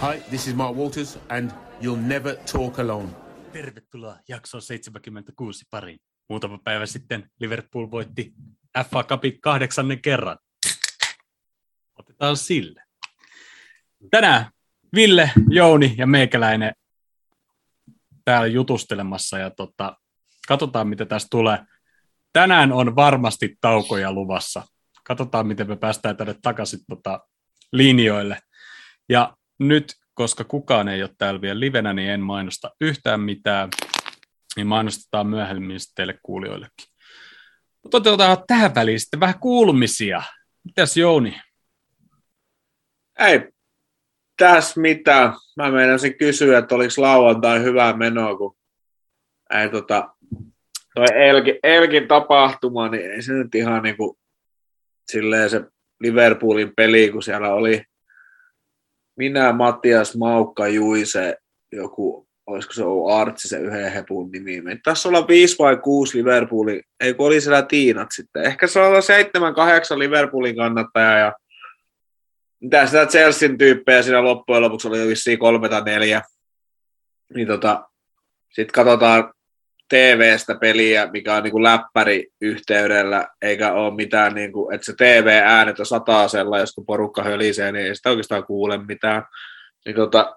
Hi, 0.00 0.20
this 0.28 0.46
is 0.46 0.54
Mark 0.54 0.76
Walters, 0.76 1.18
and 1.28 1.50
you'll 1.80 2.08
never 2.08 2.36
talk 2.52 2.78
alone. 2.78 3.08
Tervetuloa 3.52 4.18
jaksoon 4.28 4.62
76 4.62 5.64
pariin. 5.70 5.98
Muutama 6.28 6.58
päivä 6.64 6.86
sitten 6.86 7.30
Liverpool 7.40 7.90
voitti 7.90 8.34
FA 8.90 9.04
Cupin 9.04 9.40
kahdeksannen 9.40 10.02
kerran. 10.02 10.38
Otetaan 11.98 12.36
sille. 12.36 12.82
Tänään 14.10 14.50
Ville, 14.94 15.30
Jouni 15.50 15.94
ja 15.98 16.06
meikäläinen 16.06 16.72
täällä 18.24 18.46
jutustelemassa 18.46 19.38
ja 19.38 19.50
tota, 19.50 19.96
katsotaan 20.48 20.88
mitä 20.88 21.06
tästä 21.06 21.28
tulee. 21.30 21.58
Tänään 22.32 22.72
on 22.72 22.96
varmasti 22.96 23.56
taukoja 23.60 24.12
luvassa. 24.12 24.62
Katsotaan 25.04 25.46
miten 25.46 25.68
me 25.68 25.76
päästään 25.76 26.16
tänne 26.16 26.34
takaisin 26.42 26.80
tota, 26.88 27.20
linjoille. 27.72 28.38
Ja 29.08 29.36
nyt, 29.58 29.94
koska 30.14 30.44
kukaan 30.44 30.88
ei 30.88 31.02
ole 31.02 31.10
täällä 31.18 31.40
vielä 31.40 31.60
livenä, 31.60 31.92
niin 31.92 32.10
en 32.10 32.20
mainosta 32.20 32.70
yhtään 32.80 33.20
mitään. 33.20 33.68
Niin 34.56 34.66
mainostetaan 34.66 35.26
myöhemmin 35.26 35.78
teille 35.94 36.18
kuulijoillekin. 36.22 36.86
Mutta 37.82 37.96
otetaan 37.96 38.36
tähän 38.46 38.74
väliin 38.74 39.00
sitten 39.00 39.20
vähän 39.20 39.38
kuulumisia. 39.38 40.22
Mitäs 40.64 40.96
Jouni? 40.96 41.40
Ei 43.18 43.48
tässä 44.36 44.80
mitään. 44.80 45.32
Mä 45.56 45.70
meinasin 45.70 46.18
kysyä, 46.18 46.58
että 46.58 46.74
oliko 46.74 46.92
lauantai 46.96 47.62
hyvää 47.62 47.96
menoa, 47.96 48.36
kun 48.36 48.56
ei 49.54 49.68
tota, 49.68 50.14
toi 50.94 51.06
Elkin, 51.28 51.58
Elkin 51.62 52.08
tapahtuma, 52.08 52.88
niin 52.88 53.10
ei 53.10 53.22
se 53.22 53.32
nyt 53.32 53.54
ihan 53.54 53.82
niin 53.82 53.96
kuin, 53.96 54.18
silleen 55.06 55.50
se 55.50 55.60
Liverpoolin 56.00 56.72
peli, 56.76 57.10
kun 57.10 57.22
siellä 57.22 57.54
oli 57.54 57.82
minä, 59.16 59.52
Mattias, 59.52 60.16
Maukka, 60.16 60.68
Juise, 60.68 61.36
joku, 61.72 62.28
olisiko 62.46 62.74
se 62.74 62.84
ollut 62.84 63.12
Artsi 63.12 63.48
se 63.48 63.58
yhden 63.58 63.92
hepun 63.92 64.30
nimi. 64.30 64.76
Tässä 64.84 65.08
olla 65.08 65.28
viisi 65.28 65.58
vai 65.58 65.76
kuusi 65.76 66.18
Liverpoolin, 66.18 66.82
ei 67.00 67.14
kun 67.14 67.26
oli 67.26 67.40
siellä 67.40 67.62
Tiinat 67.62 68.08
sitten. 68.12 68.44
Ehkä 68.44 68.66
se 68.66 68.80
on 68.80 69.02
seitsemän, 69.02 69.54
kahdeksan 69.54 69.98
Liverpoolin 69.98 70.56
kannattaja 70.56 71.18
ja 71.18 71.32
mitä 72.60 72.86
sitä 72.86 73.06
Chelsean 73.06 73.58
tyyppejä 73.58 74.02
siinä 74.02 74.24
loppujen 74.24 74.62
lopuksi 74.62 74.88
oli 74.88 75.08
vissiin 75.08 75.38
kolme 75.38 75.68
tai 75.68 75.82
neljä. 75.84 76.22
Niin 77.34 77.46
tota, 77.46 77.88
sitten 78.52 78.72
katsotaan 78.72 79.32
TV-stä 79.88 80.54
peliä, 80.54 81.08
mikä 81.12 81.34
on 81.34 81.42
niin 81.42 81.62
läppäri 81.62 82.28
yhteydellä, 82.40 83.28
eikä 83.42 83.72
ole 83.72 83.94
mitään, 83.94 84.34
niin 84.34 84.52
kuin, 84.52 84.74
että 84.74 84.84
se 84.84 84.92
TV-äänet 84.92 85.80
on 85.80 85.86
sataasella, 85.86 86.58
jos 86.58 86.72
kun 86.72 86.86
porukka 86.86 87.22
hölisee, 87.22 87.72
niin 87.72 87.86
ei 87.86 87.94
sitä 87.94 88.10
oikeastaan 88.10 88.44
kuule 88.44 88.78
mitään. 88.78 89.22
Niin 89.86 89.96
tota, 89.96 90.36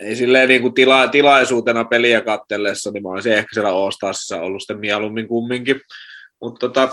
ei 0.00 0.16
silleen 0.16 0.48
niin 0.48 0.62
kuin 0.62 0.74
tila, 0.74 1.08
tilaisuutena 1.08 1.84
peliä 1.84 2.20
kattellessa, 2.20 2.90
niin 2.90 3.02
mä 3.02 3.08
olisin 3.08 3.32
ehkä 3.32 3.48
siellä 3.54 3.72
Oostasissa 3.72 4.40
ollut 4.40 4.62
sitten 4.62 4.80
mieluummin 4.80 5.28
kumminkin. 5.28 5.80
Mutta 6.40 6.68
tota, 6.68 6.88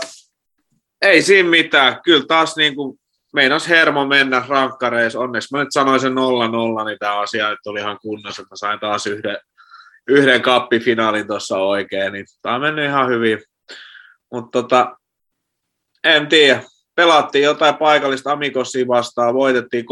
ei 1.02 1.22
siinä 1.22 1.48
mitään. 1.48 2.00
Kyllä 2.04 2.24
taas 2.28 2.56
niin 2.56 2.74
kuin 2.74 2.98
meinas 3.32 3.68
hermo 3.68 4.06
mennä 4.06 4.44
rankkareissa. 4.48 5.20
Onneksi 5.20 5.48
mä 5.52 5.60
nyt 5.60 5.72
sanoin 5.72 6.00
sen 6.00 6.12
0-0, 6.12 6.14
niin 6.84 6.98
tämä 6.98 7.20
asia 7.20 7.50
nyt 7.50 7.66
oli 7.66 7.80
ihan 7.80 7.98
kunnossa, 8.02 8.42
että 8.42 8.52
mä 8.52 8.56
sain 8.56 8.80
taas 8.80 9.06
yhden, 9.06 9.36
yhden 10.08 10.42
kappifinaalin 10.42 11.26
tuossa 11.26 11.58
oikein, 11.58 12.12
niin 12.12 12.26
tämä 12.42 12.54
on 12.54 12.60
mennyt 12.60 12.84
ihan 12.84 13.08
hyvin. 13.08 13.38
Mutta 14.32 14.62
tota, 14.62 14.96
en 16.04 16.26
tiedä. 16.26 16.62
Pelattiin 16.94 17.44
jotain 17.44 17.74
paikallista 17.74 18.32
Amikossia 18.32 18.88
vastaan, 18.88 19.34
voitettiin 19.34 19.84
3-1. 19.84 19.86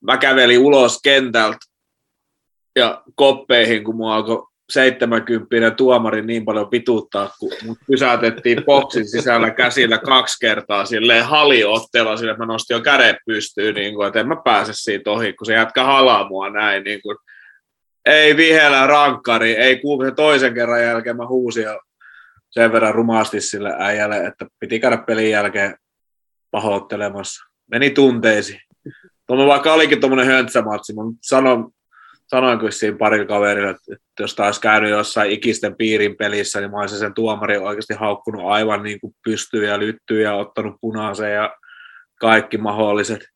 Mä 0.00 0.16
kävelin 0.16 0.58
ulos 0.58 1.00
kentältä 1.02 1.58
ja 2.76 3.02
koppeihin, 3.14 3.84
kun 3.84 3.96
mua 3.96 4.14
alkoi 4.14 4.46
70 4.70 5.70
tuomari 5.70 6.22
niin 6.22 6.44
paljon 6.44 6.70
pituuttaa, 6.70 7.30
kun 7.40 7.52
mut 7.64 7.78
pysäytettiin 7.86 8.64
boksin 8.64 9.08
sisällä 9.08 9.50
käsillä 9.50 9.98
kaksi 9.98 10.36
kertaa 10.40 10.84
silleen 10.86 11.24
haliotteella, 11.24 12.16
sille 12.16 12.36
mä 12.36 12.46
nostin 12.46 12.74
jo 12.74 12.80
kädet 12.80 13.16
pystyyn, 13.26 13.74
niin 13.74 13.94
kuin, 13.94 14.06
että 14.06 14.20
en 14.20 14.28
mä 14.28 14.36
pääse 14.44 14.72
siitä 14.74 15.10
ohi, 15.10 15.32
kun 15.32 15.46
se 15.46 15.54
jätkä 15.54 15.84
halaa 15.84 16.28
mua 16.28 16.50
näin. 16.50 16.84
Niin 16.84 17.02
kuin, 17.02 17.16
ei 18.06 18.36
vihellä 18.36 18.86
rankkari, 18.86 19.56
ei 19.56 19.80
kuulu 19.80 20.04
se 20.04 20.10
toisen 20.10 20.54
kerran 20.54 20.82
jälkeen, 20.82 21.16
mä 21.16 21.26
huusin 21.26 21.64
jo 21.64 21.80
sen 22.50 22.72
verran 22.72 22.94
rumasti 22.94 23.40
sille 23.40 23.74
äijälle, 23.78 24.16
että 24.26 24.46
piti 24.58 24.80
käydä 24.80 24.96
pelin 24.96 25.30
jälkeen 25.30 25.76
pahoittelemassa. 26.50 27.44
Meni 27.70 27.90
tunteisiin. 27.90 28.60
Tuolla 29.26 29.46
vaikka 29.46 29.72
olikin 29.72 30.00
tuommoinen 30.00 30.26
höntsämatsi, 30.26 30.94
mä 30.94 31.02
sanon, 31.22 31.70
sanoin 32.26 32.58
kyllä 32.58 32.70
siinä 32.70 32.96
parilla 32.96 33.26
kaverilla, 33.26 33.70
että 33.70 33.96
jos 34.20 34.34
taas 34.34 34.58
käynyt 34.58 34.90
jossain 34.90 35.30
ikisten 35.30 35.76
piirin 35.76 36.16
pelissä, 36.16 36.60
niin 36.60 36.70
mä 36.70 36.80
olisin 36.80 36.98
sen 36.98 37.14
tuomari 37.14 37.58
oikeasti 37.58 37.94
haukkunut 37.94 38.42
aivan 38.44 38.82
niin 38.82 39.00
kuin 39.00 39.14
pystyy 39.24 39.66
ja 39.66 39.78
lyttyy 39.78 40.22
ja 40.22 40.34
ottanut 40.34 40.76
punaisen 40.80 41.34
ja 41.34 41.56
kaikki 42.20 42.58
mahdolliset 42.58 43.28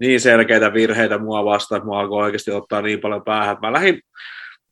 niin 0.00 0.20
selkeitä 0.20 0.72
virheitä 0.72 1.18
mua 1.18 1.44
vastaan, 1.44 1.76
että 1.76 1.86
mua 1.86 2.00
alkoi 2.00 2.24
oikeasti 2.24 2.50
ottaa 2.50 2.82
niin 2.82 3.00
paljon 3.00 3.24
päähän. 3.24 3.56
Mä 3.62 3.72
lähdin 3.72 4.02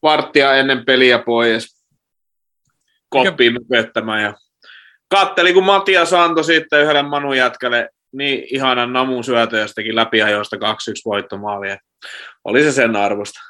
varttia 0.03 0.55
ennen 0.55 0.85
peliä 0.85 1.19
pois 1.19 1.87
koppiin 3.09 3.53
mököttämään 3.53 4.23
ja 4.23 4.35
kattelin, 5.09 5.55
kun 5.55 5.65
Matias 5.65 6.13
antoi 6.13 6.45
sitten 6.45 6.81
yhdelle 6.81 7.03
Manu 7.03 7.33
jätkälle 7.33 7.89
niin 8.13 8.47
ihanan 8.51 8.93
namun 8.93 9.25
syötö 9.25 9.59
ja 9.59 9.67
teki 9.75 9.95
läpiajoista 9.95 10.57
2-1 10.57 10.61
voittomaalia. 11.05 11.79
Oli 12.45 12.63
se 12.63 12.73
sen 12.73 12.97
arvosta. 12.97 13.41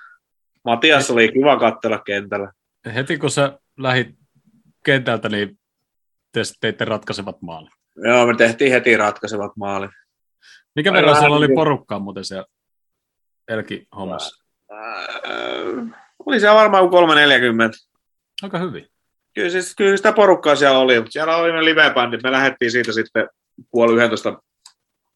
Matias 0.64 1.10
oli 1.10 1.32
kiva 1.32 1.58
katsella 1.58 1.98
kentällä. 1.98 2.52
Heti 2.94 3.18
kun 3.18 3.30
sä 3.30 3.58
lähit 3.78 4.08
kentältä, 4.84 5.28
niin 5.28 5.58
te 6.32 6.40
teitte 6.60 6.84
ratkaisevat 6.84 7.42
maalit. 7.42 7.70
Joo, 7.96 8.26
me 8.26 8.36
tehtiin 8.36 8.72
heti 8.72 8.96
ratkaisevat 8.96 9.56
maalit. 9.56 9.90
Mikä 10.74 10.90
Ai 10.90 10.96
verran 10.96 11.16
siellä 11.16 11.36
oli 11.36 11.48
porukkaa 11.54 11.98
muuten 11.98 12.24
siellä 12.24 12.46
Elki 13.48 13.86
hommassa? 13.96 14.44
Äh, 14.72 16.00
oli 16.26 16.40
siellä 16.40 16.60
varmaan 16.60 16.90
340. 16.90 17.78
Aika 18.42 18.58
hyvin. 18.58 18.88
Kyllä, 19.34 19.50
siis, 19.50 19.74
kyllä 19.76 19.96
sitä 19.96 20.12
porukkaa 20.12 20.56
siellä 20.56 20.78
oli, 20.78 20.96
mutta 20.96 21.10
siellä 21.10 21.36
oli 21.36 21.52
ne 21.52 21.64
live-bändit. 21.64 22.22
Me 22.22 22.32
lähdettiin 22.32 22.70
siitä 22.70 22.92
sitten 22.92 23.28
puoli 23.70 23.94
yhdentoista 23.94 24.42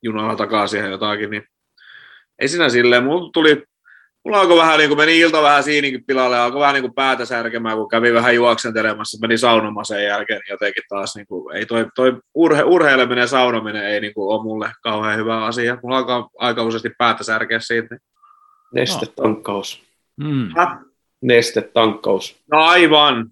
junalla 0.02 0.36
takaisin 0.36 0.78
siihen 0.78 0.90
jotakin, 0.90 1.30
niin 1.30 1.44
ei 2.38 2.48
siinä 2.48 2.68
silleen. 2.68 3.04
Mulla 3.04 3.30
tuli, 3.32 3.64
mulla 4.24 4.40
alkoi 4.40 4.56
vähän 4.56 4.78
niin 4.78 4.88
kuin 4.88 4.98
meni 4.98 5.18
ilta 5.18 5.42
vähän 5.42 5.62
siinäkin 5.62 6.04
pilalle, 6.04 6.38
alkoi 6.38 6.60
vähän 6.60 6.74
niin 6.74 6.82
kuin 6.82 6.94
päätä 6.94 7.24
särkemään, 7.24 7.76
kun 7.76 7.88
kävi 7.88 8.14
vähän 8.14 8.34
juoksentelemassa, 8.34 9.18
meni 9.20 9.38
saunomaan 9.38 9.86
sen 9.86 10.04
jälkeen, 10.04 10.38
niin 10.38 10.52
jotenkin 10.52 10.82
taas 10.88 11.16
niin 11.16 11.26
kuin, 11.26 11.56
ei 11.56 11.66
toi, 11.66 11.86
toi 11.94 12.16
urhe, 12.34 12.62
urheileminen 12.62 13.22
ja 13.22 13.26
saunominen 13.26 13.84
ei 13.84 14.00
niin 14.00 14.14
kuin 14.14 14.34
ole 14.34 14.42
mulle 14.42 14.72
kauhean 14.82 15.18
hyvä 15.18 15.44
asia. 15.44 15.78
Mulla 15.82 15.98
alkaa 15.98 16.30
aika 16.38 16.62
useasti 16.62 16.90
päätä 16.98 17.24
särkeä 17.24 17.60
siitä. 17.60 17.94
Niin. 17.94 18.00
Nestetankkaus. 18.74 19.82
Mm. 20.16 20.48
Nestetankkaus. 21.22 22.36
No 22.52 22.58
aivan. 22.58 23.30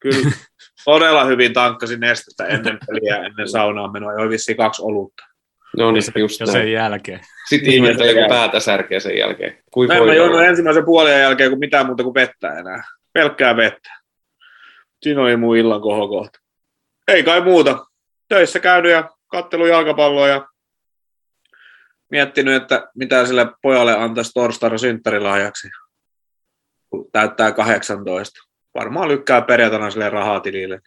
Kyllä 0.00 0.30
todella 0.84 1.24
hyvin 1.24 1.52
tankkasin 1.52 2.00
nestettä 2.00 2.46
ennen 2.46 2.78
peliä, 2.86 3.16
ennen 3.16 3.48
saunaan 3.48 3.92
menoa. 3.92 4.12
Joi 4.12 4.28
vissiin 4.28 4.56
kaksi 4.56 4.82
olutta. 4.82 5.27
No 5.76 5.90
niin, 5.90 6.02
just 6.16 6.40
Ja 6.40 6.46
näin. 6.46 6.52
sen 6.58 6.72
jälkeen. 6.72 7.20
Sitten 7.48 7.72
ihmettelee, 7.72 8.14
kun 8.14 8.24
päätä 8.28 8.60
särkeä 8.60 9.00
sen 9.00 9.18
jälkeen. 9.18 9.58
Kuin 9.72 9.88
Mä 9.88 9.94
en 9.94 10.00
voi 10.00 10.16
mä 10.16 10.22
olla? 10.22 10.44
ensimmäisen 10.44 10.84
puolen 10.84 11.20
jälkeen 11.20 11.50
kuin 11.50 11.58
mitään 11.60 11.86
muuta 11.86 12.02
kuin 12.02 12.14
vettä 12.14 12.58
enää. 12.58 12.82
Pelkkää 13.12 13.56
vettä. 13.56 13.90
Siinä 15.02 15.22
oli 15.22 15.36
mun 15.36 15.56
illan 15.56 15.80
kohokohta. 15.80 16.38
Ei 17.08 17.22
kai 17.22 17.40
muuta. 17.40 17.86
Töissä 18.28 18.60
käynyt 18.60 18.92
ja 18.92 19.10
kattelu 19.26 19.66
jalkapalloa 19.66 20.28
ja 20.28 20.46
miettinyt, 22.10 22.62
että 22.62 22.88
mitä 22.94 23.26
sille 23.26 23.46
pojalle 23.62 23.96
antaisi 23.96 24.32
torstaina 24.34 24.78
synttärilahjaksi, 24.78 25.68
kun 26.90 27.10
täyttää 27.12 27.52
18. 27.52 28.40
Varmaan 28.74 29.08
lykkää 29.08 29.42
perjantaina 29.42 29.90
sille 29.90 30.10
rahaa 30.10 30.40
tilille. 30.40 30.80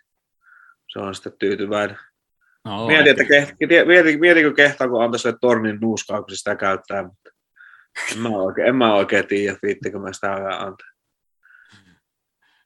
Se 0.87 0.99
on 0.99 1.15
sitten 1.15 1.33
tyytyväinen. 1.39 1.97
No, 2.65 2.87
Mietin, 2.87 3.11
että 3.11 3.23
keht, 3.23 3.51
mietin, 3.87 4.19
mietinkö 4.19 4.53
kehtaa, 4.53 4.87
kun 4.87 5.03
antaisi 5.03 5.21
sille 5.21 5.37
tornin 5.41 5.77
nuuskaa, 5.81 6.21
kun 6.21 6.29
se 6.29 6.35
sitä 6.35 6.55
käyttää, 6.55 7.03
mutta 7.03 7.29
en 8.11 8.19
mä 8.19 8.29
oikein, 8.29 8.67
en 8.67 8.75
mä 8.75 8.93
oikein 8.93 9.27
tiedä, 9.27 9.57
viittikö 9.63 9.99
mä 9.99 10.13
sitä 10.13 10.35
vielä 10.35 10.59
antaa. 10.59 10.87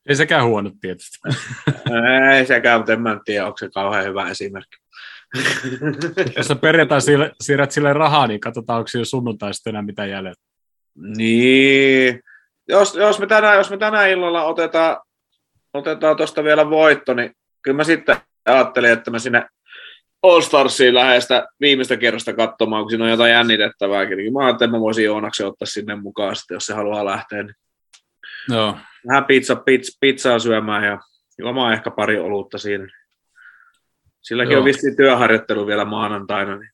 Ei 0.10 0.16
sekään 0.16 0.46
huono 0.46 0.72
tietysti. 0.82 1.18
Ei 2.36 2.46
sekään, 2.46 2.80
mutta 2.80 2.94
en 2.94 3.02
mä 3.02 3.20
tiedä, 3.26 3.46
onko 3.46 3.58
se 3.58 3.70
kauhean 3.74 4.06
hyvä 4.06 4.30
esimerkki. 4.30 4.78
Jos 6.38 6.48
sä 6.48 6.56
perjantai 6.56 7.02
sille, 7.02 7.32
siirrät 7.42 7.72
sille 7.72 7.94
rahaa, 7.94 8.28
niin 8.28 8.40
katsotaan, 8.40 8.78
onko 8.78 8.88
siinä 8.88 9.06
sunnuntai 9.06 9.54
sitten 9.54 9.72
enää 9.72 9.82
mitään 9.82 10.10
jäljellä. 10.10 10.42
niin. 11.18 12.20
Jos, 12.68 12.96
jos, 12.96 13.20
me 13.20 13.28
tänään, 13.28 13.58
jos 13.58 13.70
me 13.70 13.78
tänään 13.78 14.10
illalla 14.10 14.44
otetaan, 14.44 14.98
otetaan 15.74 16.18
tuosta 16.18 16.44
vielä 16.44 16.70
voitto, 16.70 17.14
niin 17.14 17.32
kyllä 17.62 17.78
mä 17.78 17.84
sitten 17.84 18.18
ajattelin, 18.46 18.92
että 18.92 19.12
mä 19.12 19.20
sinne 19.20 19.46
All 20.26 20.42
Starsia 20.42 20.94
lähestä 20.94 21.48
viimeistä 21.60 21.98
kerrosta 21.98 22.34
katsomaan, 22.34 22.84
kun 22.84 22.90
siinä 22.90 23.04
on 23.04 23.12
jotain 23.12 23.32
jännitettävääkin. 23.32 24.18
Niin 24.18 24.34
mä 24.34 24.40
ajattelin, 24.40 24.70
että 24.70 24.78
mä 24.78 24.82
voisin 24.82 25.06
Joonaksen 25.06 25.48
ottaa 25.48 25.66
sinne 25.66 25.96
mukaan, 25.96 26.36
sitten, 26.36 26.56
jos 26.56 26.66
se 26.66 26.74
haluaa 26.74 27.06
lähteä. 27.06 27.44
Niin 27.44 27.56
Joo. 28.50 28.78
vähän 29.08 29.26
pizza, 29.26 29.56
pizza, 29.56 29.98
pizzaa 30.02 30.40
syömään 30.40 30.84
ja 30.84 31.00
juomaan 31.40 31.74
ehkä 31.74 31.92
pari 31.92 32.20
olutta 32.20 32.58
siinä. 32.58 32.88
Silläkin 34.22 34.52
Joo. 34.52 34.60
on 34.60 34.66
vissiin 34.66 34.96
työharjoittelu 34.96 35.68
vielä 35.68 35.86
maanantaina. 35.86 36.58
Niin. 36.58 36.70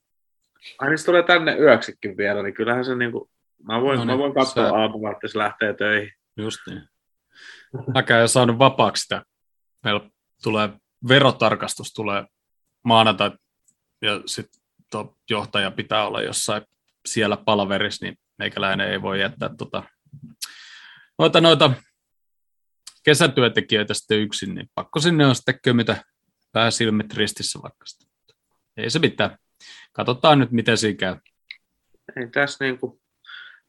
Ai 0.80 0.90
niin 0.90 0.98
se 0.98 1.06
tulee 1.06 1.24
tänne 1.24 1.56
yöksikin 1.58 2.18
vielä, 2.18 2.44
niin 2.44 2.54
kyllähän 2.54 2.86
se 2.86 2.96
niinku, 2.96 3.30
mä 3.68 3.82
voin, 3.82 4.00
No 4.00 4.06
mä 4.06 4.12
niin, 4.12 4.20
voin 4.20 4.34
katsoa 4.34 4.70
sä- 4.70 4.76
aamulla, 4.76 5.12
että 5.12 5.28
se 5.28 5.38
lähtee 5.38 5.74
töihin. 5.74 6.12
Just 6.38 6.60
niin. 6.68 6.82
Mäkään 7.94 8.22
en 8.22 8.30
saanut 8.30 8.60
vapaaksi 8.60 9.02
sitä. 9.02 9.24
Meillä 9.84 10.02
tulee 10.44 10.70
verotarkastus 11.08 11.94
tulee 11.94 12.26
maanantai 12.84 13.32
ja 14.02 14.22
sitten 14.26 14.62
johtaja 15.30 15.72
pitää 15.72 16.08
olla 16.08 16.22
jossain 16.22 16.62
siellä 17.06 17.38
palaverissa, 17.38 18.06
niin 18.06 18.18
meikäläinen 18.38 18.92
ei 18.92 19.02
voi 19.02 19.20
jättää 19.20 19.50
tota, 19.58 19.84
noita, 21.20 21.42
noita 21.42 21.72
kesätyötekijöitä 23.04 23.94
sitten 23.94 24.20
yksin, 24.20 24.56
niin 24.56 24.70
pakko 24.76 25.00
sinne 25.00 25.26
on 25.26 25.36
sitten 25.36 25.60
kömytä 25.64 26.04
vähän 26.54 26.72
silmät 26.72 27.14
ristissä 27.14 27.60
vaikka 27.64 27.86
sitä. 27.86 28.12
Ei 28.78 28.90
se 28.90 29.00
mitään. 29.00 29.38
Katsotaan 29.94 30.40
nyt, 30.40 30.52
miten 30.52 30.78
siinä 30.78 30.98
käy. 30.98 31.16
Ei 32.16 32.28
tässä 32.28 32.66
niinku, 32.66 33.02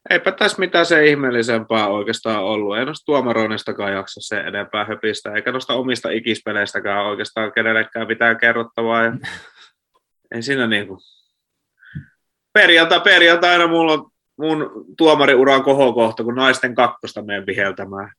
eipä 0.09 0.31
tässä 0.31 0.59
mitään 0.59 0.85
se 0.85 1.07
ihmeellisempää 1.07 1.87
oikeastaan 1.87 2.43
ollut. 2.43 2.77
Ei 2.77 2.85
noista 2.85 3.05
tuomaroinnistakaan 3.05 3.93
jaksa 3.93 4.21
se 4.21 4.39
enempää 4.39 4.85
höpistä, 4.85 5.33
eikä 5.33 5.51
noista 5.51 5.73
omista 5.73 6.09
ikispeleistäkään 6.09 7.05
oikeastaan 7.05 7.51
kenellekään 7.51 8.07
mitään 8.07 8.37
kerrottavaa. 8.37 9.03
Ja 9.03 9.11
ei 10.33 10.43
siinä 10.43 10.67
niinku... 10.67 10.99
Perjantai, 12.53 12.99
perjantaina 13.01 13.67
mulla 13.67 13.93
on 13.93 14.11
mun 14.37 14.85
tuomariuran 14.97 15.63
kohokohta, 15.63 16.23
kun 16.23 16.35
naisten 16.35 16.75
kakkosta 16.75 17.21
menen 17.21 17.45
viheltämään. 17.45 18.11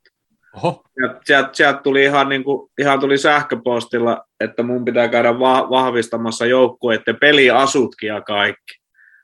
Oho, 0.55 0.83
Ja 1.01 1.19
sieltä, 1.25 1.49
sieltä 1.53 1.79
tuli 1.83 2.03
ihan, 2.03 2.29
niin 2.29 2.43
kuin, 2.43 2.71
ihan 2.79 2.99
tuli 2.99 3.17
sähköpostilla, 3.17 4.23
että 4.39 4.63
mun 4.63 4.85
pitää 4.85 5.07
käydä 5.07 5.39
va- 5.39 5.69
vahvistamassa 5.69 6.45
joukkueiden 6.45 7.17
peliasutkin 7.19 8.07
ja 8.07 8.21
kaikki. 8.21 8.81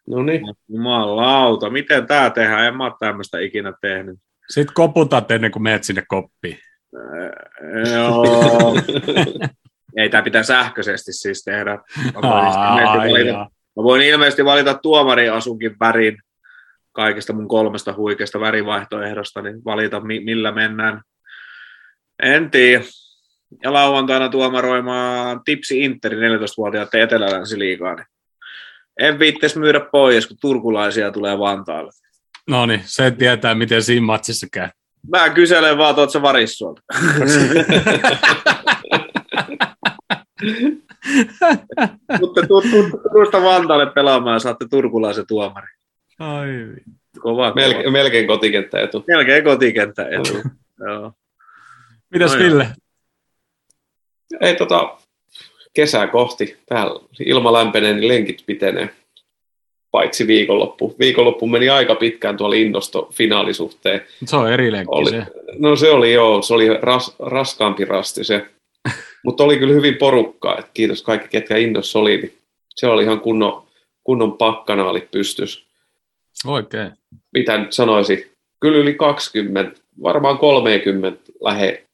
No 0.07 0.23
niin. 0.23 0.41
Jumalauta, 0.69 1.69
miten 1.69 2.07
tämä 2.07 2.29
tehdään? 2.29 2.65
En 2.65 2.77
mä 2.77 2.85
ole 2.85 2.94
tämmöistä 2.99 3.39
ikinä 3.39 3.73
tehnyt. 3.81 4.19
sitten 4.49 4.73
koputat 4.73 5.31
ennen 5.31 5.51
kuin 5.51 5.63
menet 5.63 5.83
sinne 5.83 6.03
koppiin. 6.07 6.57
Äh, 6.95 7.94
Joo. 7.94 8.75
Ei, 9.97 10.09
tämä 10.09 10.23
pitää 10.23 10.43
sähköisesti 10.43 11.13
siis 11.13 11.43
tehdä. 11.43 11.71
Mä 12.13 12.21
voin, 12.21 12.47
ilmeisesti 12.47 13.11
valita, 13.11 13.29
jaa. 13.29 13.49
mä 13.77 13.83
voin 13.83 14.01
ilmeisesti 14.01 14.45
valita 14.45 14.73
tuomariasunkin 14.73 15.75
värin 15.79 16.17
kaikista 16.91 17.33
mun 17.33 17.47
kolmesta 17.47 17.93
huikeasta 17.93 18.39
värivaihtoehdosta, 18.39 19.41
niin 19.41 19.65
valita 19.65 19.99
mi- 19.99 20.19
millä 20.19 20.51
mennään. 20.51 21.01
En 22.23 22.51
tiedä. 22.51 22.83
Ja 23.63 23.73
lauantaina 23.73 24.29
tuomaroimaan 24.29 25.41
Tipsi 25.45 25.79
Interi 25.79 26.17
14-vuotiaat 26.17 26.95
Etelä-Länsi-liigaa. 26.95 27.95
Niin 27.95 28.05
en 28.99 29.19
viittis 29.19 29.55
myydä 29.55 29.79
pois, 29.91 30.27
kun 30.27 30.37
turkulaisia 30.41 31.11
tulee 31.11 31.39
Vantaalle. 31.39 31.91
No 32.49 32.65
niin, 32.65 32.81
se 32.85 33.11
tietää, 33.11 33.55
miten 33.55 33.83
siinä 33.83 34.05
matsissa 34.05 34.47
käy. 34.51 34.69
Mä 35.09 35.29
kyselen 35.29 35.77
vaan, 35.77 35.89
että 35.89 36.01
oot 36.01 36.11
sä 36.11 36.21
varissuolta. 36.21 36.81
Mutta 42.19 42.41
turusta 43.11 43.41
Vantaalle 43.41 43.85
pelaamaan 43.85 44.35
ja 44.35 44.39
saatte 44.39 44.65
turkulaisen 44.69 45.27
tuomari. 45.27 45.67
Ai, 46.19 46.47
Kova, 47.19 47.53
Melkein, 47.55 47.83
kova. 47.83 47.91
melkein 47.91 48.27
kotikenttä 48.27 48.79
etu. 48.79 49.03
Melkein 49.07 49.43
kotikenttä 49.43 50.09
etu. 50.09 50.33
Joo. 50.88 51.11
Mitäs 52.09 52.33
No. 52.33 52.39
Ville? 52.39 52.67
Ei 54.41 54.55
tota, 54.55 54.97
kesää 55.73 56.07
kohti. 56.07 56.57
Täällä 56.65 56.99
ilma 57.19 57.53
lämpenee, 57.53 57.94
niin 57.94 58.07
lenkit 58.07 58.44
pitenee. 58.45 58.89
Paitsi 59.91 60.27
viikonloppu. 60.27 60.95
Viikonloppu 60.99 61.47
meni 61.47 61.69
aika 61.69 61.95
pitkään 61.95 62.37
tuolla 62.37 62.55
Innosto 62.55 63.09
finaalisuhteen. 63.13 64.01
Se 64.25 64.35
on 64.35 64.51
eri 64.53 64.71
lenkki 64.71 64.89
Oli, 64.95 65.09
se. 65.09 65.25
no 65.59 65.75
se 65.75 65.89
oli 65.89 66.13
joo, 66.13 66.41
se 66.41 66.53
oli 66.53 66.67
ras, 66.81 67.15
raskaampi 67.19 67.85
rasti 67.85 68.23
se. 68.23 68.45
Mutta 69.23 69.44
oli 69.44 69.57
kyllä 69.57 69.73
hyvin 69.73 69.95
porukkaa, 69.95 70.57
että 70.57 70.71
kiitos 70.73 71.03
kaikki, 71.03 71.27
ketkä 71.27 71.57
innossa 71.57 72.00
oli. 72.00 72.18
Niin 72.18 72.38
se 72.69 72.88
oli 72.88 73.03
ihan 73.03 73.19
kunnon, 73.19 73.68
kunnon 74.03 74.38
pakkanaalit 74.38 75.12
pystys. 75.12 75.65
Oikein. 76.45 76.91
Mitä 77.33 77.57
nyt 77.57 77.73
sanoisi, 77.73 78.31
kyllä 78.59 78.77
yli 78.77 78.94
20, 78.94 79.81
varmaan 80.03 80.38
30 80.38 81.31
lähe. 81.41 81.88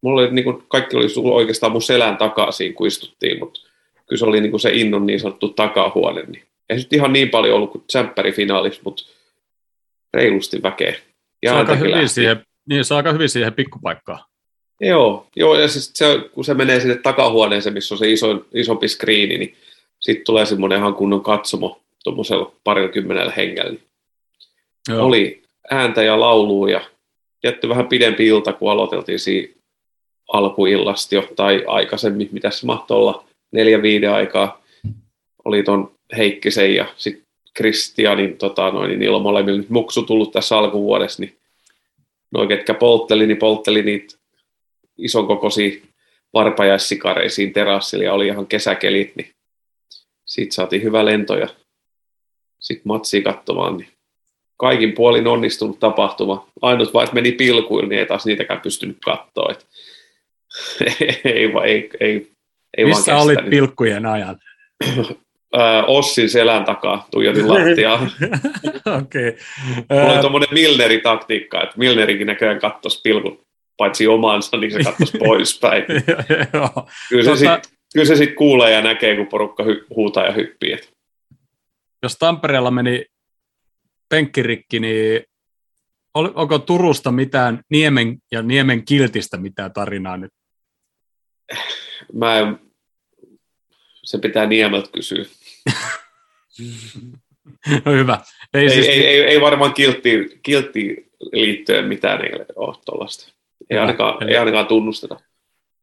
Mulla 0.00 0.20
oli, 0.20 0.30
niin 0.30 0.44
kuin, 0.44 0.62
kaikki 0.68 0.96
oli 0.96 1.06
oikeastaan 1.16 1.72
mun 1.72 1.82
selän 1.82 2.16
takaa 2.16 2.52
siinä, 2.52 2.74
kun 2.74 2.86
istuttiin, 2.86 3.38
mutta 3.38 3.60
kyllä 4.06 4.18
se 4.18 4.24
oli 4.24 4.40
niin 4.40 4.50
kuin 4.50 4.60
se 4.60 4.70
innon 4.72 5.06
niin 5.06 5.20
sanottu 5.20 5.48
takahuone. 5.48 6.22
Niin. 6.22 6.44
Ei 6.68 6.78
se 6.78 6.84
nyt 6.84 6.92
ihan 6.92 7.12
niin 7.12 7.28
paljon 7.28 7.56
ollut 7.56 7.72
kuin 7.72 7.84
tsemppärifinaalissa, 7.86 8.80
mutta 8.84 9.02
reilusti 10.14 10.62
väkeä. 10.62 10.92
Se 10.92 11.02
Ja 11.42 11.52
on 11.52 11.58
aika 11.58 11.74
hyvin 11.74 11.90
lähti. 11.90 12.08
siihen, 12.08 12.46
niin, 12.68 12.84
se 12.84 12.94
aika 12.94 13.12
hyvin 13.12 13.28
siihen 13.28 13.54
pikkupaikkaan. 13.54 14.24
Joo, 14.80 15.26
joo 15.36 15.58
ja 15.58 15.68
siis 15.68 15.90
se, 15.94 16.20
kun 16.32 16.44
se 16.44 16.54
menee 16.54 16.80
sinne 16.80 16.96
takahuoneeseen, 16.96 17.74
missä 17.74 17.94
on 17.94 17.98
se 17.98 18.12
iso, 18.12 18.44
isompi 18.54 18.88
skriini, 18.88 19.38
niin 19.38 19.56
sitten 20.00 20.24
tulee 20.24 20.46
semmoinen 20.46 20.78
ihan 20.78 20.94
kunnon 20.94 21.22
katsomo 21.22 21.80
tuommoisella 22.04 22.52
parilla 22.64 22.88
kymmenellä 22.88 23.32
hengellä. 23.36 23.78
Joo. 24.88 25.06
Oli 25.06 25.42
ääntä 25.70 26.02
ja 26.02 26.20
laulua 26.20 26.70
ja 26.70 26.80
jätty 27.44 27.68
vähän 27.68 27.88
pidempi 27.88 28.26
ilta, 28.26 28.52
kun 28.52 28.70
aloiteltiin 28.70 29.18
siinä 29.18 29.54
alkuillasta 30.32 31.14
jo, 31.14 31.28
tai 31.36 31.64
aikaisemmin, 31.66 32.28
mitä 32.32 32.50
se 32.50 32.66
mahtoi 32.66 32.96
olla, 32.96 33.24
neljä 33.52 33.82
viiden 33.82 34.12
aikaa. 34.12 34.62
Oli 35.44 35.62
ton 35.62 35.94
Heikkisen 36.16 36.74
ja 36.74 36.86
sitten 36.96 37.24
Kristianin, 37.54 38.38
tota, 38.38 38.70
noin, 38.70 38.88
niin 38.88 38.98
niillä 38.98 39.16
on 39.16 39.22
molemmilla 39.22 39.62
muksu 39.68 40.02
tullut 40.02 40.32
tässä 40.32 40.58
alkuvuodessa, 40.58 41.22
niin 41.22 41.36
noin 42.30 42.48
ketkä 42.48 42.74
poltteli, 42.74 43.26
niin 43.26 43.36
poltteli 43.36 43.82
niitä 43.82 44.16
ison 44.98 45.26
kokoisia 45.26 45.80
varpajaissikareisiin 46.34 47.52
terassilla 47.52 48.04
ja 48.04 48.12
oli 48.12 48.26
ihan 48.26 48.46
kesäkelit, 48.46 49.16
niin 49.16 49.30
siitä 50.24 50.54
saatiin 50.54 50.82
hyvä 50.82 51.04
lento 51.04 51.36
ja 51.36 51.48
sitten 52.60 52.82
matsia 52.84 53.22
katsomaan, 53.22 53.76
niin 53.76 53.88
kaikin 54.56 54.92
puolin 54.92 55.26
onnistunut 55.26 55.78
tapahtuma. 55.78 56.48
Ainut 56.62 56.94
vaan, 56.94 57.04
että 57.04 57.14
meni 57.14 57.32
pilkuilla, 57.32 57.88
niin 57.88 57.98
ei 57.98 58.06
taas 58.06 58.26
niitäkään 58.26 58.60
pystynyt 58.60 58.98
katsoa. 59.04 59.52
Et 59.52 59.66
ei, 61.24 61.52
ei, 61.64 61.90
ei, 62.00 62.30
ei 62.76 62.84
Missä 62.84 63.12
vaan 63.12 63.24
olit 63.24 63.50
pilkkujen 63.50 64.06
ajan? 64.06 64.38
Ossin 65.86 66.30
selän 66.30 66.64
takaa 66.64 67.08
tuijotin 67.10 67.48
lattiaa. 67.48 68.06
Okei. 69.00 69.36
Mulla 69.90 70.12
oli 70.12 70.20
tuommoinen 70.20 70.48
Milneri-taktiikka, 70.52 71.62
että 71.62 71.78
Milnerikin 71.78 72.26
näköjään 72.26 72.60
kattoisi 72.60 73.00
pilkut 73.02 73.44
paitsi 73.76 74.06
omansa, 74.06 74.56
niin 74.56 74.72
se 74.72 74.78
katsoisi 74.84 75.18
poispäin. 75.26 75.84
Kyllä 77.08 77.24
se 77.24 77.30
Tota- 77.30 77.36
sitten 77.36 77.60
kyllä 77.92 78.06
se 78.06 78.16
sit 78.16 78.34
kuulee 78.34 78.70
ja 78.70 78.82
näkee, 78.82 79.16
kun 79.16 79.26
porukka 79.26 79.62
hy- 79.62 79.86
huutaa 79.96 80.24
ja 80.26 80.32
hyppii. 80.32 80.78
Jos 82.02 82.16
Tampereella 82.18 82.70
meni 82.70 83.04
penkkirikki, 84.08 84.80
niin 84.80 85.22
ol- 86.14 86.32
onko 86.34 86.58
Turusta 86.58 87.12
mitään 87.12 87.60
Niemen 87.70 88.18
ja 88.32 88.42
Niemen 88.42 88.84
kiltistä 88.84 89.36
mitään 89.36 89.72
tarinaa 89.72 90.16
nyt? 90.16 90.30
Mä 92.12 92.38
en, 92.38 92.58
se 94.04 94.18
pitää 94.18 94.46
Niemeltä 94.46 94.88
kysyä. 94.92 95.24
No 97.84 97.92
hyvä. 97.92 98.18
Ei, 98.54 98.62
Ei, 98.62 98.70
siis, 98.70 98.86
ei, 98.86 99.06
ei, 99.06 99.20
ei 99.20 99.40
varmaan 99.40 99.74
kilttiin, 99.74 100.30
kilttiin 100.42 101.10
liittyen 101.32 101.84
mitään 101.84 102.24
ei 102.24 102.30
ole 102.56 102.76
tuollaista. 102.84 103.32
Ei 103.70 103.78
ainakaan, 103.78 104.22
Eli- 104.22 104.30
ei 104.30 104.36
ainakaan 104.36 104.66
tunnusteta. 104.66 105.16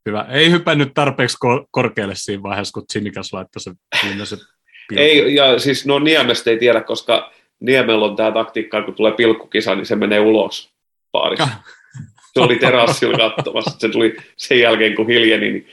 hyvä. 0.06 0.26
Ei 0.30 0.52
hypännyt 0.52 0.94
tarpeeksi 0.94 1.38
ko- 1.46 1.66
korkealle 1.72 2.14
siinä 2.16 2.44
vaiheessa, 2.44 2.74
kun 2.74 2.84
Sinikas 2.92 3.34
laittoi 3.34 3.62
se 3.62 3.72
viimeisen 4.08 4.40
pilkun. 4.90 5.06
Ei, 5.06 5.36
ja 5.36 5.60
siis 5.60 5.86
no 5.86 6.00
Niemestä 6.00 6.50
ei 6.50 6.58
tiedä, 6.58 6.82
koska 6.82 7.32
Niemellä 7.60 8.06
on 8.06 8.16
tämä 8.16 8.32
taktiikka, 8.32 8.82
kun 8.82 8.94
tulee 8.94 9.12
pilkkukisa, 9.12 9.76
niin 9.76 9.86
se 9.86 9.96
menee 9.96 10.20
ulos 10.20 10.70
paarista. 11.12 11.44
Ah. 11.44 11.64
Se 12.34 12.40
oli 12.40 12.56
terassilla 12.56 13.18
katsomassa. 13.18 13.80
Se 13.80 13.90
tuli 13.90 14.16
sen 14.38 14.60
jälkeen, 14.60 14.96
kun 14.96 15.08
hiljeni, 15.08 15.52
niin 15.52 15.68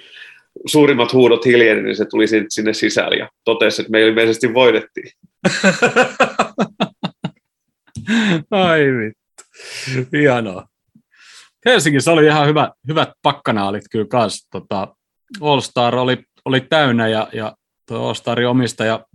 suurimmat 0.67 1.13
huudot 1.13 1.47
hiljeni, 1.47 1.83
niin 1.83 1.97
se 1.97 2.05
tuli 2.05 2.27
sin- 2.27 2.47
sinne 2.49 2.75
sisälle 2.75 3.17
ja 3.17 3.29
totesi, 3.45 3.83
että 3.83 3.91
me 3.93 4.01
ilmeisesti 4.01 4.55
voitettiin. 4.55 5.11
Ai 8.51 8.81
vittu. 8.81 9.45
Hienoa. 10.13 10.68
Helsingissä 11.67 12.13
oli 12.13 12.27
ihan 12.27 12.47
hyvä, 12.47 12.73
hyvät 12.89 13.09
pakkanaalit 13.23 13.85
kyllä 13.91 14.07
kanssa. 14.11 14.49
Tota, 14.51 14.97
All 15.41 15.61
Star 15.61 15.95
oli, 15.95 16.25
oli 16.45 16.61
täynnä 16.61 17.09
ja, 17.09 17.29
ja 17.33 17.57
tuo 17.87 18.09
Ostari 18.09 18.47
omistaja, 18.47 19.07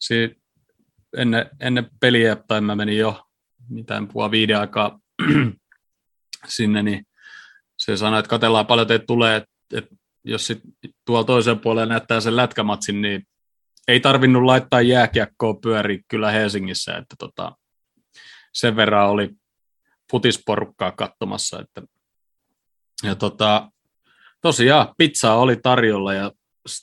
si, 0.00 0.36
ennen, 1.16 1.50
ennen 1.60 1.90
peliä, 2.00 2.36
tai 2.36 2.60
mä 2.60 2.76
menin 2.76 2.98
jo 2.98 3.22
mitään 3.68 4.08
puoli 4.08 4.30
viiden 4.30 4.58
aikaa 4.58 5.00
sinne, 6.48 6.82
niin 6.82 7.06
se 7.78 7.96
sanoi, 7.96 8.18
että 8.18 8.28
katellaan 8.28 8.66
paljon 8.66 8.86
teitä 8.86 9.04
tulee, 9.06 9.36
että, 9.36 9.50
että 9.72 9.94
jos 10.24 10.46
sit 10.46 10.60
tuolla 11.04 11.24
toisen 11.24 11.58
puolella 11.58 11.86
näyttää 11.86 12.20
sen 12.20 12.36
lätkämatsin, 12.36 13.02
niin 13.02 13.22
ei 13.88 14.00
tarvinnut 14.00 14.42
laittaa 14.42 14.80
jääkiekkoa 14.80 15.54
pyöriä 15.54 15.98
kyllä 16.08 16.30
Helsingissä, 16.30 16.96
että 16.96 17.14
tota, 17.18 17.52
sen 18.52 18.76
verran 18.76 19.10
oli 19.10 19.30
futisporukkaa 20.12 20.92
katsomassa. 20.92 21.60
Että, 21.60 21.82
ja 23.02 23.14
tota, 23.14 23.70
tosiaan 24.40 24.94
pizzaa 24.98 25.36
oli 25.36 25.56
tarjolla 25.56 26.14
ja 26.14 26.30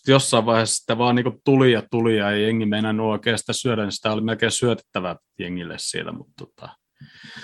jossain 0.08 0.46
vaiheessa 0.46 0.76
sitä 0.76 0.98
vaan 0.98 1.16
niin 1.16 1.42
tuli 1.44 1.72
ja 1.72 1.84
tuli 1.92 2.18
ja 2.18 2.32
ei 2.32 2.44
jengi 2.44 2.66
meinannut 2.66 3.08
oikeastaan 3.08 3.56
syödä, 3.56 3.82
niin 3.82 3.92
sitä 3.92 4.12
oli 4.12 4.22
melkein 4.22 4.52
syötettävää 4.52 5.16
jengille 5.40 5.76
siellä. 5.78 6.12
Mutta 6.12 6.34
tota... 6.38 6.70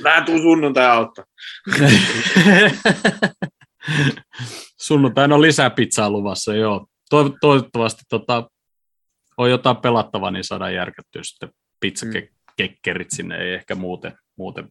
Mä 0.01 0.21
tuun 0.21 0.41
sunnuntai 0.41 0.85
auttaa. 0.85 1.25
Sunnuntaina 4.81 5.35
on 5.35 5.41
lisää 5.41 5.69
pizzaa 5.69 6.09
luvassa, 6.09 6.55
joo. 6.55 6.87
Toivottavasti 7.41 8.03
tota, 8.09 8.49
on 9.37 9.49
jotain 9.49 9.77
pelattavaa, 9.77 10.31
niin 10.31 10.43
saadaan 10.43 10.73
järkättyä 10.73 11.23
sitten 11.23 11.49
pizzakekkerit 11.79 13.11
sinne, 13.11 13.37
ei 13.37 13.53
ehkä 13.53 13.75
muuten, 13.75 14.17
muuten 14.37 14.69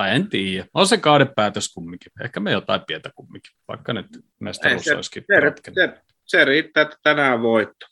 tai 0.00 0.16
en 0.16 0.28
tiedä. 0.28 0.66
On 0.74 0.86
se 0.86 0.96
kaadepäätös 0.96 1.74
kumminkin. 1.74 2.12
Ehkä 2.24 2.40
me 2.40 2.52
jotain 2.52 2.80
pientä 2.86 3.10
kumminkin, 3.14 3.52
vaikka 3.68 3.92
nyt 3.92 4.06
mestaruus 4.40 4.84
se, 4.84 4.96
olisikin 4.96 5.24
se, 5.28 5.72
se, 5.74 6.02
se, 6.26 6.44
riittää, 6.44 6.82
että 6.82 6.96
tänään 7.02 7.42
voitto. 7.42 7.86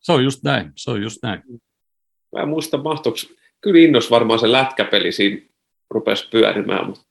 Se 0.00 0.12
on 0.12 0.24
just 0.24 0.42
näin, 0.42 0.72
se 0.76 0.90
on 0.90 1.02
just 1.02 1.18
näin. 1.22 1.42
Mä 2.32 2.42
en 2.42 2.48
muista, 2.48 2.78
mahtoiko, 2.78 3.18
kyllä 3.60 3.80
innos 3.80 4.10
varmaan 4.10 4.38
se 4.40 4.52
lätkäpeli 4.52 5.12
siinä 5.12 5.42
rupesi 5.90 6.28
pyörimään, 6.28 6.86
mutta 6.86 7.02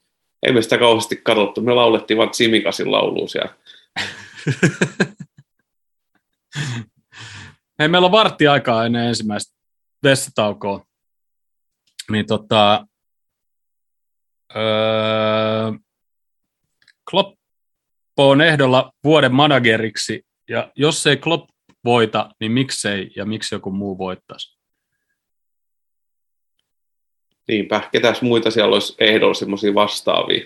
ei 0.44 0.54
me 0.54 0.62
sitä 0.62 0.78
kauheasti 0.78 1.16
katsottu. 1.16 1.62
Me 1.62 1.74
laulettiin 1.74 2.18
vain 2.18 2.34
Simikasin 2.34 2.92
lauluun 2.92 3.30
siellä. 3.30 3.54
Hei, 7.80 7.88
meillä 7.88 8.06
on 8.06 8.12
vartti 8.12 8.48
aikaa 8.48 8.86
ennen 8.86 9.08
ensimmäistä 9.08 9.58
vessataukoa. 10.04 10.86
Niin 12.12 12.26
tota, 12.26 12.88
öö, 14.56 15.72
Klopp 17.12 17.40
on 18.18 18.42
ehdolla 18.42 18.92
vuoden 19.04 19.34
manageriksi, 19.34 20.26
ja 20.50 20.72
jos 20.76 21.08
ei 21.08 21.18
Klopp 21.18 21.50
voita, 21.86 22.30
niin 22.40 22.52
miksei 22.52 23.12
ja 23.16 23.26
miksi 23.26 23.56
joku 23.56 23.72
muu 23.72 23.98
voittaisi? 23.98 24.60
Niinpä, 27.48 27.90
ketäs 27.92 28.22
muita 28.22 28.52
siellä 28.52 28.74
olisi 28.74 28.96
ehdolla 29.00 29.34
semmoisia 29.34 29.74
vastaavia? 29.74 30.46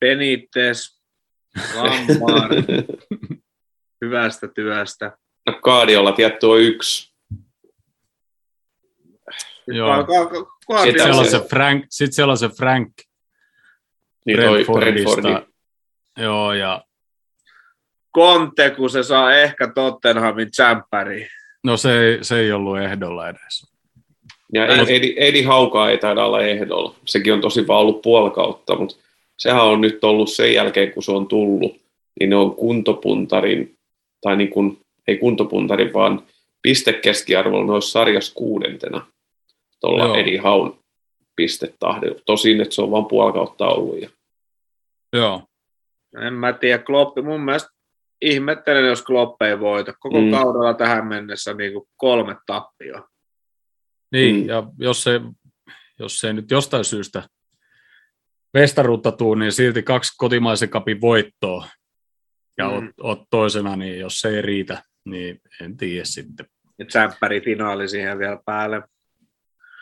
Benitez, 0.00 1.00
Lampard, 1.74 2.64
hyvästä 4.04 4.48
työstä. 4.48 5.16
No 5.46 5.58
Kaadiolla 5.62 6.12
tietty 6.12 6.46
on 6.46 6.60
yksi. 6.60 7.12
Joo. 9.66 10.06
Sitten 10.82 11.02
siellä 11.02 11.20
on 11.20 11.30
se 11.30 11.40
Frank. 11.40 11.84
Sitten 11.90 12.12
siellä 12.12 12.30
on 12.30 12.38
se 12.38 12.48
Frank. 12.48 12.92
Niin 14.26 14.36
Brentfordista. 14.36 15.42
Joo, 16.18 16.52
ja... 16.52 16.84
Conte, 18.14 18.70
kun 18.70 18.90
se 18.90 19.02
saa 19.02 19.34
ehkä 19.34 19.72
Tottenhamin 19.74 20.50
tsemppäriin. 20.50 21.28
No 21.64 21.76
se 21.76 22.00
ei, 22.00 22.18
se 22.24 22.38
ei 22.38 22.52
ollut 22.52 22.78
ehdolla 22.78 23.28
edes. 23.28 23.72
Ja 24.54 24.66
Edi, 24.66 25.14
Edi 25.16 25.42
Haukaa 25.42 25.90
ei 25.90 25.98
taida 25.98 26.24
olla 26.24 26.40
ehdolla. 26.40 26.94
Sekin 27.04 27.32
on 27.32 27.40
tosi 27.40 27.66
vaan 27.66 27.80
ollut 27.80 28.02
puolikautta, 28.02 28.76
mutta 28.76 28.96
sehän 29.38 29.62
on 29.64 29.80
nyt 29.80 30.04
ollut 30.04 30.30
sen 30.30 30.54
jälkeen, 30.54 30.92
kun 30.92 31.02
se 31.02 31.12
on 31.12 31.26
tullut, 31.26 31.76
niin 32.20 32.30
ne 32.30 32.36
on 32.36 32.54
kuntopuntarin, 32.54 33.76
tai 34.20 34.36
niin 34.36 34.50
kuin, 34.50 34.78
ei 35.08 35.18
kuntopuntarin, 35.18 35.92
vaan 35.92 36.22
pistekeskiarvolla 36.62 37.66
ne 37.66 37.72
olisi 37.72 37.90
sarjas 37.90 38.30
kuudentena 38.30 39.06
tuolla 39.82 40.18
Edi 40.18 40.36
Haun 40.36 40.82
pistetahdilla. 41.36 42.20
Tosin, 42.26 42.60
että 42.60 42.74
se 42.74 42.82
on 42.82 42.90
vain 42.90 43.06
puolikautta 43.06 43.66
ollut. 43.66 44.02
Ja... 44.02 44.08
Joo. 45.12 45.42
En 46.20 46.34
mä 46.34 46.52
tiedä, 46.52 46.82
Kloppi, 46.82 47.22
mun 47.22 47.40
mielestä 47.40 47.70
ihmettelen, 48.20 48.86
jos 48.86 49.02
Klopp 49.02 49.42
ei 49.42 49.60
voita. 49.60 49.92
Koko 50.00 50.20
mm. 50.20 50.30
kaudella 50.30 50.74
tähän 50.74 51.06
mennessä 51.06 51.54
niin 51.54 51.72
kuin 51.72 51.84
kolme 51.96 52.36
tappioa. 52.46 53.08
Niin, 54.12 54.36
mm. 54.36 54.48
ja 54.48 54.62
jos 54.78 55.02
se, 55.02 55.20
jos 55.98 56.20
se 56.20 56.32
nyt 56.32 56.50
jostain 56.50 56.84
syystä 56.84 57.22
vestaruutta 58.54 59.12
tuu, 59.12 59.34
niin 59.34 59.52
silti 59.52 59.82
kaksi 59.82 60.12
kotimaisen 60.16 60.68
kapin 60.68 61.00
voittoa 61.00 61.66
ja 62.58 62.68
mm. 62.68 62.74
oot, 62.74 62.84
oot, 63.00 63.22
toisena, 63.30 63.76
niin 63.76 63.98
jos 63.98 64.20
se 64.20 64.28
ei 64.28 64.42
riitä, 64.42 64.82
niin 65.04 65.40
en 65.60 65.76
tiedä 65.76 66.04
sitten. 66.04 66.46
Ja 66.78 66.86
tsemppäri 66.86 67.40
finaali 67.40 67.88
siihen 67.88 68.18
vielä 68.18 68.38
päälle. 68.46 68.82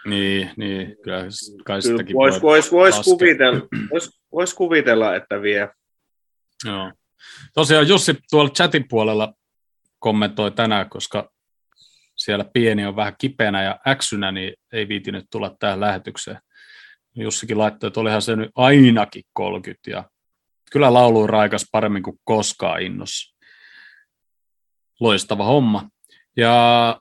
Niin, 0.06 0.50
niin 0.56 0.96
kyllä 1.04 1.20
kai 1.20 1.28
kyllä 1.64 1.80
sitäkin 1.80 2.16
vois, 2.16 2.42
vois, 2.42 2.72
vois, 2.72 3.00
kuvitella, 3.04 3.60
vois, 3.90 4.20
vois 4.32 4.54
kuvitella, 4.54 5.16
että 5.16 5.42
vie. 5.42 5.68
Joo. 6.64 6.92
Tosiaan 7.54 7.88
Jussi 7.88 8.16
tuolla 8.30 8.50
chatin 8.50 8.88
puolella 8.88 9.34
kommentoi 9.98 10.50
tänään, 10.50 10.90
koska 10.90 11.30
siellä 12.16 12.44
pieni 12.52 12.86
on 12.86 12.96
vähän 12.96 13.14
kipeänä 13.18 13.62
ja 13.62 13.78
äksynä, 13.88 14.32
niin 14.32 14.54
ei 14.72 14.88
viitinyt 14.88 15.26
tulla 15.30 15.56
tähän 15.58 15.80
lähetykseen. 15.80 16.38
Jussikin 17.16 17.58
laittoi, 17.58 17.88
että 17.88 18.00
olihan 18.00 18.22
se 18.22 18.36
nyt 18.36 18.50
ainakin 18.54 19.22
30 19.32 19.90
ja 19.90 20.04
kyllä 20.72 20.92
laulu 20.92 21.26
raikas 21.26 21.66
paremmin 21.72 22.02
kuin 22.02 22.20
koskaan 22.24 22.82
innossa. 22.82 23.36
Loistava 25.00 25.44
homma. 25.44 25.88
Ja 26.36 27.00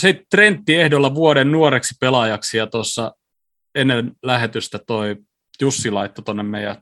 sitten 0.00 0.26
Trentti 0.30 0.74
ehdolla 0.74 1.14
vuoden 1.14 1.52
nuoreksi 1.52 1.94
pelaajaksi 2.00 2.56
ja 2.56 2.66
tuossa 2.66 3.12
ennen 3.74 4.12
lähetystä 4.22 4.78
toi 4.86 5.16
Jussi 5.60 5.90
laittoi 5.90 6.24
tuonne 6.24 6.42
meidän 6.42 6.76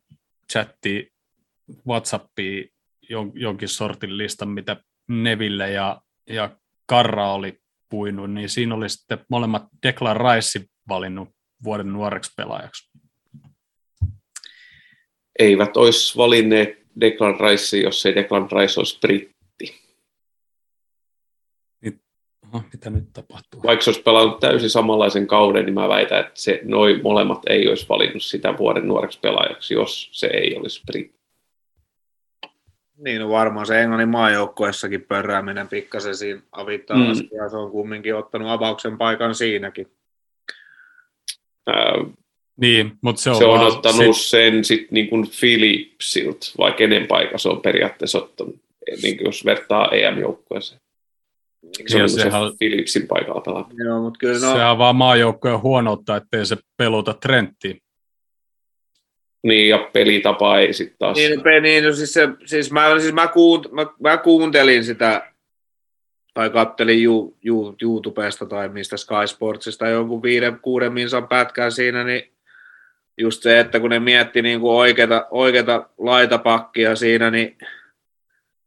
chattiin 0.53 1.13
Whatsappiin 1.87 2.69
jonkin 3.35 3.69
sortin 3.69 4.19
listan, 4.19 4.49
mitä 4.49 4.77
Neville 5.09 5.71
ja, 5.71 6.01
ja 6.27 6.57
Karra 6.87 7.33
oli 7.33 7.61
puinut, 7.89 8.31
niin 8.31 8.49
siinä 8.49 8.75
oli 8.75 8.89
sitten 8.89 9.25
molemmat 9.29 9.67
Declan 9.87 10.17
Rice 10.17 10.65
valinnut 10.89 11.29
vuoden 11.65 11.93
nuoreksi 11.93 12.33
pelaajaksi. 12.37 12.99
Eivät 15.39 15.77
olisi 15.77 16.17
valinneet 16.17 16.69
Declan 17.01 17.41
Rice, 17.41 17.79
jos 17.79 18.07
ei 18.07 18.15
Declan 18.15 18.49
Rice 18.51 18.81
olisi 18.81 18.99
britti. 19.01 19.83
Niin, 21.81 22.01
aha, 22.53 22.65
mitä 22.73 22.91
nyt 22.91 23.05
tapahtuu? 23.13 23.63
Vaikka 23.63 23.85
se 23.85 23.91
olisi 23.91 24.03
pelannut 24.03 24.41
täysin 24.41 24.71
samanlaisen 24.71 25.27
kauden, 25.27 25.65
niin 25.65 25.75
mä 25.75 25.89
väitän, 25.89 26.21
että 26.21 26.33
se, 26.35 26.61
noi 26.65 27.01
molemmat 27.03 27.43
ei 27.47 27.69
olisi 27.69 27.87
valinnut 27.89 28.23
sitä 28.23 28.59
vuoden 28.59 28.89
nuoreksi 28.89 29.21
pelaajaksi, 29.21 29.75
jos 29.75 30.09
se 30.13 30.27
ei 30.27 30.57
olisi 30.57 30.83
britti. 30.87 31.23
Niin, 32.99 33.21
no 33.21 33.29
varmaan 33.29 33.67
se 33.67 33.81
Englannin 33.81 34.09
maajoukkuessakin 34.09 35.03
pörrääminen 35.03 35.69
pikkasen 35.69 36.17
siinä 36.17 36.41
avittaa 36.53 36.97
mm. 36.97 37.05
ja 37.37 37.49
se 37.49 37.57
on 37.57 37.71
kumminkin 37.71 38.15
ottanut 38.15 38.49
avauksen 38.49 38.99
paikan 38.99 39.35
siinäkin. 39.35 39.87
Ää, 41.67 41.95
niin, 42.57 42.93
mutta 43.01 43.23
se 43.23 43.31
on, 43.31 43.37
se 43.37 43.45
on 43.45 43.61
ottanut 43.61 44.17
sit... 44.17 44.27
sen 44.27 44.65
sitten 44.65 44.89
niin 44.91 45.09
kuin 45.09 45.27
Philipsilta, 45.41 46.47
vai 46.59 46.73
kenen 46.73 47.07
paikka 47.07 47.39
se 47.39 47.49
on 47.49 47.61
periaatteessa 47.61 48.19
ottanut, 48.19 48.57
niin 49.03 49.17
kuin 49.17 49.27
jos 49.27 49.45
vertaa 49.45 49.89
EM-joukkueeseen. 49.89 50.81
Se 51.87 52.03
on 52.03 52.11
se 52.11 52.31
Philipsin 52.59 53.07
paikalla 53.07 53.41
pelaa. 53.41 53.71
Joo, 53.85 54.03
mutta 54.03 54.19
kyllä 54.19 54.35
no... 54.35 54.57
Se 54.57 54.65
on 54.65 54.79
vaan 54.79 54.97
maajoukkueen 54.97 55.63
huonoutta, 55.63 56.17
ettei 56.17 56.47
se 56.47 56.57
peluta 56.77 57.15
Trenttiin. 57.15 57.83
Niin, 59.43 59.69
ja 59.69 59.91
pelitapa 59.93 60.59
ei 60.59 60.73
sitten 60.73 60.97
taas. 60.99 61.17
Niin, 61.17 61.63
niin 61.63 61.85
no 61.85 61.93
siis, 61.93 62.13
se, 62.13 62.29
siis, 62.45 62.73
mä, 62.73 63.01
siis 63.01 63.15
mä, 63.15 63.29
kuunt, 63.29 63.73
mä, 63.73 63.87
mä, 64.01 64.17
kuuntelin 64.17 64.85
sitä, 64.85 65.33
tai 66.35 66.51
kattelin 66.51 67.03
ju, 67.03 67.37
ju, 67.43 67.77
YouTubesta 67.83 68.47
tai 68.47 68.69
mistä 68.69 68.97
Sky 68.97 69.27
Sportsista 69.27 69.89
jonkun 69.89 70.23
viiden, 70.23 70.61
kuuden 70.61 70.93
minsan 70.93 71.29
pätkän 71.29 71.73
siinä, 71.73 72.05
niin 72.05 72.33
just 73.19 73.43
se, 73.43 73.61
että 73.61 73.81
kun 73.81 73.91
ne 73.91 73.99
mietti 73.99 74.43
niin 74.43 74.61
kuin 74.61 74.73
oikeata, 74.73 75.27
oikeata 75.31 75.89
laitapakkia 75.99 76.97
siinä, 76.97 77.31
niin, 77.31 77.59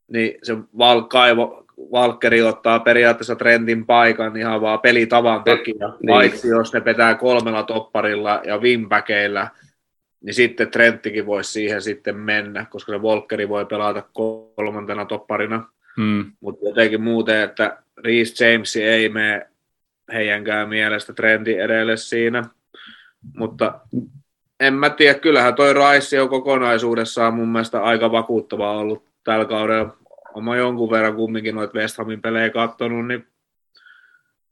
niin 0.07 0.37
se 0.43 0.57
Val, 0.77 1.01
Kaivo, 1.01 1.64
Valkeri 1.91 2.41
ottaa 2.41 2.79
periaatteessa 2.79 3.36
trendin 3.36 3.86
paikan 3.86 4.38
ihan 4.38 4.62
vaan 4.62 4.79
pelitavan 4.79 5.44
takia, 5.44 5.88
niin. 5.88 6.10
paitsi 6.10 6.48
jos 6.48 6.74
ne 6.74 6.82
petää 6.82 7.15
kolmella 7.15 7.63
topparilla 7.63 8.41
ja 8.46 8.62
vimpäkeillä– 8.62 9.48
niin 10.25 10.34
sitten 10.34 10.72
Trenttikin 10.72 11.25
voisi 11.25 11.51
siihen 11.51 11.82
sitten 11.82 12.17
mennä, 12.17 12.65
koska 12.70 12.91
se 12.91 13.01
Volkeri 13.01 13.50
voi 13.50 13.65
pelata 13.65 14.03
kolmantena 14.13 15.05
topparina. 15.05 15.70
Mm. 15.98 16.32
mutta 16.39 16.65
jotenkin 16.65 17.01
muuten, 17.01 17.41
että 17.41 17.77
Reece 17.98 18.51
James 18.51 18.75
ei 18.75 19.10
mene 19.10 19.48
heidänkään 20.13 20.70
mielestä 20.70 21.13
trendi 21.13 21.53
edelle 21.53 21.98
siinä. 21.98 22.44
Mutta 23.38 23.79
en 24.60 24.74
mä 24.74 24.89
tiedä, 24.89 25.20
kyllähän 25.20 25.55
toi 25.55 25.74
Rice 25.74 26.22
on 26.22 26.29
kokonaisuudessaan 26.29 27.34
mun 27.34 27.48
mielestä 27.48 27.84
aika 27.84 28.12
vakuuttava 28.12 28.72
ollut 28.72 29.05
tällä 29.24 29.46
kaudella. 29.46 29.98
Oma 30.36 30.56
jonkun 30.56 30.92
verran 30.92 31.15
kumminkin 31.15 31.56
noita 31.56 31.80
West 31.80 31.98
Hamin 31.98 32.22
pelejä 32.22 32.50
katsonut, 32.50 33.08
niin, 33.08 33.27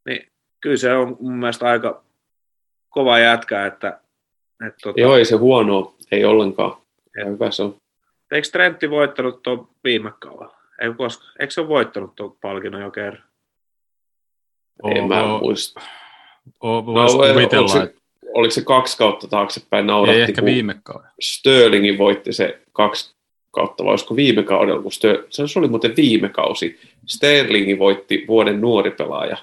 niin 0.05 0.31
kyllä 0.61 0.77
se 0.77 0.93
on 0.93 1.17
mun 1.19 1.33
mielestä 1.33 1.65
aika 1.65 2.03
kova 2.89 3.19
jätkä, 3.19 3.65
että, 3.65 3.99
että 4.67 4.77
tota, 4.83 4.99
Joo, 4.99 5.17
ei 5.17 5.25
se 5.25 5.35
huono, 5.35 5.95
ei 6.11 6.25
ollenkaan. 6.25 6.77
Ja 7.17 7.25
hyvä 7.25 7.51
se 7.51 7.63
on. 7.63 7.75
eikö 8.31 8.47
Trentti 8.51 8.89
voittanut 8.89 9.43
tuon 9.43 9.67
viime 9.83 10.11
kaudella? 10.19 10.57
Ei 10.81 10.93
koska, 10.97 11.25
eikö 11.39 11.53
se 11.53 11.61
ole 11.61 11.69
voittanut 11.69 12.15
tuon 12.15 12.37
palkinnon 12.41 12.81
jo 12.81 12.91
kerran? 12.91 13.23
En 14.83 15.07
mä 15.07 15.25
muista. 15.25 15.81
Voisi 16.61 17.17
No, 17.17 17.23
oliko, 17.23 17.67
se, 17.67 17.95
oliko 18.33 18.51
se 18.51 18.63
kaksi 18.63 18.97
kautta 18.97 19.27
taaksepäin 19.27 19.83
ei 19.83 19.87
nauratti, 19.87 20.21
ehkä 20.21 20.41
kun 20.41 20.45
viime 20.45 20.79
kauden. 20.83 21.09
Sterlingin 21.21 21.97
voitti 21.97 22.33
se 22.33 22.61
kaksi 22.71 23.15
kautta, 23.53 23.83
vai 23.83 23.91
olisiko 23.91 24.15
viime 24.15 24.43
kaudella, 24.43 24.81
kun 24.81 24.91
Stör, 24.91 25.23
se 25.29 25.59
oli 25.59 25.67
muuten 25.67 25.95
viime 25.95 26.29
kausi. 26.29 26.79
Sterlingin 27.07 27.79
voitti 27.79 28.25
vuoden 28.27 28.61
nuori 28.61 28.91
pelaaja. 28.91 29.37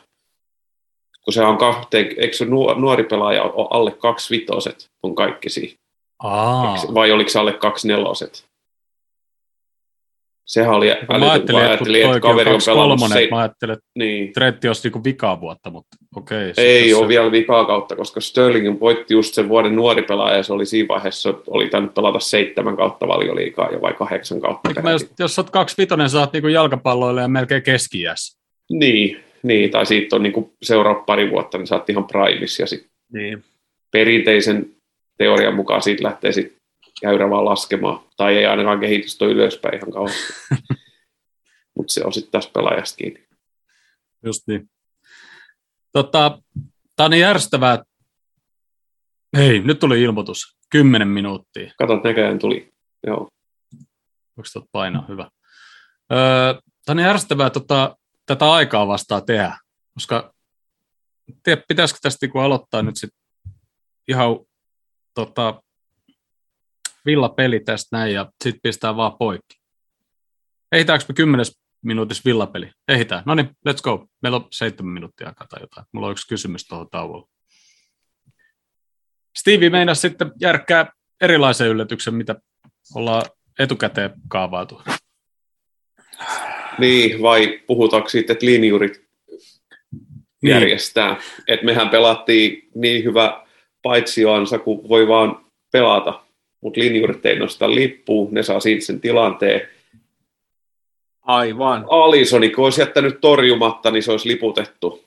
Kun 1.25 1.33
se 1.33 1.43
on 1.45 1.59
kahteen, 1.59 2.07
eikö 2.17 2.37
se 2.37 2.45
nuo- 2.45 2.75
nuori 2.75 3.05
pelaaja 3.05 3.43
ole 3.43 3.69
alle 3.71 3.91
kaksi 3.91 4.35
vitoset 4.37 4.91
on 5.03 5.15
kaikki 5.15 5.49
siinä? 5.51 5.75
Aa, 6.23 6.75
Vai 6.95 7.13
oliko 7.13 7.31
se 7.31 7.39
alle 7.39 7.53
kaksi 7.53 7.89
neloset? 7.89 8.50
Sehän 10.47 10.75
oli 10.75 10.87
mä 10.87 10.93
älytön, 10.93 11.07
kun 11.09 11.21
ajattelin, 11.21 11.61
että 11.61 11.71
ajattelin, 11.71 12.05
että 12.05 12.21
kaveri 12.21 12.51
on 12.55 12.61
pelannut 12.67 13.01
kolmonen, 13.01 13.25
se, 13.25 13.29
mä 13.31 13.39
ajattelin, 13.39 13.73
että 13.73 13.87
niin, 13.99 14.33
Tretti 14.33 14.69
olisi 14.69 14.83
niinku 14.89 15.05
vikaa 15.05 15.41
vuotta, 15.41 15.71
mutta 15.71 15.97
okei. 16.17 16.39
Ei 16.57 16.81
sitten 16.81 16.97
ole 16.97 17.05
se- 17.05 17.09
vielä 17.09 17.33
vikaa 17.33 17.65
kautta, 17.65 17.97
koska 17.97 18.21
Sterling 18.21 18.81
voitti 18.81 19.15
just 19.15 19.35
sen 19.35 19.49
vuoden 19.49 19.77
nuori 19.77 20.03
pelaaja, 20.03 20.37
ja 20.37 20.43
se 20.43 20.53
oli 20.53 20.67
siinä 20.67 20.89
vaiheessa, 20.89 21.35
oli 21.47 21.69
tainnut 21.69 21.95
pelata 21.95 22.21
seitsemän 22.21 22.77
kautta 22.77 23.09
valioliikaa 23.09 23.71
jo 23.73 23.81
vai 23.81 23.93
kahdeksan 23.93 24.41
kautta. 24.41 24.83
Mä 24.83 24.91
jos, 24.91 25.07
jos 25.19 25.39
oot 25.39 25.51
kaksi 25.51 25.75
vitonen, 25.79 26.09
oot 26.19 26.33
niinku 26.33 26.49
jalkapalloille 26.49 27.21
ja 27.21 27.29
melkein 27.29 27.63
keski 27.63 28.03
Niin, 28.71 29.21
niin, 29.43 29.71
tai 29.71 29.87
siitä 29.87 30.17
on 30.17 30.23
niin 30.23 30.53
seuraava 30.63 31.03
pari 31.03 31.31
vuotta, 31.31 31.59
niin 31.59 31.75
oot 31.75 31.91
ihan 31.91 32.05
primis, 32.05 32.59
ja 32.59 32.67
sitten 32.67 32.91
Niin. 33.13 33.45
perinteisen 33.91 34.67
teorian 35.19 35.55
mukaan 35.55 35.83
siitä 35.83 36.05
lähtee 36.05 36.33
sitten 36.33 36.60
käyrä 37.01 37.31
vaan 37.31 37.45
laskemaan, 37.45 38.01
tai 38.17 38.37
ei 38.37 38.47
ainakaan 38.47 38.81
kehitystä 38.81 39.25
ole 39.25 39.33
ylöspäin 39.33 39.75
ihan 39.75 39.93
kauheasti. 39.93 40.33
Mutta 41.77 41.93
se 41.93 42.05
on 42.05 42.13
sitten 42.13 42.33
taas 42.33 42.47
pelaajasta 42.47 42.97
kiinni. 42.97 43.29
Just 44.25 44.43
niin. 44.47 44.71
Tota, 45.93 46.43
tää 46.97 47.05
on 47.05 47.11
niin 47.11 47.21
järjestävää. 47.21 47.85
Hei, 49.37 49.61
nyt 49.61 49.79
tuli 49.79 50.03
ilmoitus. 50.03 50.57
Kymmenen 50.71 51.09
minuuttia. 51.09 51.73
Kato, 51.79 52.01
näköjään 52.05 52.39
tuli. 52.39 52.73
Joo. 53.07 53.29
Voiko 54.37 54.49
tuot 54.53 54.65
painaa? 54.73 55.05
Hyvä. 55.09 55.31
Öö, 56.13 56.55
tämä 56.55 56.93
on 56.93 56.97
niin 56.97 57.05
järjestävää 57.07 57.51
tota, 57.51 57.97
tätä 58.27 58.53
aikaa 58.53 58.87
vastaan 58.87 59.25
tehdä, 59.25 59.57
koska 59.95 60.35
tiedä, 61.43 61.63
pitäisikö 61.69 61.99
tästä 62.03 62.27
niinku 62.27 62.39
aloittaa 62.39 62.83
nyt 62.83 62.97
sit 62.97 63.11
ihan 64.09 64.29
tota, 65.15 65.63
villapeli 67.11 67.61
tästä 67.61 67.97
näin 67.97 68.15
ja 68.15 68.31
sitten 68.45 68.61
pistää 68.63 68.97
vaan 68.97 69.13
poikki. 69.19 69.61
Ehitäänkö 70.73 71.05
me 71.09 71.15
kymmenes 71.15 71.59
minuutissa 71.85 72.23
villapeli? 72.25 72.71
Ehitään. 72.89 73.23
No 73.27 73.35
niin, 73.35 73.47
let's 73.69 73.83
go. 73.83 74.07
Meillä 74.23 74.37
on 74.37 74.47
seitsemän 74.51 74.93
minuuttia 74.93 75.27
aikaa 75.29 75.47
tai 75.47 75.61
jotain. 75.61 75.87
Mulla 75.93 76.07
on 76.07 76.13
yksi 76.13 76.29
kysymys 76.29 76.67
tuohon 76.67 76.91
tauolla. 76.91 77.29
Stevie 79.39 79.71
meinasi 79.71 80.01
sitten 80.01 80.33
järkkää 80.41 80.93
erilaisen 81.21 81.69
yllätyksen, 81.69 82.15
mitä 82.15 82.35
ollaan 82.95 83.23
etukäteen 83.59 84.11
kaavailtu. 84.29 84.83
Niin, 86.79 87.23
vai 87.23 87.61
puhutaanko 87.67 88.09
siitä, 88.09 88.33
että 88.33 88.47
linjurit 88.47 89.11
Niin. 90.43 90.51
järjestää. 90.55 91.17
Et 91.49 91.63
mehän 91.63 91.89
pelattiin 91.89 92.69
niin 92.75 93.05
hyvä 93.05 93.47
paitsioansa 93.83 94.59
kuin 94.59 94.89
voi 94.89 95.09
vaan 95.09 95.47
pelata, 95.73 96.25
mutta 96.61 96.81
linjurit 96.81 97.27
ei 97.27 97.39
nosta 97.39 97.75
lippua, 97.75 98.29
ne 98.31 98.43
saa 98.43 98.61
siitä 98.61 98.85
sen 98.87 99.01
tilanteen. 99.01 99.69
Aivan. 101.23 101.87
Alisoni, 101.91 102.51
kun 102.51 102.65
olisi 102.65 102.81
jättänyt 102.81 103.21
torjumatta, 103.21 103.91
niin 103.91 104.03
se 104.03 104.11
olisi 104.11 104.29
liputettu. 104.29 105.05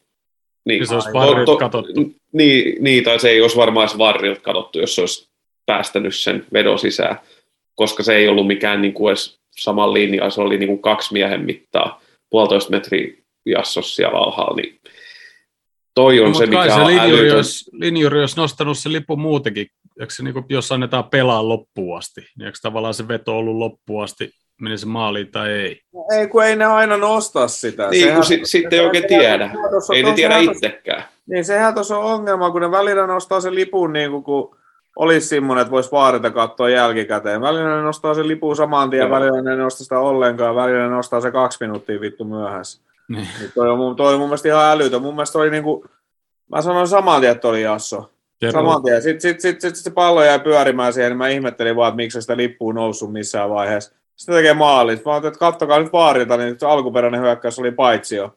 Niin, 0.66 0.80
Ja 0.80 0.86
se 0.86 0.94
olisi 0.94 1.14
varrit 1.14 1.60
katsottu. 1.60 2.12
Niin, 2.34 2.84
niin, 2.84 3.04
tai 3.04 3.20
se 3.20 3.30
ei 3.30 3.42
olisi 3.42 3.58
varmaan 3.58 3.88
edes 3.88 3.98
varrilta 3.98 4.42
katsottu, 4.42 4.80
jos 4.80 4.96
se 4.96 5.02
olisi 5.02 5.28
päästänyt 5.66 6.16
sen 6.16 6.46
vedon 6.54 6.80
sisään, 6.80 7.20
koska 7.76 8.04
se 8.04 8.16
ei 8.16 8.28
ollut 8.28 8.48
mikään 8.48 8.82
niin 8.82 8.94
kuin 8.94 9.12
edes 9.12 9.40
saman 9.52 9.94
linjaa, 9.94 10.30
se 10.30 10.42
oli 10.42 10.58
niin 10.58 10.68
kuin 10.68 10.82
kaksi 10.82 11.14
miehen 11.14 11.42
mittaa, 11.46 12.02
puolitoista 12.30 12.72
metriä 12.72 13.14
jassos 13.46 13.96
siellä 13.96 14.20
alhaalla, 14.20 14.56
niin 14.56 14.80
toi 15.96 16.20
on 16.20 16.28
No, 16.28 16.34
se, 16.34 16.48
kai 16.48 16.64
mikä 16.66 16.76
se 16.76 16.82
on 16.82 16.88
linjuri 16.88 17.20
älytön. 17.22 17.36
olisi, 17.36 17.70
linjuri 17.74 18.20
olisi 18.20 18.38
nostanut 18.38 18.78
sen 18.78 18.94
lipun 18.94 19.20
muutenkin. 19.22 19.68
Eikö 20.00 20.14
se, 20.14 20.24
niin 20.24 20.34
kuin, 20.34 20.46
jos 20.50 20.72
annetaan 20.72 21.04
pelaa 21.04 21.50
loppuun 21.50 21.98
asti, 21.98 22.22
niin 22.22 22.46
eikö 22.46 22.58
tavallaan 22.62 22.94
se 22.94 23.08
veto 23.08 23.38
ollut 23.38 23.56
loppuun 23.56 24.04
asti, 24.04 24.32
meni 24.62 24.78
se 24.78 24.86
maaliin 24.86 25.32
tai 25.32 25.52
ei? 25.52 25.82
Ei, 26.18 26.28
kun 26.28 26.44
ei 26.44 26.56
ne 26.56 26.66
aina 26.66 26.98
nosta 26.98 27.48
sitä. 27.48 27.90
Niin, 27.90 28.14
kun 28.14 28.24
sit, 28.24 28.42
sitten 28.44 28.80
ei 28.80 28.86
oikein 28.86 29.08
tiedä. 29.08 29.52
Ei 29.96 30.04
ne 30.04 30.14
tiedä 30.14 30.38
itsekään. 30.38 31.04
Niin 31.28 31.46
sehän 31.46 31.74
tuossa 31.74 31.98
on 31.98 32.14
ongelma, 32.14 32.52
kun 32.52 32.62
ne 32.62 32.72
välillä 32.72 33.08
nostaa 33.08 33.42
sen 33.42 33.56
lipun 33.56 33.94
niin 33.94 34.12
kuin, 34.12 34.24
kun 34.24 34.56
olisi 34.96 35.28
semmoinen, 35.28 35.62
että 35.62 35.72
voisi 35.72 35.92
vaarita 35.92 36.32
katsoa 36.32 36.70
jälkikäteen. 36.70 37.42
Välillä 37.42 37.76
ne 37.76 37.82
nostaa 37.82 38.14
sen 38.14 38.28
lipun 38.28 38.56
saman 38.56 38.90
tien, 38.90 39.02
Joo. 39.02 39.10
välillä 39.10 39.42
ne 39.42 39.52
ei 39.52 39.58
nosta 39.58 39.84
sitä 39.84 40.00
ollenkaan, 40.00 40.56
välillä 40.56 40.84
ne 40.84 40.90
nostaa 40.90 41.22
se 41.22 41.32
kaksi 41.32 41.58
minuuttia 41.62 42.02
vittu 42.02 42.24
myöhässä. 42.24 42.82
Niin. 43.08 43.28
Niin 43.40 43.52
toi, 43.56 43.70
on, 43.70 43.96
toi 43.96 44.14
on 44.14 44.20
mun 44.20 44.30
mielestä 44.30 44.48
ihan 44.48 44.72
älytön. 44.72 45.02
Mun 45.02 45.16
mielestä 45.16 45.40
oli 45.40 45.50
niinku, 45.50 45.86
mä 46.52 46.62
sanoin 46.62 46.88
saman 46.88 47.22
tien, 47.22 47.32
että 47.32 47.48
oli 47.48 47.62
Jasso. 47.62 48.10
Saman 48.52 48.84
tien. 48.84 49.02
Sitten 49.02 49.22
sit, 49.22 49.42
sit, 49.42 49.62
sit, 49.62 49.76
se 49.76 49.92
pallo 49.92 50.24
jäi 50.24 50.40
pyörimään 50.40 50.94
siihen, 50.94 51.12
niin 51.12 51.18
mä 51.18 51.28
ihmettelin 51.28 51.76
vaan, 51.76 51.90
että 51.90 51.96
miksi 51.96 52.14
se 52.16 52.22
sitä 52.22 52.38
lippua 52.38 52.74
noussut 52.74 53.12
missään 53.14 53.50
vaiheessa. 53.50 53.96
Sitten 54.16 54.36
tekee 54.36 54.54
maalit. 54.54 55.06
Mä 55.06 55.12
ajattelin, 55.12 55.32
että 55.34 55.40
kattokaa 55.40 55.80
nyt 55.80 55.94
vaarilta, 55.94 56.38
niin 56.38 56.60
se 56.60 56.66
alkuperäinen 56.66 57.22
hyökkäys 57.22 57.60
oli 57.60 57.72
paitsi 57.72 58.16
jo. 58.16 58.36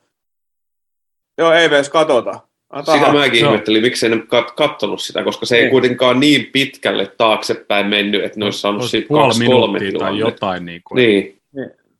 Joo, 1.39 1.53
ei 1.53 1.65
edes 1.65 1.89
katota. 1.89 2.41
Antaa 2.71 2.99
Sitä 2.99 3.13
mäkin 3.13 3.41
Joo. 3.41 3.51
ihmettelin, 3.51 3.83
miksi 3.83 4.09
ne 4.09 4.17
kat- 4.17 4.55
kattonut 4.57 5.01
sitä, 5.01 5.25
koska 5.25 5.47
se 5.47 5.57
ei 5.57 5.63
Niin. 5.63 5.71
kuitenkaan 5.71 6.21
niin 6.21 6.47
pitkälle 6.53 7.07
taaksepäin 7.19 7.87
mennyt, 7.87 8.25
että 8.25 8.39
ne 8.39 8.45
olisi 8.45 8.61
saanut 8.61 8.81
Olisi 8.81 8.91
siitä 8.91 9.15
kaksi 9.15 9.47
kolme 9.47 9.79
tai 9.99 10.19
jotain. 10.19 10.65
Niin 10.67 10.83
kuin. 10.85 10.97
Niin, 10.97 11.41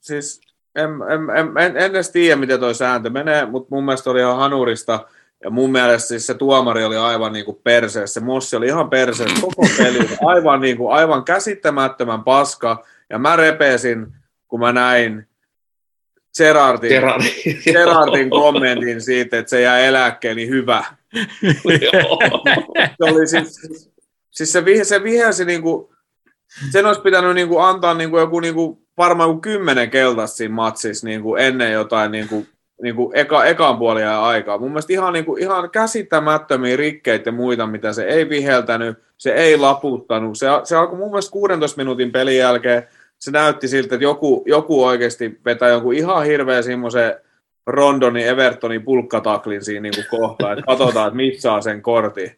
siis 0.01 0.41
en, 0.77 0.85
en, 0.91 1.37
en, 1.39 1.59
en, 1.59 1.77
en 1.77 1.91
edes 1.91 2.11
tiedä, 2.11 2.37
miten 2.37 2.61
toi 2.61 2.75
sääntö 2.75 3.11
menee, 3.11 3.47
mutta 3.47 3.69
mun 3.75 3.85
mielestä 3.85 4.11
oli 4.11 4.21
ihan 4.21 4.37
hanurista. 4.37 5.09
Ja 5.45 5.51
mun 5.51 5.73
mielestä 5.73 6.09
siis 6.09 6.27
se 6.27 6.35
tuomari 6.35 6.85
oli 6.85 6.97
aivan 6.97 7.33
niin 7.33 7.45
kuin 7.45 7.61
perseessä. 7.65 8.21
Se 8.21 8.27
Mossi 8.27 8.57
oli 8.57 8.67
ihan 8.67 8.91
perseessä 8.91 9.41
koko 9.41 9.69
peli. 9.79 10.09
Aivan, 10.25 10.61
niin 10.61 10.77
kuin, 10.77 10.93
aivan 10.93 11.25
käsittämättömän 11.25 12.25
paska. 12.25 12.85
Ja 13.11 13.19
mä 13.19 13.37
repesin, 13.37 14.07
kun 14.49 14.61
mä 14.61 14.73
näin 14.73 15.27
Gerardin, 16.39 16.89
Gerard. 16.89 17.23
Gerardin 17.65 18.31
kommentin 18.31 19.01
siitä, 19.01 19.39
että 19.39 19.51
se 19.51 19.61
jää 19.61 19.79
eläkkeelle, 19.79 20.37
niin 20.37 20.49
hyvä. 20.49 20.85
Joo. 21.93 22.19
Se 22.75 23.13
oli 23.13 23.27
siis, 23.27 23.61
siis 24.31 24.53
se, 24.53 24.65
vihe, 24.65 24.85
se 24.85 25.03
vihelsi 25.03 25.45
niinku, 25.45 25.95
sen 26.71 26.87
olisi 26.87 27.01
pitänyt 27.01 27.35
niinku 27.35 27.59
antaa 27.59 27.95
niinku 27.95 28.19
joku 28.19 28.41
niinku, 28.41 28.83
varmaan 28.99 29.29
joku 29.31 29.41
kymmenen 29.41 29.91
keltaista 29.91 30.37
siinä 30.37 30.55
matsissa 30.55 31.07
niinku 31.07 31.37
ennen 31.37 31.73
jotain 31.73 32.13
niinku, 32.83 33.03
niinku 33.03 33.13
eka, 33.15 33.45
ekan 33.45 33.79
puolia 33.79 34.23
aikaa. 34.23 34.59
Mun 34.59 34.71
mielestä 34.71 34.93
ihan, 34.93 35.13
niinku, 35.13 35.37
ihan 35.37 35.71
käsittämättömiä 35.71 36.77
rikkeitä 36.77 37.29
ja 37.29 37.33
muita, 37.33 37.67
mitä 37.67 37.93
se 37.93 38.05
ei 38.05 38.29
viheltänyt, 38.29 38.99
se 39.19 39.35
ei 39.35 39.57
laputtanut. 39.57 40.39
Se, 40.39 40.47
se 40.65 40.77
alkoi 40.77 40.99
mun 40.99 41.11
mielestä 41.11 41.33
16 41.33 41.77
minuutin 41.77 42.13
pelin 42.13 42.37
jälkeen, 42.37 42.89
se 43.19 43.31
näytti 43.31 43.69
siltä, 43.69 43.95
että 43.95 44.05
joku, 44.05 44.45
joku 44.47 44.85
oikeasti 44.85 45.41
vetää 45.45 45.69
jonkun 45.69 45.95
ihan 45.95 46.25
hirveä 46.25 46.63
semmoisen 46.63 47.15
Rondonin, 47.67 48.27
Evertonin 48.27 48.83
pulkkataklin 48.83 49.65
siinä 49.65 49.81
niin 49.81 49.95
kuin 49.95 50.21
kohtaa, 50.21 50.53
että 50.53 50.65
katsotaan, 50.67 51.07
että 51.07 51.17
mitsaa 51.17 51.61
sen 51.61 51.83
kortin. 51.83 52.37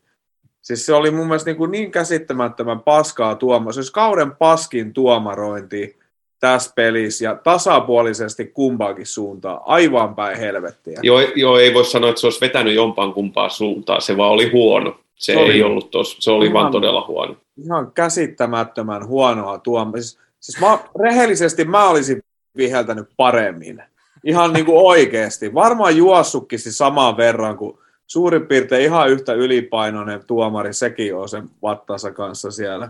Siis 0.60 0.86
se 0.86 0.94
oli 0.94 1.10
mun 1.10 1.26
mielestä 1.26 1.50
niin, 1.50 1.56
kuin 1.56 1.70
niin 1.70 1.90
käsittämättömän 1.90 2.80
paskaa 2.80 3.34
tuoma. 3.34 3.72
Se 3.72 3.78
olisi 3.78 3.92
kauden 3.92 4.36
paskin 4.36 4.92
tuomarointi 4.92 5.97
tässä 6.40 6.72
pelissä 6.74 7.24
ja 7.24 7.34
tasapuolisesti 7.34 8.46
kumpaakin 8.46 9.06
suuntaan. 9.06 9.60
Aivan 9.64 10.14
päin 10.14 10.38
helvettiä. 10.38 11.00
joo, 11.02 11.20
joo, 11.20 11.58
ei 11.58 11.74
voi 11.74 11.84
sanoa, 11.84 12.10
että 12.10 12.20
se 12.20 12.26
olisi 12.26 12.40
vetänyt 12.40 12.74
jompaan 12.74 13.12
kumpaan 13.12 13.50
suuntaan, 13.50 14.02
se 14.02 14.16
vaan 14.16 14.30
oli 14.30 14.50
huono. 14.50 15.00
Se, 15.14 15.32
Se 15.32 15.38
oli- 15.38 15.52
ei 15.52 15.62
ollut 15.62 15.90
tos, 15.90 16.16
se 16.20 16.30
oli 16.30 16.46
Ihan- 16.46 16.54
vaan 16.54 16.72
todella 16.72 17.04
huono. 17.08 17.36
Ihan 17.64 17.92
käsittämättömän 17.92 19.06
huonoa 19.06 19.58
tuoma. 19.58 19.92
Siis, 19.92 20.18
siis 20.40 20.60
mä, 20.60 20.78
rehellisesti 21.02 21.64
mä 21.64 21.88
olisin 21.88 22.22
viheltänyt 22.56 23.08
paremmin. 23.16 23.82
Ihan 24.24 24.52
niin 24.52 24.66
kuin 24.66 24.78
oikeasti. 24.78 25.54
Varmaan 25.54 25.96
juossutkin 25.96 26.58
siis 26.58 26.78
saman 26.78 27.16
verran 27.16 27.56
kuin 27.56 27.78
suurin 28.06 28.46
piirtein 28.46 28.82
ihan 28.84 29.08
yhtä 29.10 29.32
ylipainoinen 29.32 30.20
tuomari, 30.26 30.72
sekin 30.74 31.14
on 31.16 31.28
sen 31.28 31.48
vattansa 31.62 32.12
kanssa 32.12 32.50
siellä. 32.50 32.88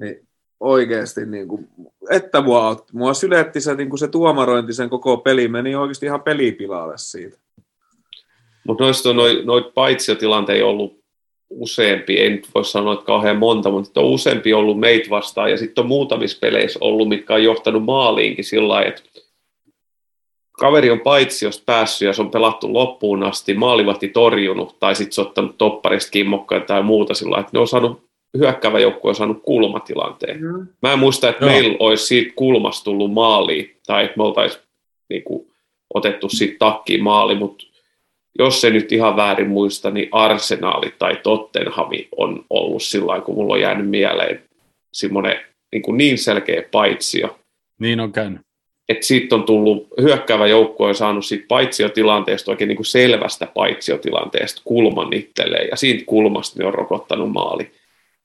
Niin 0.00 0.26
oikeasti, 0.60 1.26
niin 1.26 1.48
kuin, 1.48 1.68
että 2.10 2.40
mua, 2.40 2.86
mua 2.92 3.14
syletti 3.14 3.60
se, 3.60 3.74
niin 3.74 3.88
kuin 3.88 3.98
se 3.98 4.08
tuomarointi, 4.08 4.72
sen 4.72 4.90
koko 4.90 5.16
peli 5.16 5.48
meni 5.48 5.74
oikeasti 5.74 6.06
ihan 6.06 6.22
pelipilalle 6.22 6.94
siitä. 6.96 7.38
Mutta 8.66 8.84
noista 8.84 9.12
noit, 9.12 9.44
noit 9.44 9.74
paitsiotilanteita 9.74 10.66
ollut 10.66 11.00
useampi, 11.50 12.30
nyt 12.30 12.48
voi 12.54 12.64
sanoa, 12.64 12.92
että 12.92 13.04
kauhean 13.04 13.36
monta, 13.36 13.70
mutta 13.70 14.00
on 14.00 14.06
useampi 14.06 14.52
ollut 14.52 14.80
meitä 14.80 15.10
vastaan, 15.10 15.50
ja 15.50 15.56
sitten 15.56 15.82
on 15.82 15.88
muutamissa 15.88 16.38
peleissä 16.40 16.78
ollut, 16.82 17.08
mitkä 17.08 17.34
on 17.34 17.44
johtanut 17.44 17.84
maaliinkin 17.84 18.44
sillä 18.44 18.82
että 18.82 19.02
kaveri 20.52 20.90
on 20.90 21.00
paitsiosta 21.00 21.62
päässyt 21.66 22.06
ja 22.06 22.12
se 22.12 22.22
on 22.22 22.30
pelattu 22.30 22.72
loppuun 22.72 23.22
asti, 23.22 23.54
maalivahti 23.54 24.08
torjunut, 24.08 24.76
tai 24.78 24.94
sitten 24.94 25.12
se 25.12 25.20
on 25.20 25.26
ottanut 25.26 25.58
topparista 25.58 26.10
kimmokkaan 26.10 26.62
tai 26.62 26.82
muuta 26.82 27.14
sillä 27.14 27.38
että 27.38 27.50
ne 27.52 27.58
on 27.58 27.68
saanut 27.68 28.09
hyökkäävä 28.38 28.78
joukkue 28.78 29.08
on 29.08 29.14
saanut 29.14 29.42
kulmatilanteen. 29.42 30.40
Mm. 30.42 30.66
Mä 30.82 30.92
en 30.92 30.98
muista, 30.98 31.28
että 31.28 31.44
Joo. 31.44 31.52
meillä 31.52 31.76
olisi 31.80 32.06
siitä 32.06 32.32
kulmasta 32.36 32.84
tullut 32.84 33.12
maali, 33.12 33.76
tai 33.86 34.04
että 34.04 34.16
me 34.16 34.22
oltaisiin 34.22 34.62
niin 35.08 35.22
kuin, 35.22 35.50
otettu 35.94 36.28
siitä 36.28 36.56
takkiin 36.58 37.02
maali, 37.02 37.34
mutta 37.34 37.66
jos 38.38 38.60
se 38.60 38.70
nyt 38.70 38.92
ihan 38.92 39.16
väärin 39.16 39.48
muista, 39.48 39.90
niin 39.90 40.08
Arsenaali 40.12 40.94
tai 40.98 41.16
Tottenhami 41.22 42.08
on 42.16 42.44
ollut 42.50 42.82
sillä 42.82 43.20
kun 43.20 43.34
mulla 43.34 43.54
on 43.54 43.60
jäänyt 43.60 43.90
mieleen 43.90 44.42
semmoinen 44.92 45.40
niin, 45.72 45.82
kuin 45.82 45.98
niin 45.98 46.18
selkeä 46.18 46.62
paitsio. 46.70 47.38
Niin 47.78 48.00
on 48.00 48.12
käynyt. 48.12 48.40
Että 48.88 49.06
siitä 49.06 49.34
on 49.34 49.42
tullut, 49.42 49.88
hyökkäävä 50.00 50.46
joukko 50.46 50.84
on 50.84 50.94
saanut 50.94 51.24
siitä 51.24 51.44
paitsiotilanteesta 51.48 52.50
oikein 52.50 52.68
niin 52.68 52.76
kuin 52.76 52.86
selvästä 52.86 53.48
paitsiotilanteesta 53.54 54.62
kulman 54.64 55.12
itselleen, 55.12 55.68
ja 55.70 55.76
siitä 55.76 56.04
kulmasta 56.06 56.58
ne 56.58 56.66
on 56.66 56.74
rokottanut 56.74 57.32
maali. 57.32 57.70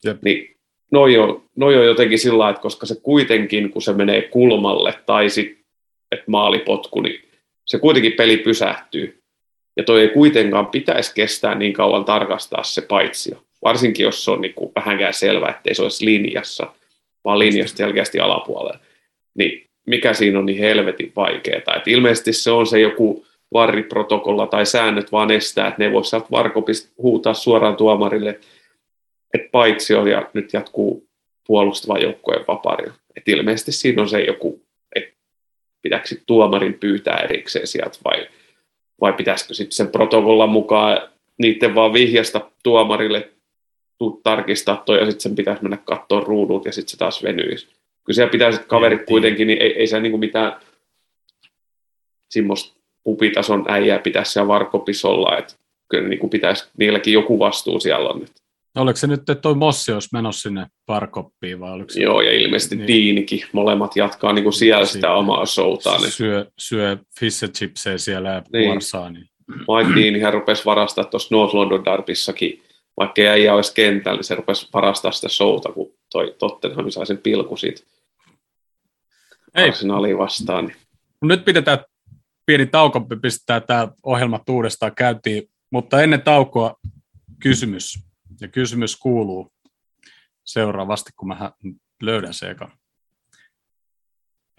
Jep. 0.06 0.18
Niin 0.22 0.56
noi 0.92 1.18
on, 1.18 1.44
noi 1.56 1.78
on 1.78 1.86
jotenkin 1.86 2.20
sillä 2.20 2.50
että 2.50 2.62
koska 2.62 2.86
se 2.86 2.96
kuitenkin, 3.04 3.72
kun 3.72 3.82
se 3.82 3.94
menee 3.94 4.22
kulmalle 4.22 4.94
tai 5.06 5.30
sitten, 5.30 5.66
maalipotku, 6.28 7.02
niin 7.02 7.22
se 7.66 7.80
kuitenkin 7.80 8.14
peli 8.14 8.38
pysähtyy. 8.38 9.22
Ja 9.78 9.84
toi 9.84 10.02
ei 10.02 10.10
kuitenkaan 10.10 10.68
pitäisi 10.68 11.16
kestää 11.16 11.56
niin 11.56 11.74
kauan 11.74 12.06
tarkastaa 12.06 12.64
se 12.64 12.82
paitsio. 12.82 13.44
Varsinkin, 13.64 14.04
jos 14.04 14.26
se 14.26 14.32
on 14.32 14.42
niin 14.42 14.54
kuin 14.54 14.72
vähänkään 14.76 15.14
selvä, 15.14 15.50
ettei 15.50 15.76
se 15.76 15.84
olisi 15.84 16.06
linjassa, 16.06 16.68
vaan 17.26 17.40
linjasta 17.40 17.78
selkeästi 17.78 18.20
alapuolella. 18.20 18.80
Niin 19.36 19.66
mikä 19.88 20.14
siinä 20.14 20.40
on 20.40 20.46
niin 20.46 20.60
helvetin 20.60 21.12
vaikeaa. 21.16 21.76
Et 21.78 21.88
ilmeisesti 21.88 22.34
se 22.34 22.52
on 22.52 22.68
se 22.68 22.80
joku 22.80 23.26
varriprotokolla 23.54 24.48
tai 24.48 24.66
säännöt 24.66 25.12
vaan 25.12 25.32
estää, 25.32 25.68
että 25.68 25.84
ne 25.84 25.92
voisi 25.92 26.10
sieltä 26.10 26.28
varkopista 26.32 26.94
huutaa 26.98 27.34
suoraan 27.34 27.76
tuomarille, 27.76 28.40
että 29.36 29.50
paitsio 29.52 30.06
ja 30.06 30.30
nyt 30.34 30.54
jatkuu 30.54 31.08
puolustavan 31.48 32.02
joukkojen 32.02 32.46
vaparilla. 32.48 32.94
Et 33.16 33.28
ilmeisesti 33.28 33.72
siinä 33.72 34.02
on 34.02 34.10
se 34.10 34.22
joku, 34.22 34.62
että 34.96 35.16
pitääkö 35.82 36.06
tuomarin 36.26 36.74
pyytää 36.74 37.18
erikseen 37.18 37.68
sieltä 37.68 37.98
vai 38.04 38.28
vai 39.02 39.14
pitäisikö 39.14 39.54
sitten 39.54 39.76
sen 39.76 39.88
protokollan 39.88 40.50
mukaan 40.50 41.10
niiden 41.38 41.76
vaan 41.76 41.94
vihjasta 41.94 42.52
tuomarille 42.64 43.30
tuu 43.98 44.20
tarkistaa 44.24 44.84
toi 44.86 45.00
ja 45.00 45.06
sitten 45.06 45.22
sen 45.22 45.36
pitäisi 45.36 45.64
mennä 45.64 45.78
katsoa 45.78 46.20
ruudut 46.20 46.66
ja 46.66 46.72
sitten 46.72 46.92
se 46.92 46.98
taas 46.98 47.24
venyisi. 47.24 47.66
Kyllä 48.04 48.16
siellä 48.16 48.32
pitäisi 48.32 48.62
kaverit 48.68 49.06
kuitenkin, 49.06 49.48
niin 49.48 49.62
ei, 49.62 49.80
ei 49.80 49.88
se 49.88 50.00
niinku 50.00 50.18
mitään 50.18 50.62
semmoista 52.30 52.80
pupitason 53.04 53.66
äijää 53.68 54.00
pitäisi 54.00 54.32
siellä 54.32 54.48
varkopisolla, 54.48 55.38
että 55.38 55.54
kyllä 55.90 56.08
niinku 56.08 56.28
pitäisi, 56.28 56.70
niilläkin 56.78 57.14
joku 57.14 57.40
vastuu 57.40 57.80
siellä 57.80 58.10
on. 58.10 58.24
Että 58.24 58.42
Oliko 58.76 58.98
se 58.98 59.08
nyt, 59.08 59.20
että 59.20 59.36
toi 59.36 59.56
Mossi 59.56 59.92
olisi 59.92 60.10
menossa 60.14 60.42
sinne 60.42 60.68
Parkoppiin 60.86 61.60
vai 61.60 61.72
oliko 61.72 61.90
se... 61.90 62.02
Joo, 62.02 62.22
ja 62.22 62.32
ilmeisesti 62.32 62.76
niin. 62.76 62.88
Diinikin. 62.88 63.42
Molemmat 63.52 63.96
jatkaa 63.96 64.34
niin 64.34 64.44
kuin 64.44 64.54
siellä 64.54 64.86
sitä 64.86 65.14
omaa 65.14 65.46
showtaan. 65.46 66.02
Niin. 66.02 66.12
Syö, 66.12 66.46
syö 66.60 66.98
fish 67.20 67.46
chipsejä 67.52 67.98
siellä 67.98 68.30
ja 68.30 68.42
niin. 68.54 68.70
puorsaa. 68.70 69.10
Niin. 69.10 69.30
Mike 69.48 70.02
Deanihän 70.02 70.34
rupesi 70.34 70.66
varastaa 70.66 71.04
tuossa 71.04 71.36
North 71.36 71.56
London 71.56 71.86
Darbissakin, 71.86 72.64
vaikka 72.98 73.22
ei 73.22 73.50
olisi 73.50 73.74
kentällä, 73.74 74.18
niin 74.18 74.24
se 74.24 74.36
rupesi 74.36 74.68
varastaa 74.74 75.12
sitä 75.12 75.30
showta, 75.30 75.72
kun 75.72 75.94
toi 76.12 76.36
Tottenham 76.40 76.90
sai 76.90 77.06
sen 77.06 77.18
pilku 77.18 77.58
siitä 77.58 77.82
ei. 79.56 79.68
Arsenaliin 79.68 80.18
vastaan. 80.18 80.66
Niin. 80.66 80.78
Nyt 81.22 81.46
pidetään 81.46 81.80
pieni 82.46 82.66
tauko, 82.66 83.02
pistää 83.22 83.62
tämä 83.62 83.88
ohjelma 84.04 84.40
uudestaan 84.50 84.96
käyntiin, 84.96 85.44
mutta 85.72 86.02
ennen 86.02 86.22
taukoa 86.22 86.76
kysymys. 87.40 88.05
Ja 88.42 88.48
kysymys 88.48 88.96
kuuluu 88.96 89.54
seuraavasti, 90.44 91.12
kun 91.16 91.28
mä 91.28 91.52
löydän 92.02 92.34
se 92.34 92.50
eka. 92.50 92.78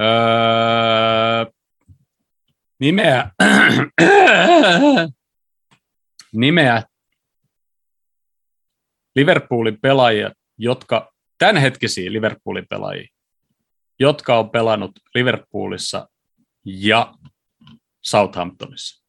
Öö, 0.00 1.52
nimeä, 2.80 3.30
nimeä 6.32 6.82
Liverpoolin 9.16 9.80
pelaajia, 9.80 10.30
jotka, 10.58 11.12
tämänhetkisiä 11.38 12.12
Liverpoolin 12.12 12.66
pelaajia, 12.70 13.08
jotka 13.98 14.38
on 14.38 14.50
pelannut 14.50 14.92
Liverpoolissa 15.14 16.08
ja 16.64 17.14
Southamptonissa. 18.02 19.05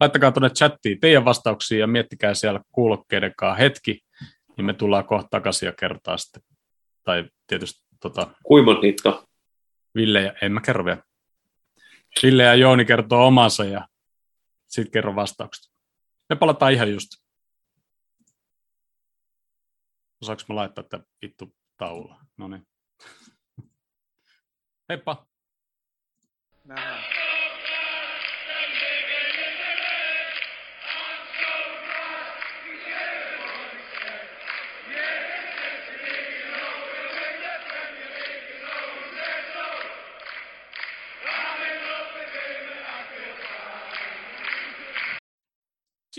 Laittakaa 0.00 0.32
tuonne 0.32 0.50
chattiin 0.50 1.00
teidän 1.00 1.24
vastauksia 1.24 1.78
ja 1.78 1.86
miettikää 1.86 2.34
siellä 2.34 2.60
kuulokkeiden 2.72 3.32
kanssa 3.36 3.58
hetki, 3.58 4.00
niin 4.56 4.64
me 4.64 4.74
tullaan 4.74 5.04
kohta 5.04 5.28
takaisin 5.30 5.66
ja 5.66 5.72
kertaa 5.72 6.16
sitten. 6.16 6.42
Tai 7.04 7.24
tietysti 7.46 7.86
tota... 8.00 8.30
Kuinka 8.42 8.80
niitä 8.82 9.22
Ville 9.94 10.22
ja, 10.22 10.32
en 10.42 10.52
mä 10.52 10.60
kerro 10.60 10.84
vielä. 10.84 11.02
Ville 12.22 12.42
ja 12.42 12.54
Jooni 12.54 12.84
kertoo 12.84 13.26
omansa 13.26 13.64
ja 13.64 13.88
sitten 14.66 14.92
kerro 14.92 15.14
vastaukset. 15.14 15.72
Me 16.28 16.36
palataan 16.36 16.72
ihan 16.72 16.92
just. 16.92 17.08
Osaanko 20.22 20.42
mä 20.48 20.54
laittaa 20.54 20.84
tätä 20.84 21.04
vittu 21.22 21.54
taulua? 21.76 22.20
No 22.36 22.48
niin. 22.48 22.66
Heippa! 24.88 25.26
Nähdään. 26.64 27.17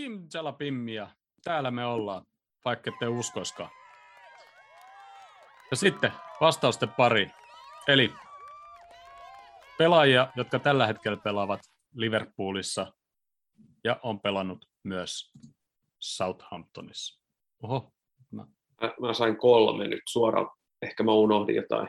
Jim 0.00 0.26
Jalapimmi 0.34 0.92
täällä 1.44 1.70
me 1.70 1.86
ollaan, 1.86 2.26
vaikka 2.64 2.90
ette 2.90 3.08
uskoiskaan. 3.08 3.70
Ja 5.70 5.76
sitten 5.76 6.12
vastausten 6.40 6.88
pari. 6.88 7.30
Eli 7.88 8.12
pelaajia, 9.78 10.32
jotka 10.36 10.58
tällä 10.58 10.86
hetkellä 10.86 11.16
pelaavat 11.16 11.60
Liverpoolissa 11.94 12.92
ja 13.84 14.00
on 14.02 14.20
pelannut 14.20 14.68
myös 14.82 15.32
Southamptonissa. 15.98 17.20
Oho. 17.62 17.92
Mä, 18.30 18.46
mä 19.00 19.14
sain 19.14 19.36
kolme 19.36 19.88
nyt 19.88 20.02
suoraan. 20.08 20.50
Ehkä 20.82 21.02
mä 21.02 21.12
unohdin 21.12 21.56
jotain. 21.56 21.88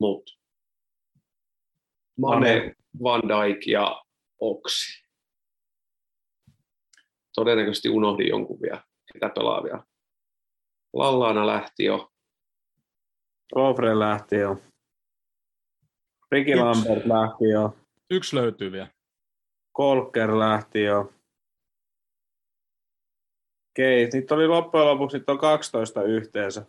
Mut. 0.00 0.38
Mane, 2.18 2.74
Van 3.02 3.22
Dijk 3.22 3.66
ja 3.66 4.04
Oksi 4.40 5.03
todennäköisesti 7.34 7.88
unohdin 7.88 8.28
jonkun 8.28 8.60
vielä, 8.62 8.82
ketä 9.12 9.28
pelaavia. 9.28 9.84
Lallaana 10.92 11.46
lähti 11.46 11.84
jo. 11.84 12.12
Kofre 13.54 13.98
lähti 13.98 14.36
jo. 14.36 14.56
Ricky 16.32 16.54
Lambert 16.54 17.06
lähti 17.06 17.48
jo. 17.48 17.76
Yksi 18.10 18.36
löytyy 18.36 18.72
vielä. 18.72 18.88
Kolker 19.72 20.38
lähti 20.38 20.82
jo. 20.82 21.12
Okei, 23.72 24.08
niitä 24.12 24.34
oli 24.34 24.48
loppujen 24.48 24.86
lopuksi 24.86 25.22
on 25.26 25.38
12 25.38 26.02
yhteensä. 26.02 26.66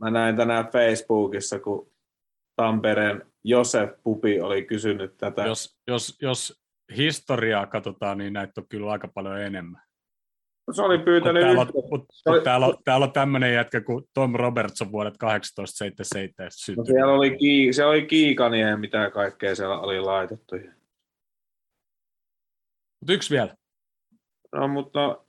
Mä 0.00 0.10
näin 0.10 0.36
tänään 0.36 0.68
Facebookissa, 0.72 1.58
kun 1.58 1.92
Tampereen 2.56 3.32
Josef 3.44 3.90
Pupi 4.02 4.40
oli 4.40 4.64
kysynyt 4.64 5.16
tätä. 5.16 5.46
Jos, 5.46 5.78
jos, 5.86 6.18
jos 6.22 6.62
historiaa 6.96 7.66
katsotaan, 7.66 8.18
niin 8.18 8.32
näitä 8.32 8.60
on 8.60 8.68
kyllä 8.68 8.92
aika 8.92 9.08
paljon 9.08 9.40
enemmän. 9.40 9.82
Se 10.72 10.82
oli 10.82 10.98
pyytänyt 10.98 11.42
Täällä 11.42 11.60
on, 11.60 11.66
yhtä. 11.68 11.78
mut, 11.90 12.06
oli- 12.26 12.40
täällä, 12.42 12.66
on, 12.66 12.74
täällä 12.84 13.06
on 13.06 13.12
tämmöinen 13.12 13.54
jätkä 13.54 13.80
kuin 13.80 14.04
Tom 14.14 14.34
Robertson 14.34 14.92
vuodet 14.92 15.14
1877 15.18 16.46
No 16.46 16.50
syntynyt. 16.54 16.86
siellä 16.86 17.12
oli, 17.12 17.36
kii, 17.38 17.72
siellä 17.72 17.90
oli 17.90 18.06
kiikania 18.06 18.68
ja 18.68 18.76
mitä 18.76 19.10
kaikkea 19.10 19.54
siellä 19.54 19.78
oli 19.80 20.00
laitettu. 20.00 20.54
Mut 23.00 23.10
yksi 23.10 23.34
vielä. 23.34 23.54
No, 24.54 24.68
mutta 24.68 25.00
no, 25.06 25.24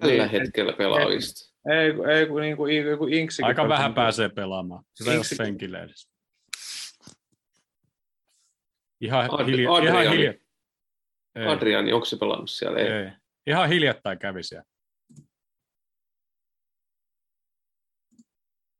Tällä 0.00 0.14
Niin. 0.26 0.30
hetkellä 0.30 0.72
pelaavista. 0.72 1.54
ei, 1.72 2.16
ei 2.18 2.26
kun 2.26 2.40
niin 2.40 2.56
kuin, 2.56 2.76
joku 2.76 3.06
Inksikin. 3.06 3.44
Aika 3.46 3.68
vähän 3.68 3.94
pääsee 3.94 4.28
pelaamaan. 4.28 4.84
Hyvä 5.00 5.12
jos 5.14 5.28
Siksi- 5.28 5.42
penkille 5.42 5.82
edes. 5.82 6.08
Ihan, 9.00 9.28
Ad- 9.32 9.46
hilja, 9.46 9.62
ihan, 9.82 9.96
Adriani. 10.06 10.43
Ei, 11.34 11.46
Adriani, 11.46 11.92
onko 11.92 12.04
se 12.04 12.16
pelannut 12.16 12.50
siellä? 12.50 12.78
Ei. 12.78 12.86
ei. 12.86 13.10
ihan 13.46 13.68
hiljattain 13.68 14.18
kävi 14.18 14.42
siellä. 14.42 14.64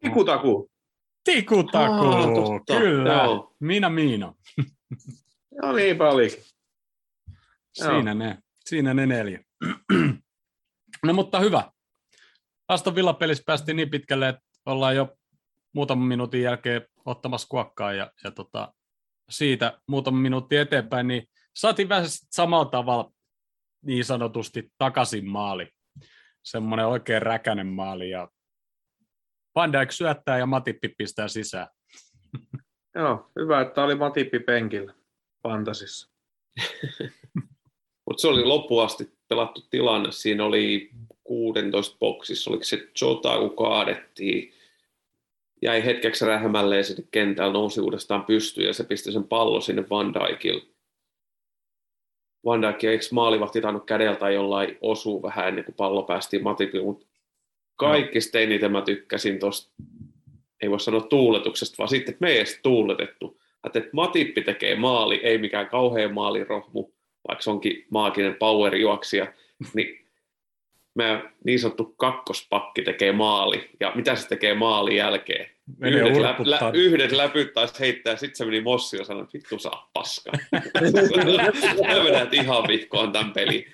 Tikutaku. 0.00 0.70
Tikutaku, 1.24 2.06
Aa, 2.06 2.34
totta, 2.34 2.80
kyllä. 2.80 3.12
joo. 3.12 3.54
Mina 3.60 3.90
Miino. 3.90 4.34
No 5.62 5.72
niin. 5.72 5.96
Joo. 5.98 7.90
Siinä 7.90 8.14
ne, 8.14 8.38
siinä 8.64 8.94
ne 8.94 9.06
neljä. 9.06 9.44
no 11.06 11.12
mutta 11.12 11.40
hyvä. 11.40 11.72
Aston 12.68 12.94
Villa-pelissä 12.94 13.42
päästiin 13.46 13.76
niin 13.76 13.90
pitkälle, 13.90 14.28
että 14.28 14.42
ollaan 14.66 14.96
jo 14.96 15.16
muutaman 15.74 16.08
minuutin 16.08 16.42
jälkeen 16.42 16.86
ottamassa 17.04 17.48
kuokkaa 17.48 17.92
ja, 17.92 18.12
ja 18.24 18.30
tota, 18.30 18.74
siitä 19.30 19.80
muutaman 19.88 20.20
minuutin 20.20 20.58
eteenpäin, 20.60 21.08
niin 21.08 21.28
saatiin 21.54 21.88
vähän 21.88 22.04
samalla 22.08 22.64
tavalla 22.64 23.12
niin 23.84 24.04
sanotusti 24.04 24.72
takaisin 24.78 25.28
maali. 25.28 25.68
Semmoinen 26.42 26.86
oikein 26.86 27.22
räkänen 27.22 27.66
maali 27.66 28.10
ja 28.10 28.28
Van 29.54 29.72
Dijk 29.72 29.92
syöttää 29.92 30.38
ja 30.38 30.46
Matippi 30.46 30.88
pistää 30.88 31.28
sisään. 31.28 31.68
Joo, 32.94 33.30
hyvä, 33.40 33.60
että 33.60 33.84
oli 33.84 33.94
Matippi 33.94 34.38
penkillä 34.38 34.94
Fantasissa. 35.42 36.10
Mutta 38.06 38.20
se 38.20 38.28
oli 38.28 38.44
loppuun 38.44 38.84
asti 38.84 39.12
pelattu 39.28 39.60
tilanne. 39.70 40.12
Siinä 40.12 40.44
oli 40.44 40.90
16 41.24 41.96
boksissa, 41.98 42.50
oliko 42.50 42.64
se 42.64 42.88
Jota, 43.00 43.38
kun 43.38 43.56
kaadettiin. 43.56 44.52
Jäi 45.62 45.84
hetkeksi 45.84 46.24
rähmälleen 46.24 46.84
sinne 46.84 47.04
kentällä, 47.10 47.52
nousi 47.52 47.80
uudestaan 47.80 48.24
pystyyn 48.24 48.66
ja 48.66 48.74
se 48.74 48.84
pisti 48.84 49.12
sen 49.12 49.24
pallo 49.24 49.60
sinne 49.60 49.84
Van 49.90 50.14
Dijkille. 50.14 50.73
Van 52.44 52.62
Dijk, 52.62 52.84
eikö 52.84 53.04
maalivahti 53.12 53.60
tainnut 53.60 53.86
kädeltä 53.86 54.30
jollain 54.30 54.78
osuu 54.80 55.22
vähän 55.22 55.48
ennen 55.48 55.64
kuin 55.64 55.74
pallo 55.74 56.02
päästiin 56.02 56.42
Matipille, 56.42 56.84
mutta 56.84 57.06
kaikista 57.76 58.38
eniten 58.38 58.72
mä 58.72 58.82
tykkäsin 58.82 59.38
tuosta, 59.38 59.72
ei 60.62 60.70
voi 60.70 60.80
sanoa 60.80 61.00
tuuletuksesta, 61.00 61.74
vaan 61.78 61.88
sitten, 61.88 62.12
että 62.12 62.24
me 62.24 62.30
ei 62.30 62.36
edes 62.36 62.60
tuuletettu. 62.62 63.40
Että 63.66 63.78
että 63.78 63.90
Matippi 63.92 64.42
tekee 64.42 64.76
maali, 64.76 65.20
ei 65.22 65.38
mikään 65.38 65.68
kauhean 65.68 66.14
maalirohmu, 66.14 66.84
vaikka 67.28 67.42
se 67.42 67.50
onkin 67.50 67.86
maaginen 67.90 68.34
power-juoksija, 68.34 69.32
niin 69.74 70.06
meidän 70.94 71.32
niin 71.44 71.58
sanottu 71.58 71.94
kakkospakki 71.96 72.82
tekee 72.82 73.12
maali, 73.12 73.70
ja 73.80 73.92
mitä 73.94 74.16
se 74.16 74.28
tekee 74.28 74.54
maalin 74.54 74.96
jälkeen? 74.96 75.53
Menee 75.78 76.00
Yhdet, 76.00 76.16
lä- 76.16 76.36
lä- 76.44 76.70
yhdet 76.74 77.12
läpyt 77.12 77.52
taas 77.52 77.80
heittää, 77.80 78.16
sitten 78.16 78.36
se 78.36 78.44
meni 78.44 78.60
Mossi 78.60 78.96
ja 78.96 79.04
sanoi, 79.04 79.22
että 79.22 79.32
vittu 79.32 79.58
saa 79.58 79.90
paska. 79.92 80.32
Mä 81.88 82.04
vedät 82.04 82.34
ihan 82.34 82.64
vihkoon 82.68 83.12
tämän 83.12 83.32
pelin. 83.32 83.64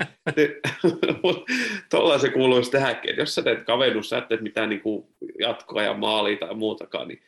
Tuolla 1.90 2.18
se 2.18 2.28
kuuluisi 2.28 2.70
tähänkin, 2.70 3.10
että 3.10 3.22
jos 3.22 3.34
sä 3.34 3.42
teet 3.42 3.64
kavennus, 3.64 4.08
sä 4.08 4.18
et 4.18 4.28
teet 4.28 4.40
mitään 4.40 4.68
niin 4.68 4.80
kuin 4.80 5.06
jatkoa 5.40 5.82
ja 5.82 5.94
maalia 5.94 6.36
tai 6.36 6.54
muutakaan, 6.54 7.08
niin 7.08 7.22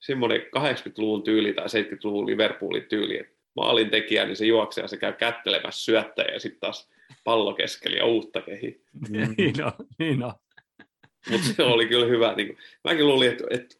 semmoinen 0.00 0.40
80-luvun 0.40 1.22
tyyli 1.22 1.52
tai 1.52 1.66
70-luvun 1.66 2.26
Liverpoolin 2.26 2.86
tyyli, 2.88 3.18
että 3.18 3.34
maalin 3.56 3.90
tekijä, 3.90 4.24
niin 4.24 4.36
se 4.36 4.46
juoksee 4.46 4.82
ja 4.82 4.88
se 4.88 4.96
käy 4.96 5.12
kättelemässä 5.12 5.84
syöttäjä 5.84 6.32
ja 6.32 6.40
sitten 6.40 6.60
taas 6.60 6.90
pallo 7.24 7.54
keskeli 7.54 7.96
ja 7.96 8.04
uutta 8.04 8.40
kehi. 8.40 8.80
niin 9.36 9.64
on, 9.64 9.72
niin 9.98 10.22
on. 10.22 10.32
Mutta 11.30 11.46
se 11.56 11.62
oli 11.62 11.86
kyllä 11.86 12.06
hyvä. 12.06 12.34
Niin 12.36 12.46
kuin, 12.46 12.58
mäkin 12.84 13.06
luulin, 13.06 13.30
että, 13.30 13.44
että 13.50 13.76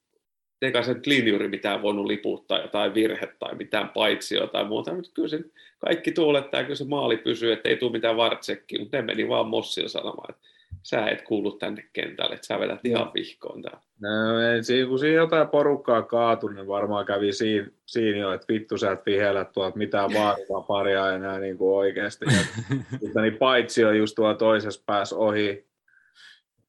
eikä 0.62 0.82
se 0.82 0.94
nyt 0.94 1.06
linjuri 1.06 1.48
mitään 1.48 1.82
voinut 1.82 2.06
liputtaa 2.06 2.58
jotain 2.60 2.94
virhe 2.94 3.28
tai 3.38 3.54
mitään 3.54 3.88
paitsi 3.88 4.34
tai 4.52 4.64
muuta, 4.64 4.94
mutta 4.94 5.10
kyllä 5.14 5.28
se 5.28 5.40
kaikki 5.78 6.12
tuulettaa, 6.12 6.62
kyllä 6.62 6.74
se 6.74 6.84
maali 6.84 7.16
pysyy, 7.16 7.52
että 7.52 7.68
ei 7.68 7.76
tule 7.76 7.92
mitään 7.92 8.16
vartsekkiä, 8.16 8.78
mutta 8.78 8.96
ne 8.96 9.02
meni 9.02 9.28
vaan 9.28 9.48
Mossilla 9.48 9.88
sanomaan, 9.88 10.30
että 10.30 10.48
sä 10.82 11.06
et 11.06 11.22
kuulu 11.22 11.52
tänne 11.52 11.84
kentälle, 11.92 12.34
että 12.34 12.46
sä 12.46 12.60
vedät 12.60 12.80
ihan 12.84 13.10
vihkoon 13.14 13.62
täällä. 13.62 13.80
No, 14.00 14.40
ei, 14.40 14.64
siinä, 14.64 14.88
kun 14.88 14.98
siinä 14.98 15.16
jotain 15.16 15.48
porukkaa 15.48 16.02
kaatui, 16.02 16.54
niin 16.54 16.66
varmaan 16.66 17.06
kävi 17.06 17.32
siinä, 17.32 17.66
siinä 17.86 18.18
jo, 18.18 18.32
että 18.32 18.52
vittu 18.52 18.78
sä 18.78 18.92
et 18.92 19.06
vihellä 19.06 19.44
tuolta 19.44 19.78
mitään 19.78 20.10
vaaritaan 20.14 20.64
paria 20.64 21.14
enää 21.14 21.38
niin 21.38 21.58
kuin 21.58 21.76
oikeasti. 21.76 22.24
Ja 22.24 22.32
Sitten 23.02 23.22
niin 23.22 23.36
paitsi 23.36 23.84
on 23.84 23.98
just 23.98 24.14
tuolla 24.14 24.34
toisessa 24.34 24.82
päässä 24.86 25.16
ohi. 25.16 25.68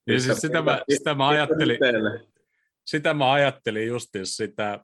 Ja 0.08 0.19
siis 0.19 0.38
sitä, 0.38 0.62
mä, 0.62 0.82
sitä 0.89 1.13
mä 1.13 1.28
ajattelin, 1.28 1.80
Teille. 1.80 2.21
Sitä 2.89 3.13
mä 3.13 3.32
ajattelin 3.32 3.88
just 3.88 4.10
sitä 4.23 4.80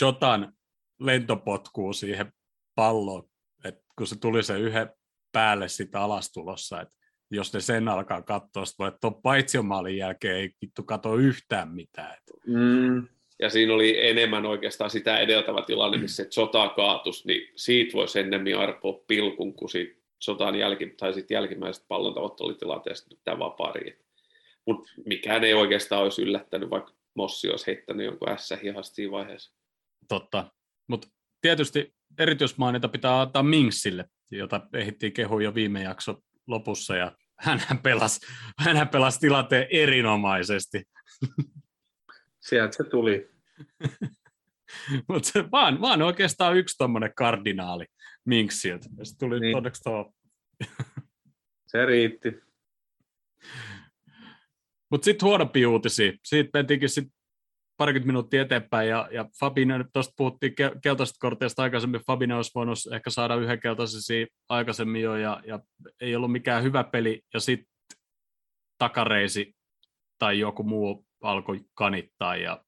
Jotan 0.00 0.52
lentopotkua 1.00 1.92
siihen 1.92 2.32
palloon, 2.74 3.24
että 3.64 3.82
kun 3.98 4.06
se 4.06 4.18
tuli 4.18 4.42
se 4.42 4.58
yhden 4.58 4.90
päälle 5.32 5.68
sitä 5.68 6.00
alastulossa, 6.00 6.80
että 6.80 6.96
jos 7.30 7.52
ne 7.52 7.60
sen 7.60 7.88
alkaa 7.88 8.22
katsoa, 8.22 8.64
sitten 8.64 8.78
voi, 8.78 8.88
että 8.88 8.98
tuon 9.00 9.22
jälkeen 9.96 10.36
ei 10.36 10.50
vittu 10.62 10.82
kato 10.82 11.16
yhtään 11.16 11.68
mitään. 11.68 12.16
Mm, 12.46 13.08
Ja 13.38 13.50
siinä 13.50 13.74
oli 13.74 14.08
enemmän 14.08 14.46
oikeastaan 14.46 14.90
sitä 14.90 15.18
edeltävä 15.18 15.62
tilanne, 15.62 15.98
missä 15.98 16.26
sota 16.30 16.68
kaatus, 16.68 17.26
niin 17.26 17.52
siitä 17.56 17.92
voisi 17.92 18.20
ennemmin 18.20 18.58
arpoa 18.58 19.04
pilkun, 19.06 19.54
kuin 19.54 19.70
siitä 19.70 20.00
jälki, 20.58 20.86
tai 20.86 21.14
sitten 21.14 21.34
jälkimmäisestä 21.34 21.88
pallon 21.88 22.14
tavoittelutilanteesta 22.14 23.16
tämä 23.24 23.38
vapaari. 23.38 23.98
Mutta 24.66 24.90
mikään 25.06 25.44
ei 25.44 25.54
oikeastaan 25.54 26.02
olisi 26.02 26.22
yllättänyt, 26.22 26.70
vaikka 26.70 26.92
Mossi 27.14 27.48
olisi 27.48 27.66
heittänyt 27.66 28.06
jonkun 28.06 28.28
ässä 28.28 28.56
hihasta 28.62 28.94
siinä 28.94 29.12
vaiheessa. 29.12 29.54
Totta. 30.08 30.52
Mutta 30.88 31.08
tietysti 31.40 31.94
erityismaininta 32.18 32.88
pitää 32.88 33.20
antaa 33.20 33.42
Minksille, 33.42 34.04
jota 34.30 34.60
ehdittiin 34.74 35.12
kehua 35.12 35.42
jo 35.42 35.54
viime 35.54 35.82
jakso 35.82 36.16
lopussa, 36.46 36.96
ja 36.96 37.12
hän 37.38 37.78
pelasi, 37.82 38.20
hän 38.58 38.88
pelasi 38.88 39.20
tilanteen 39.20 39.66
erinomaisesti. 39.70 40.82
sieltä 42.40 42.76
se 42.76 42.84
tuli. 42.84 43.30
Mutta 45.08 45.50
vaan, 45.52 45.80
vaan 45.80 46.02
oikeastaan 46.02 46.56
yksi 46.56 46.76
tuommoinen 46.78 47.14
kardinaali 47.14 47.86
Minksiltä. 48.24 48.88
Se 49.02 49.18
tuli 49.18 49.40
Niin. 49.40 49.56
onneksi 49.56 49.82
tuo. 49.82 50.12
Se 51.66 51.86
riitti. 51.86 52.42
Mutta 54.90 55.04
sitten 55.04 55.26
huonompi 55.26 55.66
uutisia. 55.66 56.12
Siitä 56.24 56.50
mentiinkin 56.54 56.88
sitten 56.88 57.20
parikymmentä 57.76 58.06
minuuttia 58.06 58.42
eteenpäin, 58.42 58.88
ja, 58.88 59.08
ja 59.12 59.24
Fabinho, 59.40 59.84
tuosta 59.92 60.14
puhuttiin 60.16 60.52
ke- 60.52 60.78
keltaisesta 60.82 61.18
korteista 61.20 61.62
aikaisemmin, 61.62 62.00
Fabinho 62.06 62.36
olisi 62.36 62.50
voinut 62.54 62.78
ehkä 62.92 63.10
saada 63.10 63.34
yhden 63.34 63.60
keltaisen 63.60 64.26
aikaisemmin 64.48 65.02
jo, 65.02 65.16
ja, 65.16 65.42
ja 65.46 65.60
ei 66.00 66.16
ollut 66.16 66.32
mikään 66.32 66.62
hyvä 66.62 66.84
peli, 66.84 67.22
ja 67.34 67.40
sitten 67.40 67.66
takareisi 68.78 69.56
tai 70.18 70.38
joku 70.38 70.62
muu 70.62 71.06
alkoi 71.22 71.60
kanittaa, 71.74 72.36
ja 72.36 72.64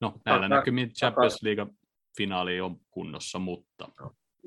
no 0.00 0.20
näillä 0.24 0.48
Taka- 0.48 0.54
näkymin 0.54 0.92
Champions 0.92 1.42
League 1.42 1.66
finaali 2.16 2.60
on 2.60 2.80
kunnossa, 2.90 3.38
mutta 3.38 3.88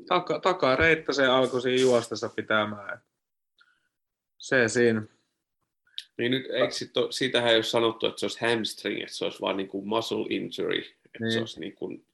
Taka, 0.08 0.40
takareittä 0.40 1.14
se 1.14 1.28
alkoi 1.28 1.62
siinä 1.62 1.82
juostessa 1.82 2.30
pitämään. 2.30 3.02
Se 4.38 4.68
siinä. 4.68 5.02
Niin 6.22 6.32
nyt, 6.32 6.46
eikö 6.50 6.72
sit 6.74 6.98
ole, 6.98 7.12
siitähän 7.12 7.50
ei 7.50 7.56
ole 7.56 7.64
sanottu, 7.64 8.06
että 8.08 8.20
se 8.20 8.26
olisi 8.26 8.42
hamstring, 8.46 9.02
että 9.02 9.14
se 9.16 9.26
olisi 9.26 9.42
vaan 9.42 9.58
niin 9.58 9.68
kuin 9.68 9.88
muscle 9.88 10.26
injury, 10.30 10.80
että 11.06 11.20
Niin. 11.20 11.32
se 11.32 11.40
olisi 11.40 11.60
niin 11.60 11.76
kuin, 11.76 12.06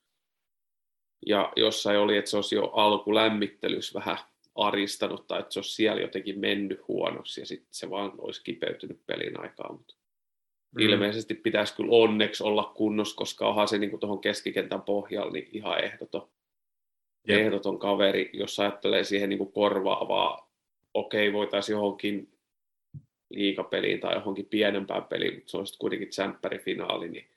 ja 1.26 1.54
jossain 1.56 2.00
oli, 2.00 2.18
että 2.18 2.30
se 2.32 2.36
olisi 2.38 2.56
jo 2.56 2.66
alkulämmittelyssä 2.66 4.00
vähän 4.00 4.18
aristanut 4.56 5.28
tai 5.28 5.40
että 5.40 5.54
se 5.54 5.60
olisi 5.60 5.74
siellä 5.74 6.02
jotenkin 6.02 6.40
mennyt 6.40 6.88
huonoksi 6.88 7.42
ja 7.42 7.46
sitten 7.46 7.68
se 7.72 7.90
vaan 7.90 8.12
olisi 8.18 8.44
kipeytynyt 8.44 9.06
pelin 9.06 9.40
aikaa, 9.40 9.72
mutta 9.74 9.94
Mm. 10.72 10.80
ilmeisesti 10.82 11.34
pitäisi 11.36 11.76
kyllä 11.76 11.90
onneksi 11.92 12.44
olla 12.44 12.74
kunnossa, 12.76 13.16
koska 13.16 13.48
onhan 13.48 13.68
se 13.68 13.78
niin 13.78 14.00
tuohon 14.00 14.20
keskikentän 14.22 14.82
pohjalla 14.82 15.32
niin 15.32 15.50
ihan 15.54 15.84
ehdoton, 15.84 16.30
Jep. 17.28 17.40
ehdoton 17.40 17.80
kaveri, 17.80 18.30
jos 18.34 18.60
ajattelee 18.60 19.04
siihen 19.04 19.30
niin 19.30 19.38
kuin 19.38 19.52
korvaavaa, 19.52 20.52
okei 20.94 21.34
voitaisiin 21.34 21.74
johonkin 21.74 22.37
liikapeliin 23.30 24.00
tai 24.00 24.16
johonkin 24.16 24.46
pienempään 24.46 25.04
peliin, 25.04 25.34
mutta 25.34 25.52
se 25.52 25.58
on 25.58 25.68
sitten 25.68 25.80
kuitenkin 25.80 26.10
tsemppärifinaali, 26.10 27.10
niin 27.10 27.28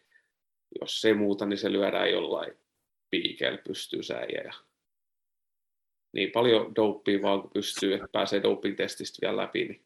jos 0.81 1.01
se 1.01 1.09
ei 1.09 1.15
muuta, 1.15 1.47
niin 1.47 1.59
se 1.59 1.73
lyödään 1.73 2.11
jollain 2.11 2.53
piikeellä 3.11 3.59
pystyy 3.67 4.03
säijä 4.03 4.43
ja 4.45 4.53
niin 6.13 6.31
paljon 6.33 6.75
dopea 6.75 7.23
vaan 7.23 7.41
kun 7.41 7.51
pystyy, 7.51 7.95
että 7.95 8.09
pääsee 8.13 8.43
doping-testistä 8.43 9.19
vielä 9.23 9.37
läpi. 9.37 9.65
Niin 9.65 9.83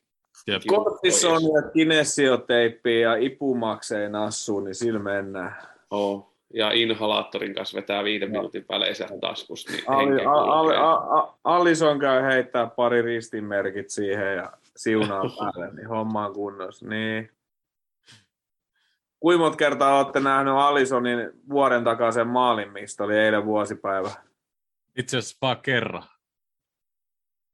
Jep. 0.46 0.62
Kortisonia, 0.66 1.70
kinesioteippiä 1.72 3.00
ja 3.00 3.16
ipumakseen 3.16 4.12
nassuun, 4.12 4.64
niin 4.64 4.74
sillä 4.74 4.98
mennään. 4.98 5.56
Oh. 5.90 6.34
Ja 6.54 6.70
inhalaattorin 6.70 7.54
kanssa 7.54 7.76
vetää 7.76 8.04
viiden 8.04 8.30
minuutin 8.30 8.64
välein 8.68 8.94
sieltä 8.94 9.14
taskusta. 9.20 9.72
Niin 9.72 9.84
Ali, 9.86 10.10
henkeä 10.10 10.30
a, 10.30 10.60
Ali, 10.60 10.68
kulkee. 10.68 10.82
a, 10.82 10.92
a, 10.92 11.34
Alison 11.44 11.98
käy 11.98 12.22
heittää 12.22 12.66
pari 12.66 13.02
ristinmerkit 13.02 13.90
siihen 13.90 14.36
ja 14.36 14.52
siunaa 14.76 15.22
päälle, 15.38 15.74
niin 15.74 15.88
homma 15.88 16.26
on 16.26 16.34
kunnossa. 16.34 16.86
Niin. 16.88 17.30
Kuinka 19.20 19.42
monta 19.44 19.56
kertaa 19.58 19.98
olette 19.98 20.20
nähnyt 20.20 20.54
Alisonin 20.54 21.18
vuoden 21.48 21.84
takaisen 21.84 22.28
maalin, 22.28 22.72
mistä 22.72 23.04
oli 23.04 23.18
eilen 23.18 23.44
vuosipäivä? 23.44 24.10
Itse 24.98 25.18
asiassa 25.18 25.38
vaan 25.42 25.60
kerran. 25.62 26.02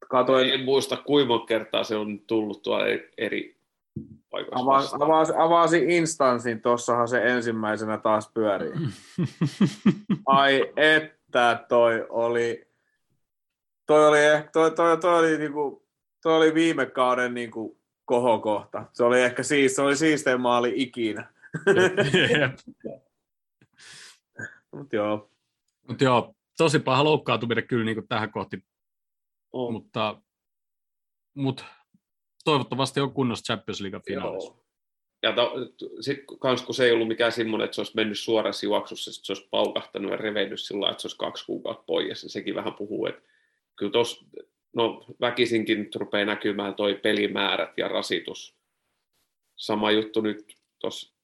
Katoin, 0.09 0.51
En 0.51 0.65
muista 0.65 0.97
kuinka 0.97 1.29
monta 1.29 1.47
kertaa 1.47 1.85
se 1.85 1.97
on 1.97 2.21
tullut 2.21 2.63
tuolla 2.63 2.87
eri- 2.87 3.13
eri 3.19 3.61
paikoissa 4.31 4.65
avasi, 4.65 4.85
vastaan. 4.85 5.03
avasi, 5.03 5.33
avasi 5.37 5.85
instanssin, 5.97 6.61
tossahan 6.61 7.09
se 7.09 7.23
ensimmäisenä 7.23 7.99
taas 7.99 8.31
pyörii. 8.35 8.73
Ai 10.27 10.73
että 10.77 11.65
toi 11.69 12.07
oli, 12.09 12.69
toi 13.87 14.09
oli, 14.09 14.19
eh- 14.19 14.49
toi, 14.53 14.71
toi, 14.71 14.97
toi 14.97 15.19
oli, 15.19 15.39
niinku, 15.39 15.87
toi 16.23 16.37
oli 16.37 16.55
viime 16.55 16.87
kauden 16.87 17.35
niinku 17.35 17.81
kohokohta. 18.05 18.85
Se 18.93 19.05
oli 19.05 19.23
ehkä 19.23 19.43
siis, 19.43 19.77
se 19.77 19.83
oli 19.83 19.97
siistein 19.97 20.41
maali 20.41 20.73
ikinä. 20.77 21.33
Jep. 22.41 22.59
Mut 24.77 24.93
joo, 24.93 25.31
Mutta 25.89 26.05
joo, 26.05 26.35
tosi 26.57 26.79
paha 26.79 27.05
loukkaantuminen 27.05 27.67
kyllä 27.67 27.85
niin 27.85 28.09
tähän 28.09 28.33
kohti, 28.33 28.65
On. 29.53 29.73
mutta, 29.73 30.21
mutta 31.35 31.65
toivottavasti 32.45 33.01
on 33.01 33.13
kunnossa 33.13 33.45
Champions 33.45 33.81
League 33.81 34.01
finaalissa. 34.07 34.53
Joo. 34.53 34.61
Ja 35.23 35.35
sitten 36.01 36.39
kans 36.39 36.63
kun 36.63 36.75
se 36.75 36.85
ei 36.85 36.93
ollut 36.93 37.09
mikään 37.09 37.33
semmoinen, 37.33 37.65
että 37.65 37.75
se 37.75 37.81
olisi 37.81 37.97
mennyt 37.97 38.19
suorassa 38.19 38.67
juoksussa, 38.67 39.13
sit 39.13 39.25
se 39.25 39.33
olisi 39.33 39.49
paukahtanut 39.51 40.11
ja 40.11 40.17
revennyt 40.17 40.61
sillä 40.61 40.91
että 40.91 41.03
se 41.03 41.07
olisi 41.07 41.19
kaksi 41.19 41.47
kuukautta 41.47 41.85
pois, 41.87 42.23
niin 42.23 42.31
sekin 42.31 42.55
vähän 42.55 42.75
puhuu, 42.75 43.07
että 43.07 43.23
kyllä 43.77 43.93
tos, 43.93 44.25
no 44.77 45.07
väkisinkin 45.21 45.79
nyt 45.79 45.97
rupeaa 45.97 46.25
näkymään 46.25 46.75
toi 46.75 46.95
pelimäärät 46.95 47.79
ja 47.79 47.89
rasitus. 47.89 48.57
Sama 49.57 49.91
juttu 49.91 50.21
nyt 50.21 50.57
tuossa 50.79 51.15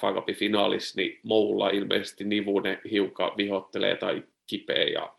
FA 0.00 0.12
Cupin 0.12 0.36
finaalissa, 0.36 1.00
niin 1.00 1.20
Moulla 1.22 1.70
ilmeisesti 1.70 2.24
Nivunen 2.24 2.80
hiukan 2.90 3.32
vihottelee 3.36 3.96
tai 3.96 4.22
kipeä 4.46 4.84
ja 4.84 5.16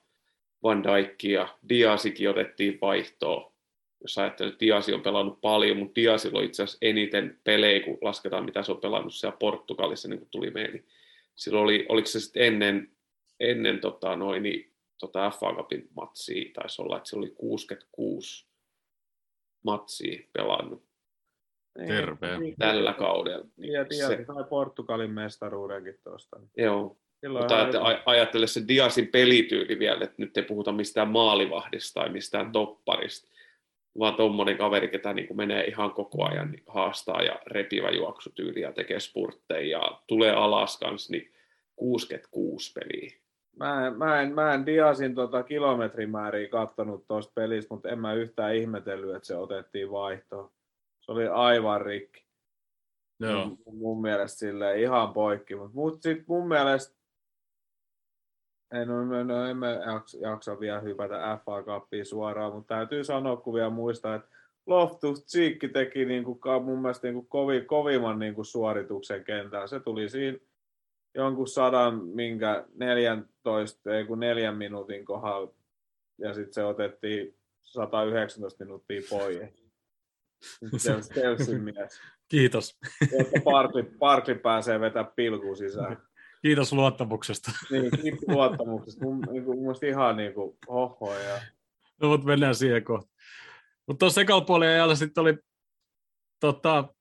Van 0.63 0.83
Dijk 0.83 1.23
ja 1.23 1.57
Diasikin 1.69 2.29
otettiin 2.29 2.77
vaihtoon 2.81 3.51
jos 4.01 4.17
ajattelee, 4.17 4.51
että 4.51 4.65
Diasi 4.65 4.93
on 4.93 5.01
pelannut 5.01 5.41
paljon, 5.41 5.77
mutta 5.77 5.95
Diasilla 5.95 6.39
on 6.39 6.45
itse 6.45 6.63
asiassa 6.63 6.77
eniten 6.81 7.39
pelejä, 7.43 7.79
kun 7.79 7.97
lasketaan, 8.01 8.45
mitä 8.45 8.63
se 8.63 8.71
on 8.71 8.81
pelannut 8.81 9.13
siellä 9.13 9.37
Portugalissa, 9.37 10.07
niin 10.07 10.19
kuin 10.19 10.29
tuli 10.31 10.49
meille. 10.51 10.83
Silloin 11.35 11.63
oli, 11.63 11.85
oliko 11.89 12.07
se 12.07 12.19
sitten 12.19 12.43
ennen, 12.43 12.91
ennen 13.39 13.79
tota, 13.79 14.15
noin, 14.15 14.43
niin, 14.43 14.71
tota 14.97 15.31
FA 15.31 15.53
Cupin 15.53 15.89
matsia, 15.95 16.51
taisi 16.53 16.81
olla, 16.81 16.97
että 16.97 17.09
se 17.09 17.15
oli 17.15 17.29
66 17.29 18.47
matsia 19.63 20.27
pelannut 20.33 20.87
Terve. 21.87 22.37
Niin, 22.39 22.55
tällä 22.59 22.93
kaudella. 22.93 23.45
Niin 23.57 23.73
Ja 23.73 23.85
tiedät, 23.85 24.17
se, 24.17 24.25
sai 24.25 24.43
Portugalin 24.43 25.11
mestaruudenkin 25.11 25.99
tuosta. 26.03 26.39
joo, 26.57 26.97
Silloin 27.19 27.43
mutta 27.43 27.55
ajattele, 27.55 28.01
ajattele 28.05 28.47
se 28.47 28.67
Diasin 28.67 29.07
pelityyli 29.07 29.79
vielä, 29.79 30.03
että 30.03 30.15
nyt 30.17 30.37
ei 30.37 30.43
puhuta 30.43 30.71
mistään 30.71 31.07
maalivahdista 31.07 31.99
tai 31.99 32.09
mistään 32.09 32.51
topparista, 32.51 33.27
vaan 33.99 34.15
tuommoinen 34.15 34.57
kaveri, 34.57 34.87
ketä 34.87 35.13
niin 35.13 35.27
kuin 35.27 35.37
menee 35.37 35.63
ihan 35.63 35.91
koko 35.91 36.25
ajan 36.25 36.51
niin 36.51 36.63
haastaa 36.67 37.21
ja 37.21 37.39
repivä 37.45 37.89
juoksutyyli 37.89 38.61
ja 38.61 38.71
tekee 38.71 38.99
spurtteja 38.99 39.79
ja 39.79 40.01
tulee 40.07 40.31
alas 40.31 40.77
kanssa, 40.77 41.13
niin 41.13 41.33
66 41.75 42.73
peliä. 42.73 43.17
Mä 43.57 43.87
en, 43.87 43.97
mä 43.97 44.21
en, 44.21 44.33
mä 44.35 44.53
en 44.53 44.65
Diasin 44.65 45.15
tota 45.15 45.43
kilometrimääriä 45.43 46.49
kattonut 46.49 47.07
tuosta 47.07 47.31
pelistä, 47.35 47.73
mutta 47.73 47.89
en 47.89 47.99
mä 47.99 48.13
yhtään 48.13 48.55
ihmetellyt, 48.55 49.15
että 49.15 49.27
se 49.27 49.35
otettiin 49.35 49.91
vaihtoon. 49.91 50.51
Se 50.99 51.11
oli 51.11 51.27
aivan 51.27 51.81
rikki. 51.81 52.25
Joo. 53.19 53.45
Mun, 53.45 53.77
mun 53.77 54.01
mielestä 54.01 54.39
sille 54.39 54.81
ihan 54.81 55.13
poikki. 55.13 55.55
Mutta 55.55 55.75
mut 55.75 56.01
sit 56.01 56.27
mun 56.27 56.47
mielestä 56.47 56.97
en, 58.71 58.87
no, 58.87 59.23
no, 59.23 59.45
en 59.45 59.57
mä 59.57 59.69
jaksa, 59.69 60.17
jaksa 60.21 60.59
vielä 60.59 60.79
hypätä 60.79 61.39
FA 61.45 61.63
Cupiin 61.63 62.05
suoraan, 62.05 62.53
mutta 62.53 62.75
täytyy 62.75 63.03
sanoa, 63.03 63.37
kun 63.37 63.53
vielä 63.53 63.69
muistaa, 63.69 64.15
että 64.15 64.29
Loftus 64.65 65.25
Cheekki 65.25 65.67
teki 65.67 66.05
niinku, 66.05 66.39
mun 66.63 66.81
mielestä 66.81 67.07
niinku 67.07 67.27
kovi, 67.29 67.61
kovimman 67.61 68.19
niinku 68.19 68.43
suorituksen 68.43 69.23
kentällä. 69.23 69.67
Se 69.67 69.79
tuli 69.79 70.09
siinä 70.09 70.37
jonkun 71.17 71.47
sadan, 71.47 72.05
minkä 72.05 72.65
14, 72.75 73.95
ei 73.95 74.05
kun 74.05 74.19
neljän 74.19 74.57
minuutin 74.57 75.05
kohdalla, 75.05 75.53
ja 76.17 76.33
sitten 76.33 76.53
se 76.53 76.63
otettiin 76.63 77.35
119 77.61 78.63
minuuttia 78.63 79.01
pois. 79.09 79.37
Chelsea- 81.13 81.59
mies. 81.59 82.01
Kiitos. 82.27 82.77
Jotta 83.01 83.41
Barkley, 83.43 83.83
Barkley 83.99 84.35
pääsee 84.35 84.79
vetää 84.79 85.03
pilkuun 85.03 85.57
sisään. 85.57 86.07
Kiitos 86.41 86.73
luottamuksesta. 86.73 87.51
Niin, 87.71 87.91
kiitos 88.01 88.27
luottamuksesta. 88.27 89.05
Mun, 89.05 89.21
niin 89.31 89.45
kuin, 89.45 89.59
mun 89.59 89.75
ihan 89.87 90.17
niin 90.17 90.33
kuin, 90.33 90.57
hoho. 90.69 91.13
Ja... 91.13 91.41
No, 92.01 92.07
mutta 92.07 92.27
mennään 92.27 92.55
siihen 92.55 92.83
kohta. 92.83 93.11
Mutta 93.87 93.99
tuossa 93.99 94.21
ekalla 94.21 94.45
puolella 94.45 94.73
ajalla 94.73 94.95
sitten 94.95 95.21
oli, 95.21 95.37
tota, 96.39 96.93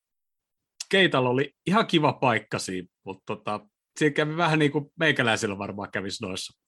Keitalla 0.90 1.28
oli 1.28 1.54
ihan 1.66 1.86
kiva 1.86 2.12
paikka 2.12 2.58
siinä, 2.58 2.88
mutta 3.04 3.22
tota, 3.26 3.60
siinä 3.98 4.14
kävi 4.14 4.36
vähän 4.36 4.58
niin 4.58 4.72
kuin 4.72 4.92
meikäläisillä 4.98 5.58
varmaan 5.58 5.90
kävisi 5.90 6.26
noissa. 6.26 6.62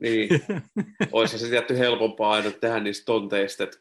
Niin, 0.00 0.28
olisi 1.12 1.38
se 1.38 1.48
tietty 1.48 1.78
helpompaa 1.78 2.32
aina 2.32 2.50
tehdä 2.50 2.80
niistä 2.80 3.04
tonteista, 3.04 3.64
että 3.64 3.78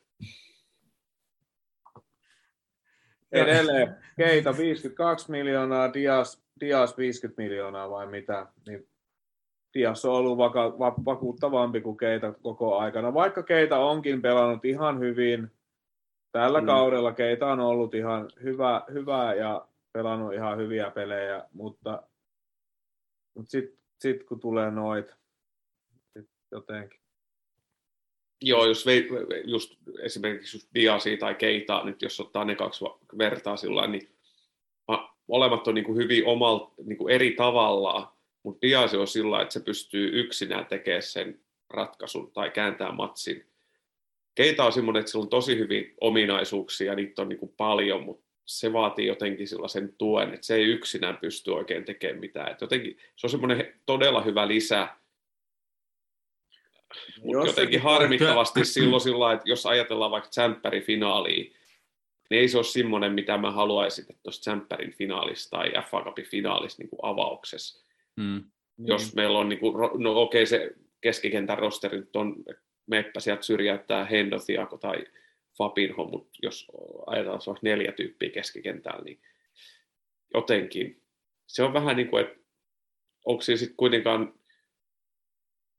Edelleen 3.31 3.95
Keita 4.17 4.57
52 4.57 5.31
miljoonaa, 5.31 5.93
Dias, 5.93 6.43
Dias 6.59 6.97
50 6.97 7.41
miljoonaa 7.41 7.89
vai 7.89 8.07
mitä. 8.07 8.47
Niin 8.67 8.87
Dias 9.73 10.05
on 10.05 10.13
ollut 10.13 10.37
vaka, 10.37 10.79
va, 10.79 10.93
vakuuttavampi 11.05 11.81
kuin 11.81 11.97
Keita 11.97 12.33
koko 12.33 12.77
aikana. 12.77 13.13
Vaikka 13.13 13.43
Keita 13.43 13.77
onkin 13.77 14.21
pelannut 14.21 14.65
ihan 14.65 14.99
hyvin, 14.99 15.51
tällä 16.31 16.61
Mm. 16.61 16.65
kaudella 16.67 17.13
Keita 17.13 17.51
on 17.51 17.59
ollut 17.59 17.93
ihan 17.93 18.29
hyvä, 18.43 18.81
hyvä 18.93 19.33
ja 19.33 19.67
pelannut 19.93 20.33
ihan 20.33 20.57
hyviä 20.57 20.91
pelejä, 20.91 21.45
mutta, 21.53 22.03
mutta 23.33 23.51
sitten 23.51 23.79
sit 23.99 24.23
kun 24.23 24.39
tulee 24.39 24.71
noit, 24.71 25.15
sit 26.13 26.29
jotenkin. 26.51 26.99
Joo, 28.41 28.65
jos 28.65 28.85
vei, 28.85 29.07
just 29.43 29.73
esimerkiksi 29.99 30.57
just 30.57 30.67
Diasia 30.73 31.17
tai 31.17 31.35
Keitaa, 31.35 31.85
nyt 31.85 32.01
jos 32.01 32.19
ottaa 32.19 32.45
ne 32.45 32.55
kaksi 32.55 32.85
vertaa 33.17 33.57
sillä 33.57 33.87
niin 33.87 34.15
ma- 34.87 35.15
molemmat 35.27 35.67
on 35.67 35.75
niin 35.75 35.85
kuin 35.85 35.97
hyvin 35.97 36.25
omalla, 36.25 36.73
niin 36.85 36.97
kuin 36.97 37.13
eri 37.13 37.31
tavallaan, 37.31 38.07
mutta 38.43 38.61
Diasi 38.61 38.97
on 38.97 39.07
sillä 39.07 39.41
että 39.41 39.53
se 39.53 39.59
pystyy 39.59 40.19
yksinään 40.19 40.65
tekemään 40.65 41.03
sen 41.03 41.39
ratkaisun 41.69 42.31
tai 42.31 42.49
kääntää 42.49 42.91
matsin. 42.91 43.45
Keita 44.35 44.65
on 44.65 44.73
semmoinen, 44.73 44.99
että 44.99 45.11
sillä 45.11 45.23
on 45.23 45.29
tosi 45.29 45.57
hyvin 45.57 45.93
ominaisuuksia 46.01 46.95
niitä 46.95 47.21
on 47.21 47.29
niin 47.29 47.39
kuin 47.39 47.53
paljon, 47.57 48.03
mutta 48.03 48.28
se 48.49 48.73
vaatii 48.73 49.07
jotenkin 49.07 49.47
sellaisen 49.47 49.93
tuen, 49.97 50.33
että 50.33 50.45
se 50.45 50.55
ei 50.55 50.65
yksinään 50.65 51.17
pysty 51.17 51.51
oikein 51.51 51.85
tekemään 51.85 52.19
mitään. 52.19 52.51
Et 52.51 52.61
jotenkin, 52.61 52.97
se 53.15 53.27
on 53.27 53.31
semmoinen 53.31 53.73
todella 53.85 54.21
hyvä 54.21 54.47
lisä, 54.47 54.87
mutta 57.23 57.47
jotenkin 57.47 57.81
harmittavasti 57.81 58.65
silloin 58.65 59.01
sillä 59.01 59.33
että 59.33 59.49
jos 59.49 59.65
ajatellaan 59.65 60.11
vaikka 60.11 60.29
Tsemppärin 60.29 60.83
finaalia, 60.83 61.43
niin 62.29 62.41
ei 62.41 62.47
se 62.47 62.57
ole 62.57 62.65
semmoinen, 62.65 63.13
mitä 63.13 63.37
mä 63.37 63.51
haluaisin, 63.51 64.05
että 64.09 64.23
tuossa 64.23 64.41
Tsemppärin 64.41 64.93
finaalissa 64.93 65.49
tai 65.49 65.71
FA 65.89 66.01
Cupin 66.01 66.25
finaalissa 66.25 66.81
niin 66.81 66.89
kuin 66.89 66.99
avauksessa. 67.03 67.85
Mm. 68.15 68.43
Niin. 68.77 68.87
Jos 68.87 69.15
meillä 69.15 69.39
on, 69.39 69.49
niin 69.49 69.59
kuin, 69.59 70.03
no 70.03 70.21
okei, 70.21 70.45
se 70.45 70.71
keskikentän 71.01 71.57
rosteri 71.57 71.99
nyt 71.99 72.15
on, 72.15 72.35
meppä 72.87 73.19
sieltä 73.19 73.41
syrjäyttää 73.41 74.05
Hendo, 74.05 74.39
Thiago 74.39 74.77
tai 74.77 75.05
Fabinho, 75.59 76.05
mutta 76.05 76.37
jos 76.41 76.67
ajatellaan 77.07 77.41
vaikka 77.47 77.59
neljä 77.63 77.91
tyyppiä 77.91 78.29
keskikentällä, 78.29 79.03
niin 79.03 79.19
jotenkin 80.33 81.01
se 81.47 81.63
on 81.63 81.73
vähän 81.73 81.97
niin 81.97 82.07
kuin, 82.07 82.25
että 82.25 82.39
onko 83.25 83.41
siinä 83.41 83.57
sitten 83.57 83.77
kuitenkaan 83.77 84.33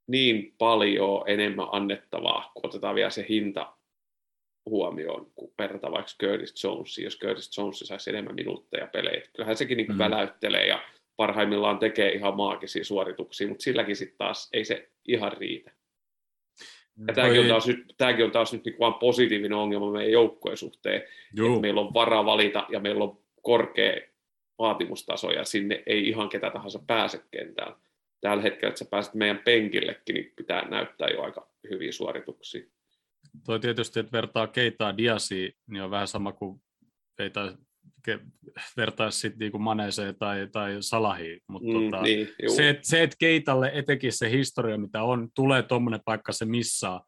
niin 0.07 0.55
paljon 0.59 1.25
enemmän 1.27 1.67
annettavaa, 1.73 2.51
kun 2.55 2.67
otetaan 2.67 2.95
vielä 2.95 3.11
se 3.11 3.27
hinta 3.29 3.77
huomioon, 4.67 5.33
kun 5.35 5.53
verrataan 5.59 5.93
vaikka 5.93 6.13
Curtis 6.21 6.65
Jonesiin, 6.65 7.05
jos 7.05 7.19
Curtis 7.19 7.59
Jones 7.59 7.79
saisi 7.79 8.11
enemmän 8.11 8.35
minuutteja 8.35 8.87
pelejä. 8.87 9.23
Kyllähän 9.33 9.57
sekin 9.57 9.77
niin 9.77 9.87
kuin 9.87 9.97
Mm. 9.97 9.99
väläyttelee 9.99 10.67
ja 10.67 10.83
parhaimmillaan 11.17 11.79
tekee 11.79 12.13
ihan 12.13 12.37
maagisia 12.37 12.85
suorituksia, 12.85 13.49
mutta 13.49 13.63
silläkin 13.63 13.97
sitten 13.97 14.19
taas 14.19 14.49
ei 14.53 14.65
se 14.65 14.91
ihan 15.09 15.33
riitä. 15.33 15.71
Ja 17.09 17.15
tämäkin 17.15 17.41
on 17.41 17.49
taas 17.49 17.67
nyt, 17.67 17.95
tämäkin 17.97 18.25
on 18.25 18.31
taas 18.31 18.53
nyt 18.53 18.65
niin 18.65 18.77
vaan 18.81 18.95
positiivinen 18.95 19.59
ongelma 19.59 19.93
meidän 19.93 20.13
joukkueen 20.13 20.57
suhteen, 20.57 21.03
Juu. 21.37 21.49
että 21.49 21.61
meillä 21.61 21.81
on 21.81 21.95
varaa 21.95 22.25
valita 22.25 22.67
ja 22.69 22.81
meillä 22.81 23.05
on 23.05 23.19
korkea 23.43 24.01
vaatimustaso 24.59 25.31
ja 25.31 25.45
sinne 25.45 25.83
ei 25.87 26.09
ihan 26.09 26.29
ketä 26.29 26.51
tahansa 26.51 26.81
pääse 26.87 27.23
kentällä. 27.31 27.77
Tällä 28.21 28.43
hetkellä, 28.43 28.69
että 28.69 28.79
sä 28.79 28.91
pääset 28.91 29.15
meidän 29.15 29.39
penkillekin, 29.39 30.15
niin 30.15 30.33
pitää 30.37 30.69
näyttää 30.69 31.09
jo 31.09 31.23
aika 31.23 31.49
hyviä 31.71 31.93
suorituksia. 31.93 32.65
Toi 33.47 33.61
tietysti, 33.61 34.01
että 34.01 34.13
vertaa 34.13 34.47
Keitaa 34.47 34.97
Diasiin, 34.97 35.55
niin 35.67 35.83
on 35.83 35.91
vähän 35.91 36.09
sama 36.09 36.33
kuin 36.33 36.61
vertaisi 38.77 39.19
sitten 39.21 39.39
niinku 39.39 39.59
Maneeseen 39.59 40.17
tai, 40.19 40.49
tai 40.53 40.77
Salahiin. 40.81 41.41
Mutta 41.49 41.69
Mm, 41.79 41.85
tota, 41.91 42.03
niin, 42.03 42.29
juu. 42.43 42.55
se, 42.57 42.69
että 42.69 42.83
se, 42.89 43.03
et 43.03 43.15
Keitalle 43.19 43.71
etenkin 43.75 44.13
se 44.13 44.31
historia, 44.31 44.79
mitä 44.79 45.03
on, 45.03 45.29
tulee 45.35 45.63
tuommoinen 45.63 46.01
paikka, 46.05 46.33
se 46.33 46.45
missaa. 46.45 47.05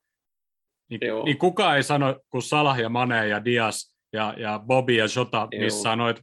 Niin, 0.91 1.07
Joo. 1.07 1.25
niin 1.25 1.39
kukaan 1.39 1.77
ei 1.77 1.83
sano, 1.83 2.21
kun 2.31 2.43
Salah 2.43 2.79
ja 2.81 2.89
Mane 2.89 3.29
ja 3.29 3.45
Dias 3.45 3.97
ja, 4.13 4.35
ja 4.37 4.61
Bobby 4.67 4.93
ja 4.93 5.07
Jota 5.17 5.49
missaa 5.59 5.97
noit 5.97 6.21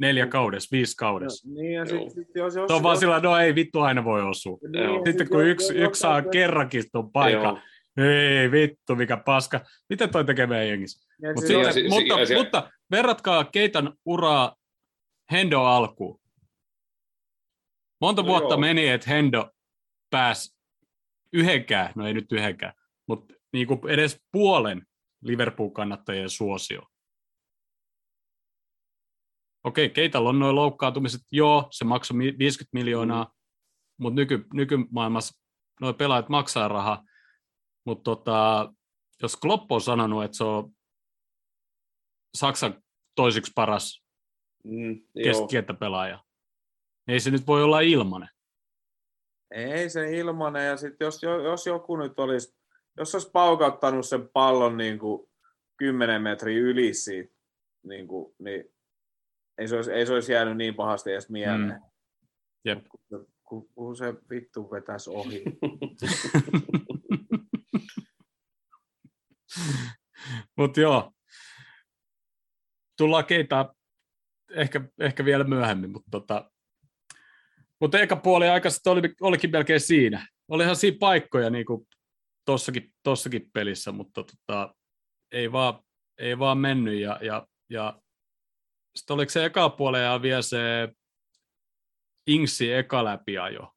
neljä 0.00 0.26
kaudessa, 0.26 0.68
viisi 0.76 0.96
kaudessa. 0.96 1.48
Niin, 1.54 1.72
ja 1.72 1.84
Joo. 1.84 1.86
sit, 2.08 2.10
sit, 2.14 2.28
jos, 2.34 2.54
jos, 2.54 2.68
Se 2.68 2.72
on 2.74 2.82
vaan 2.82 2.92
jos- 2.92 3.00
sillä, 3.00 3.20
no 3.20 3.36
ei 3.38 3.54
vittu 3.54 3.80
aina 3.80 4.04
voi 4.04 4.22
osua. 4.22 4.58
niin, 4.72 4.90
Sitten 4.94 5.18
sit 5.18 5.28
kun 5.28 5.40
jos- 5.40 5.48
yksi, 5.50 5.74
jos- 5.78 5.88
yksi 5.88 6.00
saa 6.00 6.18
jos- 6.18 6.28
kerrankin 6.32 6.84
tuon 6.92 7.12
paikan, 7.12 7.62
ei 8.40 8.50
vittu, 8.50 8.96
mikä 8.96 9.16
paska. 9.16 9.60
Mitä 9.90 10.08
toi 10.08 10.24
tekee 10.24 10.46
meidän 10.46 10.68
jengissä? 10.68 11.08
Mut 11.26 11.34
mutta, 11.34 12.26
se- 12.26 12.34
mutta 12.34 12.70
verratkaa 12.90 13.44
Keitan 13.44 13.98
uraa 14.04 14.56
Hendo 15.32 15.62
alkuun. 15.62 16.20
Monta 18.00 18.22
No 18.22 18.28
vuotta 18.28 18.54
joo. 18.54 18.60
meni, 18.60 18.88
että 18.88 19.10
Hendo 19.10 19.50
pääsi 20.10 20.56
yhdenkään, 21.32 21.92
no 21.96 22.06
ei 22.06 22.14
nyt 22.14 22.32
yhdenkään, 22.32 22.72
mutta 23.08 23.34
niin 23.52 23.66
kuin 23.66 23.80
edes 23.88 24.20
puolen 24.32 24.86
Liverpool-kannattajien 25.24 26.30
suosio. 26.30 26.82
Okei, 29.64 29.90
Keitalla 29.90 30.28
on 30.28 30.38
noin 30.38 30.56
loukkaantumiset, 30.56 31.20
joo, 31.32 31.68
se 31.70 31.84
maksoi 31.84 32.16
mi- 32.16 32.38
50 32.38 32.70
miljoonaa, 32.72 33.24
mm. 33.24 33.30
mutta 33.98 34.14
nyky, 34.20 34.46
nykymaailmassa 34.54 35.40
noin 35.80 35.94
pelaajat 35.94 36.28
maksaa 36.28 36.68
rahaa, 36.68 37.04
mutta 37.86 38.02
tota, 38.02 38.72
jos 39.22 39.36
Klopp 39.36 39.72
on 39.72 39.80
sanonut, 39.80 40.24
että 40.24 40.36
se 40.36 40.44
on 40.44 40.72
Saksan 42.34 42.82
toisiksi 43.14 43.52
paras 43.54 44.02
Mm, 44.64 45.00
keskikenttäpelaaja, 45.24 46.24
niin 47.06 47.12
ei 47.12 47.20
se 47.20 47.30
nyt 47.30 47.46
voi 47.46 47.62
olla 47.62 47.80
ilmanen. 47.80 48.28
Ei 49.50 49.90
se 49.90 50.16
ilmanen, 50.16 50.66
ja 50.66 50.76
sitten 50.76 51.04
jos, 51.04 51.22
jo- 51.22 51.42
jos 51.42 51.66
joku 51.66 51.96
nyt 51.96 52.18
olisi, 52.18 52.56
jos 52.96 53.14
olisi 53.14 53.30
paukauttanut 53.30 54.06
sen 54.06 54.28
pallon 54.28 54.76
niin 54.76 54.98
kuin 54.98 55.28
10 55.76 56.22
metriä 56.22 56.58
yli 56.58 56.94
siitä, 56.94 57.34
niin, 57.82 58.08
kuin, 58.08 58.34
niin 58.38 58.64
ei, 59.58 59.68
se 59.68 59.76
olisi, 59.76 59.92
ei 59.92 60.06
se 60.06 60.12
olisi 60.12 60.32
jäänyt 60.32 60.56
niin 60.56 60.74
pahasti 60.74 61.12
edes 61.12 61.30
mieleen. 61.30 61.80
Mm. 61.82 61.90
Jep. 62.64 62.84
Kun, 62.88 63.00
se- 63.10 63.26
kun, 63.44 63.68
kun 63.74 63.96
se 63.96 64.14
vittu 64.30 64.70
vetäisi 64.70 65.10
ohi. 65.10 65.42
Mutta 70.56 70.80
joo, 70.80 71.12
tullaan 73.00 73.24
keitä 73.24 73.74
ehkä, 74.50 74.80
ehkä 74.98 75.24
vielä 75.24 75.44
myöhemmin, 75.44 75.90
mutta 75.90 76.10
tota, 76.10 76.50
mutta 77.80 77.98
eka 77.98 78.16
puoli 78.16 78.48
aikaisesti 78.48 78.88
oli, 78.88 79.14
olikin 79.20 79.50
melkein 79.50 79.80
siinä. 79.80 80.26
Olihan 80.48 80.76
siinä 80.76 80.96
paikkoja 81.00 81.50
niin 81.50 81.66
kuin 81.66 81.88
tossakin, 82.44 82.92
tossakin 83.02 83.50
pelissä, 83.52 83.92
mutta 83.92 84.24
tota, 84.24 84.74
ei, 85.32 85.52
vaan, 85.52 85.82
ei 86.18 86.38
vaan 86.38 86.58
mennyt. 86.58 87.00
Ja, 87.00 87.18
ja, 87.22 87.46
ja 87.70 88.00
sitten 88.96 89.14
oliko 89.14 89.30
se 89.30 89.44
eka 89.44 89.70
puoli 89.70 90.02
ja 90.02 90.22
vielä 90.22 90.42
se 90.42 90.88
Ingsi 92.26 92.72
eka 92.72 93.04
läpiajo, 93.04 93.72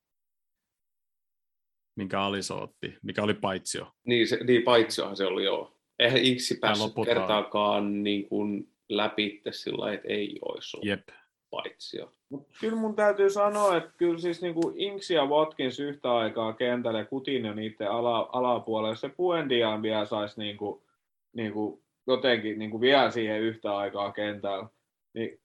minkä 1.98 2.22
Aliso 2.22 2.62
otti, 2.62 2.98
mikä 3.04 3.24
oli 3.24 3.34
paitsio. 3.34 3.92
Niin, 4.06 4.28
se, 4.28 4.44
niin 4.44 4.64
paitsiohan 4.64 5.18
se 5.18 5.26
oli 5.26 5.44
joo. 5.44 5.80
Eihän 6.00 6.24
Inksi 6.24 6.56
päässyt 6.56 6.94
kertaakaan 7.06 8.04
niin 8.04 8.30
kuin 8.30 8.73
läpi 8.90 9.42
sillä 9.52 9.78
lailla, 9.78 9.96
että 9.96 10.08
ei 10.08 10.40
olisi 10.42 10.78
ollut 10.78 10.88
Jep. 10.88 11.08
paitsio. 11.50 12.12
Mut 12.30 12.48
kyllä 12.60 12.76
mun 12.76 12.96
täytyy 12.96 13.30
sanoa, 13.30 13.78
että 13.78 13.92
kyllä 13.98 14.20
siis 14.20 14.42
niinku 14.42 14.74
Inks 14.76 15.12
ja 15.12 15.26
Watkins 15.26 15.80
yhtä 15.80 16.16
aikaa 16.16 16.54
kentällä 16.54 17.00
ja 17.00 17.06
Kutin 17.06 17.46
ja 17.46 17.54
niiden 17.54 17.92
ala, 17.92 18.30
alapuolella, 18.34 18.92
jos 18.92 19.02
se 19.02 19.10
Puendiaan 19.10 19.82
vielä 19.82 20.06
saisi 20.06 20.40
niinku, 20.40 20.84
niinku 21.34 21.84
jotenkin 22.08 22.60
niinku 22.60 22.82
vielä 22.82 23.12
siihen 23.12 23.42
yhtä 23.42 23.78
aikaa 23.78 24.12
kentällä, 24.12 24.68
niin 25.14 25.40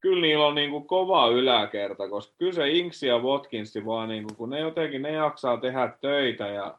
kyllä 0.00 0.22
niillä 0.22 0.46
on 0.46 0.54
niinku 0.54 0.80
kova 0.80 1.28
yläkerta, 1.28 2.08
koska 2.08 2.34
kyllä 2.38 2.52
se 2.52 2.70
Inks 2.70 3.02
ja 3.02 3.18
Watkins 3.18 3.74
vaan, 3.86 4.08
niinku, 4.08 4.34
kun 4.34 4.50
ne 4.50 4.60
jotenkin 4.60 5.02
ne 5.02 5.12
jaksaa 5.12 5.56
tehdä 5.56 5.92
töitä 6.00 6.48
ja 6.48 6.78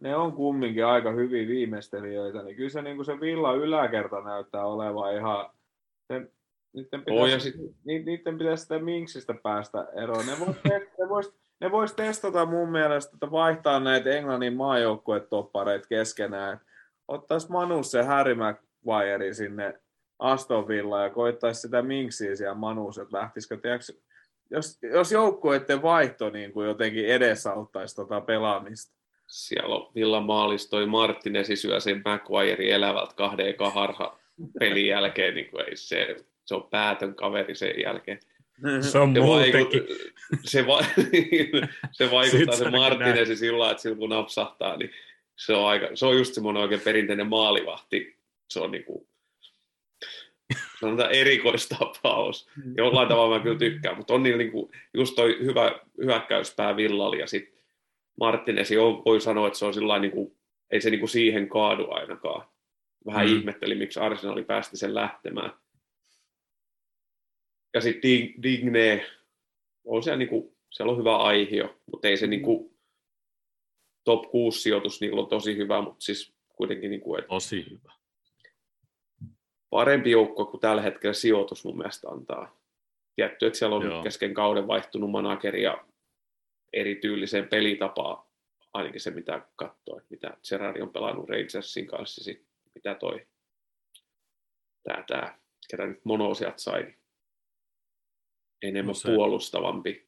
ne 0.00 0.16
on 0.16 0.32
kumminkin 0.32 0.86
aika 0.86 1.10
hyviä 1.10 1.48
viimeistelijöitä, 1.48 2.42
niin 2.42 2.56
kyllä 2.56 2.70
se, 2.70 2.82
niinku 2.82 3.04
se 3.04 3.20
Villa 3.20 3.54
yläkerta 3.54 4.20
näyttää 4.20 4.64
olevan 4.64 5.14
ihan, 5.14 5.50
sen, 6.12 6.30
niiden 6.72 7.02
Oo, 7.10 7.26
ja 7.26 7.36
pitäisi, 7.36 7.74
ni, 7.84 7.98
niiden 7.98 8.38
pitäisi 8.38 8.62
sitä 8.62 8.78
Minksistä 8.78 9.34
päästä 9.42 9.86
eroon. 10.02 10.26
Ne 10.26 10.32
vois, 10.38 10.56
te- 10.62 10.90
ne 10.98 11.08
vois, 11.08 11.34
ne 11.60 11.70
vois 11.70 11.92
testata 11.92 12.46
mun 12.46 12.68
mielestä, 12.68 13.10
että 13.14 13.30
vaihtaa 13.30 13.80
näitä 13.80 14.10
Englannin 14.10 14.56
maajoukkuetoppareita 14.56 15.88
keskenään. 15.88 16.60
Ottaisi 17.08 17.50
Manus 17.50 17.90
se 17.90 18.02
Harry 18.02 18.34
Maguire 18.34 19.34
sinne 19.34 19.80
Aston 20.18 20.68
Villa 20.68 21.02
ja 21.02 21.10
koittaisi 21.10 21.60
sitä 21.60 21.82
Minksiä 21.82 22.36
siellä 22.36 22.54
Manus, 22.54 22.98
että 22.98 23.16
lähtisikö, 23.16 23.56
tiedätkö, 23.56 23.92
jos, 24.50 24.78
jos 24.82 25.12
joukkueiden 25.12 25.82
vaihto 25.82 26.30
niin 26.30 26.52
kuin 26.52 26.68
jotenkin 26.68 27.06
edesauttaisi 27.06 27.96
tota 27.96 28.20
pelaamista. 28.20 28.95
Siellä 29.26 29.74
on 29.74 29.90
Villan 29.94 30.24
maalis 30.24 30.68
toi 30.68 30.86
Martinesi 30.86 31.56
syö 31.56 31.80
sen 31.80 32.02
Maguire 32.04 32.74
elävältä 32.74 33.14
kahden 33.14 33.48
eka 33.48 33.70
harha 33.70 34.18
pelin 34.58 34.86
jälkeen, 34.86 35.34
niin 35.34 35.50
kuin 35.50 35.68
ei 35.68 35.76
se, 35.76 36.16
se 36.44 36.54
on 36.54 36.68
päätön 36.70 37.14
kaveri 37.14 37.54
sen 37.54 37.74
jälkeen. 37.84 38.18
Se 38.80 38.98
on 38.98 39.14
Se, 39.14 39.20
muutenkin. 39.20 39.60
vaikut, 39.60 39.96
se, 40.44 40.66
va, 40.66 40.84
se 41.92 42.10
vaikuttaa 42.10 42.56
se 42.56 42.64
se 42.64 42.70
Martinesi 42.70 43.36
sillä 43.36 43.58
lailla, 43.58 43.70
että 43.70 43.82
silloin 43.82 43.98
kun 43.98 44.10
napsahtaa, 44.10 44.76
niin 44.76 44.90
se 45.36 45.52
on, 45.54 45.68
aika, 45.68 45.88
se 45.94 46.06
on 46.06 46.16
just 46.16 46.34
semmoinen 46.34 46.62
oikein 46.62 46.80
perinteinen 46.80 47.26
maalivahti. 47.26 48.16
Se 48.50 48.60
on 48.60 48.70
niinku, 48.70 49.08
sanotaan 50.80 51.12
erikoistapaus. 51.12 52.48
Jollain 52.76 53.08
tavalla 53.08 53.36
mä 53.36 53.42
kyllä 53.42 53.58
tykkään, 53.58 53.96
mutta 53.96 54.14
on 54.14 54.22
niin 54.22 54.38
niinku, 54.38 54.70
just 54.94 55.14
toi 55.14 55.38
hyvä 55.40 55.78
hyökkäyspää 56.04 56.76
Villali 56.76 57.18
ja 57.18 57.26
sitten 57.26 57.55
Martinesi 58.20 58.78
on, 58.78 59.02
voi 59.04 59.20
sanoa, 59.20 59.46
että 59.46 59.58
se 59.58 59.64
on 59.64 59.74
sillä 59.74 59.98
niinku, 59.98 60.36
ei 60.70 60.80
se 60.80 60.90
niinku 60.90 61.06
siihen 61.06 61.48
kaadu 61.48 61.90
ainakaan. 61.90 62.48
Vähän 63.06 63.26
Mm. 63.26 63.32
mm. 63.32 63.38
ihmetteli, 63.38 63.74
miksi 63.74 64.00
Arsenali 64.00 64.44
päästi 64.44 64.76
sen 64.76 64.94
lähtemään. 64.94 65.52
Ja 67.74 67.80
sitten 67.80 68.10
Digne, 68.42 69.06
on 69.84 70.02
siellä, 70.02 70.18
niinku, 70.18 70.56
siellä 70.70 70.92
on 70.92 70.98
hyvä 70.98 71.16
aihio, 71.16 71.78
mutta 71.92 72.08
ei 72.08 72.16
se 72.16 72.26
niinku, 72.26 72.76
top 74.04 74.30
6 74.30 74.60
sijoitus 74.60 75.00
niillä 75.00 75.20
on 75.20 75.28
tosi 75.28 75.56
hyvä, 75.56 75.82
mutta 75.82 76.04
siis 76.04 76.34
kuitenkin 76.48 76.90
niinku, 76.90 77.16
et 77.16 77.26
Tosi 77.26 77.66
hyvä. 77.70 77.92
parempi 79.70 80.10
joukko 80.10 80.44
kuin 80.46 80.60
tällä 80.60 80.82
hetkellä 80.82 81.14
sijoitus 81.14 81.64
mun 81.64 81.76
mielestä 81.76 82.08
antaa. 82.08 82.56
Tietty, 83.16 83.46
että 83.46 83.58
siellä 83.58 83.76
on. 83.76 83.84
Joo. 83.84 84.02
kesken 84.02 84.34
kauden 84.34 84.66
vaihtunut 84.66 85.10
manageri 85.10 85.62
ja 85.62 85.84
erityyliseen 86.72 87.48
pelitapaan, 87.48 88.26
ainakin 88.72 89.00
se 89.00 89.10
mitä 89.10 89.42
katsoo, 89.56 89.96
että 89.98 90.06
mitä 90.10 90.36
Gerardi 90.48 90.80
on 90.80 90.92
pelannut 90.92 91.28
Rangersin 91.28 91.86
kanssa, 91.86 92.24
sit 92.24 92.46
mitä 92.74 92.94
toi 92.94 93.26
tää, 94.82 95.04
tää 95.08 95.38
ketä 95.70 95.86
nyt 95.86 96.04
monosiat 96.04 96.58
sai, 96.58 96.94
enemmän 98.62 98.86
No 98.86 98.90
no 98.90 98.94
se- 98.94 99.08
puolustavampi. 99.08 100.06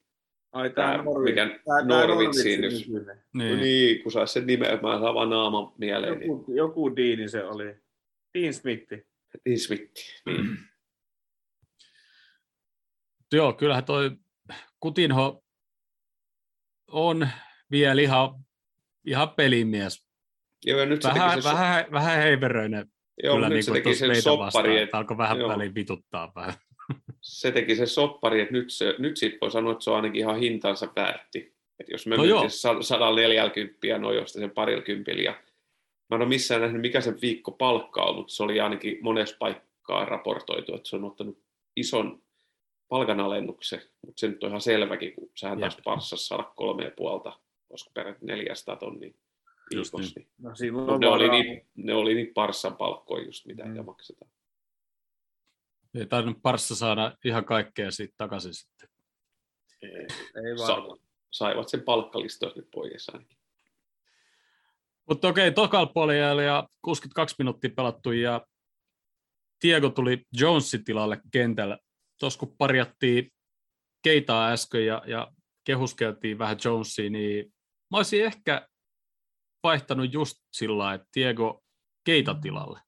Ai 0.53 0.71
Tää, 0.71 0.95
tää 0.95 1.03
Norvi, 1.05 1.31
mikä 1.31 1.45
Norwichin 1.47 1.89
Norwichin 1.89 2.61
nyt. 2.61 2.73
Niin. 2.73 3.07
Niin. 3.33 3.59
niin, 3.61 4.03
kun 4.03 4.13
saisi 4.13 4.33
sen 4.33 4.47
nimen, 4.47 4.79
mä 4.83 4.99
saan 5.01 5.15
vaan 5.15 5.31
naaman 5.31 5.73
mieleen, 5.79 6.19
niin, 6.19 6.29
Joku, 6.31 6.53
joku 6.55 6.97
Deani 6.97 7.29
se 7.29 7.45
oli. 7.45 7.77
Dean 8.35 8.55
Smithi. 8.55 9.07
niin 9.45 9.59
smitti. 9.67 10.03
Niin. 10.27 10.59
Joo, 13.33 13.53
kyllähän 13.53 13.85
toi 13.85 14.11
Kutinho 14.81 15.45
on 16.89 17.29
vielä 17.71 18.03
ihan, 18.03 18.31
ihan 19.07 19.31
pelimies. 19.31 20.09
Joo, 20.65 20.81
ja 20.81 20.87
nyt 20.87 21.03
se 21.03 21.09
Vähän, 21.09 21.31
teki 21.31 21.43
sen, 21.43 21.53
vähän, 21.53 21.87
vähän 21.93 22.17
heiveröinen 22.17 22.87
joo, 23.23 23.35
kyllä 23.35 23.49
nyt 23.49 23.55
niin 23.57 23.65
se 23.65 23.73
teki 23.73 23.95
sen 23.95 24.23
soppari, 24.23 24.81
että 24.81 24.99
Alkoi 24.99 25.19
vähän 25.19 25.39
joo. 25.39 25.49
väliin 25.49 25.75
vituttaa 25.75 26.33
vähän. 26.35 26.55
se 27.21 27.53
teki 27.53 27.77
se 27.77 27.87
soppari, 27.87 28.41
että 28.41 28.53
nyt, 28.53 28.71
se, 28.71 28.95
nyt 28.99 29.17
siitä 29.17 29.39
voi 29.41 29.51
sanoa, 29.51 29.73
että 29.73 29.85
se 29.85 29.91
on 29.91 29.97
ainakin 29.97 30.21
ihan 30.21 30.39
hintansa 30.39 30.89
väärti. 30.97 31.55
Että 31.81 31.93
jos 31.93 32.07
me 32.07 32.17
No 32.17 32.23
myytiin 32.23 32.51
140 32.51 33.99
nojosta 33.99 34.39
sen 34.39 34.51
parilla 34.51 34.83
kympillä, 34.83 35.23
ja 35.23 35.33
mä 36.11 36.17
en 36.17 36.23
ole 36.23 36.29
missään 36.29 36.61
nähnyt, 36.61 36.81
mikä 36.81 37.01
sen 37.01 37.21
viikko 37.21 37.51
palkka 37.51 38.03
on, 38.03 38.15
mutta 38.15 38.35
se 38.35 38.43
oli 38.43 38.61
ainakin 38.61 38.99
monessa 39.01 39.37
paikkaa 39.39 40.05
raportoitu, 40.05 40.75
että 40.75 40.89
se 40.89 40.97
on 40.97 41.05
ottanut 41.05 41.43
ison 41.77 42.23
palkanalennuksen, 42.89 43.83
mutta 44.07 44.21
se 44.21 44.29
nyt 44.29 44.43
on 44.43 44.49
ihan 44.49 44.61
selväkin, 44.61 45.15
kun 45.15 45.31
sähän 45.35 45.61
taas 45.61 45.75
Jep. 45.75 45.85
Parssassa 45.85 46.27
saada 46.27 46.53
kolme 46.57 46.85
ja 46.85 46.91
puolta, 46.97 47.41
koska 47.69 47.91
peräti 47.95 48.27
400 48.27 48.77
tonnia 48.77 49.11
viikossa. 49.75 50.13
Niin. 50.17 50.29
No 50.75 50.99
ne, 50.99 51.09
oli 51.09 51.29
niitä, 51.29 51.67
ne 51.77 51.95
oli 51.95 52.15
niitä 52.15 52.33
Parssan 52.35 52.77
palkkoja 52.77 53.25
just, 53.25 53.47
mitä 53.47 53.65
Mm. 53.65 53.85
maksetaan. 53.85 54.31
Ei 55.95 56.07
tainnut 56.07 56.39
Parssa 56.43 56.75
saada 56.77 57.17
ihan 57.25 57.45
kaikkea 57.45 57.91
siitä 57.91 58.15
takaisin 58.17 58.55
sitten. 58.55 58.89
Ei 59.83 60.59
Sa- 60.59 60.67
varmaan. 60.77 60.99
saivat 61.31 61.69
sen 61.69 61.83
palkkalistoista 61.83 62.61
nyt 62.61 62.71
pois 62.71 63.09
ainakin. 63.09 63.39
Mutta 65.09 65.29
okei, 65.29 65.53
tokalla 65.53 65.87
puolella 65.87 66.43
ja 66.43 66.69
62 66.83 67.35
minuuttia 67.39 67.71
pelattu 67.77 68.13
ja 68.13 68.47
Diego 69.63 69.89
tuli 69.91 70.27
Jonesin 70.33 70.85
tilalle 70.85 71.21
kentällä. 71.33 71.79
Tuossa 72.21 72.39
kun 72.39 72.55
parjattiin 72.59 73.31
Keitaa 74.03 74.51
äsken 74.51 74.87
ja, 74.87 75.03
ja 75.07 75.33
kehuskeltiin 75.65 76.39
vähän 76.39 76.57
Jonesia, 76.65 77.11
niin 77.11 77.53
mä 77.91 77.97
olisin 77.97 78.25
ehkä 78.25 78.69
vaihtanut 79.63 80.13
just 80.13 80.37
sillä 80.53 80.79
lailla, 80.79 80.95
että 80.95 81.09
Diego 81.17 81.65
Keita 82.05 82.35
tilalle 82.35 82.81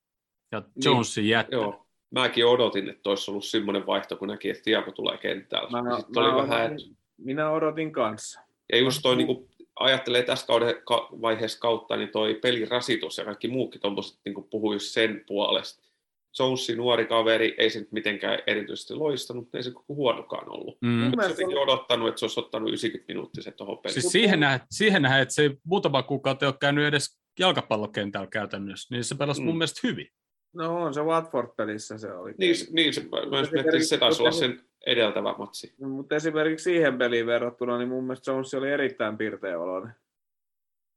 ja 0.53 0.61
Niin, 0.61 0.85
Jonesin 0.85 1.28
jättänyt. 1.28 1.62
Joo, 1.62 1.87
mäkin 2.11 2.47
odotin, 2.47 2.89
että 2.89 3.11
olisi 3.11 3.31
ollut 3.31 3.45
semmoinen 3.45 3.87
vaihto, 3.87 4.16
kun 4.16 4.28
näki, 4.28 4.51
että 4.51 4.62
Tiago 4.62 4.93
tulee 4.93 5.18
kentällä. 5.18 5.70
Mä, 5.70 5.83
Mä, 5.83 5.97
oli 5.97 6.31
mä, 6.31 6.37
vähän, 6.37 6.70
odotin, 6.70 6.97
minä 7.16 7.51
odotin 7.51 7.93
kanssa. 7.93 8.41
ja 8.72 8.78
just 8.78 9.03
toi, 9.03 9.16
niin 9.16 9.26
kuin, 9.26 9.49
ajattelee 9.81 10.22
tässä 10.22 10.47
kauden 10.47 10.83
ka- 10.85 11.09
vaiheessa 11.22 11.59
kautta, 11.61 11.97
niin 11.97 12.09
toi 12.09 12.35
pelirasitus 12.35 13.18
ja 13.18 13.24
kaikki 13.24 13.49
muukin 13.49 13.81
tuommoiset 13.81 14.20
niin 14.24 14.45
puhuu 14.51 14.72
just 14.72 14.87
sen 14.87 15.24
puolesta. 15.26 15.89
Jonesin 16.39 16.76
nuori 16.76 17.07
kaveri, 17.07 17.55
ei 17.59 17.70
se 17.70 17.81
nyt 17.81 17.93
mitenkään 17.93 18.39
erityisesti 18.47 18.95
loistanut, 18.95 19.55
ei 19.55 19.62
se 19.62 19.70
koko 19.70 19.95
huonokaan 19.95 20.53
ollut. 20.53 20.78
Mm. 20.81 20.89
Mielestä 20.89 21.33
jotenkin 21.33 21.59
odottanut, 21.59 22.09
että 22.09 22.18
se 22.18 22.24
olisi 22.24 22.41
ottanut 22.41 22.68
90 22.68 23.12
minuuttia 23.12 23.43
se 23.43 23.51
tuohon 23.51 23.78
peliin. 23.78 24.01
Siis 24.03 24.12
siihen 24.12 24.41
nähdään, 24.41 24.61
siihen 24.70 25.03
nähdään, 25.03 25.22
että 25.22 25.35
se 25.35 25.43
ei 25.43 25.57
muutama 25.64 26.03
kuukausi 26.03 26.45
ole 26.45 26.55
käynyt 26.61 26.85
edes 26.85 27.20
jalkapallokentällä 27.39 28.26
käytännössä, 28.26 28.95
niin 28.95 29.05
se 29.05 29.14
pelasi 29.14 29.41
mm. 29.41 29.45
mun 29.45 29.55
Mm. 29.55 29.59
mielestä 29.59 29.81
hyvin. 29.85 30.07
No 30.55 30.83
on 30.83 30.95
se 30.95 31.01
Watford-pelissä 31.01 31.99
se 31.99 32.12
oli. 32.12 32.35
Niin, 32.39 32.57
niin 32.70 32.95
se, 32.95 33.01
mä 33.01 33.61
että 33.61 33.85
se 33.85 33.99
taisi 33.99 34.22
olla 34.22 34.33
sen 34.33 34.61
edeltävä 34.87 35.35
matsi. 35.39 35.74
No, 35.78 35.89
mutta 35.89 36.16
esimerkiksi 36.16 36.64
siihen 36.64 36.99
peliin 36.99 37.26
verrattuna, 37.26 37.78
niin 37.78 37.89
mun 37.89 38.05
mielestä 38.05 38.31
Jones 38.31 38.55
oli 38.55 38.70
erittäin 38.70 39.18
pirteä 39.18 39.59
oloinen. 39.59 39.95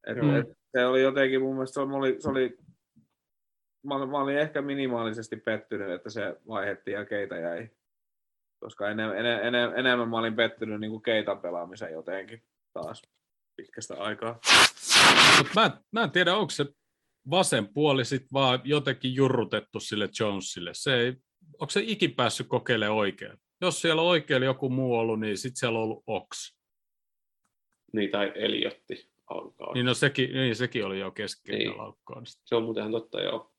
Et, 0.07 0.17
et, 0.17 0.57
se 0.71 0.86
oli 0.86 1.01
jotenkin, 1.01 1.41
mun 1.41 1.55
mielestä 1.55 1.73
se 1.73 1.79
oli, 1.79 2.15
se 2.19 2.29
oli 2.29 2.57
mä, 3.84 3.95
olin- 3.95 4.09
mä 4.09 4.17
olin 4.17 4.38
ehkä 4.38 4.61
minimaalisesti 4.61 5.36
pettynyt, 5.38 5.89
että 5.91 6.09
se 6.09 6.36
vaihettiin 6.47 6.95
ja 6.95 7.05
keitä 7.05 7.36
jäi. 7.36 7.69
Koska 8.59 8.89
enem, 8.89 9.11
enem, 9.11 9.39
enem, 9.43 9.71
enemmän 9.75 10.09
mä 10.09 10.17
olin 10.17 10.36
pettynyt 10.36 10.79
niin 10.79 10.91
kuin 10.91 11.03
keitan 11.03 11.39
pelaamisen 11.41 11.91
jotenkin 11.93 12.43
taas 12.73 13.01
pitkästä 13.55 13.95
aikaa. 14.03 14.39
Mut 15.38 15.47
mä, 15.55 15.65
en- 15.65 15.71
mä 15.91 16.03
en 16.03 16.11
tiedä, 16.11 16.36
onko 16.36 16.49
se 16.49 16.65
vasen 17.29 17.67
puoli 17.67 18.05
sit 18.05 18.25
vaan 18.34 18.61
jotenkin 18.63 19.15
jurrutettu 19.15 19.79
sille 19.79 20.09
Jonesille. 20.19 20.71
Se 20.73 20.95
ei, 20.95 21.13
onko 21.59 21.69
se 21.69 21.81
ikin 21.86 22.15
päässyt 22.15 22.47
kokeilemaan 22.47 22.97
oikein? 22.97 23.38
Jos 23.61 23.81
siellä 23.81 24.01
on 24.01 24.07
oikein 24.07 24.43
joku 24.43 24.69
muu 24.69 24.95
ollut, 24.95 25.19
niin 25.19 25.38
sitten 25.38 25.57
siellä 25.59 25.77
on 25.79 25.84
ollut 25.84 26.03
Ox. 26.07 26.55
Niin, 27.93 28.11
tai 28.11 28.31
Eliotti 28.36 29.09
alkaa. 29.27 29.73
Niin, 29.73 29.86
no 29.86 29.93
sekin, 29.93 30.34
niin 30.34 30.55
sekin 30.55 30.86
oli 30.86 30.99
jo 30.99 31.11
keskeinen 31.11 31.67
Niin. 31.67 31.77
laukkaan. 31.77 32.23
Se 32.25 32.55
on 32.55 32.63
muuten 32.63 32.81
ihan 32.81 32.91
totta, 32.91 33.21
joo. 33.21 33.53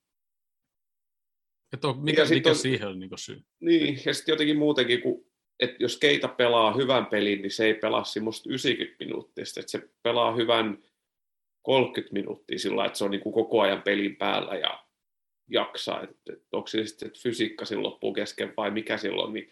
Et 1.74 1.84
on, 1.84 1.98
mikä, 1.98 2.22
Ja 2.22 2.28
mikä 2.28 2.50
on- 2.50 2.56
siihen 2.56 2.88
on 2.88 2.98
niin 3.00 3.10
syy? 3.16 3.42
Niin, 3.60 3.98
ja 4.06 4.14
sitten 4.14 4.32
jotenkin 4.32 4.58
muutenkin, 4.58 5.02
kun, 5.02 5.26
että 5.60 5.76
jos 5.78 5.96
Keita 5.98 6.28
pelaa 6.28 6.74
hyvän 6.76 7.06
pelin, 7.06 7.42
niin 7.42 7.50
se 7.50 7.64
ei 7.66 7.74
pelaa 7.74 8.04
semmoista 8.04 8.50
90 8.50 9.04
minuuttia, 9.04 9.42
että 9.60 9.70
se 9.70 9.88
pelaa 10.02 10.32
hyvän 10.34 10.78
30 11.62 12.12
minuuttia 12.12 12.58
sillä 12.58 12.84
että 12.86 12.98
se 12.98 13.04
on 13.04 13.10
niin 13.10 13.20
kuin 13.20 13.32
koko 13.32 13.60
ajan 13.60 13.82
pelin 13.82 14.16
päällä 14.16 14.54
ja 14.54 14.84
jaksaa. 15.50 16.02
Että, 16.02 16.32
että 16.32 16.46
onko 16.52 16.66
se 16.66 16.86
sitten, 16.86 17.06
että 17.06 17.20
fysiikka 17.22 17.64
silloin 17.64 17.84
loppuu 17.84 18.12
kesken 18.12 18.52
vai 18.56 18.70
mikä 18.70 18.96
silloin, 18.98 19.32
niin 19.32 19.50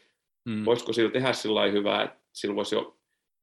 Mm. 0.48 0.64
voisiko 0.64 0.92
sillä 0.92 1.10
tehdä 1.10 1.32
sillä 1.32 1.62
hyvää, 1.66 2.02
että 2.02 2.18
sillä 2.32 2.54
voisi 2.54 2.74
jo 2.74 2.98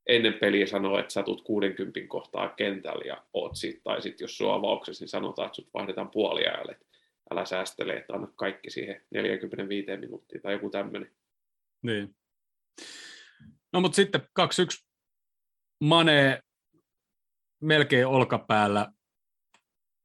ennen 0.08 0.34
peliä 0.34 0.68
sanoa, 0.68 1.00
että 1.00 1.14
sä 1.14 1.24
tulet 1.24 1.42
60 1.42 2.00
kohtaa 2.08 2.50
kentällä 2.50 3.04
ja 3.06 3.24
oot 3.34 3.56
siitä, 3.56 3.80
tai 3.84 4.02
sitten 4.02 4.24
jos 4.24 4.38
sua 4.38 4.56
avauksessa, 4.56 5.04
niin 5.04 5.10
sanotaan, 5.10 5.46
että 5.46 5.56
sut 5.56 5.70
vaihdetaan 5.74 6.10
puoliajalle, 6.10 6.72
että 6.72 6.86
älä 7.32 7.46
säästele, 7.46 7.94
että 7.94 8.14
anna 8.14 8.28
kaikki 8.36 8.70
siihen 8.70 9.06
45 9.12 9.98
minuuttia 9.98 10.42
tai 10.42 10.54
joku 10.54 10.70
tämmöinen. 10.70 11.16
Niin. 11.84 12.16
No 13.74 13.82
mutta 13.82 13.96
sitten 13.96 14.22
2-1 14.22 14.24
Mane 15.84 16.42
melkein 17.62 18.08
olkapäällä. 18.08 18.92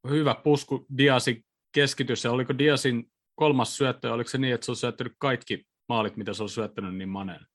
Hyvä 0.09 0.35
pusku 0.35 0.87
Diasin 0.99 1.45
keskitys. 1.73 2.25
Ja 2.25 2.31
oliko 2.31 2.59
Diasin 2.59 3.13
kolmas 3.35 3.77
syöttö, 3.77 4.13
oliko 4.13 4.31
se 4.31 4.39
niin, 4.39 4.55
että 4.55 4.65
se 4.65 4.73
on 4.73 4.77
syöttänyt 4.77 5.13
kaikki 5.19 5.67
maalit, 5.89 6.17
mitä 6.17 6.33
se 6.33 6.43
on 6.43 6.49
syöttänyt, 6.49 6.97
niin 6.97 7.09
Maneen? 7.09 7.47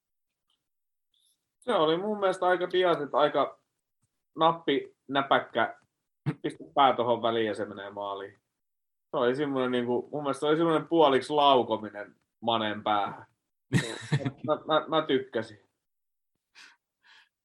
Se 1.60 1.74
oli 1.74 1.98
mun 1.98 2.20
mielestä 2.20 2.46
aika 2.46 2.72
diasit, 2.72 3.14
aika 3.14 3.62
nappi, 4.36 4.96
näpäkkä, 5.08 5.80
pistä 6.42 6.64
pää 6.76 6.96
tuohon 6.96 7.22
väliin 7.22 7.48
ja 7.48 7.56
se 7.56 7.66
menee 7.66 7.90
maaliin. 7.90 8.40
Se 9.12 9.18
oli 9.18 9.36
semmoinen, 9.36 9.72
niin 9.72 9.86
kuin, 9.86 10.10
mun 10.12 10.24
mielestä 10.24 10.40
se 10.40 10.46
oli 10.46 10.58
semmoinen 10.58 10.88
puoliksi 10.88 11.34
laukominen 11.34 12.16
manen 12.42 12.84
päähän. 12.84 13.26
Mä, 14.48 14.56
mä, 14.68 14.86
mä 14.88 15.02
tykkäsin. 15.02 15.60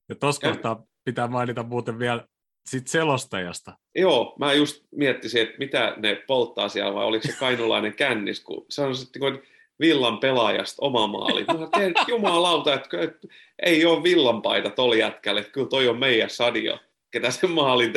Ja 0.09 0.15
tuossa 0.15 0.47
Ja- 0.47 0.53
kohtaa 0.53 0.85
pitää 1.05 1.29
mainita 1.29 1.62
muuten 1.62 1.99
vielä 1.99 2.27
sit 2.67 2.89
selostajasta. 2.89 3.79
Joo, 3.95 4.37
mä 4.39 4.53
just 4.53 4.85
miettisin, 4.91 5.43
että 5.43 5.59
mitä 5.59 5.95
ne 5.97 6.15
polttaa 6.27 6.69
siellä, 6.69 6.95
vai 6.95 7.05
oliko 7.05 7.27
se 7.27 7.37
kainulainen 7.39 7.95
kännis, 7.95 8.41
kun 8.41 8.67
se 8.71 8.83
on 8.83 8.97
sitten 8.97 9.21
kuin 9.21 9.43
villan 9.81 10.19
pelaajasta 10.19 10.77
oma 10.83 11.07
maali. 11.07 11.45
Mä 11.45 11.69
teen, 11.79 11.95
jumalauta, 12.09 12.75
että 12.75 13.01
että 13.01 13.29
ei 13.62 13.87
ole 13.87 14.03
villanpaita 14.03 14.71
tol 14.71 14.93
jätkälle, 14.93 15.41
että 15.41 15.53
kyllä 15.53 15.69
toi 15.69 15.89
on 15.89 15.99
meidän 15.99 16.31
sadio, 16.31 16.79
ketä 17.15 17.31
sen 17.31 17.51
maalin 17.51 17.93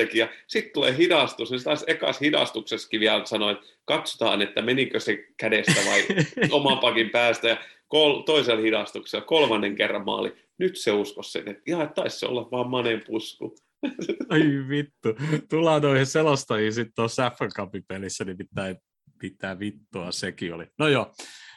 sitten 0.47 0.73
tulee 0.73 0.97
hidastus, 0.97 1.51
niin 1.51 1.59
se 1.59 1.63
taas 1.63 1.83
ekas 1.87 2.21
hidastuksessakin 2.21 2.99
vielä 2.99 3.25
sanoi, 3.25 3.51
että 3.51 3.65
katsotaan, 3.85 4.41
että 4.41 4.61
menikö 4.61 4.99
se 4.99 5.27
kädestä 5.37 5.81
vai 5.85 6.05
oman 6.57 6.77
pakin 6.77 7.09
päästä. 7.09 7.47
Ja 7.47 7.57
kol- 7.87 8.21
toisella 8.21 8.61
hidastuksella 8.61 9.25
kolmannen 9.25 9.75
kerran 9.75 10.05
maali. 10.05 10.35
Nyt 10.57 10.77
se 10.77 10.91
usko 10.91 11.23
sen, 11.23 11.47
että 11.47 11.63
ihan 11.65 11.93
taisi 11.93 12.19
se 12.19 12.25
olla 12.25 12.51
vaan 12.51 12.69
Manen 12.69 13.03
pusku. 13.07 13.55
Ai 14.29 14.41
vittu. 14.69 15.09
Tullaan 15.49 15.81
noihin 15.81 16.05
selostajiin 16.05 16.73
sitten 16.73 16.95
tuossa 16.95 17.31
FA 17.37 17.47
Cupin 17.47 17.83
pelissä, 17.87 18.25
niin 18.25 18.37
pitää, 18.37 18.75
pitää 19.19 19.59
vittua 19.59 20.11
sekin 20.11 20.53
oli. 20.53 20.65
No 20.79 20.87
joo, 20.87 21.13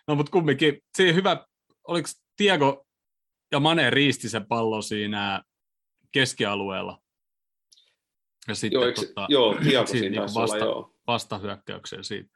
no 0.08 0.14
mutta 0.14 0.32
kumminkin, 0.32 0.78
siinä 0.96 1.12
hyvä, 1.12 1.44
oliko 1.88 2.08
Tiago 2.36 2.86
ja 3.52 3.60
Mane 3.60 3.90
riisti 3.90 4.28
sen 4.28 4.46
pallon 4.46 4.82
siinä 4.82 5.42
keskialueella? 6.12 6.98
Ja 8.48 8.54
sitten 8.54 8.76
Joo, 8.80 8.86
eikö, 8.86 9.00
tota, 9.06 9.26
joo 9.28 9.54
siinä 9.86 10.08
niinku 10.08 10.16
taisi 10.20 10.38
olla, 10.38 10.42
vasta- 10.42 10.58
joo. 10.64 10.94
vastahyökkäykseen 11.06 12.04
siitä. 12.04 12.30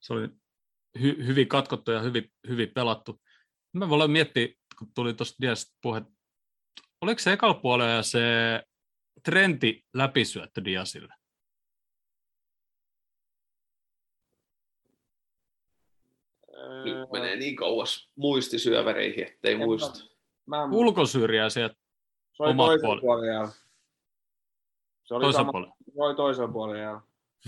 Se 0.00 0.12
oli 0.12 0.26
hy- 0.98 1.26
hyvin 1.26 1.48
katkottu 1.48 1.90
ja 1.90 2.00
hyvin, 2.00 2.32
hyvin 2.48 2.70
pelattu. 2.74 3.20
Mä 3.72 3.88
voin 3.88 4.10
miettiä, 4.10 4.48
kun 4.78 4.92
tuli 4.94 5.14
tuosta 5.14 5.36
Diasista 5.40 5.76
puhe, 5.82 6.02
oliko 7.00 7.18
se 7.18 7.32
ekalla 7.32 7.54
puolella 7.54 8.02
se 8.02 8.20
Trenti 9.24 9.84
läpisyöttö 9.94 10.64
Diasille? 10.64 11.14
Nyt 16.84 17.10
menee 17.12 17.36
niin 17.36 17.56
kauas 17.56 18.10
muistisyöväreihin, 18.16 19.26
ettei 19.26 19.52
En 19.52 19.58
mä- 19.58 19.64
muista. 19.64 19.98
Mä, 20.46 20.64
Ulkosyrjää 20.64 21.50
sieltä 21.50 21.74
se 22.32 22.42
oli 22.42 22.50
omat 22.50 22.80
puolet. 22.80 23.65
Se 25.06 25.14
oli, 25.14 25.22
toisen 25.22 25.38
sama, 25.40 25.52
puolella. 25.52 25.74
se 25.84 26.02
oli 26.02 26.14
toisella 26.14 26.52
puolella. 26.52 27.02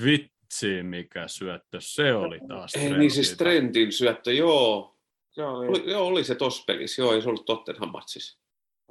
Vitsi, 0.05 0.83
mikä 0.83 1.29
syöttö 1.29 1.79
se 1.81 2.15
oli 2.15 2.41
taas. 2.49 2.75
Ei 2.75 2.99
niin 2.99 3.11
siis. 3.11 3.37
Trentin 3.37 3.93
syöttö, 3.93 4.33
joo. 4.33 4.97
Se 5.31 5.45
oli, 5.45 5.67
Oli, 5.69 5.91
joo, 5.91 6.07
oli 6.07 6.25
se 6.25 6.35
tossa 6.35 6.65
pelissä, 6.67 7.03
joo, 7.03 7.13
ei 7.13 7.23
se 7.23 7.29
ollut 7.29 7.47
Tottenham 7.47 7.91
matsissa. 7.91 8.41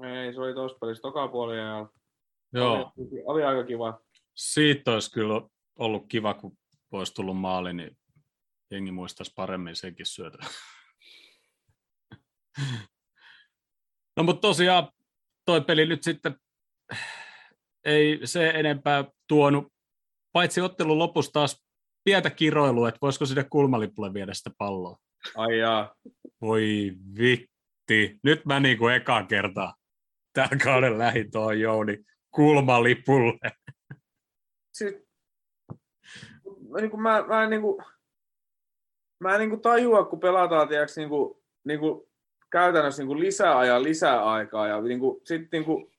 ei, 0.03 0.33
se 0.33 0.41
oli 0.41 0.53
tossa 0.53 0.77
pelissä 0.81 1.01
toka 1.01 1.27
puolella. 1.27 1.89
Joo, 2.53 2.73
Oli, 2.97 3.23
oli 3.25 3.43
aika 3.43 3.63
kiva. 3.63 3.99
siitä 4.35 4.91
olisi 4.91 5.11
kyllä 5.11 5.41
ollut 5.79 6.05
kiva, 6.09 6.33
kun 6.33 6.57
olisi 6.91 7.13
tullut 7.13 7.37
maali, 7.37 7.73
niin 7.73 7.97
jengi 8.71 8.91
muistaisi 8.91 9.31
paremmin 9.35 9.75
senkin 9.75 10.05
syötä. 10.05 10.37
No 14.17 14.23
mutta 14.23 14.41
tosiaan 14.41 14.89
toi 15.45 15.61
peli 15.61 15.85
nyt 15.85 16.03
sitten 16.03 16.35
ei 17.87 18.19
se 18.23 18.49
enempää 18.49 19.05
tuonut, 19.27 19.67
paitsi 20.31 20.61
ottelun 20.61 20.99
lopussa 20.99 21.31
taas 21.31 21.63
pientä 22.03 22.29
kiroilua, 22.29 22.89
että 22.89 22.99
voisiko 23.01 23.25
sinne 23.25 23.43
kulmalipulle 23.43 24.13
viedä 24.13 24.33
sitä 24.33 24.51
palloa. 24.57 24.97
Ai 25.35 25.59
jaa. 25.59 25.95
Voi 26.41 26.93
vitti. 27.17 28.19
Nyt 28.23 28.45
mä 28.45 28.59
niinku 28.59 28.87
eka 28.87 29.23
kertaa 29.23 29.75
tällä 30.33 30.57
kauden 30.63 30.97
lähi 30.97 31.29
tuohon 31.31 31.59
Jouni 31.59 31.97
kulmalipulle. 32.31 33.51
Siis, 34.73 34.95
mä, 36.69 36.81
niin 36.81 36.91
kuin, 36.91 37.01
mä, 37.01 37.23
mä 37.27 37.43
en 37.43 37.49
niin 37.49 37.61
kuin, 37.61 37.83
mä 39.19 39.33
en 39.33 39.39
niin 39.39 39.49
kuin 39.49 39.61
tajua, 39.61 40.05
kun 40.05 40.19
pelataan 40.19 40.67
tiiäks, 40.67 40.97
niin 40.97 41.09
kuin, 41.09 41.43
niin 41.63 41.79
kuin, 41.79 42.07
käytännössä 42.51 43.01
niin 43.01 43.07
kuin 43.07 43.19
lisäajan 43.19 43.83
lisäaikaa 43.83 44.67
ja 44.67 44.81
niin 44.81 44.99
kuin, 44.99 45.21
sit 45.23 45.51
niin 45.51 45.65
kuin, 45.65 45.96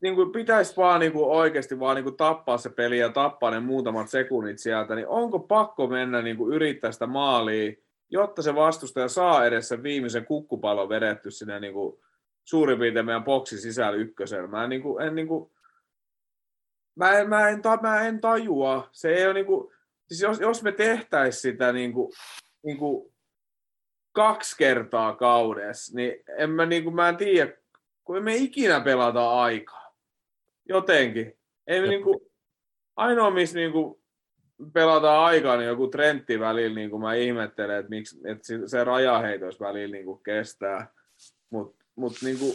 niin 0.00 0.14
kuin 0.14 0.32
pitäisi 0.32 0.76
vaan 0.76 1.00
niin 1.00 1.12
kuin 1.12 1.24
oikeasti 1.24 1.80
vaan 1.80 1.96
niin 1.96 2.04
kuin 2.04 2.16
tappaa 2.16 2.58
se 2.58 2.70
peli 2.70 2.98
ja 2.98 3.08
tappaa 3.08 3.50
ne 3.50 3.60
muutamat 3.60 4.10
sekunnit 4.10 4.58
sieltä, 4.58 4.94
niin 4.94 5.08
onko 5.08 5.38
pakko 5.38 5.86
mennä 5.86 6.22
niin 6.22 6.36
kuin 6.36 6.54
yrittää 6.54 6.92
sitä 6.92 7.06
maalia, 7.06 7.72
jotta 8.10 8.42
se 8.42 8.54
vastustaja 8.54 9.08
saa 9.08 9.46
edes 9.46 9.68
sen 9.68 9.82
viimeisen 9.82 10.26
kukkupallon 10.26 10.88
vedetty 10.88 11.30
sinne 11.30 11.60
niin 11.60 11.72
kuin 11.72 12.00
suurin 12.44 12.78
piirtein 12.78 13.06
meidän 13.06 13.24
boksin 13.24 13.58
sisällä 13.58 13.96
ykkösellä. 13.96 14.48
Mä 14.48 14.64
en, 14.64 14.70
niin 14.70 14.82
kuin, 14.82 15.06
en 15.06 15.14
niin 15.14 15.28
kuin, 15.28 15.50
mä 16.96 17.18
en, 17.18 17.28
mä 17.28 17.48
en, 17.48 17.60
mä 17.82 18.00
en 18.00 18.20
tajua. 18.20 18.88
Se 18.92 19.14
ei 19.14 19.26
ole 19.26 19.34
niin 19.34 19.46
kuin, 19.46 19.72
siis 20.08 20.20
jos, 20.20 20.40
jos 20.40 20.62
me 20.62 20.72
tehtäisiin 20.72 21.42
sitä 21.52 21.72
niin 21.72 21.92
kuin, 21.92 22.12
niin 22.64 22.78
kuin 22.78 23.14
kaksi 24.12 24.56
kertaa 24.58 25.16
kaudessa, 25.16 25.96
niin 25.96 26.24
en 26.38 26.50
mä, 26.50 26.66
niin 26.66 26.84
kuin, 26.84 26.94
mä 26.94 27.08
en 27.08 27.16
tiedä, 27.16 27.52
kun 28.04 28.16
emme 28.16 28.36
ikinä 28.36 28.80
pelata 28.80 29.40
aikaa. 29.40 29.94
Jotenkin. 30.68 31.38
Ei 31.66 31.80
me, 31.80 31.86
niin 31.86 32.02
kuin, 32.02 32.20
ainoa, 32.96 33.30
missä 33.30 33.58
niin 33.58 33.72
kuin, 33.72 34.04
pelataan 34.72 35.24
aikaa, 35.24 35.56
niin 35.56 35.68
joku 35.68 35.88
Trentti 35.88 36.40
välillä, 36.40 36.74
niin 36.74 36.90
kuin 36.90 37.02
mä 37.02 37.14
ihmettelen, 37.14 37.78
että, 37.78 37.90
miksi, 37.90 38.20
että 38.24 38.68
se 38.68 38.84
rajaheitos 38.84 39.60
välillä 39.60 39.92
niin 39.92 40.04
kuin 40.04 40.22
kestää. 40.22 40.92
Mutta 41.50 41.84
mut, 41.96 42.12
niin 42.22 42.38
kuin, 42.38 42.54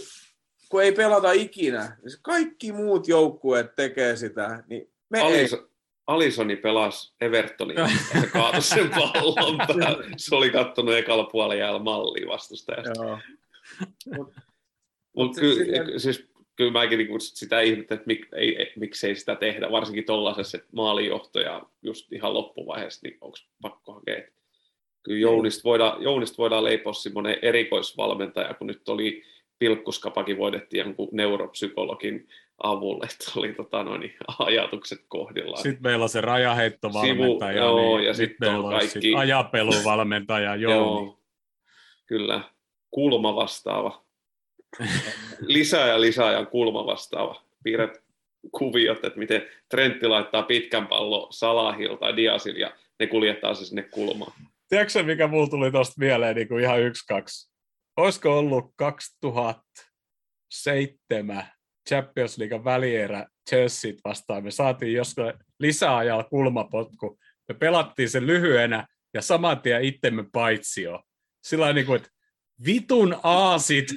kun 0.69 0.83
ei 0.83 0.91
pelata 0.91 1.31
ikinä, 1.31 1.97
niin 2.01 2.17
kaikki 2.21 2.71
muut 2.71 3.07
joukkueet 3.07 3.75
tekee 3.75 4.15
sitä, 4.15 4.63
niin 4.67 4.91
me 5.09 5.21
Alis, 5.21 5.53
ei. 5.53 5.59
Alisoni 6.07 6.55
pelasi 6.55 7.13
Evertonin 7.21 7.75
kanssa, 7.75 8.21
se 8.21 8.27
kaatoi 8.27 8.61
sen 8.61 8.89
pallon 8.89 9.57
päälle. 9.57 10.05
Se 10.17 10.35
oli 10.35 10.49
kattonut 10.49 10.95
ekalla 10.95 11.23
puolella 11.23 11.55
jäällä 11.55 11.79
mallia 11.79 12.27
vastustajasta. 12.27 13.03
Joo. 13.03 13.19
Mutta 14.17 14.41
se- 15.33 15.41
ky, 15.41 15.53
silleen- 15.55 15.99
siis, 15.99 16.29
kyllä 16.55 16.71
mäkin 16.71 16.97
niinku 16.97 17.19
sitä 17.19 17.61
ihmettelen, 17.61 17.99
että 17.99 18.07
mik, 18.07 18.27
ei, 18.35 18.55
ei, 18.57 18.73
miksei 18.75 19.15
sitä 19.15 19.35
tehdä, 19.35 19.71
varsinkin 19.71 20.05
tuollaisessa 20.05 20.57
että 20.57 20.69
maalijohto 20.71 21.39
ja 21.39 21.61
just 21.81 22.13
ihan 22.13 22.33
loppuvaiheessa, 22.33 23.07
niin 23.07 23.17
onko 23.21 23.37
pakko 23.61 23.93
hakea. 23.93 24.21
Kyllä 25.03 25.19
Jounista 25.19 25.63
voidaan, 25.63 26.03
Jounista 26.03 26.37
voidaan 26.37 26.63
leipoa 26.63 26.93
semmoinen 26.93 27.37
erikoisvalmentaja, 27.41 28.53
kun 28.53 28.67
nyt 28.67 28.89
oli 28.89 29.23
Pilkkuskapakin 29.59 30.37
voitettiin 30.37 30.79
jonkun 30.85 31.09
neuropsykologin 31.11 32.27
avulla, 32.63 33.05
että 33.05 33.31
oli 33.39 33.53
tota, 33.53 33.83
noin, 33.83 34.13
ajatukset 34.39 34.99
kohdillaan. 35.07 35.63
Sitten 35.63 35.83
meillä 35.83 36.03
on 36.03 36.09
se 36.09 36.21
rajaheittovalmentaja, 36.21 37.51
Sivu- 37.53 37.57
joo, 37.57 37.97
niin 37.97 38.07
ja 38.07 38.13
sit 38.13 38.29
sitten 38.29 38.47
on 38.49 38.53
meillä 38.53 38.67
olisi 38.77 38.87
kaikki- 38.93 39.07
sit 39.07 39.17
ajapeluvalmentaja 39.17 40.55
Jouni. 40.63 40.75
Joo, 41.05 41.19
kyllä. 42.05 42.41
Kulma 42.91 43.35
vastaava. 43.35 44.05
lisää 45.41 45.87
ja 45.87 46.01
lisää 46.01 46.31
ja 46.31 46.45
kulma 46.45 46.85
vastaava. 46.85 47.43
Piirrät 47.63 48.03
kuviot, 48.51 49.05
että 49.05 49.19
miten 49.19 49.41
Trentti 49.69 50.07
laittaa 50.07 50.43
pitkän 50.43 50.87
pallon 50.87 51.33
Salahil 51.33 51.95
tai 51.95 52.15
Diasil 52.15 52.55
ja 52.55 52.73
ne 52.99 53.07
kuljettaa 53.07 53.53
se 53.53 53.65
sinne 53.65 53.81
kulmaan. 53.81 54.33
Tiedätkö 54.69 55.03
mikä 55.03 55.27
mulla 55.27 55.47
tuli 55.47 55.71
tuosta 55.71 55.95
mieleen 55.97 56.35
niin 56.35 56.47
kuin 56.47 56.63
ihan 56.63 56.81
yksi, 56.81 57.05
kaksi? 57.07 57.51
Olisiko 57.97 58.39
ollut 58.39 58.73
2007 58.75 61.43
Champions 61.89 62.37
League 62.37 62.63
välierä 62.63 63.27
Chelsea 63.49 63.93
vastaan? 64.05 64.43
Me 64.43 64.51
saatiin 64.51 64.93
joskus 64.93 65.25
lisäajalla 65.59 66.23
kulmapotku. 66.23 67.19
Me 67.47 67.55
pelattiin 67.55 68.09
sen 68.09 68.27
lyhyenä 68.27 68.87
ja 69.13 69.21
saman 69.21 69.61
tien 69.61 69.83
itsemme 69.83 70.25
paitsio. 70.31 71.03
Sillä 71.43 71.73
niin 71.73 71.85
kuin, 71.85 71.97
että 71.97 72.09
vitun 72.65 73.19
aasit. 73.23 73.87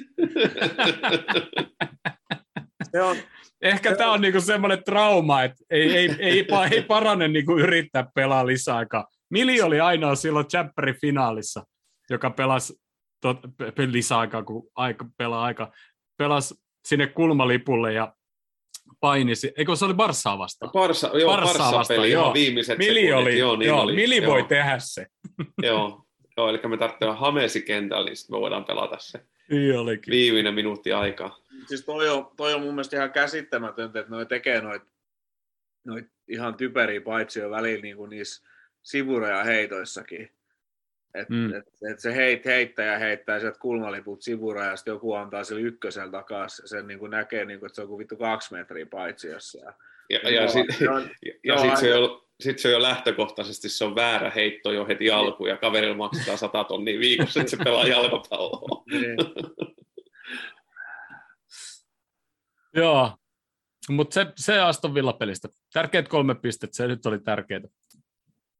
Se 2.91 3.01
on, 3.01 3.17
Ehkä 3.63 3.95
tämä 3.95 4.11
on 4.11 4.21
niinku 4.21 4.41
semmoinen 4.41 4.83
trauma, 4.83 5.43
että 5.43 5.63
ei, 5.69 5.97
ei, 5.97 6.09
ei, 6.19 6.45
ei 6.71 6.81
parane 6.81 7.27
niinku 7.27 7.57
yrittää 7.57 8.07
pelaa 8.15 8.45
lisäaikaa. 8.45 9.07
Mili 9.31 9.61
oli 9.61 9.79
ainoa 9.79 10.15
silloin 10.15 10.47
Champerin 10.47 10.95
finaalissa, 11.01 11.63
joka 12.09 12.29
pelasi 12.29 12.73
tot, 13.21 13.39
pe- 13.57 13.91
lisäaikaa, 13.91 14.43
kun 14.43 14.69
aika, 14.75 15.05
pelaa 15.17 15.43
aika, 15.43 15.71
pelasi 16.17 16.55
sinne 16.87 17.07
kulmalipulle 17.07 17.93
ja 17.93 18.13
painisi. 18.99 19.51
Eikö 19.57 19.75
se 19.75 19.85
oli 19.85 19.93
Barssaa 19.93 20.37
vastaan? 20.37 20.71
Parsa, 20.71 21.11
joo, 21.13 21.31
Barsaa 21.31 21.53
Barsa 21.53 21.77
vastaan, 21.77 21.97
peli, 21.97 22.11
joo. 22.11 22.33
viimeiset 22.33 22.77
Mili, 22.77 22.93
sekunnit, 22.93 23.13
oli, 23.13 23.39
joo, 23.39 23.49
joo, 23.49 23.55
niin 23.55 23.67
joo, 23.67 23.81
oli, 23.81 23.95
Mili 23.95 24.17
joo, 24.17 24.31
voi 24.33 24.43
tehdä 24.43 24.75
se. 24.79 25.05
Joo, 25.63 26.02
joo, 26.37 26.49
eli 26.49 26.59
me 26.67 26.77
tarvitsemme 26.77 27.15
Hamesi 27.15 27.61
kentällä, 27.61 28.05
niin 28.05 28.17
sitten 28.17 28.35
me 28.35 28.39
voidaan 28.41 28.65
pelata 28.65 28.97
se 28.99 29.19
Niin 29.49 29.77
olikin. 29.77 30.11
viimeinen 30.11 30.53
minuutti 30.53 30.93
aikaa. 30.93 31.39
siis 31.67 31.85
toi 31.85 32.09
on, 32.09 32.31
toi 32.37 32.53
on 32.53 32.61
mun 32.61 32.73
mielestä 32.73 32.95
ihan 32.97 33.11
käsittämätöntä, 33.11 33.99
että 33.99 34.11
noi 34.11 34.25
tekee 34.25 34.61
noit, 34.61 34.81
noit 35.85 36.05
ihan 36.27 36.55
typeriä 36.55 37.01
paitsi 37.01 37.39
jo 37.39 37.49
välillä 37.49 37.81
niin 37.81 37.97
kuin 37.97 38.09
niissä 38.09 38.43
sivuraja 38.81 39.43
heitoissakin. 39.43 40.29
Et, 41.13 41.29
Mm. 41.29 41.53
et, 41.53 41.65
et 41.91 41.99
se 41.99 42.15
heit, 42.15 42.45
heittäjä 42.45 42.97
heittää 42.99 43.39
sieltä 43.39 43.59
kulmaliput 43.59 44.21
sivurajasta, 44.21 44.89
joku 44.89 45.13
antaa 45.13 45.43
sille 45.43 45.61
ykkösellä 45.61 46.11
takaisin, 46.11 46.63
ja 46.63 46.67
sen 46.67 46.87
niin 46.87 46.99
kuin 46.99 47.09
näkee, 47.11 47.45
niin 47.45 47.59
kuin, 47.59 47.67
että 47.67 47.75
se 47.75 47.81
on 47.81 47.87
kuin 47.87 47.99
vittu 47.99 48.17
kaksi 48.17 48.53
metriä 48.53 48.85
paitsi 48.85 49.27
jossain. 49.27 49.75
Ja, 50.09 50.29
ja, 50.29 50.47
sit, 50.47 50.65
Se 50.79 50.89
on- 50.89 51.01
ja, 51.01 51.09
ja 51.25 51.33
Joo, 51.43 51.57
sitten 51.57 51.77
se, 51.77 51.93
sit 52.43 52.59
se 52.59 52.67
on 52.67 52.71
jo 52.71 52.81
lähtökohtaisesti 52.81 53.69
se 53.69 53.85
on 53.85 53.95
väärä 53.95 54.29
heitto 54.35 54.71
jo 54.71 54.87
heti 54.87 55.11
alkuun 55.11 55.49
ja 55.49 55.57
kaverilla 55.57 55.97
maksetaan 55.97 56.37
100 56.37 56.63
tonnia 56.63 56.99
viikossa, 56.99 57.39
että 57.39 57.51
se 57.51 57.57
pelaa 57.63 57.87
jalkapalloa. 57.87 58.83
niin. 58.91 59.17
Joo, 62.75 63.17
mutta 63.89 64.13
se, 64.13 64.33
se 64.35 64.59
Aston 64.59 64.93
Villa-pelistä. 64.93 65.49
Tärkeät 65.73 66.07
kolme 66.07 66.35
pistettä, 66.35 66.77
se 66.77 66.87
nyt 66.87 67.05
oli 67.05 67.19
tärkeää. 67.19 67.61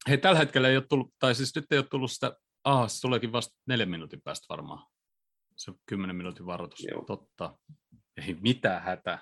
Hei, 0.09 0.17
tällä 0.17 0.39
hetkellä 0.39 0.69
ei 0.69 0.77
ole 0.77 0.85
tullut, 0.89 1.13
tai 1.19 1.35
siis 1.35 1.55
nyt 1.55 1.71
ei 1.71 1.77
ole 1.77 1.85
tullut 1.91 2.11
sitä, 2.11 2.37
ah, 2.63 2.89
se 2.89 3.01
tuleekin 3.01 3.31
vasta 3.31 3.55
neljän 3.67 3.89
minuutin 3.89 4.21
päästä 4.21 4.45
varmaan. 4.49 4.87
Se 5.55 5.71
on 5.71 5.77
kymmenen 5.85 6.15
minuutin 6.15 6.45
varoitus, 6.45 6.85
Joo. 6.91 7.03
totta. 7.07 7.57
Ei 8.27 8.37
mitään 8.41 8.83
hätää. 8.83 9.21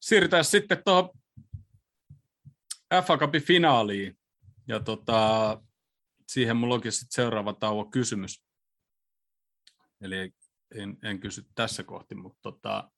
Siirrytään 0.00 0.44
sitten 0.44 0.82
tuohon 0.84 1.10
FA 3.06 3.18
Cupin 3.18 3.42
finaaliin. 3.42 4.18
Ja 4.68 4.80
tota, 4.80 5.62
siihen 6.28 6.56
mulla 6.56 6.74
onkin 6.74 6.92
sitten 6.92 7.14
seuraava 7.24 7.52
tauon 7.52 7.90
kysymys. 7.90 8.44
Eli 10.00 10.32
en, 10.74 10.96
en 11.02 11.20
kysy 11.20 11.42
tässä 11.54 11.82
kohti, 11.82 12.14
mutta 12.14 12.38
tota, 12.42 12.90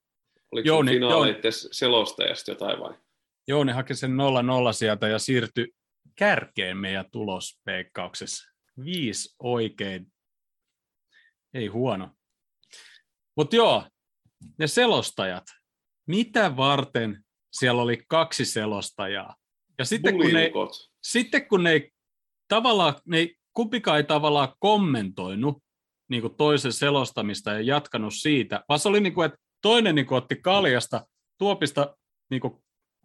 Oliko 0.53 0.67
Jouni- 0.67 0.91
Jouni, 0.91 0.95
finaaleiden 0.95 1.53
selostajasta 1.71 2.51
jotain 2.51 2.81
vai? 2.81 2.95
Jouni 3.49 3.73
haki 3.73 3.95
sen 3.95 4.11
0-0 4.11 4.73
sieltä 4.73 5.09
ja 5.09 5.19
siirtyi 5.19 5.69
kärkeen 6.17 6.77
meidän 6.77 7.11
tulospeikkauksessa. 7.13 8.53
Viisi 8.85 9.35
oikein. 9.39 10.13
Ei 11.55 11.67
huono. 11.67 12.11
Mutta 13.37 13.57
joo, 13.57 13.89
ne 14.59 14.67
selostajat. 14.67 15.45
Mitä 16.07 16.57
varten 16.57 17.25
siellä 17.53 17.83
oli 17.83 18.03
kaksi 18.09 18.45
selostajaa? 18.45 19.37
Ja 19.81 19.85
sitten 19.85 20.19
kun 20.19 20.33
ne, 20.33 20.51
sitten 21.03 21.49
kun 21.49 21.63
ne 21.63 21.89
tavallaan, 22.49 22.95
ne 23.07 23.29
kumpikaan 23.53 23.97
ei 23.97 24.05
tavallaan 24.05 24.53
kommentoinut 24.59 25.59
niin 26.11 26.23
kuin 26.23 26.37
toisen 26.37 26.73
selostamista 26.73 27.53
ja 27.53 27.61
jatkanut 27.61 28.15
siitä, 28.15 28.65
vaan 28.69 28.81
se 28.81 28.89
oli 28.89 29.01
niin 29.01 29.15
kuin, 29.15 29.27
että 29.27 29.39
toinen 29.63 29.95
niin 29.95 30.07
kuin 30.07 30.19
otti 30.19 30.37
kaljasta 30.37 31.07
tuopista 31.39 31.97
niin 32.31 32.41
kuin 32.41 32.55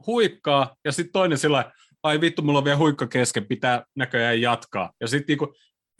huikkaa 0.08 0.76
ja 0.86 0.92
sitten 0.92 1.14
toinen 1.14 1.38
sillä 1.38 1.72
ai 2.04 2.22
vittu, 2.22 2.42
mulla 2.42 2.60
on 2.60 2.66
vielä 2.66 2.78
huikka 2.78 3.08
kesken, 3.08 3.46
pitää 3.46 3.86
näköjään 3.96 4.42
jatkaa. 4.42 4.92
Ja 5.02 5.08
sitten 5.08 5.28
niin 5.28 5.38
kuin, 5.38 5.52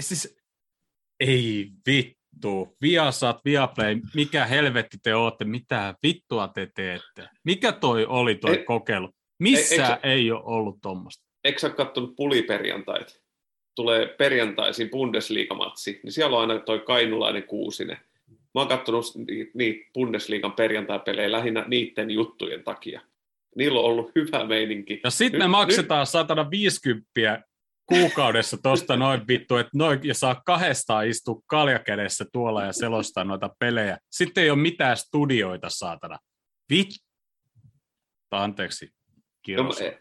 siis, 0.02 0.38
ei 1.20 1.72
vittu, 1.88 2.78
Viasat, 2.82 3.46
Viaplay, 3.46 4.02
mikä 4.16 4.46
helvetti 4.46 4.98
te 5.04 5.16
ootte, 5.16 5.46
mitä 5.46 5.96
vittua 6.04 6.48
te 6.48 6.72
teette? 6.76 7.30
Mikä 7.46 7.72
toi 7.72 8.06
oli 8.06 8.36
toi 8.36 8.58
Ei- 8.58 8.64
kokeilu? 8.64 9.15
Missään 9.40 9.92
eikö 9.92 10.08
ei, 10.08 10.32
ole 10.32 10.42
ollut 10.46 10.78
tuommoista. 10.82 11.26
Eikö 11.44 11.60
sä 11.60 11.68
ole 11.68 11.76
kattonut 11.76 12.16
puliperjantait? 12.16 13.26
tulee 13.76 14.08
perjantaisin 14.08 14.90
Bundesliga-matsi, 14.90 16.00
niin 16.04 16.12
siellä 16.12 16.38
on 16.38 16.50
aina 16.50 16.64
toi 16.64 16.80
kainulainen 16.80 17.44
kuusinen. 17.44 17.98
Mä 18.28 18.62
oon 18.62 18.68
katsonut 18.68 19.06
niitä 19.54 19.90
Bundesliigan 19.94 20.54
perjantai-pelejä 20.54 21.32
lähinnä 21.32 21.66
niiden 21.68 22.12
juttujen 22.12 22.64
takia. 22.64 23.02
Niillä 23.56 23.80
on 23.80 23.86
ollut 23.86 24.12
hyvä 24.16 24.46
meininki. 24.46 25.02
Ja 25.04 25.10
sitten 25.10 25.40
me 25.40 25.48
maksetaan 25.48 26.08
150 26.08 27.44
kuukaudessa 27.86 28.58
tosta 28.64 28.98
noin 28.98 29.28
vittu, 29.28 29.58
että 29.58 29.72
noin, 29.74 30.00
ja 30.04 30.14
saa 30.14 30.42
kahdestaan 30.46 31.08
istua 31.08 31.42
kaljakädessä 31.48 32.26
tuolla 32.34 32.64
ja 32.64 32.74
selostaa 32.74 33.24
noita 33.24 33.50
pelejä. 33.60 33.98
Sitten 34.12 34.44
ei 34.44 34.50
ole 34.50 34.60
mitään 34.60 34.98
studioita, 34.98 35.70
saatana. 35.70 36.20
Vittu. 36.70 37.06
Anteeksi. 38.32 38.90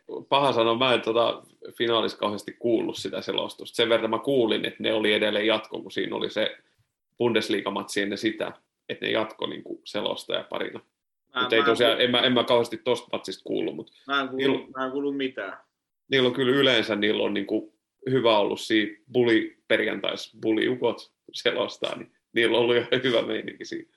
No, 0.08 0.20
paha 0.28 0.52
sanoa, 0.52 0.78
mä 0.78 0.94
en 0.94 1.00
tota, 1.00 1.42
finaalissa 1.72 2.18
kauheasti 2.18 2.56
kuullut 2.58 2.96
sitä 2.96 3.20
selostusta. 3.20 3.76
Sen 3.76 3.88
verran 3.88 4.10
mä 4.10 4.18
kuulin, 4.18 4.64
että 4.64 4.82
ne 4.82 4.92
oli 4.92 5.12
edelleen 5.12 5.46
jatko, 5.46 5.82
kun 5.82 5.90
siinä 5.90 6.16
oli 6.16 6.30
se 6.30 6.56
Bundesliga-matsi 7.18 8.00
ennen 8.00 8.18
sitä, 8.18 8.52
että 8.88 9.06
ne 9.06 9.12
jatko 9.12 9.46
niin 9.46 9.62
selostaja 9.84 10.44
parina. 10.50 10.80
Mutta 11.40 11.56
ei 11.56 11.62
tosiaan, 11.62 12.00
en, 12.00 12.10
mä, 12.10 12.20
en 12.20 12.32
mä 12.32 12.44
kauheasti 12.44 12.76
tosta 12.76 13.08
matsista 13.12 13.44
kuullut. 13.44 13.76
Mutta 13.76 13.92
mä, 14.06 14.20
en 14.20 14.28
kuulu, 14.28 14.36
niillä, 14.36 14.66
mä 14.76 14.84
en 14.84 14.92
kuulu 14.92 15.12
mitään. 15.12 15.58
Niillä 16.08 16.26
on 16.26 16.34
kyllä 16.34 16.56
yleensä 16.56 16.96
niillä 16.96 17.22
on 17.22 17.34
niin 17.34 17.46
kuin 17.46 17.72
hyvä 18.10 18.38
ollut 18.38 18.60
siinä 18.60 18.98
buli 19.12 19.56
perjantais, 19.68 20.36
buli-ukot 20.42 21.12
selostaa, 21.32 21.96
niin 21.96 22.12
niillä 22.32 22.56
on 22.56 22.62
ollut 22.62 22.76
ihan 22.76 22.88
hyvä 23.04 23.22
meininki 23.22 23.64
siinä. 23.64 23.88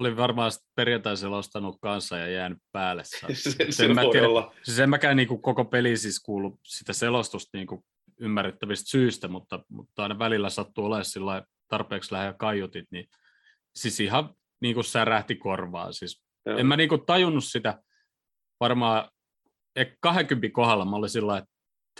Olin 0.00 0.16
varmaan 0.16 0.52
perjantai 0.74 1.16
selostanut 1.16 1.76
kanssa 1.80 2.18
ja 2.18 2.28
jäänyt 2.28 2.58
päälle. 2.72 3.02
se, 3.06 3.34
se 3.34 3.66
sen 3.70 3.94
mä 3.94 4.00
tiedä. 4.12 4.26
Siis 4.62 4.78
en 4.78 4.90
mäkään 4.90 5.16
niin 5.16 5.28
kuin 5.28 5.42
koko 5.42 5.64
peli 5.64 5.96
siis 5.96 6.20
kuulu 6.20 6.58
sitä 6.64 6.92
selostusta 6.92 7.58
niin 7.58 7.66
kuin 7.66 7.84
ymmärrettävistä 8.20 8.90
syistä, 8.90 9.28
mutta, 9.28 9.64
mutta 9.68 10.02
aina 10.02 10.18
välillä 10.18 10.50
sattuu 10.50 10.84
olemaan 10.84 11.44
tarpeeksi 11.68 12.12
lähellä 12.12 12.34
kaiutit, 12.38 12.84
niin 12.90 13.08
siis 13.74 14.00
ihan 14.00 14.34
niin 14.60 14.74
kuin 14.74 14.84
särähti 14.84 15.36
korvaa. 15.36 15.92
Siis 15.92 16.24
Joo. 16.46 16.58
en 16.58 16.66
mä 16.66 16.76
niin 16.76 16.88
kuin 16.88 17.06
tajunnut 17.06 17.44
sitä 17.44 17.82
varmaan 18.60 19.10
20 20.00 20.54
kohdalla 20.54 20.84
mä 20.84 20.96
olin 20.96 21.10
sillä 21.10 21.38
että 21.38 21.50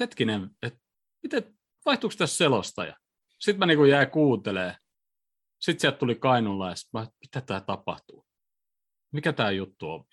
hetkinen, 0.01 0.51
että 0.63 0.79
miten, 1.23 1.55
vaihtuuko 1.87 2.15
tässä 2.19 2.37
selostaja? 2.37 2.97
Sitten 3.41 3.59
mä 3.59 3.67
niin 3.67 3.89
jäin 3.89 4.11
kuuntelee. 4.11 4.77
Sitten 5.61 5.81
sieltä 5.81 5.99
tuli 5.99 6.15
Kainulla 6.15 6.69
ja 6.69 6.75
mä, 6.93 7.07
mitä 7.21 7.41
tämä 7.41 7.61
tapahtuu? 7.61 8.27
Mikä 9.13 9.33
tämä 9.33 9.51
juttu 9.51 9.91
on? 9.91 10.05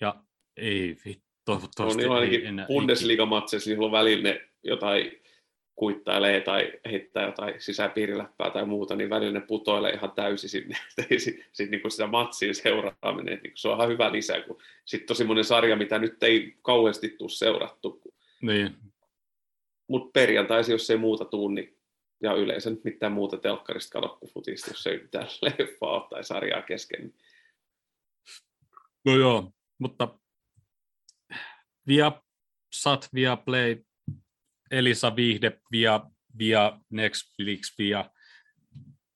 Ja 0.00 0.24
ei 0.56 0.96
vittu, 1.04 1.26
toivottavasti 1.44 2.06
no, 2.06 2.20
niin 2.20 2.32
ei 2.32 2.46
enää. 2.46 2.66
Bundesliga-matseissa 2.66 3.70
niin 3.70 3.80
on 3.80 3.92
välillä 3.92 4.22
ne 4.22 4.48
jotain 4.62 5.22
kuittailee 5.76 6.40
tai 6.40 6.72
heittää 6.90 7.26
jotain 7.26 7.54
sisäpiiriläppää 7.58 8.50
tai 8.50 8.66
muuta, 8.66 8.96
niin 8.96 9.10
välillä 9.10 9.38
ne 9.38 9.46
putoilee 9.46 9.92
ihan 9.92 10.12
täysin 10.12 10.50
sinne. 10.50 10.76
Sitten 11.18 11.70
niin 11.70 11.90
sitä 11.90 12.06
matsia 12.06 12.54
seuraaminen, 12.54 13.40
niin 13.42 13.52
se 13.54 13.68
on 13.68 13.76
ihan 13.76 13.88
hyvä 13.88 14.12
lisä, 14.12 14.40
kun 14.40 14.62
sitten 14.84 15.12
on 15.14 15.16
semmoinen 15.16 15.44
sarja, 15.44 15.76
mitä 15.76 15.98
nyt 15.98 16.22
ei 16.22 16.56
kauheasti 16.62 17.08
tule 17.08 17.30
seurattu. 17.30 18.00
Niin. 18.42 18.76
Mutta 19.88 20.10
perjantaisin, 20.12 20.72
jos 20.72 20.90
ei 20.90 20.96
muuta 20.96 21.24
tuu, 21.24 21.48
niin 21.48 21.75
ja 22.22 22.34
yleensä 22.34 22.70
nyt 22.70 22.84
mitään 22.84 23.12
muuta 23.12 23.36
telkkarista 23.36 23.92
kato 23.92 24.16
kuin 24.16 24.32
futista, 24.32 24.70
jos 24.70 24.86
ei 24.86 25.02
mitään 25.02 25.26
leffaa 25.42 26.06
tai 26.10 26.24
sarjaa 26.24 26.62
kesken. 26.62 27.00
Niin. 27.00 27.14
No 29.04 29.16
joo, 29.16 29.52
mutta 29.78 30.18
via 31.86 32.22
Sat, 32.72 33.08
via 33.14 33.36
Play, 33.36 33.84
Elisa 34.70 35.16
Viihde, 35.16 35.60
via, 35.72 36.00
via 36.38 36.80
Netflix, 36.90 37.78
via 37.78 38.10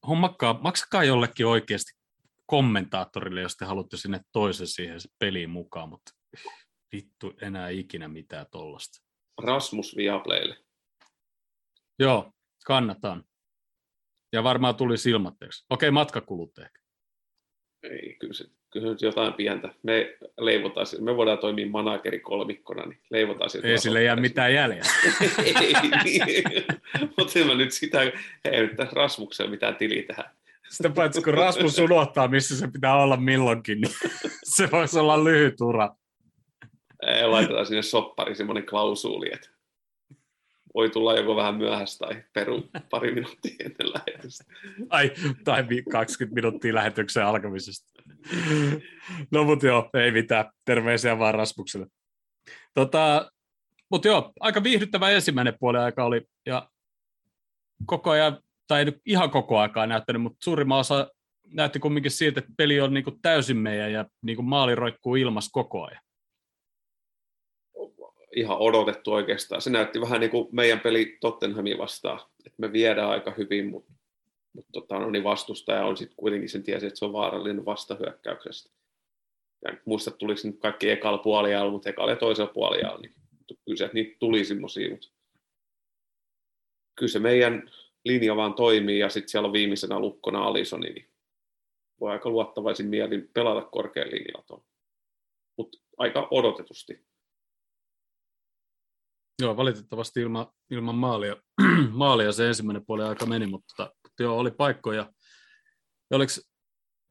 hommakkaa, 0.06 0.60
maksakaa 0.62 1.04
jollekin 1.04 1.46
oikeasti 1.46 1.92
kommentaattorille, 2.46 3.40
jos 3.40 3.56
te 3.56 3.64
haluatte 3.64 3.96
sinne 3.96 4.20
toisen 4.32 4.66
siihen 4.66 4.98
peliin 5.18 5.50
mukaan, 5.50 5.88
mutta 5.88 6.12
vittu 6.92 7.34
enää 7.42 7.68
ikinä 7.68 8.08
mitään 8.08 8.46
tollasta. 8.50 9.02
Rasmus 9.42 9.96
Viaplaylle. 9.96 10.56
Joo, 11.98 12.32
kannatan. 12.64 13.24
Ja 14.32 14.44
varmaan 14.44 14.74
tuli 14.74 14.98
silmatteeksi. 14.98 15.66
Okei, 15.70 15.90
matkakulut 15.90 16.58
ehkä. 16.58 16.80
Ei, 17.82 18.16
kyllä 18.20 18.34
se, 18.34 18.44
kyllä 18.72 18.98
se 18.98 19.06
jotain 19.06 19.32
pientä. 19.32 19.74
Me 19.82 20.16
leivotaan, 20.40 20.86
me 21.00 21.16
voidaan 21.16 21.38
toimia 21.38 21.66
manageri 21.66 22.20
kolmikkona, 22.20 22.86
niin 22.86 23.00
leivotaan 23.10 23.50
Ei 23.62 23.78
sille 23.78 24.02
jää 24.02 24.16
mitään 24.16 24.54
jäljellä. 24.54 24.90
ei, 25.44 25.54
niin. 26.04 26.44
mutta 27.18 27.38
mä 27.46 27.54
nyt 27.54 27.72
sitä, 27.72 28.02
ei 28.44 28.60
nyt 28.60 28.76
tässä 28.76 28.94
Rasmuksella 28.96 29.50
mitään 29.50 29.76
tili 29.76 30.02
tähän. 30.02 30.30
Sitä 30.70 30.90
paitsi 30.90 31.22
kun 31.22 31.34
Rasmus 31.34 31.78
unohtaa, 31.78 32.28
missä 32.28 32.56
se 32.56 32.68
pitää 32.68 32.96
olla 32.96 33.16
milloinkin, 33.16 33.80
niin 33.80 33.94
se 34.54 34.70
voisi 34.70 34.98
olla 34.98 35.24
lyhyt 35.24 35.60
ura. 35.60 35.96
Ei, 37.06 37.26
laitetaan 37.26 37.66
sinne 37.66 37.82
soppari 37.82 38.34
semmoinen 38.34 38.66
klausuuli, 38.66 39.30
että 39.32 39.48
voi 40.74 40.90
tulla 40.90 41.14
joko 41.14 41.36
vähän 41.36 41.54
myöhäistä 41.54 42.06
tai 42.06 42.22
peru 42.32 42.62
pari 42.90 43.14
minuuttia 43.14 43.56
ennen 43.60 43.92
lähetystä. 43.92 44.44
Ai, 44.88 45.12
tai 45.44 45.64
20 45.92 46.34
minuuttia 46.34 46.74
lähetyksen 46.74 47.26
alkamisesta. 47.26 48.02
No 49.30 49.44
mutta 49.44 49.66
joo, 49.66 49.90
ei 49.94 50.10
mitään. 50.10 50.44
Terveisiä 50.64 51.18
vaan 51.18 51.34
Rasmukselle. 51.34 51.86
Tota, 52.74 53.30
mutta 53.90 54.08
joo, 54.08 54.32
aika 54.40 54.62
viihdyttävä 54.62 55.10
ensimmäinen 55.10 55.54
puoli 55.60 55.78
aika 55.78 56.04
oli, 56.04 56.22
ja 56.46 56.68
koko 57.86 58.10
ajan, 58.10 58.38
tai 58.66 58.80
ei 58.80 58.92
ihan 59.06 59.30
koko 59.30 59.58
aikaa 59.58 59.86
näyttänyt, 59.86 60.22
mutta 60.22 60.44
suurimman 60.44 60.78
osa 60.78 61.08
näytti 61.46 61.78
kumminkin 61.78 62.10
siltä, 62.10 62.40
että 62.40 62.52
peli 62.56 62.80
on 62.80 62.94
niinku 62.94 63.18
täysin 63.22 63.56
meidän 63.56 63.92
ja 63.92 64.04
niinku 64.22 64.42
maali 64.42 64.74
roikkuu 64.74 65.16
ilmas 65.16 65.48
koko 65.52 65.84
ajan 65.84 66.02
ihan 68.36 68.58
odotettu 68.58 69.12
oikeastaan. 69.12 69.62
Se 69.62 69.70
näytti 69.70 70.00
vähän 70.00 70.20
niin 70.20 70.30
kuin 70.30 70.48
meidän 70.52 70.80
peli 70.80 71.18
Tottenhamin 71.20 71.78
vastaan, 71.78 72.20
että 72.46 72.56
me 72.58 72.72
viedään 72.72 73.10
aika 73.10 73.34
hyvin, 73.38 73.66
mutta, 73.66 73.92
mutta 74.52 74.72
tota, 74.72 74.98
no 74.98 75.10
niin 75.10 75.24
vastustaja 75.24 75.84
on 75.84 75.96
sitten 75.96 76.16
kuitenkin 76.16 76.48
sen 76.48 76.62
tiesi, 76.62 76.86
että 76.86 76.98
se 76.98 77.04
on 77.04 77.12
vaarallinen 77.12 77.64
vastahyökkäyksestä. 77.64 78.70
Ja 79.64 79.76
muista 79.84 80.10
tuliko 80.10 80.40
nyt 80.44 80.58
kaikki 80.58 80.90
ekalla 80.90 81.18
puoliajalla, 81.18 81.72
mutta 81.72 81.88
ekalla 81.88 82.10
ja 82.10 82.16
toisella 82.16 82.52
puoliajalla, 82.52 83.00
niin 83.00 83.14
kyllä 83.64 83.76
se, 83.76 83.90
niitä 83.92 84.16
tuli 84.18 84.44
semmoisia, 84.44 84.90
mutta 84.90 85.08
kyllä 86.98 87.12
se 87.12 87.18
meidän 87.18 87.70
linja 88.04 88.36
vaan 88.36 88.54
toimii 88.54 88.98
ja 88.98 89.08
sitten 89.08 89.28
siellä 89.28 89.46
on 89.46 89.52
viimeisenä 89.52 89.98
lukkona 89.98 90.44
Alisoni, 90.44 90.90
niin 90.90 91.10
voi 92.00 92.10
aika 92.10 92.30
luottavaisin 92.30 92.86
mielin 92.86 93.30
pelata 93.34 93.62
korkean 93.62 94.10
linjalla 94.10 94.62
Mutta 95.56 95.78
aika 95.96 96.28
odotetusti. 96.30 97.09
Joo, 99.40 99.56
valitettavasti 99.56 100.20
ilman, 100.20 100.46
ilman 100.70 100.94
maalia, 100.94 101.36
maalia 101.90 102.32
se 102.32 102.48
ensimmäinen 102.48 102.86
puoli 102.86 103.04
aika 103.04 103.26
meni, 103.26 103.46
mutta, 103.46 103.92
mutta 104.02 104.22
joo, 104.22 104.38
oli 104.38 104.50
paikkoja. 104.50 105.12
Ja 106.10 106.16
oliko 106.16 106.32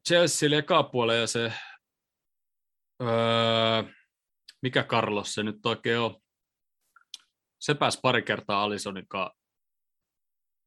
Chelsea 0.07 0.57
eka 0.57 0.89
ja 1.19 1.27
se, 1.27 1.53
öö, 3.01 3.83
mikä 4.61 4.83
Carlos 4.83 5.33
se 5.33 5.43
nyt 5.43 5.65
oikein 5.65 5.99
on, 5.99 6.21
se 7.59 7.73
pääsi 7.73 7.99
pari 8.01 8.21
kertaa 8.21 8.63
Alisonin 8.63 9.07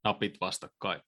napit 0.05 0.41
vastakkain. 0.41 1.03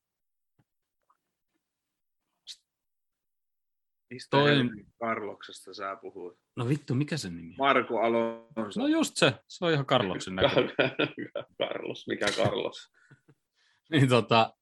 Mistä 4.10 4.36
Toi... 4.36 4.56
Karloksesta 4.98 5.74
sä 5.74 5.96
puhuit? 6.02 6.38
No 6.56 6.68
vittu, 6.68 6.94
mikä 6.94 7.16
sen 7.16 7.36
nimi 7.36 7.54
Marko 7.58 8.00
Alonso. 8.00 8.80
No 8.80 8.86
just 8.86 9.16
se, 9.16 9.34
se 9.48 9.64
on 9.64 9.72
ihan 9.72 9.86
Karloksen 9.86 10.34
näkö. 10.34 10.48
Carlos, 11.62 12.06
mikä 12.10 12.26
Carlos? 12.26 12.92
niin 13.92 14.08
tota, 14.08 14.54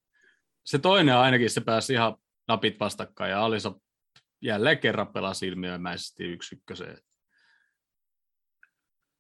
se 0.64 0.78
toinen 0.78 1.16
ainakin 1.16 1.50
se 1.50 1.60
pääsi 1.60 1.92
ihan 1.92 2.16
napit 2.48 2.80
vastakkain 2.80 3.30
ja 3.30 3.44
Aliso 3.44 3.80
jälleen 4.42 4.78
kerran 4.78 5.12
pelasi 5.12 5.46
ilmiömäisesti 5.46 6.24
yksi 6.24 6.54
ykköseen. 6.54 6.98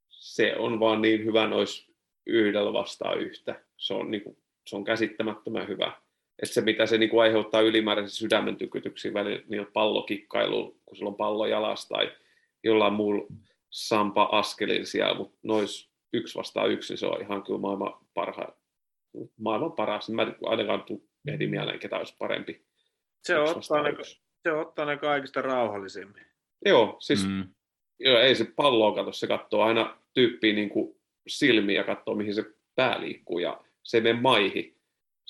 Se 0.08 0.56
on 0.56 0.80
vaan 0.80 1.02
niin 1.02 1.24
hyvä 1.24 1.46
nois 1.46 1.92
yhdellä 2.26 2.72
vastaan 2.72 3.18
yhtä. 3.18 3.64
Se 3.76 3.94
on, 3.94 4.10
niin 4.10 4.22
kuin, 4.22 4.36
se 4.66 4.76
on 4.76 4.84
käsittämättömän 4.84 5.68
hyvä 5.68 6.01
että 6.42 6.54
se 6.54 6.60
mitä 6.60 6.86
se 6.86 6.98
niin 6.98 7.10
kuin 7.10 7.22
aiheuttaa 7.22 7.60
ylimääräisiä 7.60 8.16
sydämen 8.16 8.56
tykytyksiä 8.56 9.14
välillä 9.14 9.42
niin 9.48 9.66
pallokikkailu, 9.72 10.80
kun 10.86 10.96
sulla 10.96 11.10
on 11.10 11.16
pallo 11.16 11.46
jalassa 11.46 11.88
tai 11.88 12.12
jollain 12.64 12.92
muulla 12.92 13.26
sampa 13.70 14.28
askelilla 14.32 14.84
siellä, 14.84 15.14
mutta 15.14 15.38
nois 15.42 15.90
yksi 16.12 16.38
vastaan 16.38 16.70
yksi, 16.70 16.92
niin 16.92 16.98
se 16.98 17.06
on 17.06 17.20
ihan 17.20 17.42
kyllä 17.42 17.58
maailman, 17.58 17.94
parha, 18.14 18.48
maailman 19.38 19.72
paras. 19.72 20.10
Mä 20.10 20.22
en 20.22 20.36
ainakaan 20.42 20.84
ehdi 21.28 21.46
mieleen, 21.46 21.78
ketä 21.78 21.96
olisi 21.96 22.16
parempi. 22.18 22.64
Se 23.22 23.38
ottaa, 23.38 23.82
ne, 23.82 23.96
se 24.42 24.52
ottaa 24.52 24.84
ne 24.84 24.96
kaikista 24.96 25.42
rauhallisimmin. 25.42 26.26
Joo, 26.64 26.96
siis 27.00 27.28
mm. 27.28 27.44
joo, 28.00 28.18
ei 28.18 28.34
se 28.34 28.44
palloa 28.56 28.94
katso, 28.94 29.12
se 29.12 29.26
katsoo 29.26 29.62
aina 29.62 29.98
tyyppiä 30.14 30.52
niin 30.52 30.68
kuin 30.68 30.96
silmiä 31.26 31.80
ja 31.80 31.84
katsoo, 31.84 32.14
mihin 32.14 32.34
se 32.34 32.44
pää 32.74 33.00
liikkuu 33.00 33.38
ja 33.38 33.64
se 33.82 33.96
ei 33.96 34.02
mene 34.02 34.20
maihin. 34.20 34.76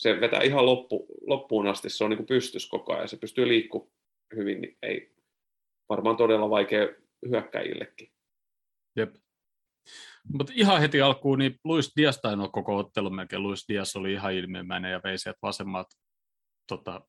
Se 0.03 0.21
vetää 0.21 0.43
ihan 0.43 0.67
loppu, 0.67 1.07
loppuun 1.27 1.67
asti, 1.67 1.91
se 1.91 2.05
on 2.05 2.11
niin 2.11 2.27
pystys 2.27 2.69
koko 2.69 2.95
ajan, 2.95 3.09
se 3.09 3.17
pystyy 3.17 3.49
liikkumaan 3.49 3.91
hyvin, 4.37 4.61
niin 4.61 4.79
ei 4.83 5.15
varmaan 5.89 6.17
todella 6.17 6.51
vaikea 6.51 6.89
hyökkäjillekin. 7.29 8.13
Jep. 8.97 9.15
Mutta 10.33 10.53
ihan 10.57 10.81
heti 10.81 11.01
alkuun, 11.01 11.39
niin 11.39 11.61
Luis 11.65 11.93
Dias 11.97 12.19
tainoi 12.21 12.49
koko 12.53 12.77
ottelun 12.77 13.15
melkein. 13.15 13.43
Luis 13.43 13.69
Dias 13.69 13.97
oli 13.97 14.13
ihan 14.13 14.35
ilmiömäinen 14.35 14.93
ja 14.93 15.01
vei 15.05 15.19
sieltä 15.19 15.39
vasemmalta 15.43 15.97
tota, 16.69 17.01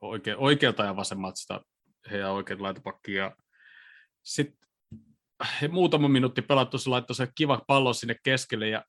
oike, 0.00 0.36
oikealta 0.36 0.84
ja 0.84 0.96
vasemmalta 0.96 1.36
sitä 1.36 1.60
heidän 2.10 2.32
oikein 2.32 2.62
laitopakkia. 2.62 3.36
Sitten 4.24 4.58
he 5.60 5.68
muutama 5.68 6.08
minuutti 6.08 6.42
pelattu, 6.42 6.78
se 6.78 6.90
laittoi 6.90 7.16
se 7.16 7.28
kiva 7.34 7.62
pallo 7.66 7.92
sinne 7.92 8.16
keskelle 8.22 8.68
ja 8.68 8.84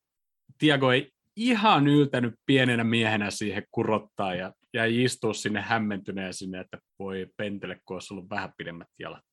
Tiago 0.57 0.91
ei 0.91 1.16
ihan 1.37 1.87
yltänyt 1.87 2.33
pienenä 2.45 2.83
miehenä 2.83 3.31
siihen 3.31 3.63
kurottaa 3.71 4.35
ja 4.35 4.53
jäi 4.73 5.03
istua 5.03 5.33
sinne 5.33 5.61
hämmentyneen 5.61 6.33
sinne, 6.33 6.59
että 6.59 6.77
voi 6.99 7.27
pentele, 7.37 7.81
kun 7.85 7.95
olisi 7.95 8.13
ollut 8.13 8.29
vähän 8.29 8.53
pidemmät 8.57 8.87
jalat. 8.99 9.23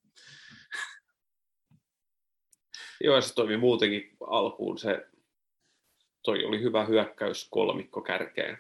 Joo, 3.01 3.21
se 3.21 3.35
toimi 3.35 3.57
muutenkin 3.57 4.17
alkuun. 4.21 4.79
Se, 4.79 5.07
toi 6.23 6.45
oli 6.45 6.61
hyvä 6.61 6.85
hyökkäys 6.85 7.49
kolmikko 7.51 8.01
kärkeen. 8.01 8.59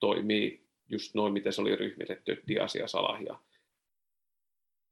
Toimii 0.00 0.66
just 0.88 1.14
noin, 1.14 1.32
miten 1.32 1.52
se 1.52 1.60
oli 1.60 1.76
ryhmitetty, 1.76 2.42
Dias 2.48 2.74
ja 2.74 2.88
Salah. 2.88 3.22
Ja 3.22 3.40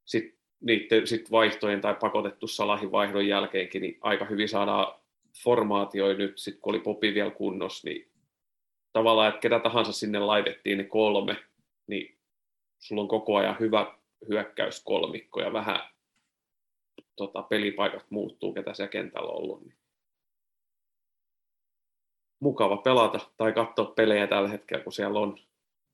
sitten 0.05 0.39
niiden 0.61 1.07
sit 1.07 1.31
vaihtojen 1.31 1.81
tai 1.81 1.95
pakotettu 1.95 2.47
Salahin 2.47 2.93
vaihdon 2.93 3.27
jälkeenkin, 3.27 3.83
niin 3.83 3.99
aika 4.01 4.25
hyvin 4.25 4.49
saadaan 4.49 5.02
formaatioja 5.45 6.19
nyt, 6.19 6.39
sit 6.39 6.59
kun 6.61 6.75
oli 6.75 6.81
Popi 6.81 7.15
vielä 7.15 7.31
kunnossa, 7.31 7.89
niin 7.89 8.13
tavallaan, 8.93 9.29
että 9.29 9.41
ketä 9.41 9.59
tahansa 9.59 9.93
sinne 9.93 10.19
laitettiin 10.19 10.79
ne 10.79 10.85
kolme, 10.85 11.37
niin 11.87 12.19
sulla 12.79 13.03
on 13.03 13.09
koko 13.09 13.37
ajan 13.37 13.57
hyvä 13.61 13.99
hyökkäyskolmikko 14.29 15.41
ja 15.41 15.53
vähän 15.53 15.81
tota, 17.17 17.43
pelipaikat 17.43 18.07
muuttuu, 18.11 18.53
ketä 18.53 18.75
se 18.75 18.89
kentällä 18.89 19.29
on 19.29 19.37
ollut. 19.37 19.65
Niin 19.65 19.77
mukava 22.41 22.77
pelata 22.77 23.21
tai 23.37 23.53
katsoa 23.53 23.85
pelejä 23.85 24.27
tällä 24.27 24.49
hetkellä, 24.49 24.85
kun 24.85 24.93
siellä 24.93 25.19
on, 25.19 25.39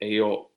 ei 0.01 0.20
ole 0.20 0.51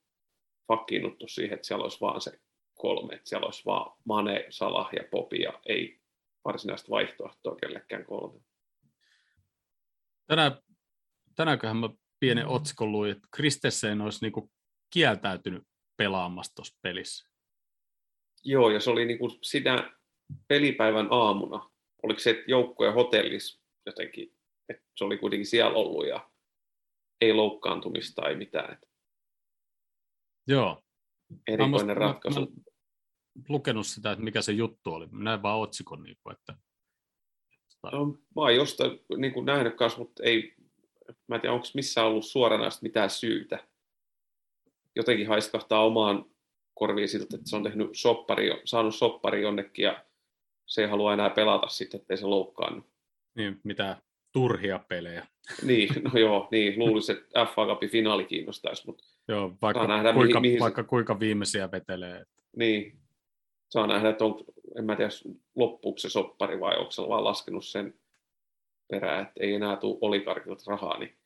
fakkiinnuttu 0.68 1.28
siihen, 1.28 1.54
että 1.54 1.68
siellä 1.68 1.84
olisi 1.84 2.02
vaan 2.02 2.22
se 2.22 2.40
kolme, 2.76 3.16
että 3.16 3.30
siellä 3.30 3.46
olisi 3.46 3.66
vaan 3.66 3.98
Mane, 4.06 4.46
Salah 4.50 4.90
ja 4.94 5.04
Popi 5.12 5.42
ja 5.42 5.54
ei 5.66 6.00
varsinaista 6.46 6.90
vaihtoehtoa 6.90 7.56
kellekään 7.56 8.06
kolme. 8.06 8.40
Tänään, 10.28 10.52
tänäänköhän 11.36 11.78
mä 11.78 11.90
pienen 12.20 12.48
otsikon 12.48 12.92
luin, 12.92 13.12
että 13.12 13.28
Kristessen 13.32 14.02
olisi 14.02 14.26
niinku 14.26 14.52
kieltäytynyt 14.94 15.64
pelaamasta 15.98 16.56
tuossa 16.56 16.80
pelissä. 16.82 17.32
Joo, 18.44 18.70
ja 18.70 18.80
se 18.80 18.90
oli 18.90 19.06
niinku 19.06 19.30
sitä 19.42 19.92
pelipäivän 20.48 21.08
aamuna. 21.12 21.70
Oliko 22.04 22.20
se, 22.20 22.30
että 22.30 22.44
joukkojen 22.48 22.94
hotellissa 22.94 23.62
jotenkin, 23.86 24.38
että 24.70 24.84
se 24.98 25.04
oli 25.04 25.18
kuitenkin 25.18 25.46
siellä 25.46 25.78
ollut 25.78 26.08
ja 26.08 26.32
ei 27.22 27.34
loukkaantumista 27.34 28.22
tai 28.22 28.36
mitään. 28.36 28.80
Joo. 30.48 30.84
Erikoinen 31.48 31.88
mä, 31.88 31.94
ratkaisu. 31.94 32.40
Mä, 32.40 32.46
mä, 32.46 33.44
lukenut 33.50 33.88
sitä, 33.88 34.12
että 34.12 34.24
mikä 34.24 34.42
se 34.42 34.52
juttu 34.52 34.94
oli. 34.94 35.08
Mä 35.08 35.24
näin 35.24 35.42
vaan 35.42 35.60
otsikon, 35.60 36.04
niin 36.04 36.18
kuin, 36.24 36.34
että... 36.34 36.56
No, 37.84 38.06
mä 38.06 38.42
oon 38.42 38.56
jostain 38.56 39.00
niin 39.18 39.34
kuin 39.34 39.46
nähnyt 39.46 39.76
kanssa, 39.76 40.00
mutta 40.00 40.24
ei, 40.24 40.54
mä 41.28 41.36
en 41.36 41.42
tiedä, 41.42 41.54
onko 41.54 41.68
missään 41.74 42.08
ollut 42.08 42.26
suoranaista 42.26 42.84
mitään 42.84 43.10
syytä. 43.10 43.68
Jotenkin 44.96 45.28
haiskahtaa 45.28 45.86
omaan 45.86 46.26
korviin 46.74 47.10
siltä, 47.10 47.36
että 47.36 47.50
se 47.50 47.56
on 47.56 47.64
tehnyt 47.64 47.90
soppari, 47.94 48.62
saanut 48.66 48.96
soppari 48.96 49.42
jonnekin 49.42 49.84
ja 49.84 50.06
se 50.66 50.82
ei 50.82 50.88
halua 50.88 51.14
enää 51.14 51.30
pelata 51.30 51.68
sitten, 51.68 52.02
ettei 52.02 52.18
se 52.18 52.26
loukkaannut. 52.26 52.86
Niin, 53.36 53.60
mitä 53.64 53.98
turhia 54.32 54.80
pelejä. 54.88 55.28
niin, 55.64 55.90
no 56.04 56.20
joo, 56.20 56.48
niin, 56.52 56.80
luulisin, 56.80 57.18
että 57.18 57.46
FA 57.46 57.66
Cupin 57.66 57.90
finaali 57.90 58.26
kiinnostaisi, 58.26 58.86
mutta 58.86 59.04
joo, 59.28 59.58
vaikka, 59.62 59.88
nähdä, 59.88 60.14
kuinka, 60.14 60.40
mihin, 60.40 60.52
mihin 60.52 60.60
vaikka 60.60 60.84
kuinka 60.84 61.20
viimeisiä 61.20 61.72
vetelee. 61.72 62.24
Niin, 62.56 63.01
saa 63.72 63.88
nähdä, 63.88 64.10
että 64.10 64.26
on, 64.26 64.44
en 64.78 64.86
mä 64.86 64.96
tiedä, 64.96 65.12
loppuuko 65.56 65.98
se 65.98 66.10
soppari 66.10 66.60
vai 66.60 66.78
onko 66.78 66.92
se 66.92 67.02
vaan 67.02 67.24
laskenut 67.24 67.66
sen 67.66 68.00
perään, 68.88 69.22
että 69.22 69.44
ei 69.44 69.54
enää 69.54 69.78
tule 69.78 69.98
olikarkilta 70.02 70.64
rahaa, 70.68 71.00
niin 71.00 71.18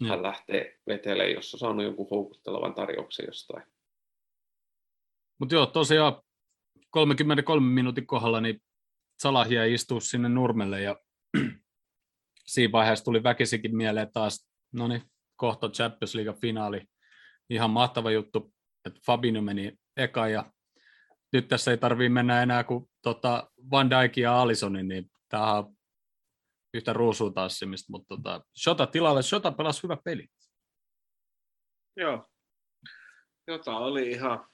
mm. 0.00 0.08
hän 0.08 0.22
lähtee 0.22 0.80
vetelemään, 0.86 1.34
jos 1.34 1.54
on 1.54 1.60
saanut 1.60 1.84
jonkun 1.84 2.08
houkuttelevan 2.10 2.74
tarjouksen 2.74 3.26
jostain. 3.26 3.64
Mutta 5.40 5.54
joo, 5.54 5.66
tosiaan 5.66 6.22
33 6.90 7.66
minuutin 7.66 8.06
kohdalla 8.06 8.40
niin 8.40 8.62
Salahia 9.22 9.64
istuu 9.64 10.00
sinne 10.00 10.28
nurmelle 10.28 10.82
ja 10.82 10.96
siinä 12.52 12.72
vaiheessa 12.72 13.04
tuli 13.04 13.22
väkisikin 13.22 13.76
mieleen 13.76 14.12
taas, 14.12 14.48
no 14.72 14.88
niin, 14.88 15.02
kohta 15.36 15.68
Champions 15.68 16.14
League 16.14 16.34
finaali. 16.40 16.82
Ihan 17.50 17.70
mahtava 17.70 18.10
juttu, 18.10 18.52
että 18.86 19.00
Fabinho 19.06 19.42
meni 19.42 19.72
eka 19.96 20.28
ja 20.28 20.53
nyt 21.34 21.48
tässä 21.48 21.70
ei 21.70 21.78
tarvii 21.78 22.08
mennä 22.08 22.42
enää 22.42 22.64
kuin 22.64 22.90
tota 23.02 23.50
Van 23.70 23.90
Dijk 23.90 24.16
ja 24.16 24.40
Alisonin, 24.40 24.88
niin 24.88 25.10
tämä 25.28 25.52
on 25.52 25.76
yhtä 26.74 26.92
ruusuun 26.92 27.34
tassimista, 27.34 27.92
mutta 27.92 28.08
tota, 28.08 28.44
Shota 28.62 28.86
tilalle, 28.86 29.22
Shota 29.22 29.52
pelasi 29.52 29.82
hyvä 29.82 29.96
peli. 30.04 30.28
Joo. 31.96 32.30
Jota 33.46 33.76
oli 33.76 34.10
ihan... 34.10 34.46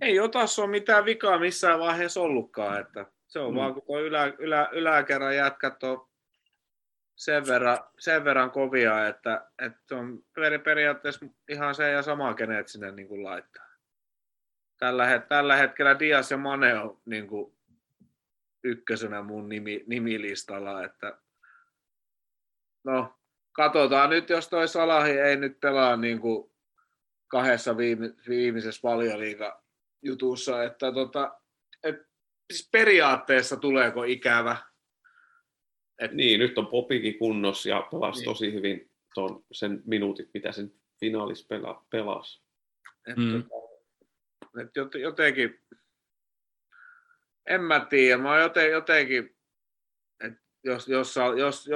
Ei 0.00 0.14
Jotassa 0.14 0.62
ole 0.62 0.70
mitään 0.70 1.04
vikaa 1.04 1.38
missään 1.38 1.80
vaiheessa 1.80 2.20
ollutkaan, 2.20 2.80
että 2.80 3.06
se 3.26 3.38
on 3.38 3.52
mm. 3.52 3.56
vaan, 3.56 3.74
tuo 3.74 4.00
ylä, 4.00 4.24
ylä, 4.38 4.68
yläkerran 4.72 5.36
jätkät 5.36 5.82
on 5.82 6.08
sen 7.16 7.46
verran, 7.46 7.78
sen 7.98 8.24
verran 8.24 8.50
kovia, 8.50 9.06
että, 9.06 9.50
että 9.58 9.96
on 9.96 10.22
periaatteessa 10.64 11.26
ihan 11.48 11.74
se 11.74 11.90
ja 11.90 12.02
sama, 12.02 12.34
kenet 12.34 12.68
sinne 12.68 12.92
niin 12.92 13.08
kuin 13.08 13.24
laittaa. 13.24 13.65
Tällä, 14.78 15.18
tällä 15.28 15.56
hetkellä 15.56 15.98
Dias 15.98 16.30
ja 16.30 16.36
Mane 16.36 16.78
on 16.78 17.00
niin 17.04 17.28
kuin 17.28 17.56
ykkösenä 18.64 19.22
mun 19.22 19.48
nimi, 19.48 19.84
nimilistalla, 19.86 20.84
että 20.84 21.18
no, 22.84 23.14
katsotaan 23.52 24.10
nyt, 24.10 24.30
jos 24.30 24.48
toi 24.48 24.68
Salahi 24.68 25.10
ei 25.10 25.36
nyt 25.36 25.60
pelaa 25.60 25.96
niin 25.96 26.20
kuin 26.20 26.50
kahdessa 27.28 27.76
viime, 27.76 28.14
viimeisessä 28.28 28.80
valioliiga 28.82 29.62
jutussa, 30.02 30.64
että 30.64 30.92
tota, 30.92 31.40
et, 31.82 31.96
siis 32.52 32.68
periaatteessa 32.72 33.56
tuleeko 33.56 34.04
ikävä. 34.04 34.56
Et, 35.98 36.12
niin, 36.12 36.40
nyt 36.40 36.58
on 36.58 36.66
Popikin 36.66 37.18
kunnossa 37.18 37.68
ja 37.68 37.88
pelasi 37.90 38.20
niin. 38.20 38.24
tosi 38.24 38.52
hyvin 38.52 38.90
ton, 39.14 39.44
sen 39.52 39.82
minuutit, 39.86 40.30
mitä 40.34 40.52
sen 40.52 40.72
finaalissa 41.00 41.46
pela, 41.48 41.86
pelasi. 41.90 42.42
Et, 43.06 43.16
mm. 43.16 43.44
Et 44.58 45.00
jotenkin, 45.00 45.60
en 47.46 47.60
mä 47.60 47.86
tiedä, 47.90 48.22
mä 48.22 48.40
joten, 48.40 48.70
jotenkin, 48.70 49.36
että 50.24 50.40
jos, 50.64 50.88
jos, 50.88 51.16
jos, 51.36 51.68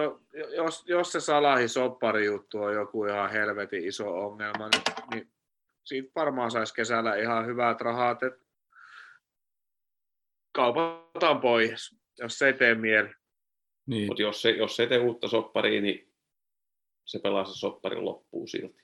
jos, 0.57 0.85
jos, 0.87 1.13
se 1.13 1.21
Salahi 1.21 1.69
soppari 1.69 2.25
juttu 2.25 2.59
on 2.59 2.75
joku 2.75 3.05
ihan 3.05 3.31
helvetin 3.31 3.85
iso 3.85 4.25
ongelma, 4.25 4.69
niin, 4.69 4.83
niin 5.11 5.33
siitä 5.85 6.13
varmaan 6.15 6.51
saisi 6.51 6.75
kesällä 6.75 7.17
ihan 7.17 7.47
hyvät 7.47 7.81
rahat, 7.81 8.23
että 8.23 8.45
kaupataan 10.53 11.41
pois, 11.41 11.97
jos 12.19 12.39
se 12.39 12.47
ei 12.47 12.53
tee 12.53 12.75
mieli. 12.75 13.09
Niin. 13.87 14.07
Mutta 14.07 14.23
jos 14.23 14.43
se, 14.43 14.51
jos 14.51 14.77
se 14.77 14.83
ei 14.83 14.89
tee 14.89 14.99
uutta 14.99 15.29
sopparia, 15.29 15.81
niin 15.81 16.15
se 17.05 17.19
pelaa 17.19 17.45
se 17.45 17.59
sopparin 17.59 18.05
loppuun 18.05 18.49
silti. 18.49 18.83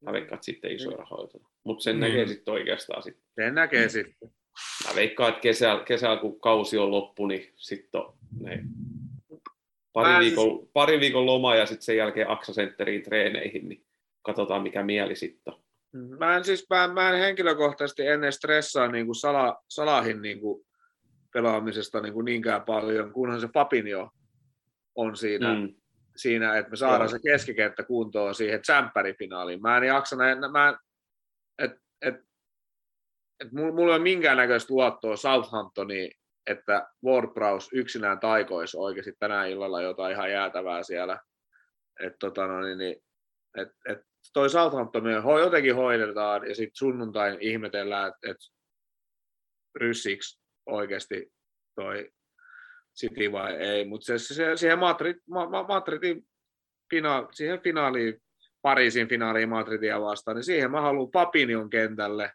Mä 0.00 0.12
veikkaan, 0.12 0.34
että 0.34 0.44
sitten 0.44 0.72
isoja 0.72 0.96
niin. 0.96 0.98
rahoja 0.98 1.28
Mutta 1.64 1.82
sen 1.82 2.00
niin. 2.00 2.10
näkee 2.10 2.26
sitten 2.26 2.54
oikeastaan. 2.54 3.02
Sit. 3.02 3.18
Sen 3.34 3.54
näkee 3.54 3.84
mm. 3.84 3.90
sitten. 3.90 4.30
Mä 4.88 4.94
veikkaan, 4.94 5.28
että 5.28 5.40
kesällä, 5.40 5.84
kesällä 5.84 6.16
kun 6.16 6.40
kausi 6.40 6.78
on 6.78 6.90
loppu, 6.90 7.26
niin 7.26 7.52
sitten 7.56 8.00
on 8.00 8.14
ne 8.40 8.64
pari, 9.92 10.24
viikon, 10.24 10.58
siis... 10.58 10.70
pari 10.72 11.00
viikon 11.00 11.26
loma 11.26 11.54
ja 11.54 11.66
sitten 11.66 11.82
sen 11.82 11.96
jälkeen 11.96 12.30
Aksa 12.30 12.52
Centeriin 12.52 13.02
treeneihin, 13.02 13.68
niin 13.68 13.84
katsotaan 14.22 14.62
mikä 14.62 14.82
mieli 14.82 15.16
sitten 15.16 15.54
on. 15.54 15.60
Mä 16.18 16.36
en 16.36 16.44
siis, 16.44 16.66
mä, 16.70 16.88
mä 16.88 17.10
en 17.10 17.18
henkilökohtaisesti 17.18 18.06
ennen 18.06 18.32
stressaa 18.32 18.88
niin 18.88 19.06
kuin 19.06 19.16
Sala, 19.16 19.64
Salahin 19.68 20.22
niin 20.22 20.40
kuin 20.40 20.66
pelaamisesta 21.32 22.00
niin 22.00 22.12
kuin 22.12 22.24
niinkään 22.24 22.62
paljon, 22.62 23.12
kunhan 23.12 23.40
se 23.40 23.48
Fabinho 23.54 24.10
on 24.94 25.16
siinä, 25.16 25.54
mm. 25.54 25.74
Siinä 26.18 26.58
että 26.58 26.70
me 26.70 26.76
saadaan 26.76 27.00
Joo. 27.00 27.08
se 27.08 27.18
keskikenttä 27.22 27.82
kuntoon 27.82 28.34
siihen 28.34 28.62
tsemppärifinaaliin. 28.62 29.62
Mä 29.62 29.76
en 29.76 29.84
jaksa 29.84 30.16
näin, 30.16 30.38
mä 30.52 30.78
et, 31.58 31.72
et, 32.02 32.14
et 33.40 33.52
mulla, 33.52 33.72
mulla 33.72 33.92
ei 33.92 33.96
ole 33.96 34.02
minkäännäköistä 34.02 34.74
luottoa 34.74 35.16
Southamptoniin, 35.16 36.10
että 36.46 36.88
WordPress 37.04 37.68
yksinään 37.72 38.20
taikoisi 38.20 38.76
oikeasti 38.76 39.12
tänä 39.18 39.46
illalla 39.46 39.82
jotain 39.82 40.12
ihan 40.12 40.30
jäätävää 40.30 40.82
siellä. 40.82 41.18
Et, 42.00 42.12
tota, 42.20 42.46
no, 42.46 42.60
niin, 42.60 42.78
niin, 42.78 42.96
et, 43.56 43.68
et, 43.88 43.98
toi 44.32 44.50
Southampton 44.50 45.04
me 45.04 45.14
ho, 45.20 45.38
jotenkin 45.38 45.74
hoidetaan 45.74 46.48
ja 46.48 46.54
sitten 46.54 46.76
sunnuntain 46.76 47.36
ihmetellään, 47.40 48.08
että 48.08 48.30
et, 48.30 48.36
ryssiksi 49.74 50.40
oikeasti 50.66 51.32
toi 51.74 52.10
City 53.00 53.32
vai 53.32 53.54
ei, 53.54 53.84
mutta 53.84 54.04
se, 54.04 54.18
se, 54.18 54.56
siihen, 54.56 54.78
Madrid, 54.78 55.16
ma, 55.30 55.48
ma, 55.48 55.62
Madridin 55.62 56.28
fina, 56.90 57.28
siihen 57.32 57.60
finaaliin, 57.60 58.14
Pariisin 58.62 59.08
finaaliin 59.08 59.48
Madridia 59.48 60.00
vastaan, 60.00 60.34
niin 60.34 60.44
siihen 60.44 60.70
mä 60.70 60.80
haluan 60.80 61.10
Papinion 61.10 61.70
kentälle 61.70 62.32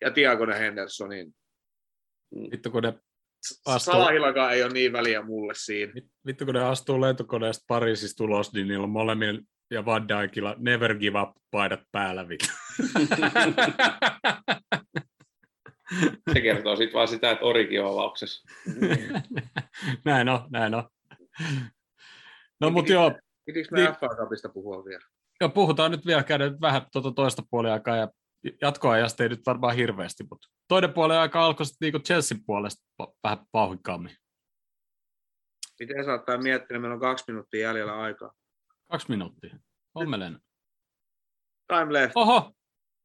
ja 0.00 0.10
Tiagonen 0.10 0.58
Hendersonin. 0.58 1.34
Vittu 2.50 2.70
kun 2.70 2.82
ne 2.82 2.94
astuu, 3.66 3.92
Salahillakaan 3.92 4.52
ei 4.52 4.62
ole 4.62 4.72
niin 4.72 4.92
väliä 4.92 5.22
mulle 5.22 5.52
siinä. 5.56 5.92
vittu 6.26 6.44
kun 6.44 6.54
ne 6.54 6.64
astuu 6.64 7.00
lentokoneesta 7.00 7.64
Pariisista 7.68 8.24
ulos, 8.24 8.52
niin 8.52 8.68
niillä 8.68 8.84
on 8.84 8.90
molemmilla 8.90 9.40
ja 9.70 9.84
Van 9.84 10.08
Dijkilla 10.08 10.56
never 10.58 10.94
give 10.94 11.20
up 11.20 11.30
paidat 11.50 11.80
päällä. 11.92 12.28
vittu. 12.28 12.48
Se 16.34 16.40
kertoo 16.40 16.76
sitten 16.76 16.94
vaan 16.94 17.08
sitä, 17.08 17.30
että 17.30 17.44
Origi 17.44 17.78
on 17.78 17.92
avauksessa. 17.92 18.48
näin 20.04 20.28
on, 20.28 20.40
näin 20.50 20.74
on. 20.74 20.88
No 22.60 22.70
mutta 22.70 22.92
joo, 22.92 23.12
Pitikö 23.46 23.68
me 23.72 23.80
Niin. 23.80 23.94
FA 23.94 24.08
Cupista 24.08 24.48
puhua 24.48 24.84
vielä? 24.84 25.04
joo, 25.40 25.50
puhutaan 25.50 25.90
nyt 25.90 26.06
vielä, 26.06 26.22
käydään 26.22 26.52
nyt 26.52 26.60
vähän 26.60 26.82
tuota 26.92 27.12
toista 27.12 27.42
puoliaikaa 27.50 27.96
ja 27.96 28.08
jatkoajasta 28.62 29.22
ei 29.22 29.28
nyt 29.28 29.46
varmaan 29.46 29.76
hirveästi, 29.76 30.24
mutta 30.30 30.48
toinen 30.68 30.92
puoli 30.92 31.16
aika 31.16 31.44
alkoi 31.44 31.66
sitten 31.66 31.86
niinku 31.86 31.98
Chelsea 31.98 32.38
puolesta 32.46 32.86
pa- 33.02 33.14
vähän 33.24 33.38
vauhikkaammin. 33.52 34.16
Miten 35.80 36.04
sä 36.04 36.12
ottaa 36.14 36.38
miettinyt, 36.38 36.82
meillä 36.82 36.94
on 36.94 37.00
kaksi 37.00 37.24
minuuttia 37.28 37.60
jäljellä 37.60 38.00
aikaa. 38.00 38.32
Kaksi 38.90 39.08
minuuttia. 39.10 39.58
Ommelen. 39.94 40.40
Time 41.68 41.92
left. 41.92 42.12
Oho, 42.16 42.52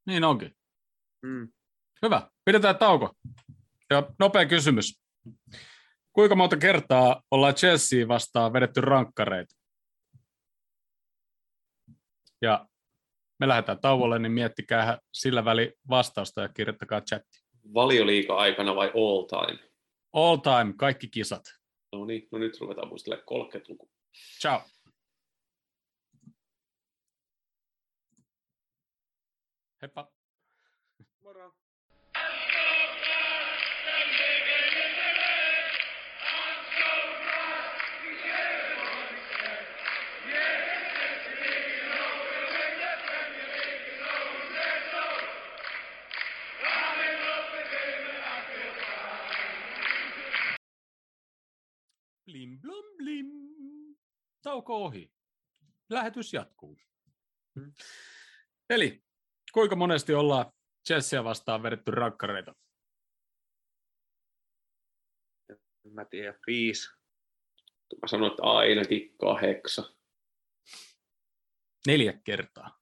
niin 0.08 0.24
onkin. 0.24 0.56
Mm. 1.22 1.52
Hyvä, 2.02 2.30
pidetään 2.46 2.78
tauko. 2.78 3.16
Ja 3.90 4.04
nopea 4.20 4.46
kysymys. 4.46 5.04
Kuinka 6.14 6.36
monta 6.36 6.58
kertaa 6.58 7.22
ollaan 7.32 7.56
Chelsea 7.56 8.08
vastaan 8.08 8.54
vedetty 8.54 8.82
rankkareita? 8.82 9.56
Ja 12.42 12.68
me 13.40 13.48
lähdetään 13.48 13.80
tauolle, 13.82 14.20
niin 14.20 14.32
miettikää 14.32 14.98
sillä 15.14 15.46
väli 15.46 15.74
vastausta 15.90 16.42
ja 16.42 16.50
kirjoittakaa 16.50 17.02
chatti. 17.02 17.44
Valioliiga-aikana 17.74 18.76
vai 18.76 18.88
all 18.88 19.24
time? 19.24 19.70
All 20.14 20.38
time, 20.38 20.74
kaikki 20.78 21.08
kisat. 21.08 21.44
No 21.92 22.06
niin, 22.06 22.28
no 22.32 22.38
nyt 22.38 22.62
ruvetaan 22.62 22.88
muistelemaan 22.88 23.26
30-luku. 23.28 23.90
Ciao. 24.42 24.62
Heippa. 29.82 30.13
Blim, 52.44 52.62
blum, 52.62 52.98
blim. 52.98 53.28
Tauko 54.42 54.86
ohi. 54.86 55.12
Lähetys 55.90 56.34
jatkuu. 56.34 56.78
Eli 58.70 59.04
kuinka 59.54 59.76
monesti 59.76 60.14
ollaan 60.14 60.52
Chelsea 60.88 61.24
vastaan 61.24 61.64
vedetty 61.64 61.92
rankkareita? 61.92 62.56
En 65.50 65.94
Mä 65.94 66.06
tiedän, 66.06 66.40
viisi. 66.48 66.90
Mä 68.02 68.08
sanoin, 68.08 68.32
että 68.32 68.44
ainakin 68.44 69.18
kahdeksan. 69.18 69.86
Neljä 71.88 72.14
kertaa. 72.24 72.80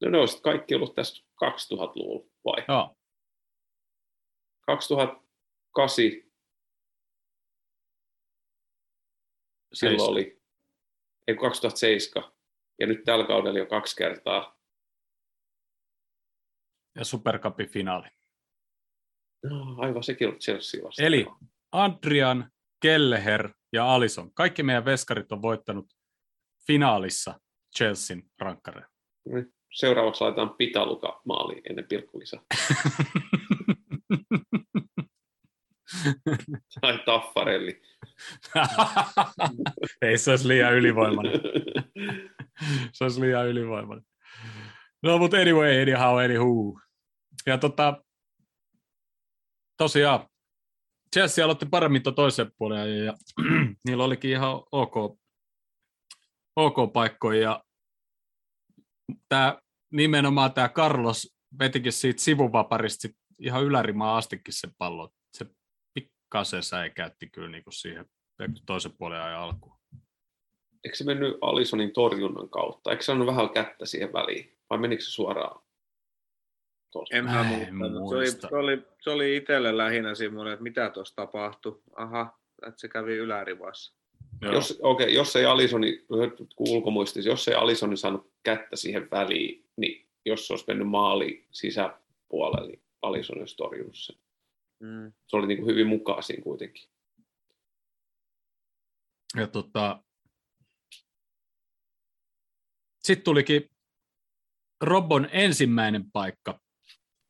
No 0.00 0.10
ne 0.10 0.18
olisi 0.18 0.42
kaikki 0.42 0.74
ollut 0.74 0.94
tässä 0.94 1.24
2000-luvulla, 1.44 2.30
vai? 2.44 2.64
Joo. 2.68 2.96
2008 4.66 6.33
silloin 9.74 10.00
Seis. 10.00 10.08
oli, 10.08 10.42
ei 11.28 11.34
kun 11.34 11.48
2007, 11.48 12.32
ja 12.80 12.86
nyt 12.86 13.04
tällä 13.04 13.26
kaudella 13.26 13.58
jo 13.58 13.66
kaksi 13.66 13.96
kertaa. 13.96 14.58
Ja 16.96 17.04
Supercupin 17.04 17.68
finaali. 17.68 18.08
No, 19.42 19.76
aivan 19.78 20.02
sekin 20.02 20.28
ollut 20.28 20.40
Chelsea 20.40 20.84
vastaan. 20.84 21.06
Eli 21.06 21.26
Adrian, 21.72 22.50
Kelleher 22.82 23.52
ja 23.72 23.94
Alison. 23.94 24.34
Kaikki 24.34 24.62
meidän 24.62 24.84
veskarit 24.84 25.32
on 25.32 25.42
voittanut 25.42 25.86
finaalissa 26.66 27.40
Chelsean 27.76 28.22
rankkareja. 28.38 28.88
Seuraavaksi 29.72 30.24
laitetaan 30.24 30.54
Pitaluka 30.54 31.20
maaliin 31.24 31.62
ennen 31.70 31.86
pilkkulisää. 31.88 32.40
Tai 36.80 36.98
Taffarelli. 37.04 37.82
Ei 40.02 40.18
se 40.18 40.30
olisi 40.30 40.48
liian 40.48 40.74
ylivoimainen. 40.74 41.40
se 42.92 43.04
olisi 43.04 43.20
liian 43.20 43.48
ylivoimainen. 43.48 44.06
No, 45.02 45.18
mutta 45.18 45.36
anyway, 45.36 45.82
anyhow, 45.82 46.24
anywho. 46.24 46.80
Ja 47.46 47.58
tota, 47.58 48.04
tosiaan, 49.76 50.28
Chelsea 51.14 51.44
aloitti 51.44 51.66
paremmin 51.66 52.02
tuon 52.02 52.14
toisen 52.14 52.50
puolen 52.58 52.98
ja, 52.98 53.04
ja 53.04 53.14
niillä 53.88 54.04
olikin 54.04 54.30
ihan 54.30 54.62
ok, 54.72 55.18
ok 56.56 56.92
paikkoja. 56.92 57.40
Ja 57.40 57.64
tämä, 59.28 59.58
nimenomaan 59.92 60.52
tämä 60.52 60.68
Carlos 60.68 61.34
vetikin 61.58 61.92
siitä 61.92 62.22
sivuvaparista 62.22 63.08
ihan 63.38 63.64
ylärimaa 63.64 64.16
astikin 64.16 64.54
sen 64.54 64.70
pallon. 64.78 65.10
Se 66.34 66.38
pikkasen 66.38 66.62
säikäytti 66.62 67.26
kyllä 67.26 67.48
niinku 67.48 67.70
siihen 67.70 68.06
toisen 68.66 68.92
puolen 68.92 69.20
ajan 69.20 69.40
alkuun. 69.40 69.76
Eikö 70.84 70.96
se 70.96 71.04
mennyt 71.04 71.38
Alisonin 71.40 71.92
torjunnan 71.92 72.48
kautta? 72.48 72.90
Eikö 72.90 73.02
se 73.02 73.06
saanut 73.06 73.26
vähän 73.26 73.50
kättä 73.50 73.86
siihen 73.86 74.12
väliin? 74.12 74.56
Vai 74.70 74.78
menikö 74.78 75.02
se 75.02 75.10
suoraan? 75.10 75.60
tuosta? 76.94 77.16
En 77.16 77.24
mä 77.24 77.44
muista. 78.00 78.48
Se 78.48 78.54
oli, 78.56 78.76
se 78.76 78.80
oli, 78.80 78.82
se 79.00 79.10
oli 79.10 79.36
itselle 79.36 79.76
lähinnä 79.76 80.14
semmoinen, 80.14 80.52
että 80.52 80.62
mitä 80.62 80.90
tuossa 80.90 81.16
tapahtui. 81.16 81.80
Aha, 81.96 82.38
että 82.66 82.80
se 82.80 82.88
kävi 82.88 83.16
ylärivassa. 83.16 83.94
Joo. 84.42 84.52
Jos, 84.52 84.78
okay, 84.82 85.08
jos 85.08 85.36
ei 85.36 85.46
Alisoni, 85.46 86.04
kun 86.56 86.68
ulkomuistisi, 86.68 87.28
jos 87.28 87.48
ei 87.48 87.54
Alisoni 87.54 87.96
saanut 87.96 88.32
kättä 88.42 88.76
siihen 88.76 89.10
väliin, 89.10 89.64
niin 89.76 90.06
jos 90.24 90.46
se 90.46 90.52
olisi 90.52 90.64
mennyt 90.68 90.88
maali 90.88 91.46
sisäpuolelle, 91.50 92.68
niin 92.68 92.82
Alisoni 93.02 93.40
olisi 93.40 93.56
torjunut 93.56 93.96
sen. 93.96 94.16
Mm. 94.84 95.12
Se 95.26 95.36
oli 95.36 95.46
niin 95.46 95.58
kuin 95.58 95.70
hyvin 95.70 95.86
mukaan 95.86 96.22
siinä 96.22 96.42
kuitenkin. 96.42 96.88
Ja 99.36 99.46
tota, 99.46 100.04
sitten 102.98 103.24
tulikin 103.24 103.70
Robon 104.80 105.28
ensimmäinen 105.32 106.10
paikka. 106.12 106.60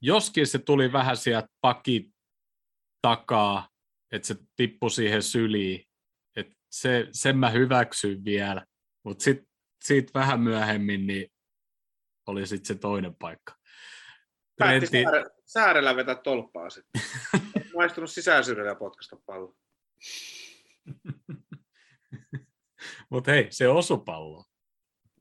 Joskin 0.00 0.46
se 0.46 0.58
tuli 0.58 0.92
vähän 0.92 1.16
sieltä 1.16 1.48
pakin 1.60 2.14
takaa, 3.02 3.68
että 4.12 4.28
se 4.28 4.36
tippui 4.56 4.90
siihen 4.90 5.22
syliin. 5.22 5.84
Et 6.36 6.56
se, 6.70 7.08
sen 7.12 7.38
mä 7.38 7.50
hyväksyn 7.50 8.24
vielä, 8.24 8.66
mutta 9.04 9.24
sitten 9.24 9.46
siitä 9.84 10.10
vähän 10.14 10.40
myöhemmin 10.40 11.06
niin 11.06 11.32
oli 12.26 12.46
sitten 12.46 12.66
se 12.66 12.80
toinen 12.80 13.14
paikka. 13.14 13.54
Päätti 14.58 15.04
säärellä 15.44 15.96
vetää 15.96 16.14
tolppaa 16.14 16.70
sitten. 16.70 17.02
Maistunut 17.74 18.10
sisäsyrjällä 18.10 18.70
ja 18.70 18.74
potkasta 18.74 19.16
pallo. 19.26 19.56
mutta 23.10 23.30
hei, 23.30 23.46
se 23.50 23.68
osu 23.68 23.98
pallo. 23.98 24.44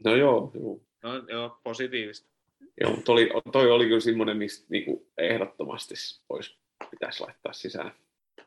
No 0.05 0.15
joo, 0.15 0.51
joo. 0.53 0.79
No 1.03 1.27
joo, 1.27 1.59
positiivista. 1.63 2.29
joo 2.81 2.95
mutta 2.95 3.11
oli, 3.11 3.29
toi 3.51 3.71
oli 3.71 3.85
kyllä 3.85 3.99
semmoinen, 3.99 4.37
mistä 4.37 4.65
niinku 4.69 5.11
ehdottomasti 5.17 5.93
pois 6.27 6.59
pitäisi 6.91 7.23
laittaa 7.23 7.53
sisään 7.53 7.95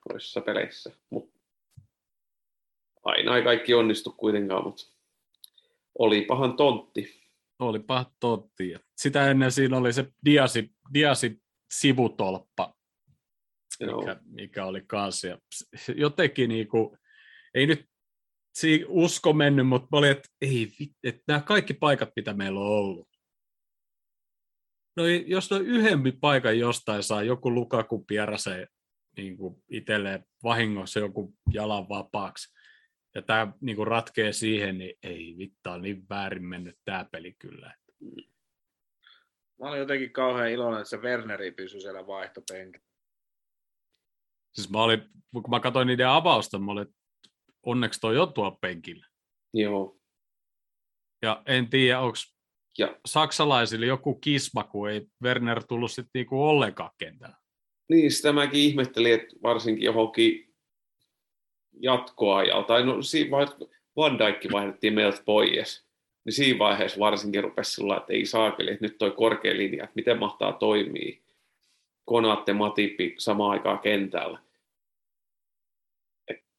toisissa 0.09 0.41
peleissä. 0.41 0.91
Mut 1.11 1.33
aina 3.05 3.37
ei 3.37 3.43
kaikki 3.43 3.75
onnistu 3.75 4.13
kuitenkaan, 4.13 4.65
mutta 4.65 4.83
oli 5.99 6.23
pahan 6.23 6.57
tontti. 6.57 7.27
Olipa 7.59 8.13
totti. 8.21 8.75
Sitä 8.97 9.31
ennen 9.31 9.53
siinä 9.53 9.77
oli 9.77 9.93
se 9.93 10.13
Diasi, 10.25 10.71
Diasi 10.95 11.43
sivutolppa. 11.71 12.76
Joo. 13.81 14.01
mikä, 14.01 14.17
mikä 14.25 14.65
oli 14.65 14.83
kanssa. 14.87 15.27
Ja 15.27 15.39
jotenkin 15.95 16.49
niinku, 16.49 16.97
ei 17.55 17.67
nyt 17.67 17.87
usko 18.89 19.33
mennyt, 19.33 19.67
mutta 19.67 19.89
mä 19.93 19.99
olin, 19.99 20.11
että 20.11 20.29
ei, 20.41 20.73
että 21.05 21.23
nämä 21.29 21.41
kaikki 21.41 21.75
paikat, 21.75 22.11
mitä 22.17 22.33
meillä 22.33 22.61
on 22.61 22.67
ollut. 22.67 23.09
No 24.97 25.07
jos 25.27 25.51
noin 25.51 25.67
yhden 25.67 26.03
paikan 26.21 26.59
jostain 26.59 27.03
saa 27.03 27.23
joku 27.23 27.55
Lukaku 27.55 28.05
pieräsee 28.05 28.67
niin 29.17 29.37
itselleen 29.71 30.25
vahingossa 30.43 31.01
joku 31.01 31.35
jalan 31.53 31.89
vapaaksi, 31.89 32.55
ja 33.15 33.23
tämä 33.23 33.53
niin 33.61 33.87
ratkee 33.87 34.33
siihen, 34.33 34.79
niin 34.79 34.95
ei 35.03 35.35
vittaa, 35.39 35.79
niin 35.79 36.09
väärin 36.11 36.45
mennyt 36.45 36.79
tämä 36.85 37.07
peli 37.13 37.35
kyllä. 37.39 37.75
Mä 39.61 39.69
olin 39.69 39.81
jotenkin 39.81 40.13
kauhean 40.13 40.51
iloinen, 40.51 40.81
että 40.81 40.91
se 40.91 40.97
Werneri 40.97 41.51
pysyi 41.53 41.81
siellä 41.81 42.07
vaihtopenkillä. 42.07 42.86
Siis 44.57 44.71
mä 44.71 44.83
olin, 44.83 45.03
kun 45.33 45.51
mä 45.51 45.61
katsoin 45.61 45.87
niiden 45.87 46.09
avausta, 46.09 46.59
mä 46.59 46.73
olin, 46.73 46.83
että 46.83 46.97
onneksi 47.63 48.01
toi 48.01 48.19
on 48.19 48.33
tuolla 48.33 48.59
penkillä. 48.61 49.07
Joo. 49.55 49.97
Ja 51.23 51.43
en 51.47 51.71
tiedä, 51.71 52.01
onko 52.01 52.17
Ja 52.79 52.97
saksalaisille 53.07 53.87
joku 53.87 54.15
kisma, 54.15 54.65
kun 54.65 54.91
ei 54.91 55.07
Werner 55.23 55.65
tullut 55.65 55.91
sitten 55.91 56.11
niinku 56.15 56.45
ollenkaan 56.45 56.91
kentällä. 56.99 57.37
niin, 57.89 58.13
sitä 58.13 58.33
mäkin 58.33 58.61
ihmettelin, 58.61 59.15
että 59.15 59.37
varsinkin 59.43 59.85
johonkin 59.85 60.55
jatkoajalla, 61.81 62.63
tai 62.63 62.87
no 62.87 63.03
siinä 63.03 63.31
vaiheessa, 63.31 63.67
Van 63.97 64.19
Dijk 64.19 64.53
vaihdettiin 64.53 64.95
meiltä 64.95 65.23
pois, 65.25 65.87
niin 66.25 66.33
siinä 66.33 66.59
vaiheessa 66.59 66.99
varsinkin 66.99 67.45
rupesi 67.45 67.75
sillä 67.75 67.97
että 67.97 68.13
ei 68.13 68.27
saakeli, 68.27 68.71
että 68.71 68.85
nyt 68.85 68.99
toi 68.99 69.11
korkea 69.11 69.57
linja, 69.57 69.85
että 69.85 69.97
miten 69.97 70.19
mahtaa 70.19 70.53
toimia 70.53 71.21
Konaatte, 72.05 72.53
Matipi 72.53 73.15
samaan 73.19 73.51
aikaan 73.51 73.79
kentällä. 73.79 74.46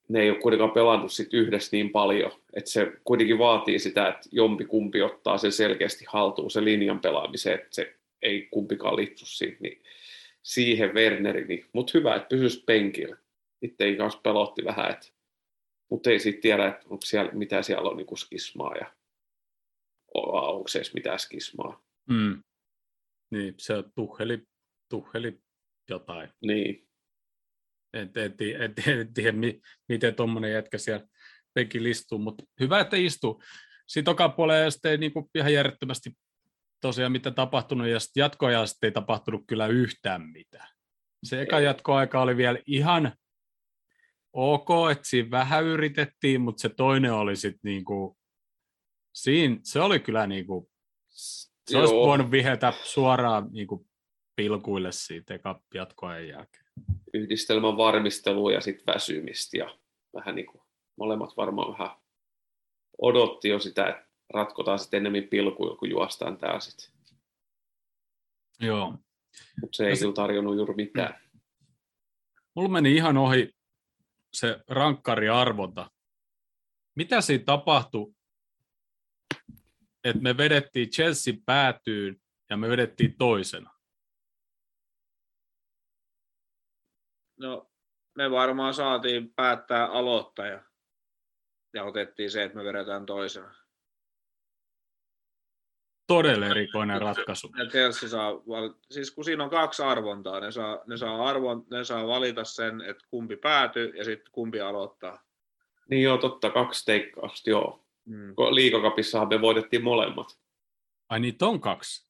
Ne 0.09 0.21
ei 0.21 0.29
ole 0.29 0.39
kuitenkaan 0.39 0.71
pelannut 0.71 1.11
sit 1.11 1.33
yhdessä 1.33 1.69
niin 1.71 1.89
paljon, 1.89 2.31
että 2.53 2.69
se 2.69 2.91
kuitenkin 3.03 3.37
vaatii 3.37 3.79
sitä, 3.79 4.07
että 4.07 4.29
jompi 4.31 4.65
kumpi 4.65 5.01
ottaa 5.01 5.37
sen 5.37 5.51
selkeästi 5.51 6.05
haltuun, 6.07 6.51
se 6.51 6.63
linjan 6.63 6.99
pelaamiseen, 6.99 7.55
että 7.55 7.67
se 7.71 7.95
ei 8.21 8.47
kumpikaan 8.51 8.95
litsu 8.95 9.25
siitä, 9.25 9.57
niin 9.59 9.81
siihen 10.43 10.93
Werneri, 10.93 11.45
niin, 11.45 11.65
mutta 11.73 11.91
hyvä, 11.93 12.15
että 12.15 12.27
pysyisi 12.27 12.63
penkillä. 12.63 13.17
Itse 13.61 13.83
ei 13.83 13.95
kanssa 13.95 14.19
pelotti 14.23 14.65
vähän, 14.65 14.91
että, 14.91 15.07
mutta 15.89 16.09
ei 16.09 16.19
sitten 16.19 16.41
tiedä, 16.41 16.67
että 16.67 16.85
onko 16.89 17.05
siellä, 17.05 17.31
mitä 17.31 17.61
siellä 17.61 17.89
on 17.89 17.97
niin 17.97 18.17
skismaa 18.17 18.75
ja 18.75 18.93
onko 20.13 20.67
se 20.67 20.79
edes 20.79 20.93
mitään 20.93 21.19
skismaa. 21.19 21.83
Mm. 22.09 22.43
Niin, 23.31 23.53
se 23.57 23.73
on 23.73 23.91
tuheli, 23.95 24.43
tuheli 24.89 25.39
jotain. 25.89 26.29
Niin, 26.41 26.86
En, 28.01 28.11
en, 28.15 28.37
tiedä, 28.37 28.65
en, 28.65 28.75
tiedä, 28.75 29.01
en 29.01 29.13
tiedä, 29.13 29.31
mi- 29.31 29.61
miten 29.89 30.15
tuommoinen 30.15 30.51
jätkä 30.51 30.77
siellä 30.77 31.07
penkillä 31.53 31.89
istuu, 31.89 32.19
mutta 32.19 32.43
hyvä, 32.59 32.79
että 32.79 32.97
istuu. 32.97 33.43
Sitten 33.87 34.05
toka 34.05 34.29
puolella 34.29 34.71
sitten 34.71 34.91
ei 34.91 34.97
niinku 34.97 35.29
ihan 35.35 35.53
järjettömästi 35.53 36.11
tosiaan 36.81 37.11
mitä 37.11 37.31
tapahtunut, 37.31 37.87
ja 37.87 37.99
sitten 37.99 38.21
jatkoajalla 38.21 38.67
sitten 38.67 38.87
ei 38.87 38.91
tapahtunut 38.91 39.43
kyllä 39.47 39.67
yhtään 39.67 40.21
mitään. 40.21 40.69
Se 41.23 41.41
eka 41.41 41.59
jatkoaika 41.59 42.21
oli 42.21 42.37
vielä 42.37 42.59
ihan 42.65 43.13
ok, 44.33 44.69
että 44.91 45.07
siinä 45.07 45.31
vähän 45.31 45.63
yritettiin, 45.63 46.41
mutta 46.41 46.61
se 46.61 46.69
toinen 46.69 47.13
oli 47.13 47.35
sitten 47.35 47.59
niinku, 47.63 48.17
siinä, 49.13 49.57
se 49.63 49.79
oli 49.81 49.99
kyllä 49.99 50.27
niinku, 50.27 50.69
se 51.69 51.77
olisi 51.77 51.93
Joo. 51.93 52.07
voinut 52.07 52.31
vihetä 52.31 52.73
suoraan 52.83 53.47
niinku 53.51 53.87
pilkuille 54.35 54.91
siitä 54.91 55.33
eka 55.33 55.61
jatkoajan 55.73 56.27
jälkeen. 56.27 56.66
Yhdistelmän 57.13 57.77
varmistelua 57.77 58.51
ja 58.51 58.61
sitten 58.61 58.93
väsymistä 58.93 59.57
ja 59.57 59.77
vähän 60.13 60.35
niin 60.35 60.45
kuin 60.45 60.61
molemmat 60.95 61.37
varmaan 61.37 61.71
vähän 61.71 61.97
odotti 63.01 63.49
jo 63.49 63.59
sitä, 63.59 63.87
että 63.89 64.07
ratkotaan 64.33 64.79
sitten 64.79 64.97
enemmän 64.97 65.29
pilkuilla, 65.29 65.77
kun 65.77 65.89
juostaan 65.89 66.37
tää 66.37 66.59
sitten. 66.59 66.85
Joo. 68.59 68.91
Mutta 69.61 69.77
se 69.77 69.83
ei 69.83 69.89
No 69.89 69.95
se- 69.95 70.01
kyllä 70.01 70.13
tarjonnut 70.13 70.55
juuri 70.55 70.73
mitään. 70.75 71.21
Mulla 72.55 72.69
meni 72.69 72.95
ihan 72.95 73.17
ohi 73.17 73.55
se 74.33 74.59
rankkariarvonta. 74.67 75.91
Mitä 76.95 77.21
siinä 77.21 77.43
tapahtui, 77.43 78.13
että 80.03 80.21
me 80.21 80.37
vedettiin 80.37 80.89
Chelsea 80.89 81.33
päätyyn 81.45 82.21
ja 82.49 82.57
me 82.57 82.69
vedettiin 82.69 83.15
toisena? 83.17 83.76
No, 87.37 87.69
me 88.15 88.31
varmaan 88.31 88.73
saatiin 88.73 89.33
päättää 89.33 89.85
aloittaja. 89.85 90.63
Ja 91.73 91.83
otettiin 91.83 92.31
se, 92.31 92.43
että 92.43 92.57
me 92.57 92.63
vedetään 92.63 93.05
toisena. 93.05 93.53
Todella 96.07 96.45
erikoinen 96.45 97.01
ratkaisu. 97.01 97.51
Ja 97.57 97.65
Chelsea 97.65 98.09
saa, 98.09 98.31
siis 98.91 99.11
kun 99.11 99.25
siinä 99.25 99.43
on 99.43 99.49
kaksi 99.49 99.83
arvontaa, 99.83 100.39
ne 100.39 100.51
saa, 100.51 100.79
ne 100.87 100.97
saa, 100.97 101.29
arvon, 101.29 101.65
ne 101.71 101.83
saa 101.83 102.07
valita 102.07 102.43
sen, 102.43 102.81
että 102.81 103.03
kumpi 103.09 103.35
päätyy 103.35 103.89
ja 103.95 104.03
sitten 104.03 104.31
kumpi 104.31 104.61
aloittaa. 104.61 105.23
Niin 105.89 106.03
joo, 106.03 106.17
totta, 106.17 106.49
kaksi 106.49 106.85
teikkausta, 106.85 107.49
joo. 107.49 107.85
Mm. 108.05 108.33
Liikakapissahan 108.49 109.27
me 109.27 109.41
voitettiin 109.41 109.83
molemmat. 109.83 110.27
Ai 111.09 111.19
niitä 111.19 111.45
on 111.45 111.61
kaksi. 111.61 112.07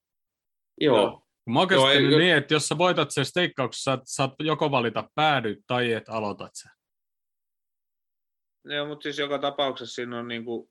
Joo, 0.82 0.98
Joo. 0.98 1.27
Mä 1.48 1.60
oon 1.60 1.68
Joo, 1.72 1.90
ei- 1.90 2.08
niin, 2.08 2.36
että 2.36 2.54
jos 2.54 2.68
sä 2.68 2.78
voitat 2.78 3.12
sen 3.12 3.26
steikkauksessa, 3.26 3.92
saat, 3.92 4.02
saat 4.06 4.34
joko 4.40 4.72
valita 4.72 5.10
päädyt 5.16 5.60
tai 5.68 5.94
et 5.94 6.10
aloitat 6.10 6.52
sen. 6.54 6.72
Joo, 8.66 8.86
mutta 8.88 9.04
siis 9.04 9.20
joka 9.20 9.40
tapauksessa 9.40 9.96
siinä 9.96 10.20
on 10.20 10.28
niinku, 10.28 10.70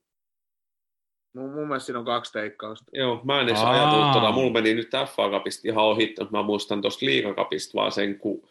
mun, 1.34 1.54
mun 1.54 1.68
mielestä 1.68 1.86
siinä 1.86 1.98
on 1.98 2.04
kaksi 2.04 2.32
teikkausta. 2.32 2.84
joo, 2.92 3.20
mä 3.24 3.40
en 3.40 3.48
edes 3.48 3.62
ajatellut 3.62 4.12
tota, 4.12 4.32
mulla 4.32 4.52
meni 4.52 4.74
nyt 4.74 4.90
FA 4.90 5.30
Cupista 5.30 5.68
ihan 5.68 5.84
ohi, 5.84 6.06
mutta 6.06 6.36
mä 6.36 6.42
muistan 6.42 6.82
tuosta 6.82 7.06
liikakapista 7.06 7.74
vaan 7.74 7.92
sen, 7.92 8.18
kun 8.18 8.48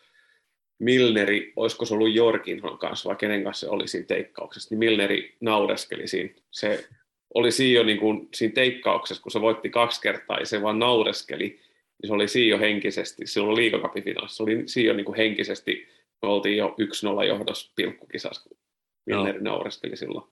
Milneri, 0.80 1.53
olisiko 1.55 1.86
se 1.86 1.93
ollut 1.93 2.13
Jorkinhon 2.13 2.78
kanssa 2.78 3.09
vai 3.09 3.15
kenen 3.15 3.43
kanssa 3.43 3.67
se 3.67 3.71
oli 3.71 3.88
siinä 3.88 4.07
teikkauksessa, 4.07 4.67
niin 4.71 4.80
Milneri 4.80 5.38
naureskeli 5.41 6.07
siinä. 6.07 6.34
Se 6.51 6.88
oli 7.34 7.51
siinä 7.51 7.80
jo 7.80 7.84
niin 7.84 7.99
kuin, 7.99 8.30
siinä 8.34 8.53
teikkauksessa, 8.53 9.23
kun 9.23 9.32
se 9.32 9.41
voitti 9.41 9.69
kaksi 9.69 10.01
kertaa 10.01 10.39
ja 10.39 10.45
se 10.45 10.61
vaan 10.61 10.80
naureskeli, 10.80 11.59
niin 12.02 12.08
se 12.08 12.14
oli 12.14 12.28
siinä 12.28 12.56
jo 12.56 12.60
henkisesti, 12.60 13.28
silloin 13.28 13.56
liikakapifinaalissa, 13.56 14.38
se 14.38 14.43
oli 14.43 14.64
siinä 14.66 14.88
jo 14.88 14.93
niin 14.93 15.06
kuin 15.06 15.18
henkisesti, 15.18 15.88
me 16.22 16.30
oltiin 16.30 16.58
jo 16.58 16.76
1-0 17.22 17.24
johdossa 17.24 17.72
pilkkukisassa, 17.76 18.50
kun 18.50 18.58
Milneri 19.06 19.41
naureskeli 19.41 19.98
silloin. 19.98 20.32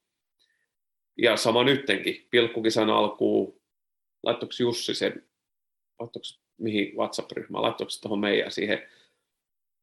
Ja 1.18 1.38
sama 1.38 1.64
nyttenkin, 1.64 2.28
pilkkukisan 2.30 2.90
alkuun, 2.90 3.62
laittoiko 4.24 4.54
Jussi 4.60 4.96
sen, 4.96 5.28
laittoiko 6.00 6.26
mihin 6.58 6.96
WhatsApp-ryhmään, 6.96 7.64
laittoiko 7.64 7.92
tuohon 8.02 8.20
meidän 8.20 8.52
siihen 8.52 8.90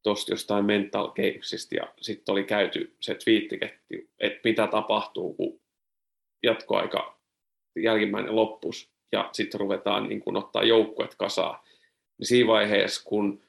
tuosta 0.02 0.32
jostain 0.32 0.65
mental 0.65 1.12
gamesista 1.12 1.74
ja 1.74 1.94
sitten 2.01 2.32
oli 2.32 2.44
käyty 2.44 2.97
se 3.01 3.15
twiittiketti, 3.15 4.11
että 4.19 4.40
mitä 4.44 4.66
tapahtuu, 4.66 5.35
kun 5.35 5.61
jatkoaika 6.43 7.20
jälkimmäinen 7.77 8.36
loppus 8.36 8.93
ja 9.12 9.31
sitten 9.32 9.61
ruvetaan 9.61 10.09
niin 10.09 10.20
kun 10.20 10.36
ottaa 10.36 10.62
joukkuet 10.62 11.15
kasaan. 11.15 11.59
Niin 12.20 12.26
siinä 12.26 12.47
vaiheessa, 12.47 13.02
kun 13.05 13.42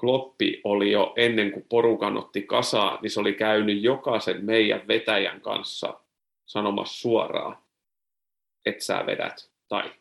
Kloppi 0.00 0.60
oli 0.64 0.92
jo 0.92 1.12
ennen 1.16 1.52
kuin 1.52 1.66
porukan 1.68 2.16
otti 2.16 2.42
kasaan, 2.42 2.98
niin 3.02 3.10
se 3.10 3.20
oli 3.20 3.32
käynyt 3.32 3.82
jokaisen 3.82 4.44
meidän 4.44 4.88
vetäjän 4.88 5.40
kanssa 5.40 6.00
sanomassa 6.46 7.00
suoraan, 7.00 7.58
että 8.66 8.84
sä 8.84 9.06
vedät 9.06 9.50
tai 9.68 9.92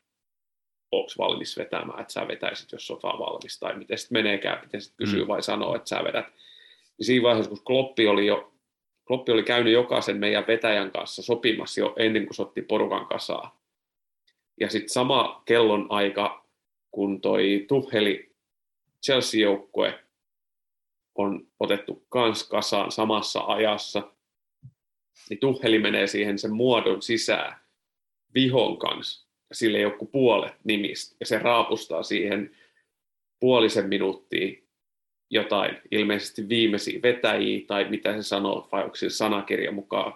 onko 0.92 1.12
valmis 1.18 1.58
vetämään, 1.58 2.00
että 2.02 2.14
sä 2.14 2.28
vetäisit, 2.28 2.72
jos 2.72 2.92
oot 2.92 3.04
vaan 3.04 3.20
valmis, 3.20 3.60
tai 3.60 3.78
miten 3.78 3.98
sitten 3.98 4.16
meneekään, 4.16 4.62
miten 4.64 4.82
sitten 4.82 5.06
kysyy 5.06 5.22
Mm. 5.22 5.28
vai 5.28 5.44
sanoo, 5.44 5.76
että 5.76 5.90
sä 5.90 6.04
vedät. 6.04 6.26
Niin 6.98 7.06
siinä 7.06 7.24
vaiheessa, 7.24 7.50
kun 7.50 7.64
Kloppi 7.64 8.08
oli 8.08 8.26
jo 8.26 8.54
Kloppi 9.08 9.32
oli 9.32 9.44
käynyt 9.44 9.74
jokaisen 9.74 10.18
meidän 10.18 10.48
vetäjän 10.48 10.92
kanssa 10.92 11.22
sopimassa 11.22 11.80
jo 11.80 11.94
ennen 11.98 12.26
kuin 12.26 12.36
se 12.36 12.42
otti 12.42 12.62
porukan 12.62 13.06
kasaan. 13.08 13.52
Ja 14.60 14.70
sitten 14.70 14.90
sama 14.90 15.42
kellon 15.46 15.88
aika, 15.90 16.43
kun 16.94 17.22
toi 17.22 17.66
Tuheli 17.68 18.36
Chelsea-joukkue 19.06 20.00
on 21.16 21.48
otettu 21.60 22.06
kans 22.10 22.48
kasaan 22.50 22.92
samassa 22.92 23.40
ajassa, 23.40 24.12
niin 25.30 25.40
Tuheli 25.40 25.80
menee 25.80 26.08
siihen 26.08 26.40
sen 26.40 26.54
muodon 26.54 27.02
sisään 27.02 27.60
vihon 28.34 28.78
kanssa. 28.78 29.28
Ja 29.50 29.56
sille 29.56 29.78
ei 29.78 29.86
ole 29.86 30.10
puolet 30.12 30.54
nimistä. 30.64 31.16
Ja 31.20 31.26
se 31.26 31.40
raapustaa 31.40 32.04
siihen 32.04 32.56
puolisen 33.40 33.90
minuuttia 33.90 34.64
jotain, 35.30 35.78
ilmeisesti 35.92 36.50
viimeisiä 36.50 37.02
vetäjiä, 37.02 37.62
tai 37.68 37.90
mitä 37.90 38.14
se 38.14 38.24
sanoo, 38.24 38.68
vai 38.72 38.84
onko 38.84 38.96
se 38.96 39.10
sanakirja 39.10 39.72
mukaan, 39.72 40.14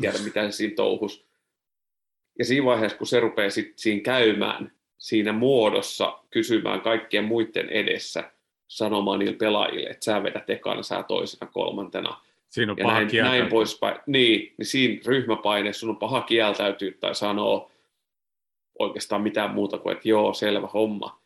tiedä 0.00 0.18
mitä 0.24 0.50
se 0.50 0.56
siinä 0.56 0.74
touhus. 0.74 1.26
Ja 2.38 2.44
siinä 2.44 2.66
vaiheessa, 2.66 2.98
kun 2.98 3.06
se 3.06 3.20
rupeaa 3.20 3.50
sit 3.50 3.72
siinä 3.78 4.02
käymään, 4.02 4.75
siinä 4.98 5.32
muodossa 5.32 6.18
kysymään 6.30 6.80
kaikkien 6.80 7.24
muiden 7.24 7.68
edessä, 7.68 8.30
sanomaan 8.68 9.18
niille 9.18 9.36
pelaajille, 9.36 9.90
että 9.90 10.04
sä 10.04 10.22
vedät 10.22 10.50
ekana, 10.50 10.82
sä 10.82 11.02
toisena, 11.02 11.50
kolmantena. 11.52 12.20
Siinä 12.48 12.72
on 12.72 12.78
Ja 12.78 12.84
paha 12.84 13.00
näin, 13.00 13.10
näin 13.22 13.46
poispäin. 13.46 13.98
Niin, 14.06 14.54
niin 14.58 14.66
siinä 14.66 15.02
ryhmäpaineessa 15.06 15.80
sun 15.80 15.90
on 15.90 15.96
paha 15.96 16.20
kieltäytyä 16.20 16.92
tai 17.00 17.14
sanoa 17.14 17.70
oikeastaan 18.78 19.22
mitään 19.22 19.50
muuta 19.50 19.78
kuin, 19.78 19.96
että 19.96 20.08
joo, 20.08 20.34
selvä 20.34 20.66
homma. 20.66 21.20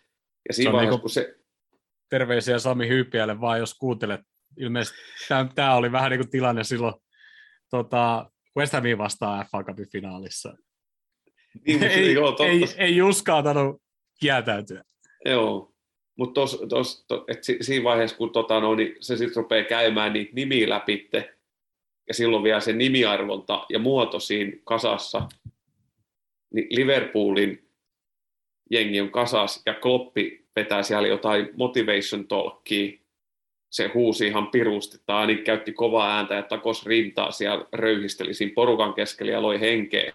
Ja 0.48 0.55
siinä 0.55 0.70
on 0.70 0.76
vaiheessa, 0.76 0.90
niinku- 0.97 1.02
kun 1.02 1.10
se, 1.10 1.40
Terveisiä 2.10 2.59
Sami 2.59 2.88
Hyypiälle 2.88 3.40
vaan, 3.40 3.59
jos 3.59 3.74
kuuntelet. 3.74 4.20
Ilmeisesti 4.56 4.98
tämä 5.55 5.74
oli 5.74 5.92
vähän 5.92 6.10
niin 6.10 6.20
kuin 6.20 6.30
tilanne 6.30 6.64
silloin 6.64 6.94
tota, 7.70 8.30
West 8.59 8.72
Hamin 8.72 8.98
vastaan 8.98 9.47
FA 9.51 9.64
Cupin 9.64 9.90
finaalissa. 9.92 10.56
niin, 11.66 11.78
mutta, 11.78 11.94
ei, 11.94 12.14
joo, 12.14 12.27
totta, 12.27 12.44
ei, 12.44 12.64
ei 12.77 13.02
uskaltanut 13.02 13.82
kieltäytyä. 14.20 14.82
Joo, 15.24 15.72
mutta 16.18 16.40
tos, 16.40 16.62
tos, 16.68 17.05
to, 17.09 17.24
et 17.28 17.44
si, 17.44 17.59
siinä 17.60 17.85
vaiheessa, 17.85 18.16
kun 18.16 18.31
tota, 18.31 18.60
no, 18.60 18.74
niin 18.74 18.97
se 19.01 19.16
sitten 19.16 19.43
rupeaa 19.43 19.64
käymään 19.64 20.12
niitä 20.12 20.32
nimiä 20.35 20.68
läpitte, 20.68 21.35
ja 22.09 22.14
silloin 22.14 22.43
vielä 22.43 22.60
se 22.60 22.72
nimiarvonta 22.72 23.66
ja 23.68 23.78
muoto 23.78 24.20
siinä 24.20 24.52
kasassa, 24.64 25.28
niin 26.55 26.66
Liverpoolin 26.70 27.68
jengi 28.70 29.01
on 29.01 29.10
kasas, 29.10 29.62
ja 29.66 29.74
Kloppi 29.74 30.48
vetää 30.56 30.82
siellä 30.82 31.09
jotain 31.09 31.48
motivation 31.56 32.28
talkia, 32.28 33.01
se 33.70 33.90
huusi 33.94 34.27
ihan 34.27 34.47
pirusti, 34.47 34.98
tai 35.06 35.16
ainakin 35.16 35.44
käytti 35.44 35.72
kovaa 35.72 36.16
ääntä 36.16 36.35
ja 36.35 36.43
takos 36.43 36.86
rintaa 36.86 37.31
siellä 37.31 37.66
röyhisteli 37.72 38.35
siinä 38.35 38.52
porukan 38.55 38.94
keskellä 38.94 39.32
ja 39.32 39.43
loi 39.43 39.60
henkeä. 39.60 40.12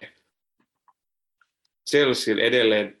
Chelsea 1.90 2.34
edelleen 2.40 3.00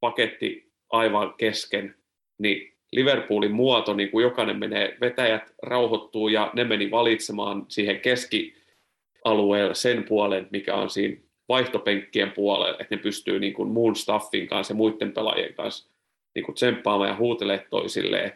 paketti 0.00 0.72
aivan 0.90 1.34
kesken, 1.34 1.94
niin 2.38 2.76
Liverpoolin 2.92 3.52
muoto, 3.52 3.94
niin 3.94 4.10
kuin 4.10 4.22
jokainen 4.22 4.58
menee, 4.58 4.96
vetäjät 5.00 5.54
rauhoittuu 5.62 6.28
ja 6.28 6.50
ne 6.54 6.64
meni 6.64 6.90
valitsemaan 6.90 7.66
siihen 7.68 8.00
keskialueelle 8.00 9.74
sen 9.74 10.04
puolen, 10.04 10.48
mikä 10.50 10.74
on 10.74 10.90
siinä 10.90 11.16
vaihtopenkkien 11.48 12.32
puolella, 12.32 12.78
että 12.80 12.96
ne 12.96 13.02
pystyy 13.02 13.38
niin 13.38 13.52
kuin 13.52 13.68
muun 13.68 13.96
staffin 13.96 14.48
kanssa 14.48 14.72
ja 14.72 14.76
muiden 14.76 15.12
pelaajien 15.12 15.54
kanssa 15.54 15.90
niin 16.34 16.44
kuin 16.44 16.54
tsemppaamaan 16.54 17.10
ja 17.10 17.16
huutelemaan 17.16 17.66
toisilleen. 17.70 18.32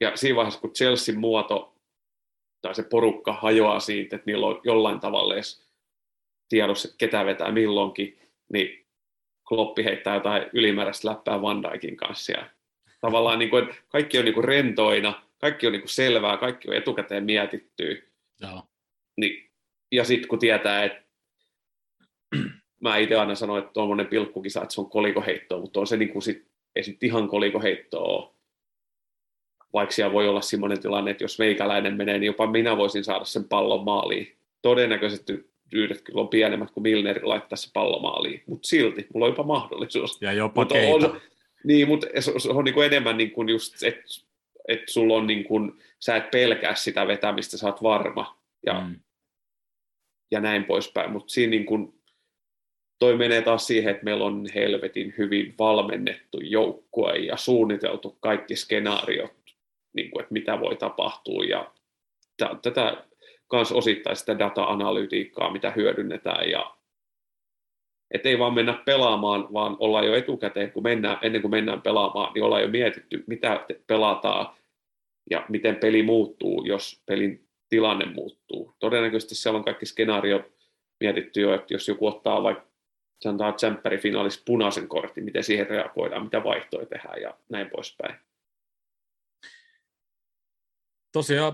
Ja 0.00 0.16
siinä 0.16 0.36
vaiheessa, 0.36 0.60
kun 0.60 0.72
Chelsea 0.72 1.14
muoto 1.14 1.74
tai 2.62 2.74
se 2.74 2.82
porukka 2.82 3.32
hajoaa 3.32 3.80
siitä, 3.80 4.16
että 4.16 4.30
niillä 4.30 4.46
on 4.46 4.60
jollain 4.64 5.00
tavalla 5.00 5.34
edes 5.34 5.68
tiedossa, 6.48 6.88
että 6.88 6.98
ketä 6.98 7.24
vetää 7.24 7.52
milloinkin, 7.52 8.18
niin 8.52 8.86
Kloppi 9.48 9.84
heittää 9.84 10.14
jotain 10.14 10.46
ylimääräistä 10.52 11.08
läppää 11.08 11.42
Van 11.42 11.62
Dijkin 11.62 11.96
kanssa. 11.96 12.32
Ja 12.32 12.50
tavallaan 13.00 13.38
niin 13.38 13.50
kuin, 13.50 13.62
että 13.62 13.76
kaikki 13.88 14.18
on 14.18 14.24
niin 14.24 14.34
kuin 14.34 14.44
rentoina, 14.44 15.22
kaikki 15.38 15.66
on 15.66 15.72
niin 15.72 15.80
kuin 15.82 15.88
selvää, 15.88 16.36
kaikki 16.36 16.68
on 16.68 16.76
etukäteen 16.76 17.24
mietittyä. 17.24 17.96
Joo. 18.40 18.62
Niin, 19.16 19.50
ja 19.92 20.04
sitten 20.04 20.28
kun 20.28 20.38
tietää, 20.38 20.84
että 20.84 21.02
mä 22.84 22.96
itse 22.96 23.16
aina 23.16 23.34
sanoin, 23.34 23.62
että 23.62 23.72
tuommoinen 23.72 24.06
pilkkukisa, 24.06 24.62
että 24.62 24.74
se 24.74 24.80
on 24.80 24.90
kolikoheittoa, 24.90 25.60
mutta 25.60 25.80
on 25.80 25.86
se 25.86 25.96
niin 25.96 26.08
kuin 26.08 26.22
sit, 26.22 26.46
ei 26.76 26.82
sit 26.82 27.02
ihan 27.02 27.28
kolikoheittoa 27.28 28.02
ole. 28.02 28.32
Vaikka 29.72 29.94
siellä 29.94 30.12
voi 30.12 30.28
olla 30.28 30.40
semmoinen 30.40 30.80
tilanne, 30.80 31.10
että 31.10 31.24
jos 31.24 31.38
meikäläinen 31.38 31.96
menee, 31.96 32.18
niin 32.18 32.26
jopa 32.26 32.46
minä 32.46 32.76
voisin 32.76 33.04
saada 33.04 33.24
sen 33.24 33.44
pallon 33.44 33.84
maaliin. 33.84 34.36
Todennäköisesti 34.62 35.51
yhdet 35.72 36.02
kyllä 36.02 36.20
on 36.20 36.28
pienemmät 36.28 36.70
kuin 36.70 36.82
Milneri 36.82 37.22
laittaa 37.22 37.56
se 37.56 37.70
pallo 37.72 37.98
maaliin, 37.98 38.42
mutta 38.46 38.68
silti 38.68 39.06
mulla 39.14 39.26
on 39.26 39.32
jopa 39.32 39.42
mahdollisuus. 39.42 40.22
Ja 40.22 40.32
jopa 40.32 40.60
Mutta 40.60 40.74
keita. 40.74 41.08
on, 41.08 41.20
niin, 41.64 41.88
mutta 41.88 42.06
se, 42.20 42.32
se 42.38 42.50
on 42.50 42.64
niin 42.64 42.74
kuin 42.74 42.86
enemmän 42.86 43.16
niin 43.16 43.30
kuin 43.30 43.48
just, 43.48 43.82
että 43.82 44.02
et 44.68 44.80
sulla 44.88 45.14
on 45.14 45.26
niin 45.26 45.44
kuin, 45.44 45.72
sä 46.00 46.16
et 46.16 46.30
pelkää 46.30 46.74
sitä 46.74 47.06
vetämistä, 47.06 47.56
sä 47.56 47.66
oot 47.66 47.82
varma 47.82 48.38
ja, 48.66 48.80
mm. 48.80 48.96
Ja 50.30 50.40
näin 50.40 50.64
poispäin, 50.64 51.10
mutta 51.10 51.32
siinä 51.32 51.50
niin 51.50 51.66
kuin, 51.66 51.94
toi 52.98 53.16
menee 53.16 53.42
taas 53.42 53.66
siihen, 53.66 53.90
että 53.90 54.04
meillä 54.04 54.24
on 54.24 54.46
helvetin 54.54 55.14
hyvin 55.18 55.54
valmennettu 55.58 56.40
joukkue 56.40 57.12
ja 57.12 57.36
suunniteltu 57.36 58.16
kaikki 58.20 58.56
skenaariot, 58.56 59.32
niin 59.92 60.10
kuin, 60.10 60.22
että 60.22 60.32
mitä 60.32 60.60
voi 60.60 60.76
tapahtua 60.76 61.44
ja 61.44 61.72
tä- 62.36 62.56
tätä 62.62 63.04
kans 63.52 63.72
osittain 63.72 64.16
sitä 64.16 64.38
data-analytiikkaa, 64.38 65.52
mitä 65.52 65.70
hyödynnetään 65.70 66.50
ja 66.50 66.76
että 68.10 68.28
ei 68.28 68.38
vaan 68.38 68.54
mennä 68.54 68.72
pelaamaan, 68.72 69.52
vaan 69.52 69.76
ollaan 69.78 70.06
jo 70.06 70.14
etukäteen, 70.14 70.72
kun 70.72 70.82
mennään, 70.82 71.18
ennen 71.22 71.42
kuin 71.42 71.50
mennään 71.50 71.82
pelaamaan, 71.82 72.32
niin 72.32 72.44
ollaan 72.44 72.62
jo 72.62 72.68
mietitty, 72.68 73.24
mitä 73.26 73.66
pelataan 73.86 74.54
ja 75.30 75.46
miten 75.48 75.76
peli 75.76 76.02
muuttuu, 76.02 76.64
jos 76.64 77.02
pelin 77.06 77.48
tilanne 77.68 78.04
muuttuu. 78.04 78.74
Todennäköisesti 78.78 79.34
siellä 79.34 79.58
on 79.58 79.64
kaikki 79.64 79.86
skenaariot 79.86 80.42
mietitty 81.00 81.40
jo, 81.40 81.54
että 81.54 81.74
jos 81.74 81.88
joku 81.88 82.06
ottaa 82.06 82.42
vaikka 82.42 82.66
sanotaan 83.22 83.54
tsemppärifinaalissa 83.54 84.42
punaisen 84.46 84.88
kortin, 84.88 85.24
miten 85.24 85.44
siihen 85.44 85.66
reagoidaan, 85.66 86.24
mitä 86.24 86.44
vaihtoja 86.44 86.86
tehdään 86.86 87.22
ja 87.22 87.38
näin 87.48 87.70
poispäin. 87.70 88.14
Tosiaan 91.12 91.52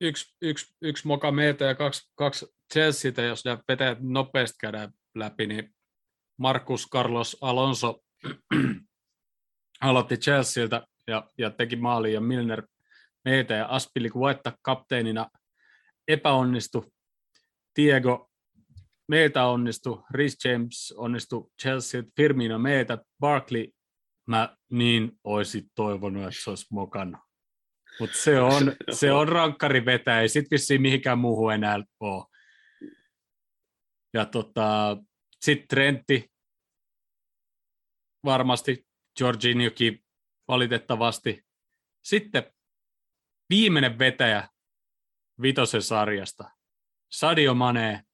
yksi, 0.00 0.34
yksi, 0.42 0.74
yksi 0.80 1.06
moka 1.06 1.30
meiltä 1.30 1.64
ja 1.64 1.74
kaksi, 1.74 2.10
kaksi 2.14 2.46
Chelseatä, 2.72 3.22
jos 3.22 3.44
nämä 3.44 3.58
vetäjät 3.68 3.98
nopeasti 4.00 4.56
käydään 4.60 4.92
läpi, 5.14 5.46
niin 5.46 5.74
Marcus 6.36 6.88
Carlos 6.92 7.36
Alonso 7.40 8.00
aloitti 9.80 10.16
Chelsealtä 10.16 10.86
ja, 11.06 11.30
ja 11.38 11.50
teki 11.50 11.76
maalin 11.76 12.12
ja 12.12 12.20
Milner 12.20 12.62
meitä 13.24 13.54
ja 13.54 13.66
Aspilicueta 13.66 14.52
kapteenina 14.62 15.30
epäonnistui. 16.08 16.90
Diego 17.76 18.30
meiltä 19.08 19.46
onnistui, 19.46 20.02
Rhys 20.10 20.44
James 20.44 20.94
onnistui 20.96 21.50
Chelsea, 21.62 22.02
Firmino 22.16 22.58
meiltä, 22.58 22.98
Barkley 23.20 23.68
mä 24.26 24.56
niin 24.70 25.18
olisin 25.24 25.70
toivonut, 25.74 26.22
että 26.22 26.42
se 26.42 26.50
olisi 26.50 26.66
mokannut. 26.70 27.29
Mutta 28.00 28.16
se 28.18 28.40
on, 28.40 28.76
se 28.92 29.12
on 29.12 29.28
rankkari 29.28 29.84
vetä, 29.84 30.20
ei 30.20 30.28
sit 30.28 30.50
vissiin 30.50 30.82
mihinkään 30.82 31.18
muuhun 31.18 31.54
enää 31.54 31.78
ole. 32.00 32.24
Ja 34.14 34.26
tota, 34.26 34.96
sitten 35.40 35.68
Trentti, 35.68 36.32
varmasti 38.24 38.86
Jorginhokin 39.20 40.04
valitettavasti. 40.48 41.46
Sitten 42.04 42.52
viimeinen 43.50 43.98
vetäjä 43.98 44.48
vitosen 45.42 45.82
sarjasta, 45.82 46.50
Sadio 47.12 47.54
Mane, 47.54 48.04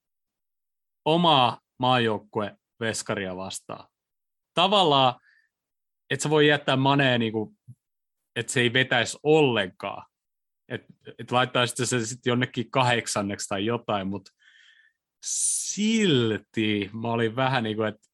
omaa 1.04 1.60
maajoukkue 1.78 2.56
veskaria 2.80 3.36
vastaan. 3.36 3.88
Tavallaan, 4.54 5.20
että 6.10 6.22
sä 6.22 6.30
voi 6.30 6.48
jättää 6.48 6.76
Maneen 6.76 7.20
niinku 7.20 7.54
että 8.36 8.52
se 8.52 8.60
ei 8.60 8.72
vetäisi 8.72 9.18
ollenkaan. 9.22 10.06
Että 10.68 10.86
et 11.18 11.30
laittaisi 11.30 11.86
se 11.86 12.06
sitten 12.06 12.30
jonnekin 12.30 12.70
kahdeksanneksi 12.70 13.48
tai 13.48 13.64
jotain, 13.64 14.06
mutta 14.06 14.30
silti 15.26 16.90
mä 16.92 17.08
olin 17.08 17.36
vähän 17.36 17.64
niin 17.64 17.76
kuin, 17.76 17.88
että 17.88 18.08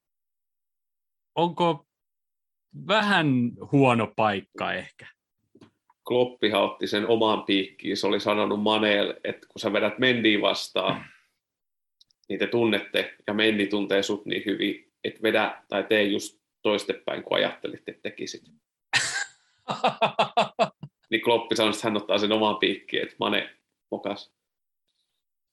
onko 1.35 1.86
vähän 2.86 3.27
huono 3.73 4.12
paikka 4.16 4.73
ehkä. 4.73 5.07
Kloppihan 6.09 6.62
otti 6.62 6.86
sen 6.86 7.09
omaan 7.09 7.43
piikkiin. 7.43 7.97
Se 7.97 8.07
oli 8.07 8.20
sanonut 8.20 8.62
Maneel, 8.62 9.15
että 9.24 9.47
kun 9.47 9.61
sä 9.61 9.73
vedät 9.73 9.99
Mendiä 9.99 10.40
vastaan, 10.40 11.05
niin 12.28 12.39
te 12.39 12.47
tunnette, 12.47 13.16
ja 13.27 13.35
Mendi 13.35 13.66
tuntee 13.66 14.03
sut 14.03 14.27
niin 14.27 14.43
hyvin, 14.47 14.93
että 15.05 15.23
vedä 15.23 15.62
tai 15.69 15.85
tee 15.85 16.03
just 16.03 16.40
toistepäin, 16.62 17.23
kun 17.23 17.36
ajattelit, 17.36 17.82
että 17.86 18.03
tekisit. 18.03 18.43
Niin 21.11 21.23
Kloppi 21.23 21.57
sanoi, 21.57 21.70
että 21.70 21.89
hän 21.89 21.97
ottaa 21.97 22.19
sen 22.19 22.32
omaan 22.32 22.57
piikkiin, 22.57 23.03
että 23.03 23.16
Mane 23.19 23.51
mokas. 23.90 24.32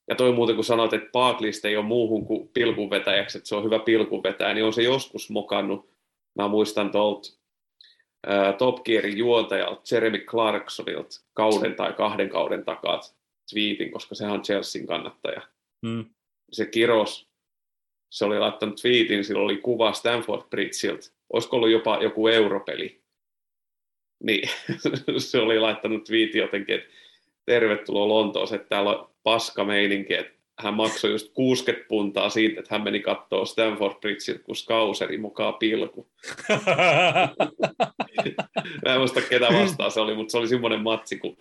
Ja 0.08 0.16
toi 0.16 0.32
muuten, 0.32 0.56
kun 0.56 0.64
sanoit, 0.64 0.92
että 0.92 1.10
Barkleysta 1.12 1.68
ei 1.68 1.76
ole 1.76 1.84
muuhun 1.84 2.26
kuin 2.26 2.48
pilkunvetäjäksi, 2.48 3.38
että 3.38 3.48
se 3.48 3.54
on 3.54 3.64
hyvä 3.64 3.78
pilkunvetäjä, 3.78 4.54
niin 4.54 4.64
on 4.64 4.72
se 4.72 4.82
joskus 4.82 5.30
mokannut. 5.30 5.90
Mä 6.34 6.48
muistan 6.48 6.90
tuolta 6.90 7.40
Top 8.58 8.84
Gearin 8.84 9.18
juontajalta 9.18 9.94
Jeremy 9.94 10.18
Clarksonilta 10.18 11.20
kauden 11.32 11.74
tai 11.74 11.92
kahden 11.92 12.28
kauden 12.28 12.64
takaa 12.64 13.00
twiitin, 13.50 13.90
koska 13.90 14.14
sehän 14.14 14.34
on 14.34 14.42
Chelsean 14.42 14.86
kannattaja. 14.86 15.42
mm. 15.82 16.04
Se 16.52 16.66
Kiros, 16.66 17.28
se 18.10 18.24
oli 18.24 18.38
laittanut 18.38 18.80
twiitin, 18.82 19.24
sillä 19.24 19.42
oli 19.42 19.56
kuva 19.56 19.92
Stanford 19.92 20.42
Bridgeilta. 20.50 21.10
Olisiko 21.32 21.56
ollut 21.56 21.70
jopa 21.70 21.98
joku 22.02 22.28
europeli? 22.28 23.02
Niin 24.22 24.48
se 25.18 25.38
oli 25.38 25.58
laittanut 25.58 26.04
twiitin 26.04 26.40
jotenkin, 26.40 26.74
että 26.74 26.88
tervetuloa 27.46 28.08
Lontooseen, 28.08 28.60
että 28.60 28.68
täällä 28.68 28.90
on 28.90 29.10
paska 29.22 29.64
meininki, 29.64 30.14
että 30.14 30.40
hän 30.58 30.74
maksoi 30.74 31.10
just 31.10 31.32
60 31.34 31.88
puntaa 31.88 32.30
siitä, 32.30 32.60
että 32.60 32.74
hän 32.74 32.84
meni 32.84 33.00
katsoa 33.00 33.44
Stanford 33.44 33.94
Bridge, 34.00 34.38
kun 34.38 34.56
Skauseri 34.56 35.18
mukaan 35.18 35.54
pilku. 35.54 36.08
Mä 38.84 38.92
en 38.92 38.98
muista 38.98 39.20
ketä 39.20 39.48
vastaan 39.62 39.90
se 39.90 40.00
oli, 40.00 40.14
mutta 40.14 40.32
se 40.32 40.38
oli 40.38 40.48
semmoinen 40.48 40.80
matsi, 40.80 41.18
kun 41.18 41.36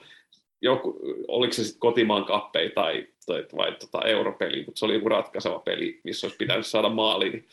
joku, 0.62 1.00
oliko 1.28 1.54
se 1.54 1.64
sitten 1.64 1.80
kotimaan 1.80 2.26
kappei 2.26 2.70
tai, 2.70 3.08
tai 3.26 3.46
vai 3.58 3.72
tota 3.72 4.02
europeli, 4.06 4.64
mutta 4.66 4.80
se 4.80 4.86
oli 4.86 4.94
joku 4.94 5.10
ratkaiseva 5.10 5.60
peli, 5.60 6.02
missä 6.04 6.28
olisi 6.28 6.38
pitänyt 6.38 6.66
saada 6.66 6.90
maali, 6.90 7.30
niin 7.30 7.48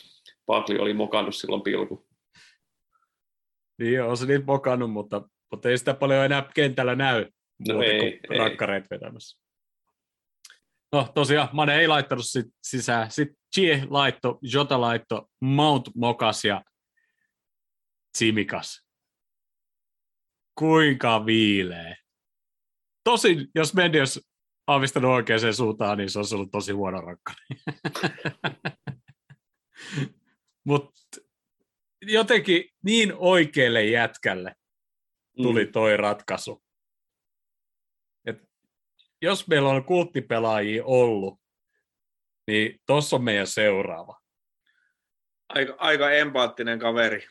Pakli 0.47 0.79
oli 0.79 0.93
mokannut 0.93 1.35
silloin 1.35 1.63
pilku. 1.63 2.07
Niin 3.79 4.03
on 4.03 4.17
se 4.17 4.27
niin 4.27 4.45
mokannut, 4.47 4.91
mutta, 4.91 5.29
mutta 5.51 5.69
ei 5.69 5.79
sitä 5.79 5.95
paljon 5.95 6.25
enää 6.25 6.51
kentällä 6.55 6.95
näy, 6.95 7.27
No 7.69 7.75
muuten 7.75 7.91
ei, 7.91 8.21
kuin 8.27 8.33
ei. 8.33 8.39
rakkareet 8.39 8.91
vetämässä. 8.91 9.41
No 10.93 11.09
tosiaan, 11.15 11.49
Mane 11.53 11.79
ei 11.79 11.89
laittanut 11.89 12.27
sit 12.27 12.47
sisään. 12.63 13.11
Sitten 13.11 13.37
Chie 13.55 13.87
laitto, 13.91 14.39
Jota 14.43 14.81
laitto, 14.81 15.31
Mount 15.41 15.91
mokas 15.95 16.45
ja 16.45 16.63
Tsimikas. 18.17 18.87
Kuinka 20.59 21.27
viilee. 21.27 21.97
Tosin, 23.05 23.49
jos 23.55 23.75
Mendy 23.75 23.99
olisi 23.99 24.21
aavistanut 24.67 25.11
oikeaan 25.11 25.55
suuntaan, 25.55 25.99
niin 25.99 26.11
se 26.11 26.19
olisi 26.19 26.35
ollut 26.35 26.51
tosi 26.51 26.73
huono 26.73 27.01
rakkari. 27.01 27.47
Mutta 30.65 31.01
jotenkin 32.07 32.65
niin 32.85 33.13
oikealle 33.17 33.85
jätkälle 33.85 34.55
tuli 35.43 35.65
Mm. 35.65 35.73
toi 35.73 35.97
ratkaisu. 35.97 36.63
Et 38.27 38.39
jos 39.23 39.49
meillä 39.49 39.69
on 39.69 39.85
kulttipelaajia 39.85 40.85
ollut, 40.85 41.41
niin 42.47 42.81
tossa 42.87 43.17
on 43.17 43.25
meidän 43.25 43.47
seuraava. 43.47 44.21
Aika, 45.49 45.75
aika 45.79 46.11
empaattinen 46.11 46.79
kaveri. 46.79 47.27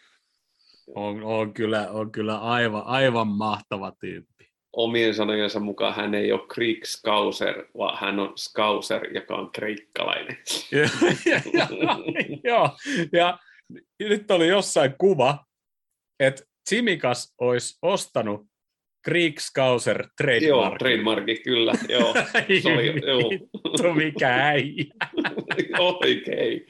On, 0.95 1.23
on, 1.23 1.53
kyllä, 1.53 1.91
on 1.91 2.11
kyllä 2.11 2.37
aivan, 2.37 2.83
aivan 2.85 3.27
mahtava 3.27 3.91
tyyppi. 3.99 4.51
Omien 4.73 5.15
sanojensa 5.15 5.59
mukaan 5.59 5.95
hän 5.95 6.13
ei 6.13 6.31
ole 6.31 6.47
Krieg 6.47 6.85
Skauser, 6.85 7.65
vaan 7.77 7.97
hän 8.01 8.19
on 8.19 8.37
Skauser, 8.37 9.13
joka 9.13 9.35
on 9.35 9.51
kreikkalainen. 9.51 10.37
ja, 11.25 11.41
ja, 11.53 11.67
joo, 12.43 12.69
ja 13.13 13.39
nyt 13.99 14.31
oli 14.31 14.47
jossain 14.47 14.93
kuva, 14.97 15.45
että 16.19 16.43
Tsimikas 16.69 17.33
olisi 17.41 17.77
ostanut 17.81 18.45
Kriegskauser 19.05 20.01
Joo, 20.01 20.09
trademark. 20.17 20.77
trademarki, 20.77 21.35
kyllä, 21.35 21.73
joo. 21.89 22.13
Se 22.63 22.73
oli, 22.73 23.07
joo. 23.07 23.29
Vittu, 23.29 23.93
mikä 23.93 24.29
äijä. 24.29 24.85
Oikein. 25.79 26.65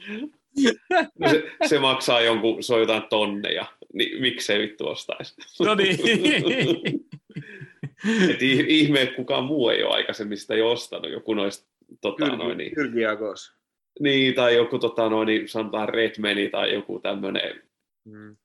No 1.18 1.30
se, 1.30 1.42
se, 1.66 1.78
maksaa 1.78 2.20
jonkun, 2.20 2.62
se 2.62 2.74
on 2.74 2.80
jotain 2.80 3.02
tonneja, 3.10 3.66
niin 3.92 4.22
miksei 4.22 4.58
vittu 4.58 4.88
ostaisi. 4.88 5.34
No 5.60 5.74
niin. 5.74 5.98
Et 8.30 8.42
ihme, 8.42 9.02
että 9.02 9.16
kukaan 9.16 9.44
muu 9.44 9.68
ei 9.68 9.82
ole 9.82 9.94
aikaisemmin 9.94 10.38
sitä 10.38 10.54
jo 10.54 10.70
ostanut, 10.70 11.12
joku 11.12 11.34
noista, 11.34 11.68
tota, 12.00 12.36
noin, 12.36 12.58
niin, 12.58 12.74
Kyrgiakos. 12.74 13.52
Niin, 14.00 14.34
tai 14.34 14.56
joku 14.56 14.78
tota, 14.78 15.08
noin, 15.08 15.26
niin, 15.26 15.48
sanotaan 15.48 15.88
Redmani 15.88 16.48
tai 16.48 16.74
joku 16.74 16.98
tämmöinen 16.98 17.62
Mm. 18.04 18.36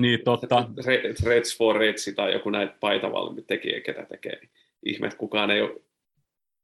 niin 0.00 0.20
totta. 0.24 0.68
Re- 0.80 1.26
Reds 1.26 1.58
for 1.58 1.76
Redsi 1.76 2.14
tai 2.14 2.32
joku 2.32 2.50
näitä 2.50 2.76
paitavalmi 2.80 3.42
tekijä, 3.42 3.80
ketä 3.80 4.06
tekee. 4.06 4.38
Niin 4.40 4.50
ihme, 4.84 5.06
että 5.06 5.18
kukaan 5.18 5.50
ei 5.50 5.60
ole 5.62 5.80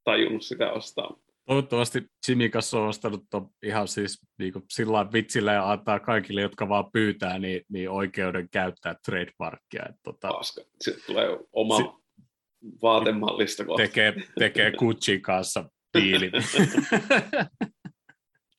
tajunnut 0.04 0.42
sitä 0.42 0.72
ostaa. 0.72 1.16
Toivottavasti 1.46 2.02
Jimmy 2.28 2.48
kanssa 2.48 2.78
on 2.80 2.88
ostanut 2.88 3.24
ton 3.30 3.48
ihan 3.62 3.88
siis 3.88 4.20
niin 4.38 4.52
kuin 4.52 4.64
sillä 4.70 5.06
vitsillä 5.12 5.52
ja 5.52 5.70
antaa 5.72 6.00
kaikille, 6.00 6.40
jotka 6.40 6.68
vaan 6.68 6.92
pyytää, 6.92 7.38
niin, 7.38 7.62
niin 7.68 7.90
oikeuden 7.90 8.48
käyttää 8.48 8.96
trademarkia. 9.04 9.82
Että 9.88 10.00
tota, 10.02 10.28
Paska. 10.28 10.62
Sitten 10.80 11.04
tulee 11.06 11.38
oma 11.52 11.76
Si- 11.76 11.84
vaatemallista 12.82 13.64
kohta. 13.64 13.82
tekee, 13.82 14.14
tekee 14.38 14.72
Gucciin 14.72 15.22
kanssa 15.22 15.70
diilin. 16.02 16.32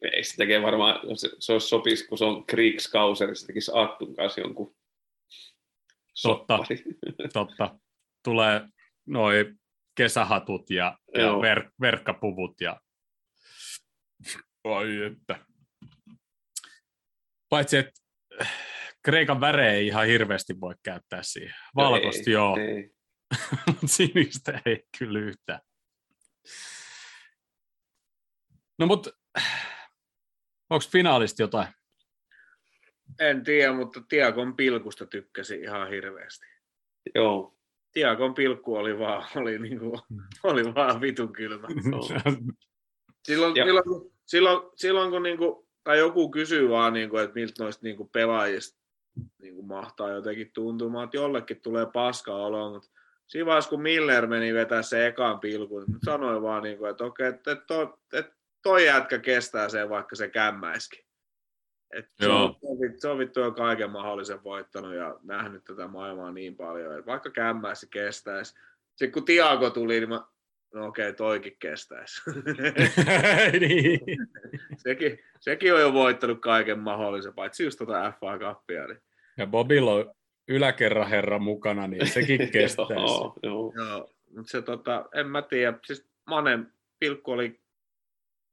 Ei 0.02 0.24
se 0.24 0.36
tekee 0.38 0.62
varmaan, 0.62 1.18
se, 1.18 1.30
se 1.40 1.54
olisi 1.54 1.68
sopisi, 1.68 2.08
kun 2.08 2.18
se 2.18 2.26
on 2.26 2.46
Kriegskauser, 2.46 3.36
se 3.36 3.48
tekisi 3.48 3.72
Attun 3.74 4.16
kanssa 4.16 4.42
jonkun 4.42 4.76
Totta. 6.24 6.58
soppari. 6.58 6.84
Totta. 7.34 7.80
Tulee 8.24 8.62
noin 9.06 9.60
kesähatut 9.96 10.70
ja, 10.70 10.98
ja 11.18 11.42
ver, 11.42 11.72
verkkapuvut 11.82 12.62
ja 12.62 12.82
Oi, 14.64 15.06
että. 15.06 15.46
Paitsi, 17.50 17.78
että 17.78 18.02
Kreikan 19.04 19.42
värejä 19.42 19.74
ei 19.74 19.88
ihan 19.88 20.08
hirveästi 20.08 20.60
voi 20.62 20.76
käyttää 20.84 21.24
siihen. 21.24 21.56
Valkoista 21.76 22.24
ei, 22.28 22.34
joo, 22.34 22.58
Ei. 22.58 22.92
mutta 23.68 23.88
sinistä 23.88 24.62
ei 24.66 24.84
kyllä 25.00 25.20
yhtään. 25.20 25.60
No 28.80 28.86
mutta 28.86 29.12
onko 30.70 30.86
finaalista 30.92 31.42
jotain? 31.42 31.68
En 33.20 33.44
tiedä, 33.44 33.74
mutta 33.74 34.02
Tiakon 34.10 34.56
pilkusta 34.56 35.06
tykkäsin 35.06 35.64
ihan 35.64 35.90
hirveästi. 35.90 36.46
Joo. 37.16 37.58
Tiakon 37.92 38.34
pilkku 38.34 38.76
oli 38.76 39.00
vaan, 39.00 39.26
oli 39.36 39.60
niinku, 39.60 40.00
oli 40.44 40.76
vaan 40.76 41.02
vitun 41.02 41.34
kylmä. 41.34 41.68
Silloin, 43.28 43.56
Ja- 43.56 43.66
silloin, 43.66 44.12
silloin, 44.26 44.70
silloin 44.76 45.12
kun 45.12 45.24
niinku, 45.24 45.68
tai 45.84 45.98
joku 46.00 46.32
kysyy 46.32 46.70
vaan, 46.70 46.94
niinku, 46.94 47.18
että 47.18 47.34
miltä 47.36 47.64
noista 47.64 47.84
niinku 47.84 48.06
pelaajista 48.06 48.80
niinku 49.42 49.62
mahtaa 49.64 50.12
jotenkin 50.12 50.52
tuntumaan, 50.54 51.04
että 51.06 51.18
jollekin 51.18 51.62
tulee 51.62 51.86
paska 51.94 52.36
olo, 52.36 52.74
mutta 52.74 52.90
siinä 53.28 53.46
vaiheessa, 53.46 53.70
kun 53.70 53.82
Miller 53.82 54.28
meni 54.28 54.54
vetää 54.54 54.82
se 54.82 55.08
ekan 55.08 55.40
pilkun, 55.40 55.84
niin 55.88 56.00
sanoin 56.06 56.42
vaan, 56.42 56.64
niinku, 56.64 56.86
että 56.86 57.04
okei, 57.04 57.28
että, 57.28 57.52
että, 57.52 57.66
toi, 57.66 57.94
että 58.14 58.37
toi 58.64 58.86
jätkä 58.86 59.20
kestää 59.20 59.70
sen, 59.70 59.90
vaikka 59.90 60.16
se 60.16 60.30
kämmäiskin. 60.30 61.08
Et 61.94 62.06
se, 62.16 62.26
Joo. 62.26 62.44
on, 62.44 62.56
se 62.62 62.68
on 62.68 62.78
vit- 62.78 62.98
se 62.98 63.08
on 63.08 63.18
vittu 63.18 63.40
jo 63.40 63.52
kaiken 63.52 63.92
mahdollisen 63.92 64.44
voittanut 64.44 64.94
ja 64.94 65.20
nähnyt 65.24 65.64
tätä 65.64 65.88
maailmaa 65.88 66.32
niin 66.32 66.56
paljon, 66.56 66.94
että 66.94 67.06
vaikka 67.06 67.30
kämmäisi 67.30 67.88
kestäisi. 67.90 68.54
Sitten 68.90 69.12
kun 69.12 69.26
Tiago 69.26 69.70
tuli, 69.70 70.00
niin 70.00 70.10
mä, 70.10 70.22
no 70.74 70.88
okei, 70.88 71.14
toikin 71.14 71.56
kestäisi. 71.60 72.22
niin. 73.60 74.00
sekin, 74.78 75.20
sekin 75.40 75.74
on 75.74 75.82
jo 75.82 75.94
voittanut 75.94 76.42
kaiken 76.42 76.80
mahdollisen, 76.80 77.34
paitsi 77.34 77.64
just 77.64 77.78
tota 77.78 78.14
FA 78.20 78.38
Cupia. 78.40 78.88
Niin. 78.88 79.02
Ja 79.38 79.48
Bobilla 79.48 79.94
on 79.94 80.16
yläkerran 80.48 81.10
herra 81.10 81.40
mukana, 81.40 81.88
niin 81.88 82.08
sekin 82.08 82.52
kestäisi. 82.52 82.94
joo, 82.94 83.34
joo. 83.44 83.74
Joo, 83.76 84.10
mutta 84.36 84.52
se 84.52 84.62
tota, 84.62 85.06
en 85.14 85.28
mä 85.28 85.42
tiedä, 85.42 85.78
siis 85.86 86.08
Manen 86.26 86.72
pilkku 87.00 87.32
oli 87.32 87.60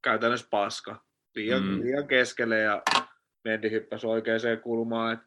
käytännössä 0.04 0.46
paska. 0.50 1.04
Liian, 1.34 1.62
Mm. 1.62 1.80
liian 1.80 2.06
keskelle 2.06 2.58
ja 2.58 2.82
Mendy 3.44 3.70
hyppäsi 3.70 4.06
oikeaan 4.06 4.60
kulmaan. 4.62 5.12
Et 5.12 5.20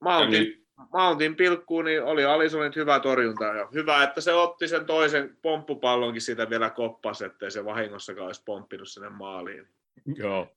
Mountin, 0.00 0.42
nyt, 0.42 0.66
Mountin 0.92 1.36
pilkkuun 1.36 1.84
niin 1.84 2.02
oli 2.02 2.24
Alisonit 2.24 2.76
hyvä 2.76 3.00
torjunta. 3.00 3.44
Ja 3.44 3.68
hyvä, 3.74 4.02
että 4.02 4.20
se 4.20 4.32
otti 4.32 4.68
sen 4.68 4.86
toisen 4.86 5.38
pomppupallonkin 5.42 6.22
siitä 6.22 6.50
vielä 6.50 6.70
koppas, 6.70 7.22
ettei 7.22 7.50
se 7.50 7.64
vahingossakaan 7.64 8.26
olisi 8.26 8.42
pomppinut 8.44 8.88
sinne 8.88 9.08
maaliin. 9.08 9.68
Joo. 10.16 10.56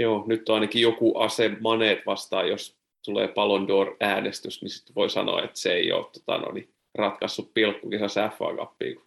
joo, 0.00 0.24
nyt 0.26 0.48
on 0.48 0.54
ainakin 0.54 0.82
joku 0.82 1.18
ase 1.18 1.56
maneet 1.60 2.06
vastaan, 2.06 2.48
jos 2.48 2.78
tulee 3.04 3.28
Ballon 3.28 3.66
d'Or-äänestys, 3.68 4.62
niin 4.62 4.70
sitten 4.70 4.94
voi 4.94 5.10
sanoa, 5.10 5.42
että 5.42 5.58
se 5.58 5.72
ei 5.72 5.92
ole 5.92 6.06
tota, 6.12 6.38
no, 6.38 6.52
niin, 6.52 6.74
ratkaissut 6.94 7.54
pilkkukisassa 7.54 8.28
FA 8.38 8.44
Cupia, 8.56 8.94
kun 8.94 9.05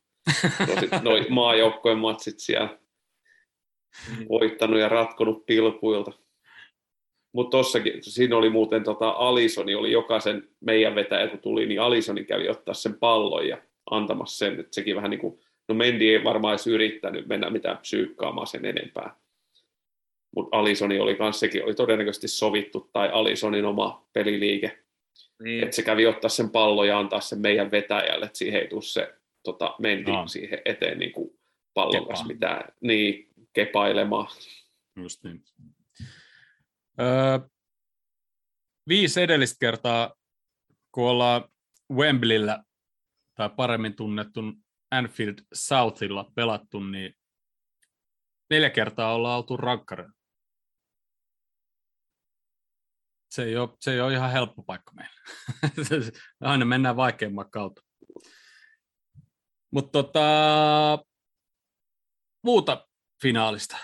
tosi, 0.67 0.89
noi 1.01 1.25
maajoukkojen 1.29 1.97
matsit 1.97 2.39
siellä 2.39 2.77
voittanut 4.29 4.79
ja 4.79 4.89
ratkonut 4.89 5.45
pilkuilta. 5.45 6.11
Mutta 7.33 7.57
tossakin, 7.57 7.93
siinä 8.03 8.37
oli 8.37 8.49
muuten 8.49 8.83
tota, 8.83 9.09
Alisoni, 9.09 9.75
oli 9.75 9.91
jokaisen 9.91 10.49
meidän 10.59 10.95
vetäjä, 10.95 11.27
kun 11.27 11.39
tuli, 11.39 11.65
niin 11.65 11.81
Alisoni 11.81 12.23
kävi 12.23 12.49
ottaa 12.49 12.73
sen 12.73 12.95
pallon 12.95 13.47
ja 13.47 13.61
antamassa 13.91 14.37
sen, 14.37 14.59
että 14.59 14.75
sekin 14.75 14.95
vähän 14.95 15.11
niin 15.11 15.19
kuin, 15.19 15.39
no 15.67 15.75
Mendi 15.75 16.09
ei 16.09 16.23
varmaan 16.23 16.51
edes 16.51 16.67
yrittänyt 16.67 17.27
mennä 17.27 17.49
mitään 17.49 17.77
psyykkaamaan 17.77 18.47
sen 18.47 18.65
enempää. 18.65 19.15
Mutta 20.35 20.57
Alisoni 20.57 20.99
oli 20.99 21.15
kanssa, 21.15 21.39
sekin 21.39 21.63
oli 21.63 21.73
todennäköisesti 21.73 22.27
sovittu, 22.27 22.89
tai 22.93 23.09
Alisonin 23.13 23.65
oma 23.65 24.07
peliliike, 24.13 24.79
Niin, 25.43 25.63
että 25.63 25.75
se 25.75 25.83
kävi 25.83 26.05
ottaa 26.05 26.29
sen 26.29 26.49
pallon 26.49 26.87
ja 26.87 26.99
antaa 26.99 27.21
sen 27.21 27.39
meidän 27.39 27.71
vetäjälle, 27.71 28.25
että 28.25 28.37
siihen 28.37 28.61
ei 28.61 28.67
tule 28.67 28.81
se 28.81 29.13
tota, 29.53 29.75
Mendi 29.79 30.11
Aa. 30.11 30.27
siihen 30.27 30.61
eteen 30.65 30.99
niin 30.99 31.11
kuin 31.11 31.39
pallon 31.73 32.07
kanssa 32.07 32.25
mitään, 32.25 32.73
niin 32.81 33.27
kepailemaan. 33.53 34.27
Just 34.95 35.23
niin. 35.23 35.43
Öö, 36.99 37.39
viisi 38.87 39.21
edellistä 39.21 39.57
kertaa, 39.59 40.15
kun 40.91 41.09
ollaan 41.09 41.49
Wembleyllä, 41.93 42.63
tai 43.35 43.49
paremmin 43.49 43.95
tunnettu 43.95 44.41
Anfield 44.91 45.37
Southilla 45.53 46.31
pelattu, 46.35 46.79
niin 46.79 47.13
neljä 48.49 48.69
kertaa 48.69 49.15
ollaan 49.15 49.37
oltu 49.37 49.57
rankkareilla. 49.57 50.13
Se 53.31 53.43
ei, 53.43 53.57
ole, 53.57 53.69
se 53.79 53.93
ei 53.93 54.01
ole 54.01 54.13
ihan 54.13 54.31
helppo 54.31 54.63
paikka 54.63 54.91
meillä. 54.93 55.21
Aina 56.41 56.65
mennään 56.65 56.95
vaikeimman 56.95 57.51
kautta. 57.51 57.81
Mutta 59.71 59.91
tota, 59.91 61.05
muuta 62.43 62.87
finaalista. 63.21 63.77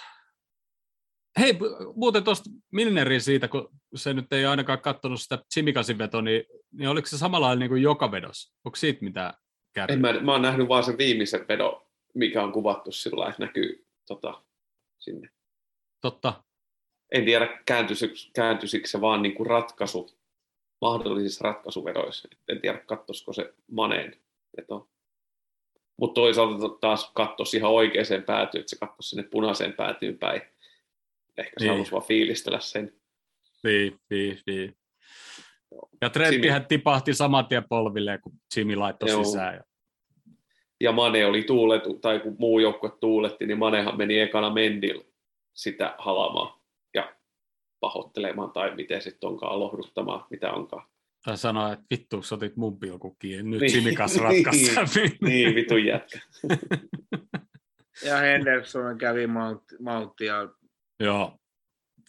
Hei, 1.40 1.58
muuten 1.96 2.24
tuosta 2.24 2.50
Milnerin 2.72 3.22
siitä, 3.22 3.48
kun 3.48 3.70
se 3.96 4.14
nyt 4.14 4.34
ei 4.34 4.46
ainakaan 4.46 4.82
katsonut 4.82 5.22
sitä 5.22 5.40
Chimikasin 5.54 5.98
vetoa, 5.98 6.22
niin, 6.22 6.44
niin 6.72 6.90
oliko 6.90 7.08
se 7.08 7.18
samalla 7.18 7.56
niin 7.56 7.70
kuin 7.70 7.82
joka 7.82 8.12
vedos? 8.12 8.54
Onko 8.66 8.76
siitä 8.76 9.04
mitään 9.04 9.34
kärryä? 9.74 9.94
En 9.94 10.02
mä, 10.02 10.14
mä 10.14 10.32
oon 10.32 10.42
nähnyt 10.42 10.68
vaan 10.68 10.84
sen 10.84 10.98
viimeisen 10.98 11.48
vedon, 11.48 11.86
mikä 12.14 12.44
on 12.44 12.52
kuvattu 12.52 12.92
sillä 12.92 13.20
lailla, 13.20 13.32
että 13.32 13.46
näkyy 13.46 13.88
tota, 14.08 14.44
sinne. 15.00 15.30
Totta. 16.02 16.44
En 17.12 17.26
tiedä, 17.26 17.64
kääntyisikö, 18.34 18.88
se 18.88 19.02
vaan 19.02 19.22
niin 19.22 19.36
kuin 19.36 19.48
ratkaisu, 19.48 20.10
mahdollisissa 20.82 21.44
ratkaisuvedoissa. 21.44 22.28
En 22.48 22.62
tiedä, 22.62 22.78
kattoisiko 22.78 23.34
se 23.34 23.54
Maneen 23.72 24.22
veto. 24.58 24.90
Mutta 25.98 26.14
toisaalta 26.22 26.70
taas 26.82 27.12
katsoisi 27.14 27.58
ihan 27.58 27.72
oikeaan 27.72 28.24
päätyyn, 28.26 28.60
että 28.60 28.70
se 28.70 28.76
katsoisi 28.80 29.10
sinne 29.10 29.24
punaiseen 29.32 29.74
päätyyn 29.74 30.18
päin. 30.18 30.42
Ehkä 31.38 31.54
se 31.58 31.66
Niin. 31.66 31.72
halusi 31.74 31.92
vaan 31.92 32.04
fiilistellä 32.04 32.60
sen. 32.60 32.94
Niin, 33.64 34.00
niin, 34.10 34.40
niin. 34.48 34.78
Ja 36.02 36.10
Trenttihän 36.10 36.66
tipahti 36.66 37.14
saman 37.14 37.46
tien 37.48 37.64
polvilleen, 37.70 38.22
kun 38.22 38.34
Jimmy 38.56 38.76
laittoi 38.76 39.10
Joo. 39.10 39.24
sisään. 39.24 39.54
Ja, 39.56 39.64
Ja 40.82 40.92
Mane 40.92 41.26
oli 41.26 41.44
tuuletu, 41.44 41.94
tai 41.94 42.20
kun 42.20 42.36
muu 42.40 42.60
joukkue 42.60 42.92
tuuletti, 43.00 43.46
niin 43.46 43.58
Manehan 43.58 43.98
meni 43.98 44.20
ekana 44.20 44.50
Mendil 44.50 45.04
sitä 45.54 45.96
halamaan 45.98 46.60
ja 46.94 47.16
pahoittelemaan, 47.80 48.52
tai 48.52 48.76
miten 48.76 49.02
sitten 49.02 49.30
onkaan 49.30 49.60
lohduttamaan, 49.60 50.26
mitä 50.30 50.52
onkaan. 50.52 50.88
Tai 51.26 51.38
sanoi, 51.38 51.74
että 51.74 51.86
vittu, 51.92 52.22
sä 52.22 52.36
otit 52.36 52.56
mun 52.56 52.80
pilkukin, 52.80 53.50
nyt 53.50 53.62
Niin. 53.62 53.96
Kanssa 53.96 54.24
ratkaisi 54.24 54.66
sen. 54.86 55.12
Niin, 55.22 55.56
vitun 55.56 55.86
jätkä. 55.86 56.20
Ja 58.06 58.18
Henderson 58.18 58.98
kävi 58.98 59.28
Mount, 59.28 59.64
Mountia 59.80 60.50
Joo, 61.00 61.38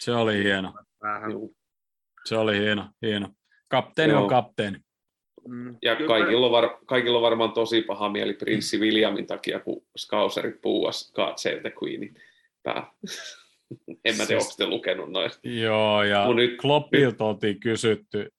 se 0.01 0.13
oli 0.13 0.45
hieno. 0.45 0.75
vähän. 1.03 1.31
Se 2.25 2.37
oli 2.37 2.59
hieno, 2.59 2.89
hieno. 3.03 3.29
Kapteeni 3.69 4.13
Joo. 4.13 4.23
on 4.23 4.29
kapteeni. 4.29 4.79
Mm. 5.49 5.77
Ja 5.83 5.97
kaikilla 5.97 6.47
on, 6.47 6.53
var, 6.53 6.79
kaikilla 6.87 7.19
on 7.19 7.23
varmaan 7.23 7.53
tosi 7.53 7.83
paha 7.83 8.09
mieli 8.09 8.35
prinssi 8.35 8.79
Williamin 8.81 9.27
takia, 9.27 9.61
kun 9.61 9.83
Scouserit 9.99 10.61
puuas 10.61 11.13
God 11.13 11.33
Save 11.37 11.61
the 11.61 11.73
Queenin 11.83 12.15
pää. 12.63 12.87
en 14.05 14.17
mä 14.17 14.27
tiedä, 14.27 14.41
Siis- 14.41 14.45
onko 14.45 14.55
te 14.59 14.67
lukenut 14.67 15.11
noista. 15.11 15.49
Joo, 15.49 16.03
ja 16.03 16.35
nyt- 16.35 16.61
Kloppilta 16.61 17.25
oltiin 17.25 17.61
kysytty, 17.61 18.33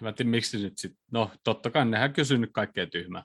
mä 0.00 0.08
en 0.08 0.14
tiedä 0.14 0.30
miksi 0.30 0.62
nyt 0.62 0.78
sitten, 0.78 1.00
no 1.12 1.30
totta 1.44 1.70
kai 1.70 1.84
nehän 1.86 2.12
kysynyt 2.12 2.50
kaikkea 2.52 2.86
tyhmää. 2.86 3.24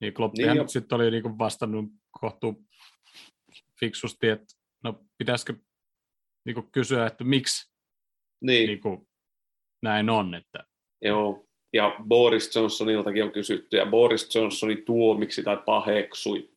Niin 0.00 0.14
Kloppihan 0.14 0.56
Niin 0.56 0.62
niin 0.62 0.68
sitten 0.68 0.96
oli 0.96 1.10
niinku 1.10 1.38
vastannut 1.38 1.84
kohtuu 2.20 2.64
fiksusti, 3.80 4.28
että 4.28 4.46
no 4.84 5.04
pitäisikö 5.18 5.54
niinku 6.44 6.62
kysyä, 6.72 7.06
että 7.06 7.24
miksi 7.24 7.72
Niin, 8.40 8.66
niinku 8.66 9.08
näin 9.82 10.10
on, 10.10 10.34
että 10.34 10.64
joo. 11.02 11.46
Ja 11.72 11.96
Boris 12.08 12.54
Johnsoniltakin 12.56 13.24
on 13.24 13.32
kysytty, 13.32 13.76
ja 13.76 13.86
Boris 13.86 14.34
Johnsoni 14.34 14.76
tuomiksi 14.76 15.42
tai 15.42 15.56
paheksui 15.66 16.50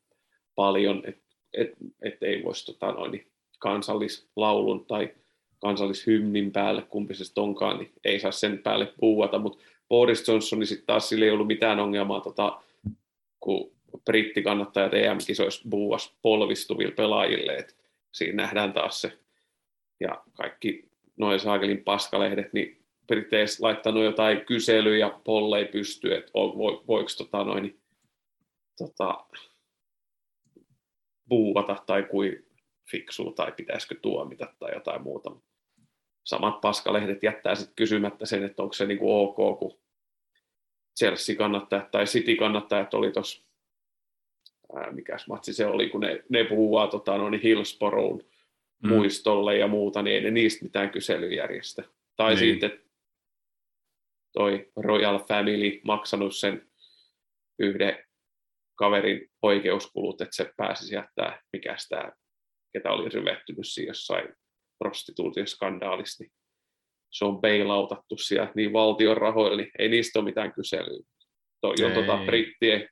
paljon, 0.56 1.04
että 1.08 1.30
et, 1.54 1.72
et 2.02 2.24
ei 2.24 2.44
voisi 2.44 2.66
tota, 2.66 2.92
noin, 2.92 3.32
kansallislaulun 3.60 4.86
tai 4.86 5.16
kansallishymnin 5.60 6.52
päälle, 6.52 6.81
kumpi 6.81 7.15
se 7.15 7.41
onkaan, 7.41 7.77
niin 7.77 7.91
ei 8.03 8.19
saa 8.19 8.31
sen 8.31 8.60
päälle 8.60 8.94
puuata, 8.99 9.40
mutta 9.40 9.64
Boris 9.90 10.27
Johnsoni 10.27 10.65
sitten 10.65 10.86
taas 10.86 11.10
sillä 11.10 11.26
ei 11.26 11.31
ollut 11.31 11.48
mitään 11.48 11.80
ongelmaa, 11.80 12.22
tota, 12.22 12.61
kun 13.40 13.72
brittikannattajat 14.06 14.94
EM-kisoissa 14.94 15.69
buuas 15.69 16.18
polvistuville 16.22 16.91
pelaajille, 16.91 17.56
että 17.56 17.73
siinä 18.11 18.44
nähdään 18.44 18.73
taas 18.73 19.02
se, 19.02 19.19
ja 19.99 20.23
kaikki 20.34 20.90
noin 21.18 21.40
saakelin 21.40 21.84
paskalehdet, 21.84 22.53
niin 22.53 22.80
Briteissä 23.07 23.64
laittanut 23.64 24.03
jotain 24.03 24.45
kyselyjä 24.45 25.10
pollei 25.23 25.65
pystyy, 25.65 26.15
että 26.15 26.31
vo, 26.34 26.57
vo, 26.57 26.84
voiko 26.88 27.10
tota 27.18 27.44
noin, 27.44 27.80
tota, 28.77 29.26
buuvata 31.30 31.84
tai 31.86 32.03
kuin 32.03 32.45
fiksu 32.91 33.31
tai 33.31 33.52
pitäisikö 33.52 33.95
tuomita 34.02 34.53
tai 34.60 34.73
jotain 34.73 35.02
muuta. 35.02 35.31
Samat 36.30 36.62
paskalehdet 36.62 37.24
jättää 37.24 37.56
sitten 37.56 37.76
kysymättä 37.76 38.26
sen, 38.26 38.44
että 38.44 38.64
onko 38.64 38.74
se 38.74 38.86
niinku 38.86 39.22
ok, 39.22 39.60
kun 39.60 39.80
Chelsea 41.00 41.36
kannattajat 41.36 41.92
tai 41.92 42.06
City 42.06 42.36
kannattajat 42.36 42.94
oli 42.94 43.12
tuossa, 43.12 43.46
mikäs 44.92 45.28
matsi 45.28 45.54
se 45.54 45.66
oli, 45.66 45.90
kun 45.90 46.02
ne, 46.02 46.24
ne 46.30 46.44
puhuu 46.44 46.88
tota, 46.92 47.18
noin 47.18 47.42
Hillsborough 47.42 48.26
Mm. 48.84 48.90
muistolle 48.90 49.58
ja 49.58 49.68
muuta, 49.68 50.02
niin 50.02 50.16
ei 50.16 50.22
ne 50.22 50.32
niistä 50.32 50.66
mitään 50.66 50.90
kyselyä 50.90 51.36
järjestä. 51.36 51.84
Tai 52.16 52.36
Niin. 52.36 52.42
niin. 52.42 52.54
sitten 52.54 52.84
toi 54.34 54.72
Royal 54.76 55.20
Family 55.20 55.82
maksanut 55.84 56.36
sen 56.36 56.70
yhden 57.60 58.06
kaverin 58.76 59.32
oikeuskulut, 59.42 60.22
että 60.22 60.36
se 60.36 60.54
pääsisi 60.58 60.96
jättää, 60.96 61.42
mikä 61.54 61.76
tämä, 61.90 62.12
ketä 62.74 62.92
oli 62.92 63.10
ryvettynyt 63.10 63.68
siinä 63.68 63.90
jossain 63.90 64.36
prostituutioskandaalissa, 64.80 66.24
niin 66.24 66.32
se 67.12 67.26
on 67.26 67.42
bailautattu 67.42 68.18
sieltä 68.18 68.52
niin 68.56 68.74
valtion 68.74 69.18
rahoilla, 69.18 69.58
niin 69.58 69.72
ei 69.80 69.90
niistä 69.90 70.20
ole 70.20 70.26
mitään 70.26 70.54
kyselyä. 70.54 71.04
Toi 71.62 71.76
on 71.86 71.92
tota 71.92 72.20
brittien, 72.26 72.90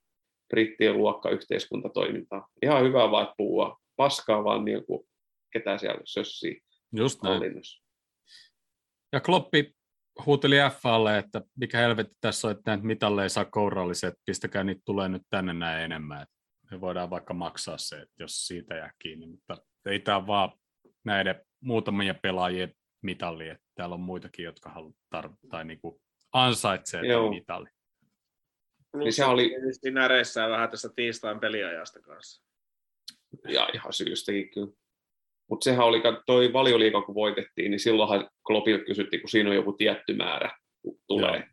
brittien 0.48 0.98
luokkayhteiskuntatoimintaa. 0.98 2.48
Ihan 2.64 2.84
hyvä 2.84 3.12
vaan, 3.12 3.34
puhua 3.38 3.78
paskaa 3.96 4.44
vaan 4.44 4.66
niin 4.66 4.86
kuin 4.86 5.08
ketä 5.54 5.78
siellä 5.78 6.02
sössii 6.06 6.62
just 6.96 7.24
näin. 7.24 7.34
hallinnossa. 7.34 7.84
Ja 9.14 9.20
Kloppi 9.20 9.76
huuteli 10.26 10.56
FAlle, 10.82 11.18
että 11.18 11.42
mikä 11.56 11.78
helvetti 11.78 12.16
tässä 12.22 12.48
on, 12.48 12.52
että 12.52 12.72
näitä 12.72 12.84
mitalleja 12.84 13.30
saa 13.30 13.46
kourallisia, 13.46 14.10
että 14.10 14.22
pistäkää 14.26 14.64
niitä 14.64 14.82
tulee 14.86 15.10
nyt 15.10 15.22
tänne 15.30 15.54
näin 15.54 15.84
enemmän. 15.84 16.28
Me 16.72 16.82
voidaan 16.82 17.10
vaikka 17.10 17.34
maksaa 17.34 17.78
se, 17.78 17.96
että 17.96 18.24
jos 18.24 18.48
siitä 18.48 18.76
jää 18.76 18.92
kiinni, 19.00 19.28
mutta 19.28 19.58
ei 19.86 20.00
tämä 20.00 20.28
vaan 20.28 20.52
näiden 21.06 21.42
muutamia 21.62 22.14
pelaajien 22.14 22.74
mitalli, 23.02 23.50
että 23.50 23.66
täällä 23.76 23.94
on 23.94 24.00
muitakin, 24.00 24.46
jotka 24.46 24.70
haluaa 24.70 24.94
tar- 25.16 25.38
tai 25.50 25.66
niinku 25.66 26.02
ansaitsee 26.34 27.00
tämän 27.02 27.12
Joo. 27.12 27.30
mitalli. 27.30 27.70
Niin 28.98 29.14
se 29.14 29.26
oli- 29.26 29.52
näreissään 29.92 30.52
vähän 30.52 30.70
tästä 30.70 30.90
tiistain 30.96 31.40
peliajasta 31.40 32.02
kanssa. 32.02 32.44
Ja 33.48 33.70
ihan 33.74 33.94
syystäkin 33.94 34.50
kyllä. 34.50 34.72
Mutta 35.50 35.64
sehän 35.64 35.86
oli, 35.86 36.02
ka- 36.02 36.24
toi 36.26 36.54
valioliiga 36.54 37.02
kun 37.02 37.16
voitettiin, 37.16 37.72
niin 37.72 37.80
silloinhan 37.80 38.30
Kloppilta 38.48 38.84
kysyttiin, 38.86 39.22
kun 39.22 39.30
siinä 39.30 39.50
on 39.50 39.56
joku 39.56 39.74
tietty 39.74 40.14
määrä, 40.14 40.58
kun 40.82 41.00
tulee 41.08 41.36
Joo. 41.36 41.46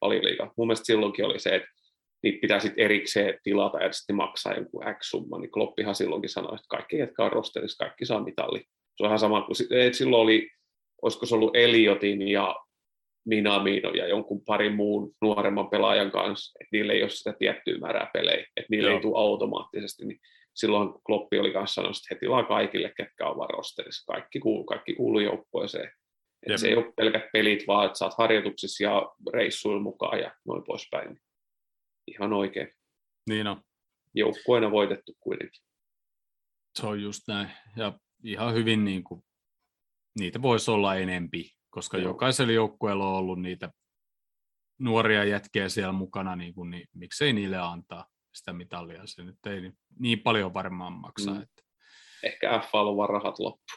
valioliiga. 0.00 0.54
Mun 0.56 0.66
mielestä 0.66 0.84
silloinkin 0.84 1.24
oli 1.24 1.38
se, 1.38 1.56
että 1.56 1.68
niitä 2.22 2.38
pitää 2.40 2.60
sitten 2.60 2.84
erikseen 2.84 3.38
tilata 3.42 3.78
ja 3.82 3.92
sitten 3.92 4.16
maksaa 4.16 4.54
jonkun 4.54 4.84
X-summa, 4.98 5.38
niin 5.38 5.50
Kloppihan 5.50 5.94
silloinkin 5.94 6.30
sanoi, 6.30 6.54
että 6.54 6.66
kaikki, 6.68 6.98
jotka 6.98 7.24
on 7.24 7.32
rosterissa, 7.32 7.84
kaikki 7.84 8.06
saa 8.06 8.24
mitalli. 8.24 8.64
Se 9.00 9.04
on 9.04 9.08
ihan 9.08 9.18
sama 9.18 9.42
kuin, 9.42 9.56
silloin 9.92 10.22
oli, 10.22 10.50
olisiko 11.02 11.26
se 11.26 11.34
ollut 11.34 11.56
Eliotin 11.56 12.28
ja 12.28 12.56
Minamino 13.24 13.90
ja 13.90 14.08
jonkun 14.08 14.44
parin 14.44 14.74
muun 14.74 15.14
nuoremman 15.22 15.70
pelaajan 15.70 16.10
kanssa, 16.10 16.58
että 16.60 16.68
niillä 16.72 16.92
ei 16.92 17.02
ole 17.02 17.10
sitä 17.10 17.32
tiettyä 17.32 17.78
määrää 17.78 18.10
pelejä, 18.12 18.46
että 18.56 18.66
niillä 18.70 18.88
Joo. 18.88 18.96
ei 18.96 19.02
tule 19.02 19.18
automaattisesti, 19.18 20.06
niin 20.06 20.20
silloin 20.54 20.88
Kloppi 21.06 21.38
oli 21.38 21.52
kanssa 21.52 21.74
sanonut, 21.74 21.96
että 21.96 22.14
he 22.14 22.18
tilaa 22.18 22.44
kaikille, 22.44 22.92
ketkä 22.96 23.28
on 23.28 23.36
vaan 23.36 23.50
rosterissa. 23.50 24.12
Kaikki 24.12 24.40
kuuluu, 24.40 24.64
kaikki 24.64 24.94
kuuluu 24.94 25.20
joukkueeseen. 25.20 25.90
Että 26.46 26.58
se 26.58 26.68
ei 26.68 26.76
ole 26.76 26.92
pelkät 26.96 27.24
pelit, 27.32 27.66
vaan 27.66 27.86
että 27.86 27.98
saat 27.98 28.18
harjoituksissa 28.18 28.84
ja 28.84 29.12
reissuilla 29.32 29.82
mukaan 29.82 30.18
ja 30.18 30.34
noin 30.44 30.62
poispäin. 30.64 31.20
Ihan 32.06 32.32
oikein. 32.32 32.68
Niin 33.30 33.46
on, 33.46 33.62
Joukkueena 34.14 34.70
voitettu 34.70 35.12
kuitenkin. 35.20 35.62
se 36.78 36.86
on 36.86 37.02
just 37.02 37.22
näin. 37.28 37.48
Ja 37.76 37.92
ihan 38.24 38.54
hyvin 38.54 38.84
niin 38.84 39.04
kuin, 39.04 39.22
niitä 40.18 40.42
voisi 40.42 40.70
olla 40.70 40.94
enempi, 40.96 41.50
koska 41.70 41.98
Joo. 41.98 42.08
jokaisella 42.08 42.52
joukkueella 42.52 43.08
on 43.08 43.14
ollut 43.16 43.42
niitä 43.42 43.70
nuoria 44.78 45.24
jätkiä 45.24 45.68
siellä 45.68 45.92
mukana, 45.92 46.36
niin, 46.36 46.54
kuin, 46.54 46.70
niin 46.70 46.88
miksei 46.94 47.32
niille 47.32 47.56
antaa 47.58 48.06
sitä 48.34 48.52
mitallia. 48.52 49.02
Se 49.04 49.24
nyt 49.24 49.46
ei 49.46 49.72
niin- 49.98 50.20
paljon 50.20 50.54
varmaan 50.54 50.92
maksaa. 50.92 51.34
Mm. 51.34 51.42
Että 51.42 51.62
Ehkä 52.22 52.60
F 52.60 52.74
on 52.74 52.96
vaan 52.96 53.08
rahat 53.08 53.38
loppu. 53.38 53.72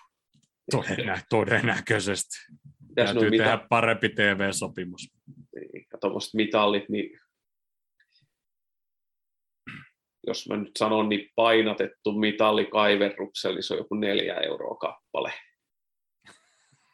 todennä, 0.71 1.21
todennäköisesti. 1.29 2.35
Täytyy 2.95 3.31
tehdä 3.31 3.55
mita- 3.57 3.67
parempi 3.69 4.09
TV-sopimus. 4.09 5.09
niin, 5.55 5.85
ja 5.91 5.97
tuommoiset 6.01 6.33
mitallit, 6.33 6.89
niin 6.89 7.19
jos 10.27 10.49
mä 10.49 10.57
nyt 10.57 10.71
sanon, 10.77 11.09
niin 11.09 11.29
painatettu 11.35 12.11
mitalli 12.11 12.65
kaiverruksella, 12.65 13.55
niin 13.55 13.63
se 13.63 13.73
on 13.73 13.79
joku 13.79 13.95
neljä 13.95 14.35
euroa 14.35 14.75
kappale. 14.75 15.33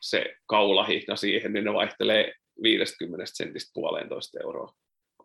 Se 0.02 0.36
kaulahihna 0.46 1.16
siihen, 1.16 1.54
niin 1.54 1.66
ne 1.66 1.74
vaihtelee 1.74 2.34
50 2.64 3.26
sentistä 3.26 3.72
puolentoista 3.74 4.40
euroa. 4.44 4.74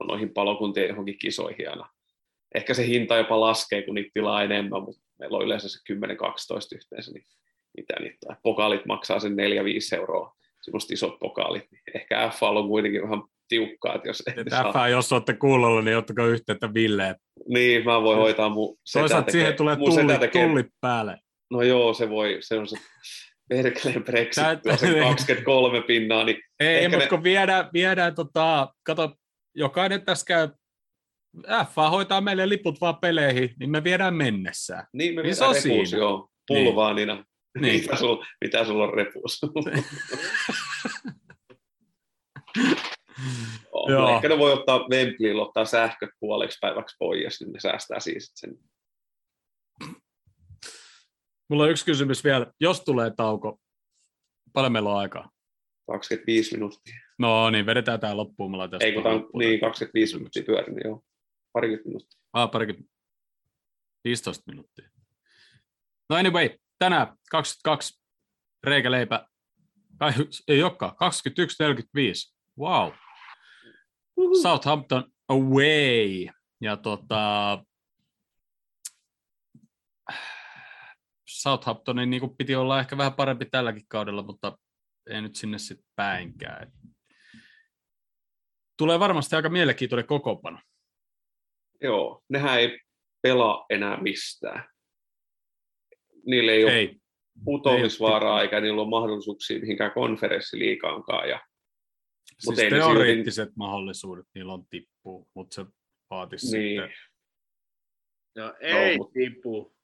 On 0.01 0.07
noihin 0.07 0.35
palokuntien 0.35 0.89
johonkin 0.89 1.19
kisoihin 1.19 1.71
aina. 1.71 1.91
Ehkä 2.55 2.75
se 2.75 2.87
hinta 2.87 3.17
jopa 3.17 3.41
laskee, 3.41 3.83
kun 3.83 3.95
niitä 3.95 4.11
tilaa 4.15 4.43
enemmän, 4.43 4.83
mutta 4.83 5.03
meillä 5.19 5.39
on 5.39 5.45
yleensä 5.45 5.69
se 5.69 5.79
10-12 5.93 5.97
yhteensä, 6.75 7.13
niin 7.13 7.25
mitä 7.77 7.95
niitä. 8.01 8.37
Pokaalit 8.43 8.87
maksaa 8.87 9.21
sen 9.21 9.33
4-5 9.33 9.97
euroa, 9.97 10.35
semmoista 10.61 10.95
isot 10.95 11.19
pokaalit. 11.19 11.69
Ehkä 11.95 12.31
F 12.31 12.43
on 12.43 12.69
kuitenkin 12.69 13.03
vähän 13.03 13.23
tiukkaa, 13.49 13.95
että 13.95 14.09
jos 14.09 14.23
Tämä, 14.73 14.89
jos 14.89 15.13
olette 15.13 15.33
kuulolla, 15.33 15.83
niin 15.83 15.97
ottakaa 15.97 16.27
yhteyttä 16.27 16.75
Villeen. 16.75 17.15
Niin, 17.49 17.85
mä 17.85 18.03
voin 18.03 18.19
hoitaa 18.19 18.49
mun 18.49 18.77
Toisaalta 18.93 19.27
tekee, 19.27 19.41
siihen 19.41 19.57
tulee 19.57 19.77
tulli, 19.77 20.19
tekee, 20.19 20.47
tulli 20.47 20.65
päälle. 20.81 21.19
No 21.51 21.63
joo, 21.63 21.95
se 21.95 22.11
voi, 22.11 22.39
se 22.41 22.59
on 22.59 22.69
se 22.69 22.77
perkeleen 23.49 24.05
Brexit, 24.05 24.63
Tää, 24.63 24.77
se 24.77 25.01
23 25.01 25.81
pinnaa. 25.81 26.25
Niin 26.25 26.43
ei, 26.61 26.89
mutta 26.89 27.05
ne... 27.05 27.09
kun 27.09 27.23
viedään, 27.23 27.69
viedään 27.73 28.15
tota, 28.15 28.75
kato, 28.87 29.15
jokainen 29.55 30.05
tässä 30.05 30.27
käy 30.27 30.49
F 31.43 31.77
hoitaa 31.91 32.21
meille 32.21 32.49
liput 32.49 32.81
vaan 32.81 32.97
peleihin, 32.97 33.55
niin 33.61 33.71
me 33.71 33.85
viedään 33.85 34.15
mennessään. 34.15 34.87
Niin, 34.93 35.15
me 35.15 35.23
niin 35.23 35.37
viedään 35.37 35.55
repuus, 35.65 35.93
joo, 35.93 36.29
pulvaanina. 36.47 37.15
Niin. 37.15 37.25
Niin. 37.61 37.75
Mitä, 37.83 37.97
sulla, 37.97 38.27
mitä 38.45 38.65
sulla 38.65 38.85
on 38.85 38.95
repuus? 38.95 39.41
oh, 43.75 43.91
Joo. 43.91 44.09
Ehkä 44.09 44.29
ne 44.29 44.39
voi 44.39 44.53
ottaa 44.53 44.89
Wembleyllä 44.91 45.43
ottaa 45.43 45.65
sähköt 45.65 46.11
puoleksi 46.21 46.59
päiväksi 46.61 46.97
pois, 46.99 47.41
niin 47.41 47.53
ne 47.53 47.61
säästää 47.61 48.01
siis 48.01 48.33
sen. 48.35 48.59
Mulla 51.49 51.65
on 51.65 51.71
yksi 51.71 51.85
kysymys 51.85 52.25
vielä. 52.25 52.47
Jos 52.61 52.81
tulee 52.81 53.11
tauko, 53.17 53.61
paljon 54.53 54.73
meillä 54.73 54.91
on 54.91 54.99
aikaa? 54.99 55.31
25 55.87 56.55
minuuttia. 56.55 57.01
No 57.19 57.51
niin, 57.51 57.67
vedetään 57.67 58.01
tämä 58.01 58.17
loppuun. 58.17 58.51
Mulla 58.51 58.69
Ei, 58.81 58.93
kun 58.93 59.03
tämä 59.03 59.15
on 59.15 59.31
niin, 59.39 59.61
25 59.61 60.17
minuuttia 60.17 60.43
pyörin, 60.43 60.75
niin 60.75 60.89
joo. 60.89 61.03
Parikymmentä 61.53 61.89
minuuttia. 61.89 62.21
Ah, 62.33 62.51
parikymmentä. 62.51 62.95
15 64.05 64.43
minuuttia. 64.47 64.91
No 66.11 66.17
anyway, 66.17 66.51
tänään 66.79 67.17
22 67.31 68.01
reikäleipä, 68.65 69.27
tai 69.99 70.13
ei 70.49 70.63
olekaan, 70.63 70.93
21.45. 70.93 72.35
Wow. 72.59 72.93
Southampton 74.43 75.13
away. 75.29 76.27
Ja 76.61 76.77
tota, 76.77 77.65
Southamptonin 81.29 82.11
niin 82.11 82.37
piti 82.39 82.55
olla 82.55 82.81
ehkä 82.81 82.97
vähän 82.97 83.15
parempi 83.15 83.45
tälläkin 83.45 83.89
kaudella, 83.89 84.23
mutta 84.23 84.59
ei 85.11 85.23
nyt 85.23 85.37
sinne 85.37 85.59
sitten 85.59 85.87
päinkään. 85.97 86.73
Tulee 88.79 88.99
varmasti 88.99 89.37
aika 89.37 89.49
mielenkiintoinen 89.49 90.07
kokoonpano. 90.07 90.59
Joo, 91.81 92.23
nehän 92.29 92.61
ei 92.61 92.81
pelaa 93.23 93.67
enää 93.71 94.03
mistään 94.03 94.75
niillä 96.27 96.53
ei, 96.53 96.65
ei. 96.65 96.87
ole 96.89 96.97
putoamisvaaraa 97.45 98.43
eikä 98.43 98.61
niillä 98.61 98.83
ole 98.83 98.91
mahdollisuuksia 98.91 99.61
mihinkään 99.61 99.93
konferenssiliikaankaan. 99.93 101.29
Ja, 101.29 101.41
siis 102.39 102.59
teoreettiset 102.71 103.45
silti... 103.45 103.53
mahdollisuudet 103.57 104.27
niillä 104.35 104.53
on 104.53 104.67
tippuu, 104.71 105.29
mutta 105.35 105.55
se 105.55 105.65
vaatisi 106.11 106.59
niin. 106.59 106.83
sitten... 106.83 106.99
No 108.37 108.55
ei 108.61 108.99
no, 108.99 109.05
tippu. 109.05 109.75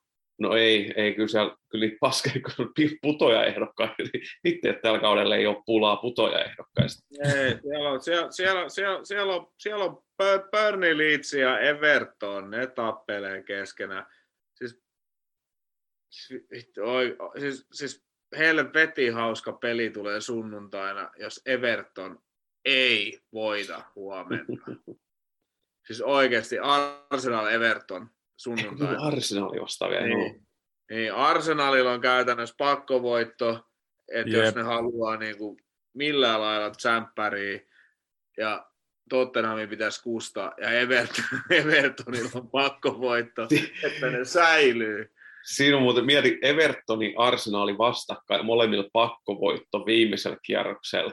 No 0.40 0.56
ei, 0.56 0.92
ei 0.96 1.14
kyllä, 1.14 1.28
siellä, 1.28 1.56
kyllä 1.68 1.84
niitä 1.84 1.96
paskeja, 2.00 2.40
kun 2.56 2.72
putoja 3.02 3.44
ehdokkaita, 3.44 3.94
niin 4.12 4.24
itse 4.44 4.78
tällä 4.82 4.98
kaudella 4.98 5.36
ei 5.36 5.46
ole 5.46 5.62
pulaa 5.66 5.96
putoja 5.96 6.44
ehdokkaista. 6.44 7.06
Ei, 7.24 7.58
siellä 7.62 7.90
on, 7.90 8.02
siellä, 8.02 8.30
siellä, 8.30 8.68
siellä, 8.68 9.04
siellä 9.04 9.34
on, 9.34 9.52
siellä 9.58 9.84
on 9.84 10.02
Burnley, 10.50 10.98
Leeds 10.98 11.32
ja 11.32 11.58
Everton, 11.58 12.50
ne 12.50 12.66
tappelee 12.66 13.42
keskenään 13.42 14.06
Oi, 16.82 17.16
siis, 17.38 17.66
siis 17.72 18.04
helveti 18.38 19.08
hauska 19.08 19.52
peli 19.52 19.90
tulee 19.90 20.20
sunnuntaina, 20.20 21.10
jos 21.18 21.42
Everton 21.46 22.22
ei 22.64 23.20
voita 23.32 23.84
huomenna. 23.94 24.66
siis 25.86 26.00
oikeasti 26.00 26.56
Arsenal 27.10 27.46
Everton 27.46 28.10
sunnuntaina. 28.36 29.02
Arsenal 29.02 29.60
vastaan 29.62 29.90
vielä. 29.90 30.06
Niin. 30.06 30.46
niin. 30.90 31.14
Arsenalilla 31.14 31.92
on 31.92 32.00
käytännössä 32.00 32.54
pakkovoitto, 32.58 33.66
että 34.12 34.36
Jep. 34.36 34.44
jos 34.44 34.54
ne 34.54 34.62
haluaa 34.62 35.16
niin 35.16 35.38
kuin 35.38 35.56
millään 35.94 36.40
lailla 36.40 36.70
tsemppäriä 36.70 37.60
ja 38.38 38.66
Tottenhamin 39.10 39.68
pitäisi 39.68 40.02
kustaa 40.02 40.52
ja 40.60 40.70
Everton, 40.70 41.24
Evertonilla 41.50 42.30
on 42.34 42.50
pakkovoitto, 42.50 43.48
että 43.84 44.10
ne 44.10 44.24
säilyy. 44.24 45.14
Siinä 45.44 45.76
on 45.76 45.82
muuten, 45.82 46.06
mieti 46.06 46.38
Evertonin 46.42 47.14
arsenaali 47.18 47.78
vastakkain, 47.78 48.46
molemmilla 48.46 48.88
pakkovoitto 48.92 49.86
viimeisellä 49.86 50.36
kierroksella. 50.42 51.12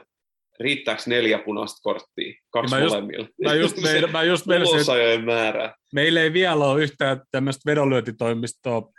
Riittääkö 0.60 1.02
neljä 1.06 1.38
punaista 1.38 1.78
korttia? 1.82 2.34
Kaksi 2.50 2.74
mä 2.74 2.80
just, 2.80 2.94
molemmilla. 2.94 3.28
Mä 3.44 3.54
just, 3.54 3.76
me, 3.82 4.06
mä 4.12 4.22
just 4.22 4.46
meillä 4.46 5.24
määrää. 5.24 5.74
Meillä 5.94 6.20
ei 6.20 6.32
vielä 6.32 6.64
ole 6.64 6.82
yhtään 6.82 7.20
tämmöistä 7.30 7.70
vedonlyöntitoimistoa 7.70 8.92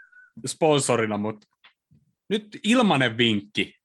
sponsorina, 0.48 1.18
mutta 1.18 1.48
nyt 2.30 2.60
ilmanen 2.64 3.18
vinkki. 3.18 3.76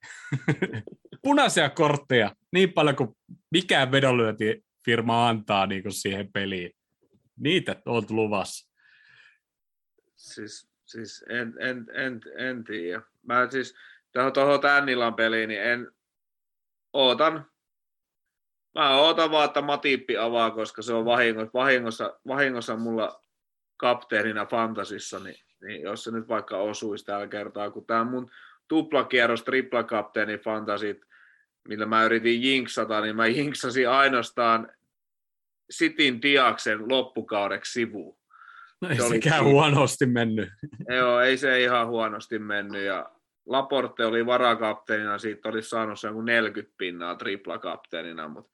Punaisia 1.22 1.70
kortteja 1.70 2.34
niin 2.52 2.72
paljon 2.72 2.96
kuin 2.96 3.10
mikään 3.50 3.92
vedonlyöntifirma 3.92 5.28
antaa 5.28 5.66
niin 5.66 5.82
kuin 5.82 5.92
siihen 5.92 6.32
peliin. 6.32 6.70
Niitä 7.40 7.82
on 7.86 8.04
luvassa. 8.10 8.70
Siis 10.16 10.74
Siis 10.86 11.24
en, 11.28 11.54
en, 11.60 11.86
en, 11.94 12.20
en 12.36 12.64
tiedä. 12.64 13.02
Mä 13.22 13.50
siis 13.50 13.74
tuohon, 14.12 14.32
tuohon 14.32 14.60
Tännilan 14.60 15.14
peliin, 15.14 15.48
niin 15.48 15.62
en 15.62 15.92
ootan. 16.92 17.46
Mä 18.74 18.96
ootan 18.96 19.30
vaan, 19.30 19.44
että 19.44 19.62
Matippi 19.62 20.16
avaa, 20.16 20.50
koska 20.50 20.82
se 20.82 20.92
on 20.92 21.04
vahingossa, 21.04 21.50
vahingossa, 21.54 22.18
vahingossa 22.26 22.76
mulla 22.76 23.24
kapteenina 23.76 24.46
fantasissa, 24.46 25.18
niin, 25.18 25.44
niin 25.62 25.82
jos 25.82 26.04
se 26.04 26.10
nyt 26.10 26.28
vaikka 26.28 26.56
osuisi 26.56 27.04
tällä 27.04 27.26
kertaa, 27.26 27.70
kun 27.70 27.86
tämä 27.86 28.04
mun 28.04 28.30
tuplakierros, 28.68 29.42
triplakapteeni 29.42 30.38
fantasit, 30.38 31.00
millä 31.68 31.86
mä 31.86 32.04
yritin 32.04 32.42
jinksata, 32.42 33.00
niin 33.00 33.16
mä 33.16 33.26
jinksasin 33.26 33.88
ainoastaan 33.88 34.72
Sitin 35.70 36.22
Diaksen 36.22 36.88
loppukaudeksi 36.88 37.72
sivuun. 37.72 38.18
No 38.80 38.88
ei 38.88 38.96
se 38.96 39.08
sekään 39.08 39.44
huonosti 39.44 40.06
mennyt. 40.06 40.48
Joo, 40.88 41.20
ei 41.20 41.36
se 41.36 41.62
ihan 41.62 41.86
huonosti 41.86 42.38
mennyt. 42.38 42.82
Ja 42.82 43.10
Laporte 43.46 44.06
oli 44.06 44.26
varakapteenina, 44.26 45.18
siitä 45.18 45.48
olisi 45.48 45.68
saanut 45.68 46.00
sen 46.00 46.24
40 46.24 46.74
pinnaa 46.78 47.14
triplakapteenina, 47.14 48.28
mutta 48.28 48.50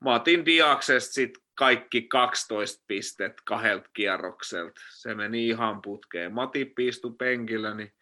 Matin 0.00 0.46
Diaksesta 0.46 1.12
sitten 1.12 1.42
kaikki 1.54 2.02
12 2.02 2.84
pistet 2.86 3.32
kahdelta 3.44 3.90
kierrokselta. 3.92 4.80
Se 4.90 5.14
meni 5.14 5.48
ihan 5.48 5.82
putkeen. 5.82 6.32
Mati 6.32 6.64
piistui 6.64 7.14
penkillä, 7.18 7.74
niin, 7.74 7.92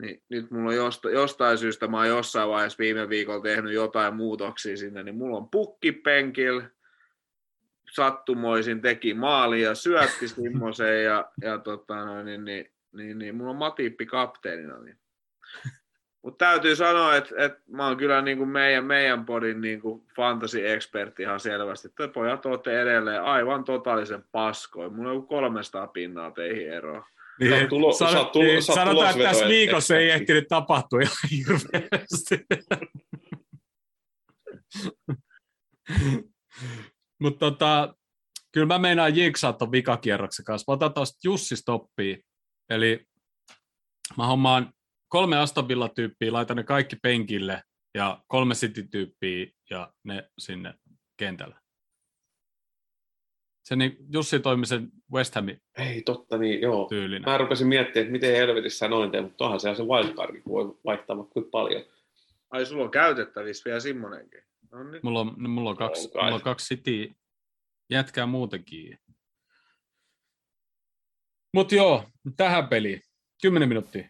niin 0.00 0.22
nyt 0.28 0.50
mulla 0.50 0.70
on 0.70 0.76
josta, 0.76 1.10
jostain 1.10 1.58
syystä, 1.58 1.86
mä 1.86 1.96
oon 1.96 2.08
jossain 2.08 2.48
vaiheessa 2.48 2.78
viime 2.78 3.08
viikolla 3.08 3.42
tehnyt 3.42 3.72
jotain 3.72 4.16
muutoksia 4.16 4.76
sinne, 4.76 5.02
niin 5.02 5.16
mulla 5.16 5.36
on 5.36 5.50
pukki 5.50 5.92
penkillä, 5.92 6.70
sattumoisin 7.90 8.80
teki 8.80 9.14
maali 9.14 9.62
ja 9.62 9.74
syötti 9.74 10.28
semmoiseen 10.42 11.04
ja, 11.04 11.30
ja 11.42 11.58
tota, 11.58 12.22
niin, 12.22 12.44
niin, 12.44 12.72
niin, 12.92 13.18
niin, 13.18 13.34
mulla 13.34 13.50
on 13.50 13.56
Matippi 13.56 14.06
kapteenina. 14.06 14.78
Niin. 14.78 14.98
Mutta 16.22 16.44
täytyy 16.44 16.76
sanoa, 16.76 17.16
että, 17.16 17.34
että 17.38 17.60
mä 17.70 17.86
oon 17.86 17.96
kyllä 17.96 18.22
niin 18.22 18.38
kuin 18.38 18.48
meidän, 18.48 18.84
meidän 18.84 19.26
podin 19.26 19.60
niin 19.60 19.80
kuin 19.80 20.06
fantasy-ekspertti 20.16 21.22
ihan 21.22 21.40
selvästi. 21.40 21.88
Te 21.96 22.08
pojat 22.08 22.46
olette 22.46 22.82
edelleen 22.82 23.22
aivan 23.22 23.64
totaalisen 23.64 24.24
paskoin. 24.32 24.92
Mulla 24.92 25.10
on 25.10 25.26
300 25.26 25.86
pinnaa 25.86 26.30
teihin 26.30 26.72
eroa. 26.72 27.06
Niin, 27.40 27.68
tulo, 27.68 27.92
sano, 27.92 28.24
tulo, 28.24 28.44
niin, 28.44 28.62
sanotaan, 28.62 29.10
että 29.10 29.24
tässä 29.24 29.48
viikossa 29.48 29.96
ei 29.96 30.10
ehtinyt 30.10 30.48
tapahtua 30.48 31.00
ihan 31.00 31.16
hirveästi. 31.30 32.46
Mutta 37.22 37.38
tota, 37.50 37.94
kyllä 38.52 38.66
mä 38.66 38.78
meinaan 38.78 39.16
jiksaa 39.16 39.52
ton 39.52 39.72
vikakierroksen 39.72 40.44
kanssa. 40.44 40.72
Mä 40.72 40.74
otan 40.74 40.94
tuosta 40.94 41.18
Jussi 41.24 41.56
Stoppiin. 41.56 42.24
Eli 42.70 43.06
mä 44.16 44.26
hommaan 44.26 44.72
kolme 45.10 45.38
Aston 45.38 45.68
tyyppiä 45.94 46.32
laitan 46.32 46.56
ne 46.56 46.62
kaikki 46.62 46.96
penkille 46.96 47.62
ja 47.94 48.22
kolme 48.26 48.54
City-tyyppiä 48.54 49.46
ja 49.70 49.92
ne 50.04 50.30
sinne 50.38 50.74
kentälle. 51.16 51.56
Se 53.64 53.76
niin, 53.76 53.96
Jussi 54.12 54.40
toimi 54.40 54.66
sen 54.66 54.90
West 55.12 55.34
Hamin 55.34 55.62
Ei, 55.78 56.02
totta 56.02 56.38
niin, 56.38 56.60
joo. 56.60 56.88
tyylinen. 56.88 57.30
Mä 57.30 57.38
rupesin 57.38 57.66
miettimään, 57.66 58.02
että 58.02 58.12
miten 58.12 58.36
helvetissä 58.36 58.88
noin 58.88 59.10
teet, 59.10 59.24
mutta 59.24 59.44
onhan 59.44 59.60
se 59.60 59.74
se 59.74 59.82
wildcard, 59.82 60.40
kun 60.40 60.52
voi 60.52 60.78
vaihtaa 60.84 61.16
vaikka 61.16 61.32
kuinka 61.32 61.50
paljon. 61.50 61.82
Ai 62.50 62.66
sulla 62.66 62.84
on 62.84 62.90
käytettävissä 62.90 63.64
vielä 63.64 63.80
semmonenkin. 63.80 64.42
No 64.72 64.84
niin. 64.84 65.00
Mulla 65.02 65.20
on, 65.20 65.34
no, 65.36 65.48
mulla 65.48 65.70
on 65.70 65.76
kaksi, 65.76 66.10
kai. 66.10 66.22
mulla 66.22 66.34
on 66.34 66.42
kaksi 66.42 66.76
City 66.76 67.14
jätkää 67.90 68.26
muutenkin. 68.26 68.98
Mut 71.54 71.72
joo, 71.72 72.04
tähän 72.36 72.68
peliin. 72.68 73.02
10 73.42 73.68
minuuttia. 73.68 74.08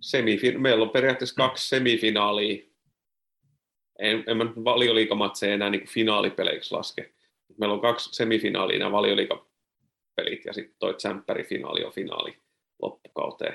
Semifin- 0.00 0.58
Meillä 0.58 0.82
on 0.82 0.90
periaatteessa 0.90 1.34
kaksi 1.34 1.68
semifinaalia. 1.68 2.64
En, 3.98 4.24
en 4.26 4.36
mä 4.36 4.44
valioliikamatseja 4.44 5.54
enää 5.54 5.70
niin 5.70 5.88
finaalipeleiksi 5.88 6.74
laske. 6.74 7.12
Meillä 7.58 7.74
on 7.74 7.80
kaksi 7.80 8.10
semifinaalia 8.12 8.78
nämä 8.78 8.92
valioliikapelit 8.92 10.44
ja 10.44 10.52
sitten 10.52 10.76
toi 10.78 10.94
tsempärifinaali 10.94 11.84
on 11.84 11.92
finaali 11.92 12.38
loppukauteen. 12.82 13.54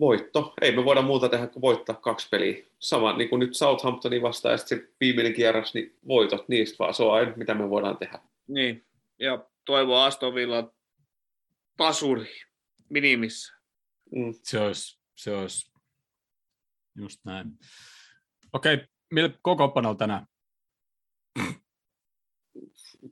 Voitto. 0.00 0.54
Ei 0.60 0.76
me 0.76 0.84
voida 0.84 1.02
muuta 1.02 1.28
tehdä 1.28 1.46
kuin 1.46 1.60
voittaa 1.60 1.94
kaksi 1.94 2.28
peliä. 2.30 2.64
Sama 2.78 3.16
niin 3.16 3.28
kuin 3.28 3.40
nyt 3.40 3.56
Southamptonin 3.56 4.22
vastaan 4.22 4.52
ja 4.52 4.58
sitten 4.58 4.88
viimeinen 5.00 5.34
kierros, 5.34 5.74
niin 5.74 5.98
voitot 6.08 6.48
niistä 6.48 6.76
vaan. 6.78 6.94
Se 6.94 7.02
on 7.02 7.14
ainut, 7.14 7.36
mitä 7.36 7.54
me 7.54 7.70
voidaan 7.70 7.96
tehdä. 7.96 8.18
Niin. 8.48 8.86
Ja 9.18 9.46
toivoo 9.64 10.00
Aston 10.02 10.34
Villa 10.34 10.72
tasuri 11.78 12.30
minimissä. 12.90 13.54
Mm. 14.12 14.34
Se 14.42 14.60
olisi, 14.60 15.00
se 15.16 15.36
olisi 15.36 15.72
just 16.98 17.24
näin. 17.24 17.46
Okei, 18.52 18.78
millä 19.10 19.30
kokoonpanolla 19.42 19.96
tänään? 19.96 20.26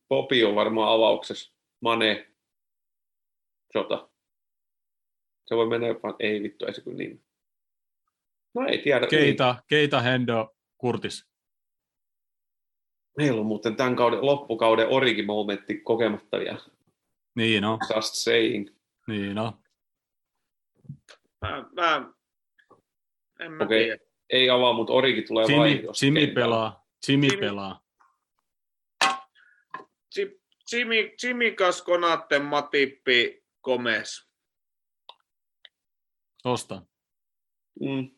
Popi 0.08 0.44
on 0.44 0.54
varmaan 0.54 0.92
avauksessa. 0.92 1.54
Mane, 1.80 2.36
Jota. 3.74 4.08
Se 5.46 5.56
voi 5.56 5.68
mennä 5.68 5.86
jopa, 5.86 6.16
ei 6.18 6.42
vittu, 6.42 6.66
ei 6.66 6.74
se 6.74 6.80
kyllä 6.80 6.96
niin. 6.96 7.24
No 8.54 8.66
ei 8.66 8.78
tiedä. 8.78 9.00
Niin. 9.00 9.10
Keita, 9.10 9.62
Keita, 9.68 10.00
Hendo, 10.00 10.56
Kurtis. 10.78 11.26
Meillä 13.16 13.40
on 13.40 13.46
muuten 13.46 13.76
tämän 13.76 13.96
kauden, 13.96 14.26
loppukauden 14.26 14.88
origi-momentti 14.88 15.74
kokematta 15.74 16.38
vielä. 16.38 16.58
Niin 17.36 17.62
no, 17.62 17.78
Just 17.96 18.14
saying. 18.14 18.68
niin 19.06 19.34
no. 19.34 19.58
Mä, 21.40 21.64
mä 21.72 22.12
en 23.40 23.52
mä 23.52 23.64
Okei. 23.64 23.84
tiedä. 23.84 23.98
Ei 24.30 24.50
avaa, 24.50 24.72
mutta 24.72 24.92
origi 24.92 25.22
tulee 25.22 25.44
Jimmy, 25.44 25.58
vaihdosta. 25.58 26.06
Jimmy 26.06 26.26
pelaa. 26.26 26.86
Jimmy 27.08 27.26
Jimmy- 27.26 27.40
pelaa. 27.40 27.86
Ji- 30.16 30.40
Jimmy, 30.72 31.14
Jimmy 31.22 31.50
Kaskonatte, 31.52 32.38
Matippi, 32.38 33.44
Gomez. 33.64 34.26
Tosta. 36.42 36.82
Mm, 37.80 38.15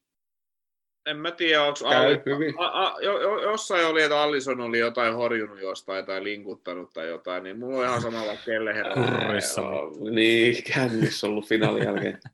En 1.10 1.16
mä 1.16 1.30
tiedä, 1.30 1.62
onko 1.62 1.78
käy 1.90 2.22
hyvin. 2.26 2.54
A, 2.58 2.66
a, 2.66 2.96
jo, 3.00 3.20
jo, 3.20 3.42
jossain 3.42 3.86
oli, 3.86 4.02
että 4.02 4.22
Allison 4.22 4.60
oli 4.60 4.78
jotain 4.78 5.14
horjunut 5.14 5.60
jostain 5.60 6.06
tai 6.06 6.24
linkuttanut 6.24 6.92
tai 6.92 7.08
jotain, 7.08 7.42
niin 7.42 7.58
mulla 7.58 7.78
on 7.78 7.84
ihan 7.84 8.02
sama 8.02 8.26
vaikka 8.26 8.44
kelle 8.44 8.74
herra. 8.74 8.94
Kurrissa. 8.94 9.62
Niin, 10.10 10.64
kännissä 10.74 11.26
ollut 11.26 11.48
finaalin 11.48 11.84
jälkeen. 11.84 12.20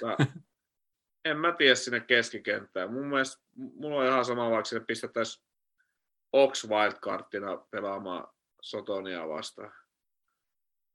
Tota, 0.00 0.26
en 1.24 1.36
mä 1.36 1.52
tiedä 1.52 1.74
sinne 1.74 2.00
keskikenttään. 2.00 2.92
Mun 2.92 3.06
mielestä 3.06 3.42
mulla 3.56 4.00
on 4.00 4.06
ihan 4.06 4.24
sama, 4.24 4.50
vaikka 4.50 4.64
sinne 4.64 4.84
pistettäisiin 4.86 5.44
Ox 6.32 6.68
wildcardina 6.68 7.56
pelaamaan 7.70 8.28
Sotonia 8.62 9.28
vastaan. 9.28 9.72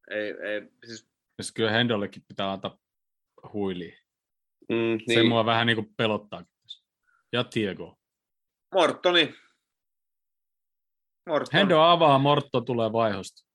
Ei, 0.10 0.30
ei, 0.30 0.62
siis 0.86 1.10
Siis 1.42 1.52
kyllä 1.52 1.72
Hendollekin 1.72 2.24
pitää 2.28 2.52
antaa 2.52 2.78
huiliin. 3.54 3.98
Mm, 4.70 4.76
Niin. 4.76 5.00
Se 5.08 5.16
niin. 5.16 5.28
mua 5.30 5.46
vähän 5.46 5.68
niin 5.68 5.76
kuin 5.78 5.94
pelottaa. 5.98 6.44
Ja 7.34 7.44
Tiego. 7.44 7.98
Mortoni. 8.74 9.34
Morton. 11.30 11.50
Hendo 11.60 11.80
avaa, 11.82 12.20
Mortto 12.20 12.62
tulee 12.62 12.92
vaihosta. 12.94 13.46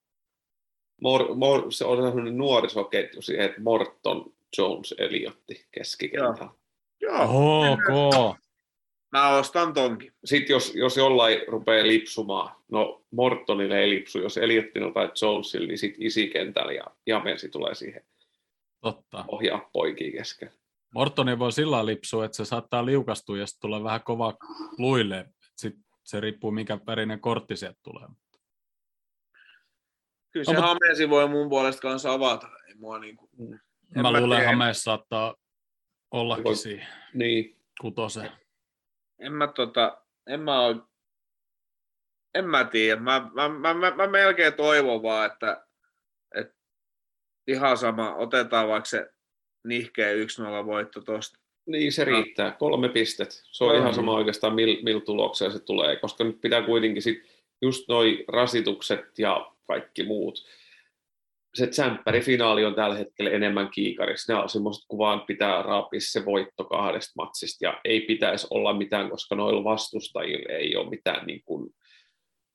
Mor, 1.01 1.35
mor, 1.35 1.71
se 1.71 1.85
on 1.85 1.97
sellainen 1.97 2.37
nuorisoketju 2.37 3.21
siihen, 3.21 3.45
että 3.45 3.61
Morton, 3.61 4.33
Jones, 4.57 4.95
Eliotti 4.97 5.67
keskikentällä. 5.71 6.51
Joo, 7.01 7.71
Ok. 7.71 8.37
mä 9.11 9.29
ostan 9.37 9.73
tonkin. 9.73 10.13
Sitten 10.25 10.53
jos, 10.53 10.75
jos 10.75 10.97
jollain 10.97 11.37
rupeaa 11.47 11.87
lipsumaan, 11.87 12.55
no 12.71 13.01
Mortonille 13.11 13.79
ei 13.79 13.89
lipsu, 13.89 14.19
jos 14.19 14.37
Eliottin 14.37 14.93
tai 14.93 15.09
Jonesille, 15.21 15.67
niin 15.67 15.77
sitten 15.77 16.03
isikentällä 16.05 16.71
ja 16.73 16.83
Jamensi 17.05 17.49
tulee 17.49 17.75
siihen 17.75 18.03
Totta. 18.81 19.25
ohjaa 19.27 19.69
poikia 19.73 20.11
kesken. 20.11 20.51
Mortoni 20.93 21.39
voi 21.39 21.51
sillä 21.51 21.85
lipsua, 21.85 22.25
että 22.25 22.37
se 22.37 22.45
saattaa 22.45 22.85
liukastua 22.85 23.37
ja 23.37 23.47
sitten 23.47 23.61
tulee 23.61 23.83
vähän 23.83 24.03
kova 24.03 24.33
luille. 24.77 25.29
Sitten 25.55 25.83
se 26.03 26.19
riippuu, 26.19 26.51
mikä 26.51 26.79
värinen 26.87 27.19
kortti 27.19 27.55
sieltä 27.57 27.79
tulee. 27.83 28.07
Kyllä 30.31 30.43
se 30.43 30.53
No, 30.53 30.59
no, 30.61 30.67
mut- 30.67 30.69
Hamesi 30.69 31.09
voi 31.09 31.27
mun 31.27 31.49
puolesta 31.49 31.81
kanssa 31.81 32.13
avata. 32.13 32.47
Ei 32.67 32.75
mua 32.75 32.99
niinku, 32.99 33.29
En 33.95 34.01
Mä 34.01 34.11
mä 34.11 34.19
luulen, 34.21 34.45
Hameessa 34.45 34.83
saattaa 34.83 35.35
ollakin 36.11 36.43
Voi- 36.43 36.55
siinä 36.55 36.85
Niin, 37.13 37.57
kutosen. 37.81 38.31
en 39.19 39.33
mä 39.33 39.47
tota, 39.47 40.01
en 40.27 40.39
mä 40.39 40.61
oo, 40.61 40.87
en 42.33 42.45
mä 42.45 42.63
tiedä. 42.63 43.01
Mä, 43.01 43.29
mä, 43.33 43.49
mä, 43.49 43.73
mä, 43.73 43.91
mä 43.91 44.07
melkein 44.07 44.53
toivon 44.53 45.03
vaan, 45.03 45.31
että, 45.31 45.65
että 46.35 46.53
ihan 47.47 47.77
sama, 47.77 48.15
otetaan 48.15 48.67
vaikka 48.67 48.89
se 48.89 49.09
nihkeä 49.67 50.13
1-0 50.13 50.65
voitto 50.65 51.01
tosta. 51.01 51.39
niin 51.65 51.91
se 51.91 52.03
riittää. 52.03 52.51
Kolme 52.51 52.89
pistet. 52.89 53.31
Se 53.31 53.63
on 53.63 53.69
Kolme. 53.69 53.81
ihan 53.81 53.93
sama 53.93 54.13
oikeastaan, 54.13 54.55
millä 54.55 54.83
mil 54.83 54.99
tuloksella 54.99 55.53
se 55.53 55.59
tulee, 55.59 55.95
koska 55.95 56.23
nyt 56.23 56.41
pitää 56.41 56.61
kuitenkin 56.61 57.01
sit 57.01 57.17
just 57.61 57.87
noi 57.87 58.25
rasitukset 58.27 59.19
ja 59.19 59.51
kaikki 59.67 60.03
muut. 60.03 60.45
Se 61.55 61.67
tsemppäri-finaali 61.67 62.65
on 62.65 62.75
tällä 62.75 62.95
hetkellä 62.95 63.31
enemmän 63.31 63.69
kiikarissa. 63.69 64.33
Nämä 64.33 64.43
on 64.43 64.49
semmoiset, 64.49 64.83
kun 64.87 64.99
vaan 64.99 65.21
pitää 65.21 65.61
raapia 65.61 65.99
se 66.01 66.25
voitto 66.25 66.63
kahdesta 66.63 67.13
matsista 67.15 67.65
ja 67.65 67.81
ei 67.85 68.01
pitäisi 68.01 68.47
olla 68.49 68.73
mitään, 68.73 69.09
koska 69.09 69.35
noilla 69.35 69.63
vastustajilla 69.63 70.53
ei 70.53 70.75
ole 70.75 70.89
mitään 70.89 71.27
niin 71.27 71.41
kuin 71.45 71.69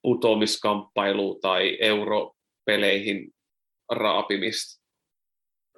putoamiskamppailu 0.03 1.39
tai 1.43 1.79
europeleihin 1.81 3.35
raapimista. 3.91 4.86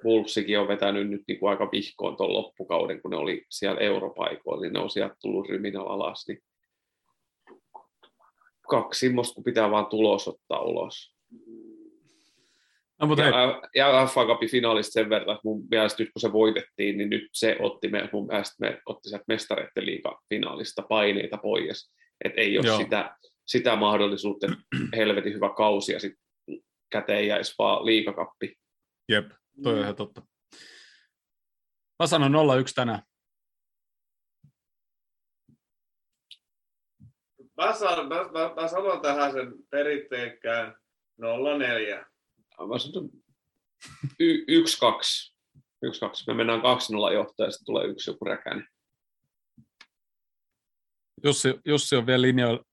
Wolvesikin 0.05 0.59
on 0.59 0.67
vetänyt 0.67 1.09
nyt 1.09 1.21
niin 1.27 1.39
kuin 1.39 1.49
aika 1.49 1.69
vihkoon 1.71 2.17
tuon 2.17 2.33
loppukauden, 2.33 3.01
kun 3.01 3.11
ne 3.11 3.17
oli 3.17 3.45
siellä 3.49 3.81
europaikoilla, 3.81 4.61
niin 4.61 4.73
ne 4.73 4.79
on 4.79 4.89
sieltä 4.89 5.15
tullut 5.21 5.49
ryminällä 5.49 5.89
alas. 5.89 6.27
Niin 6.27 6.39
kaksi 8.69 8.99
semmoista, 8.99 9.33
kun 9.33 9.43
pitää 9.43 9.71
vaan 9.71 9.85
tulos 9.85 10.27
ottaa 10.27 10.61
ulos. 10.61 11.15
No, 13.01 13.07
mutta 13.07 13.23
Ja, 13.23 13.61
ja 13.75 14.05
FA 14.05 14.25
Cupin 14.25 14.49
finaalista 14.49 14.91
sen 14.91 15.09
verran, 15.09 15.35
että 15.35 15.47
mun 15.47 15.67
mielestä 15.71 16.03
nyt 16.03 16.11
kun 16.13 16.21
se 16.21 16.31
voitettiin, 16.31 16.97
niin 16.97 17.09
nyt 17.09 17.29
se 17.33 17.57
otti 17.59 17.87
me, 17.87 18.09
mun 18.13 18.27
mielestä 18.27 18.55
me 18.59 18.81
otti 18.85 19.09
sieltä 19.09 19.25
mestareiden 19.27 19.85
liiga 19.85 20.21
finaalista 20.29 20.81
paineita 20.81 21.37
pois. 21.37 21.93
Että 22.25 22.41
ei 22.41 22.57
ole 22.57 22.67
Joo. 22.67 22.77
sitä, 22.77 23.15
sitä 23.45 23.75
mahdollisuutta, 23.75 24.47
että 24.47 24.57
helvetin 24.95 25.33
hyvä 25.33 25.49
kausi 25.57 25.91
ja 25.93 25.99
sitten 25.99 26.23
käteen 26.89 27.27
jäisi 27.27 27.55
vaan 27.59 27.85
liikakappi. 27.85 28.55
jep, 29.09 29.31
toi 29.63 29.73
on 29.73 29.79
ihan 29.79 29.95
totta. 29.95 30.21
Mä 31.99 32.07
sanon 32.07 32.31
0-1 32.31 32.35
tänään. 32.75 33.01
Mä, 37.57 37.73
sanon, 37.73 38.07
mä, 38.07 38.15
mä, 38.15 38.53
mä 38.61 38.67
sanon 38.67 39.01
tähän 39.01 39.31
sen 39.31 39.53
perinteikkään 39.69 40.75
0-4. 41.21 42.05
Mä 42.67 42.79
sanon 42.79 43.09
y- 44.19 44.45
yksi, 44.47 44.79
kaksi. 44.79 45.35
Yksi, 45.83 45.99
kaksi. 45.99 46.23
Me 46.27 46.33
mennään 46.33 46.59
2-0 46.59 46.63
johtoon 47.13 47.47
ja 47.47 47.51
sitten 47.51 47.65
tulee 47.65 47.85
yksi 47.87 48.11
joku 48.11 48.25
räkäinen. 48.25 48.67
Jussi, 51.23 51.59
Jussi 51.65 51.95
on 51.95 52.05
vielä 52.05 52.21
linjoilla 52.21 52.63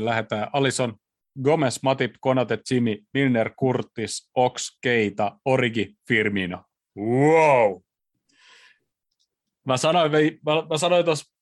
4-4-2, 0.00 0.04
lähdetään 0.04 0.50
Alison, 0.52 0.96
Gomez, 1.42 1.78
Matip, 1.82 2.14
Konate, 2.20 2.58
Jimmy, 2.70 2.98
Milner, 3.14 3.50
Kurtis, 3.56 4.30
Ox, 4.36 4.78
Keita, 4.80 5.38
Origi, 5.44 5.94
Firmino. 6.08 6.64
Wow! 6.98 7.80
Mä 9.66 9.76
sanoin, 9.76 10.12
mä, 10.12 10.52
mä 10.70 10.78
sanoin 10.78 11.04
tuossa 11.04 11.32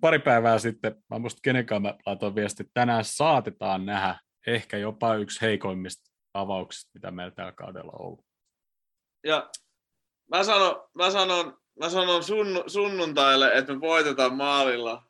pari 0.00 0.18
päivää 0.18 0.58
sitten, 0.58 1.04
mä 1.10 1.18
muista 1.18 1.40
kenenkaan 1.42 1.82
mä 1.82 1.94
laitoin 2.06 2.34
viesti, 2.34 2.62
että 2.62 2.70
tänään 2.74 3.04
saatetaan 3.04 3.86
nähdä 3.86 4.18
ehkä 4.46 4.76
jopa 4.76 5.14
yksi 5.14 5.40
heikoimmista 5.40 6.10
avauksista, 6.34 6.90
mitä 6.94 7.10
meillä 7.10 7.34
tällä 7.34 7.52
kaudella 7.52 7.92
on 7.92 8.06
ollut. 8.06 8.24
Ja 9.24 9.50
mä 10.30 10.44
sanon, 10.44 10.88
mä 10.94 11.10
sanon, 11.10 11.58
mä 11.80 11.90
sanon 11.90 12.22
sunnu, 12.24 12.64
sunnuntaille, 12.66 13.52
että 13.54 13.72
me 13.72 13.80
voitetaan 13.80 14.36
maalilla 14.36 15.02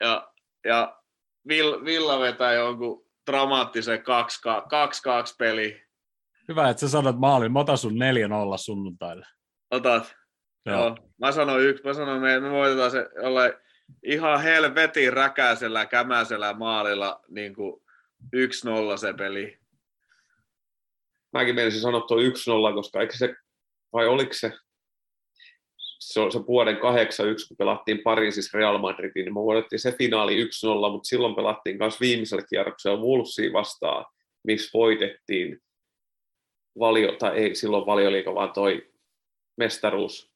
ja, 0.00 0.32
ja 0.64 1.00
Vill, 1.48 1.84
Villa 1.84 2.20
vetää 2.20 2.52
jonkun 2.52 3.03
dramaattisen 3.26 3.98
2-2 3.98 4.02
peli. 5.38 5.82
Hyvä, 6.48 6.68
että 6.68 6.80
sä 6.80 6.88
sanot 6.88 7.18
maalin. 7.18 7.52
Mä 7.52 7.60
otan 7.60 7.78
sun 7.78 7.92
4-0 7.92 7.96
sunnuntaille. 8.56 9.26
Otat. 9.70 10.14
Joo. 10.66 10.78
Joo. 10.78 10.96
Mä 11.20 11.32
sanon 11.32 11.62
yksi, 11.62 11.84
mä 11.84 11.94
sanon, 11.94 12.20
me, 12.20 12.40
me 12.40 12.50
voitetaan 12.50 12.90
se 12.90 13.08
jollain 13.22 13.52
ihan 14.02 14.42
helvetin 14.42 15.12
räkäisellä, 15.12 15.86
kämäisellä 15.86 16.52
maalilla 16.52 17.20
niin 17.28 17.54
kuin 17.54 17.82
1-0 18.94 18.96
se 18.96 19.12
peli. 19.12 19.58
Mäkin 21.32 21.54
menisin 21.54 21.80
sanoa 21.80 22.00
tuo 22.00 22.16
1-0, 22.16 22.74
koska 22.74 23.00
eikö 23.00 23.16
se, 23.16 23.34
vai 23.92 24.06
oliko 24.06 24.32
se, 24.32 24.52
se 26.12 26.20
on 26.20 26.32
se 26.32 26.46
vuoden 26.46 26.76
8-1, 26.76 26.80
kun 27.48 27.56
pelattiin 27.56 28.00
Pariisissa 28.02 28.58
Real 28.58 28.78
Madridin, 28.78 29.24
niin 29.24 29.34
me 29.34 29.40
voitettiin 29.40 29.80
se 29.80 29.92
finaali 29.92 30.44
1-0, 30.44 30.48
mutta 30.90 31.08
silloin 31.08 31.34
pelattiin 31.34 31.78
myös 31.78 32.00
viimeisellä 32.00 32.44
kierroksella 32.48 33.00
Wolvesia 33.00 33.52
vastaan, 33.52 34.04
missä 34.46 34.70
voitettiin 34.74 35.58
valio, 36.78 37.12
tai 37.12 37.36
ei 37.38 37.54
silloin 37.54 37.86
valioliika, 37.86 38.34
vaan 38.34 38.52
toi 38.52 38.90
mestaruus, 39.56 40.30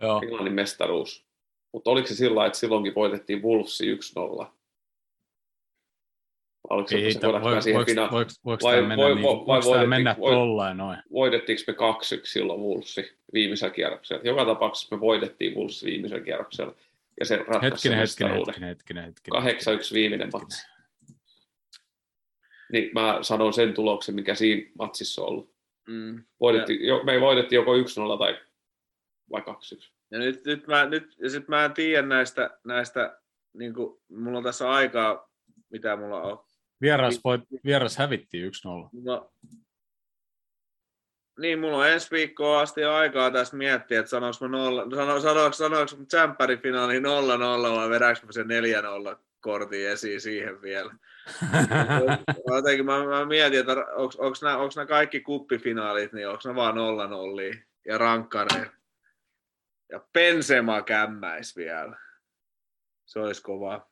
Joo. 0.00 0.20
Englannin 0.22 0.52
mestaruus. 0.52 1.26
Mutta 1.72 1.90
oliko 1.90 2.06
se 2.06 2.14
sillä 2.14 2.46
että 2.46 2.58
silloinkin 2.58 2.94
voitettiin 2.94 3.42
Wolvesi 3.42 3.94
1-0? 3.94 4.46
Oliko 6.70 6.88
se, 6.88 6.96
Ei, 6.96 7.12
se 7.12 7.20
voiko, 7.22 7.40
voiko, 7.40 7.60
siihen 7.60 7.78
voiko, 7.86 8.10
voiko, 8.14 8.30
voiko 8.44 8.62
vai- 8.64 8.74
tämä 8.76 8.88
mennä, 8.88 9.02
voi- 9.04 9.14
niin, 9.14 9.22
voi- 9.22 9.46
voiko 9.46 9.70
vai 9.70 9.86
mennä 9.86 10.16
voi- 10.18 10.32
tollain 10.32 10.76
noin? 10.76 10.98
voitettiinko 11.12 11.62
me 11.66 11.72
2-1 11.74 12.20
silloin 12.24 12.60
Wolvesi 12.60 13.18
viimeisellä 13.32 13.74
kierroksella? 13.74 14.22
Joka 14.24 14.44
tapauksessa 14.44 14.96
me 14.96 15.00
voitettiin 15.00 15.54
Wolvesi 15.54 15.86
viimeisellä 15.86 16.24
kierroksella. 16.24 16.74
Ja 17.20 17.26
se 17.26 17.36
ratkaisi 17.36 17.64
Hetkinen, 17.64 17.78
sen 17.78 17.98
hetkinen, 17.98 18.30
mestaruuden. 18.32 18.68
hetkinen, 18.68 19.04
hetkinen, 19.04 19.44
hetkinen. 19.44 19.78
8-1 19.80 19.94
viimeinen 19.94 20.30
matsi. 20.32 20.66
Niin 22.72 22.90
mä 22.94 23.18
sanon 23.22 23.52
sen 23.52 23.74
tuloksen, 23.74 24.14
mikä 24.14 24.34
siinä 24.34 24.70
matsissa 24.78 25.22
on 25.22 25.28
ollut. 25.28 25.52
Mm. 25.88 26.24
Voitettiin, 26.40 26.86
jo, 26.86 27.02
me 27.04 27.20
voitettiin 27.20 27.56
joko 27.56 27.74
1-0 27.76 28.18
tai 28.18 28.38
vai 29.30 29.40
2-1. 29.42 29.92
Ja 30.10 30.18
nyt, 30.18 30.44
nyt, 30.44 30.66
mä, 30.66 30.86
nyt 30.86 31.16
ja 31.18 31.30
sit 31.30 31.48
mä 31.48 31.64
en 31.64 31.72
tiedä 31.72 32.06
näistä, 32.06 32.50
näistä 32.64 33.18
niin 33.52 33.74
kuin, 33.74 34.00
mulla 34.08 34.38
on 34.38 34.44
tässä 34.44 34.70
aikaa, 34.70 35.28
mitä 35.70 35.96
mulla 35.96 36.22
on. 36.22 36.44
Vieras, 36.82 37.20
voit, 37.24 37.40
vieras 37.64 37.96
hävittiin 37.96 38.52
1-0. 38.52 38.88
No, 38.92 39.32
niin, 41.38 41.58
mulla 41.58 41.76
on 41.76 41.88
ensi 41.88 42.10
viikkoa 42.10 42.60
asti 42.60 42.84
aikaa 42.84 43.30
tässä 43.30 43.56
miettiä, 43.56 44.00
että 44.00 44.10
sanoinko 44.10 44.38
mä 44.40 44.48
nolla, 44.48 44.82
sano, 44.96 45.20
sanoinko, 45.20 45.52
sanoinko 45.52 45.96
mä 45.96 46.04
tsemppärin 46.04 46.62
finaali 46.62 46.98
0-0 46.98 47.02
vai 47.76 47.90
vedänkö 47.90 48.26
mä 48.26 48.32
sen 48.32 48.46
4-0 49.14 49.18
kortin 49.40 49.88
esiin 49.88 50.20
siihen 50.20 50.62
vielä. 50.62 50.94
Jotenkin 52.54 52.86
mä, 52.86 53.04
mä 53.04 53.24
mietin, 53.24 53.60
että 53.60 53.72
onko 53.96 54.36
nämä, 54.76 54.86
kaikki 54.86 55.20
kuppifinaalit, 55.20 56.12
niin 56.12 56.28
onko 56.28 56.40
ne 56.44 56.54
vaan 56.54 56.74
0-0 57.54 57.58
ja 57.86 57.98
rankkareja. 57.98 58.70
Ja 59.90 60.00
Pensema 60.12 60.82
kämmäis 60.82 61.56
vielä. 61.56 61.96
Se 63.06 63.18
olisi 63.18 63.42
kova. 63.42 63.91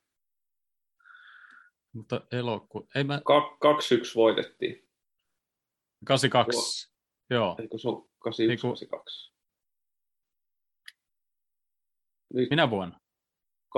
Mutta 1.92 2.20
eloku... 2.32 2.88
Ei 2.94 3.04
mä... 3.04 3.20
Ka- 3.24 3.58
2-1 3.64 4.14
voitettiin. 4.14 4.88
82. 6.04 6.92
Joo. 7.30 7.56
Eikö 7.58 7.78
se 7.78 7.88
on 7.88 8.08
81, 8.18 8.66
Eiku- 8.66 8.68
82? 8.68 9.32
Nyt 12.34 12.50
Minä 12.50 12.70
vuonna? 12.70 13.00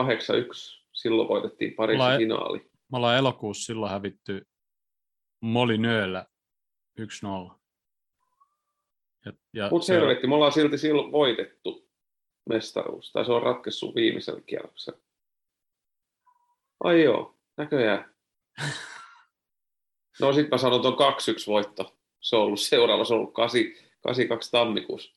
8-1. 0.01 0.83
Silloin 0.93 1.29
voitettiin 1.29 1.75
Pariisin 1.75 2.01
Ollaan- 2.03 2.19
finaali. 2.19 2.59
Me 2.93 2.97
ollaan 2.99 3.17
elokuussa 3.19 3.67
silloin 3.67 3.93
hävitty 3.93 4.49
Molinööllä 5.41 6.27
1-0. 7.01 7.05
Ja, 9.25 9.33
ja 9.53 9.69
Mutta 9.71 9.87
se- 9.87 9.95
helvetti, 9.95 10.27
me 10.27 10.35
ollaan 10.35 10.53
silti 10.53 10.79
silloin 10.79 11.13
voitettu 11.13 11.89
mestaruus. 12.49 13.13
Tai 13.13 13.25
se 13.25 13.33
on 13.33 13.43
ratkaissut 13.43 13.95
viimeisellä 13.95 14.41
kierroksella. 14.41 15.01
Ai 16.85 17.03
joo, 17.03 17.39
näköjään. 17.57 18.15
No 20.21 20.33
sit 20.33 20.51
mä 20.51 20.59
sanon 20.59 20.83
tuon 20.83 20.95
2-1 20.95 20.97
voitto. 21.47 21.99
Se 22.21 22.37
on 22.37 22.43
ollut 22.43 22.61
seuraava, 22.61 23.05
se 23.05 23.15
on 23.15 23.21
ollut 23.21 23.35
8, 23.35 23.61
82 24.03 24.51
tammikuussa. 24.51 25.17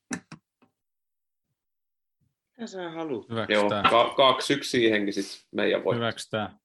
Mitä 2.57 2.67
sä 2.67 2.89
haluat? 2.91 3.25
Joo, 3.29 3.35
hyväksytään. 3.63 3.89
ka- 3.89 4.15
2-1 4.59 4.63
siihenkin 4.63 5.13
sit 5.13 5.45
meidän 5.51 5.83
voitto. 5.83 5.99
hyväksytään. 5.99 6.59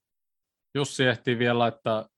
Jussi 0.74 1.04
ehtii 1.04 1.38
vielä 1.38 1.58
laittaa 1.58 2.08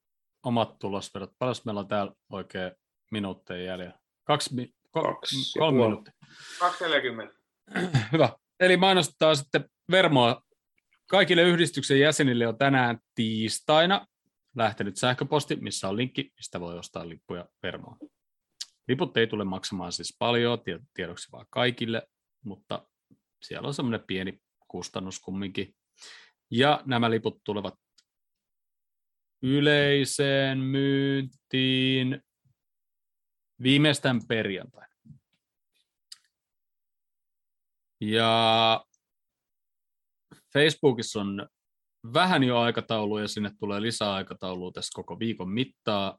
omat 0.47 0.79
tulosvedot. 0.79 1.31
Paljon 1.39 1.55
meillä 1.65 1.81
on 1.81 1.89
täällä 1.89 2.13
oikein 2.33 2.73
minuutteja 3.11 3.65
jäljellä? 3.65 3.99
Kaksi, 4.25 4.55
mi- 4.55 4.73
ko- 4.99 5.03
Kaksi 5.03 5.59
kolme 5.59 5.83
minuuttia. 5.85 6.13
240. 6.59 7.35
Hyvä. 8.13 8.29
Eli 8.61 8.77
mainostetaan 8.77 9.37
sitten 9.37 9.65
Vermoa. 9.91 10.43
Kaikille 11.13 11.43
yhdistyksen 11.43 12.01
jäsenille 12.01 12.47
on 12.47 12.59
tänään 12.59 12.99
tiistaina 13.15 14.07
lähtenyt 14.57 14.97
sähköposti, 14.97 15.57
missä 15.57 15.89
on 15.89 15.97
linkki, 15.97 16.33
mistä 16.37 16.61
voi 16.61 16.79
ostaa 16.79 17.09
lippuja 17.09 17.49
Vermoon. 17.63 17.99
Liput 18.89 19.17
ei 19.17 19.27
tule 19.27 19.45
maksamaan 19.45 19.93
siis 19.93 20.17
paljon, 20.19 20.63
tie- 20.65 20.81
tiedoksi 20.95 21.33
vaan 21.33 21.47
kaikille, 21.51 22.09
mutta 22.45 22.89
siellä 23.43 23.69
on 23.69 23.75
semmoinen 23.75 24.07
pieni 24.07 24.41
kustannus 24.69 25.21
kumminkin. 25.21 25.75
Ja 26.51 26.83
nämä 26.85 27.11
liput 27.11 27.41
tulevat 27.45 27.75
yleiseen 29.43 30.59
myyntiin 30.59 32.23
viimeistään 33.63 34.21
perjantaina. 34.29 34.95
Ja 38.01 38.85
Facebookissa 40.53 41.21
on 41.21 41.49
vähän 42.13 42.43
jo 42.43 42.59
aikataulu 42.59 43.19
ja 43.19 43.29
sinne 43.29 43.51
tulee 43.61 43.83
lisää 43.83 44.15
aikataulua 44.15 44.73
tässä 44.73 44.91
koko 44.95 45.19
viikon 45.19 45.49
mittaa. 45.49 46.19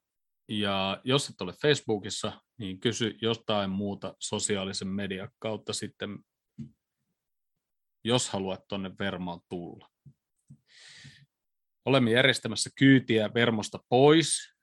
Ja 0.49 1.01
jos 1.03 1.29
et 1.29 1.41
ole 1.41 1.53
Facebookissa, 1.61 2.41
niin 2.59 2.79
kysy 2.79 3.17
jotain 3.21 3.69
muuta 3.69 4.15
sosiaalisen 4.19 4.87
median 4.87 5.29
kautta 5.39 5.73
sitten, 5.73 6.19
jos 8.03 8.29
haluat 8.29 8.67
tuonne 8.67 8.91
Vermoon 8.99 9.39
tulla. 9.49 9.89
Olemme 11.85 12.11
järjestämässä 12.11 12.69
kyytiä 12.77 13.33
Vermosta 13.33 13.79
pois, 13.89 14.53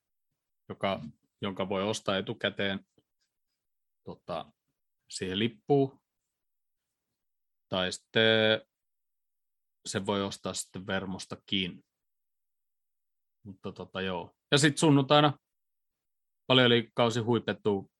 joka, 0.68 1.02
jonka 1.42 1.68
voi 1.68 1.82
ostaa 1.82 2.18
etukäteen 2.18 2.80
tota, 4.04 4.52
siihen 5.10 5.38
lippuun. 5.38 6.00
Tai 7.68 7.92
sitten 7.92 8.62
se 9.86 10.06
voi 10.06 10.22
ostaa 10.22 10.54
sitten 10.54 10.86
Vermostakin. 10.86 11.84
Mutta 13.46 13.72
tota 13.72 14.00
joo. 14.00 14.34
Ja 14.50 14.58
sitten 14.58 14.78
sunnuntaina 14.78 15.38
paljon 16.46 16.70
kausi 16.94 17.20
huipettuu 17.20 17.90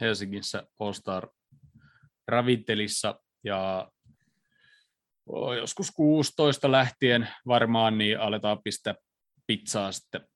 Helsingissä 0.00 0.66
All 0.80 0.92
Star 0.92 1.28
Ravintelissa 2.28 3.20
ja 3.44 3.90
oh, 5.26 5.52
joskus 5.52 5.90
16 5.90 6.72
lähtien 6.72 7.28
varmaan 7.46 7.98
niin 7.98 8.20
aletaan 8.20 8.62
pistää 8.62 8.94
pizzaa 9.46 9.92
sitten. 9.92 10.28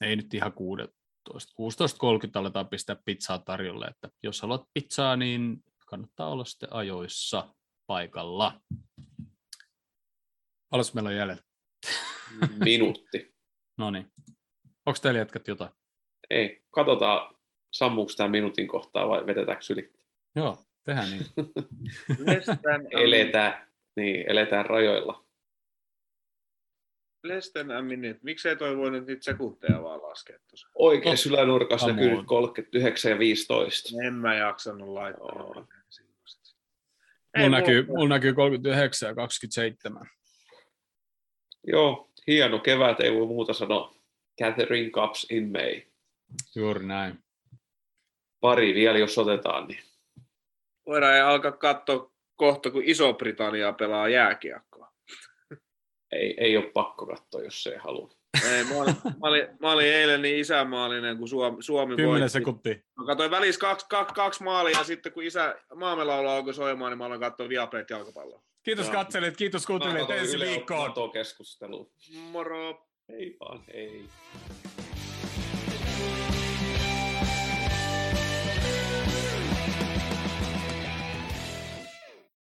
Ei 0.00 0.16
nyt 0.16 0.34
ihan 0.34 0.52
16. 0.52 0.94
16.30 1.36 2.30
aletaan 2.34 2.68
pistää 2.68 2.96
pizzaa 3.04 3.38
tarjolle, 3.38 3.86
että 3.86 4.08
jos 4.22 4.42
haluat 4.42 4.64
pizzaa, 4.74 5.16
niin 5.16 5.64
kannattaa 5.86 6.28
olla 6.28 6.44
sitten 6.44 6.72
ajoissa 6.72 7.54
paikalla. 7.86 8.60
Paljon 10.70 10.86
meillä 10.94 11.08
on 11.08 11.16
jäljellä? 11.16 11.42
Minuutti. 12.64 13.34
No 13.78 13.90
niin. 13.90 14.12
Onko 14.86 14.98
teillä 15.02 15.18
jätkät 15.20 15.48
jotain? 15.48 15.70
Ei, 16.30 16.62
katsotaan 16.70 17.34
sammuuko 17.72 18.12
tämä 18.16 18.28
minuutin 18.28 18.68
kohtaa 18.68 19.08
vai 19.08 19.26
vedetäänkö 19.26 19.64
yli. 19.70 19.92
Joo, 20.36 20.58
tehdään 20.84 21.10
niin. 21.10 21.26
Eletään, 23.04 23.68
niin, 23.96 24.30
eletään 24.30 24.66
rajoilla. 24.66 25.24
Lesten 27.24 27.66
minute. 27.84 28.20
Miksei 28.22 28.56
toi 28.56 28.76
voi 28.76 28.90
nyt 28.90 29.06
niitä 29.06 29.24
sekunteja 29.24 29.82
vaan 29.82 30.02
laskea 30.02 30.38
tuossa? 30.48 30.68
Oikein 30.74 31.16
Totta. 31.16 31.28
ylänurkassa 31.28 31.86
Come 31.86 32.00
näkyy 32.00 32.12
on. 32.12 32.18
nyt 32.18 32.26
39 32.26 33.10
ja 33.12 33.18
15. 33.18 33.88
En 34.06 34.14
mä 34.14 34.34
jaksanut 34.34 34.88
laittaa. 34.88 35.66
Silloista. 35.88 36.56
Mulla 37.36 37.58
näkyy, 37.58 37.86
mulla 37.86 38.08
näkyy 38.08 38.34
39 38.34 39.08
ja 39.08 39.14
27. 39.14 40.10
Joo, 41.72 42.10
hieno 42.26 42.58
kevät, 42.58 43.00
ei 43.00 43.14
voi 43.14 43.26
muuta 43.26 43.52
sanoa. 43.52 43.94
Catherine 44.42 44.90
Cups 44.90 45.26
in 45.30 45.52
May. 45.52 45.82
Juuri 46.54 46.86
näin. 46.86 47.18
Pari 48.40 48.74
vielä, 48.74 48.98
jos 48.98 49.18
otetaan, 49.18 49.66
niin 49.66 49.82
Voidaan 50.86 51.24
alkaa 51.24 51.52
katsoa 51.52 52.10
kohta, 52.36 52.70
kun 52.70 52.82
Iso-Britannia 52.84 53.72
pelaa 53.72 54.08
jääkiekkoa. 54.08 54.92
ei, 56.12 56.34
ei 56.38 56.56
ole 56.56 56.70
pakko 56.70 57.06
katsoa, 57.06 57.42
jos 57.42 57.66
ei 57.66 57.76
halua. 57.76 58.17
Ei, 58.44 58.64
mä, 58.64 58.74
olin, 58.74 58.94
mä, 59.04 59.28
olin, 59.28 59.46
mä 59.60 59.72
olin 59.72 59.86
eilen 59.86 60.22
niin 60.22 60.38
isänmaallinen, 60.38 61.18
kun 61.18 61.28
Suomi, 61.28 61.62
Suomi 61.62 61.96
10 61.96 62.20
voitti. 62.20 62.28
sekuntia. 62.28 62.74
Mä 62.98 63.06
katsoin 63.06 63.30
välissä 63.30 63.60
kaksi, 63.60 63.86
kaksi, 63.88 64.14
kaksi 64.14 64.42
maalia 64.42 64.78
ja 64.78 64.84
sitten 64.84 65.12
kun 65.12 65.22
isä 65.22 65.56
maamelaulu 65.74 66.28
alkoi 66.28 66.54
soimaan, 66.54 66.92
niin 66.92 66.98
mä 66.98 67.04
aloin 67.04 67.20
katsoa 67.20 67.48
Viaplay 67.48 67.84
jalkapalloa. 67.90 68.42
Kiitos 68.62 68.86
Joo. 68.86 68.92
katselijat, 68.92 69.36
kiitos 69.36 69.66
kuuntelijat 69.66 70.10
ensi 70.10 70.38
viikkoon. 70.38 70.88
NATO-keskusteluun. 70.88 71.90
Moro! 72.30 72.88
Ei 73.08 73.36
vaan, 73.40 73.64
ei. 73.68 74.04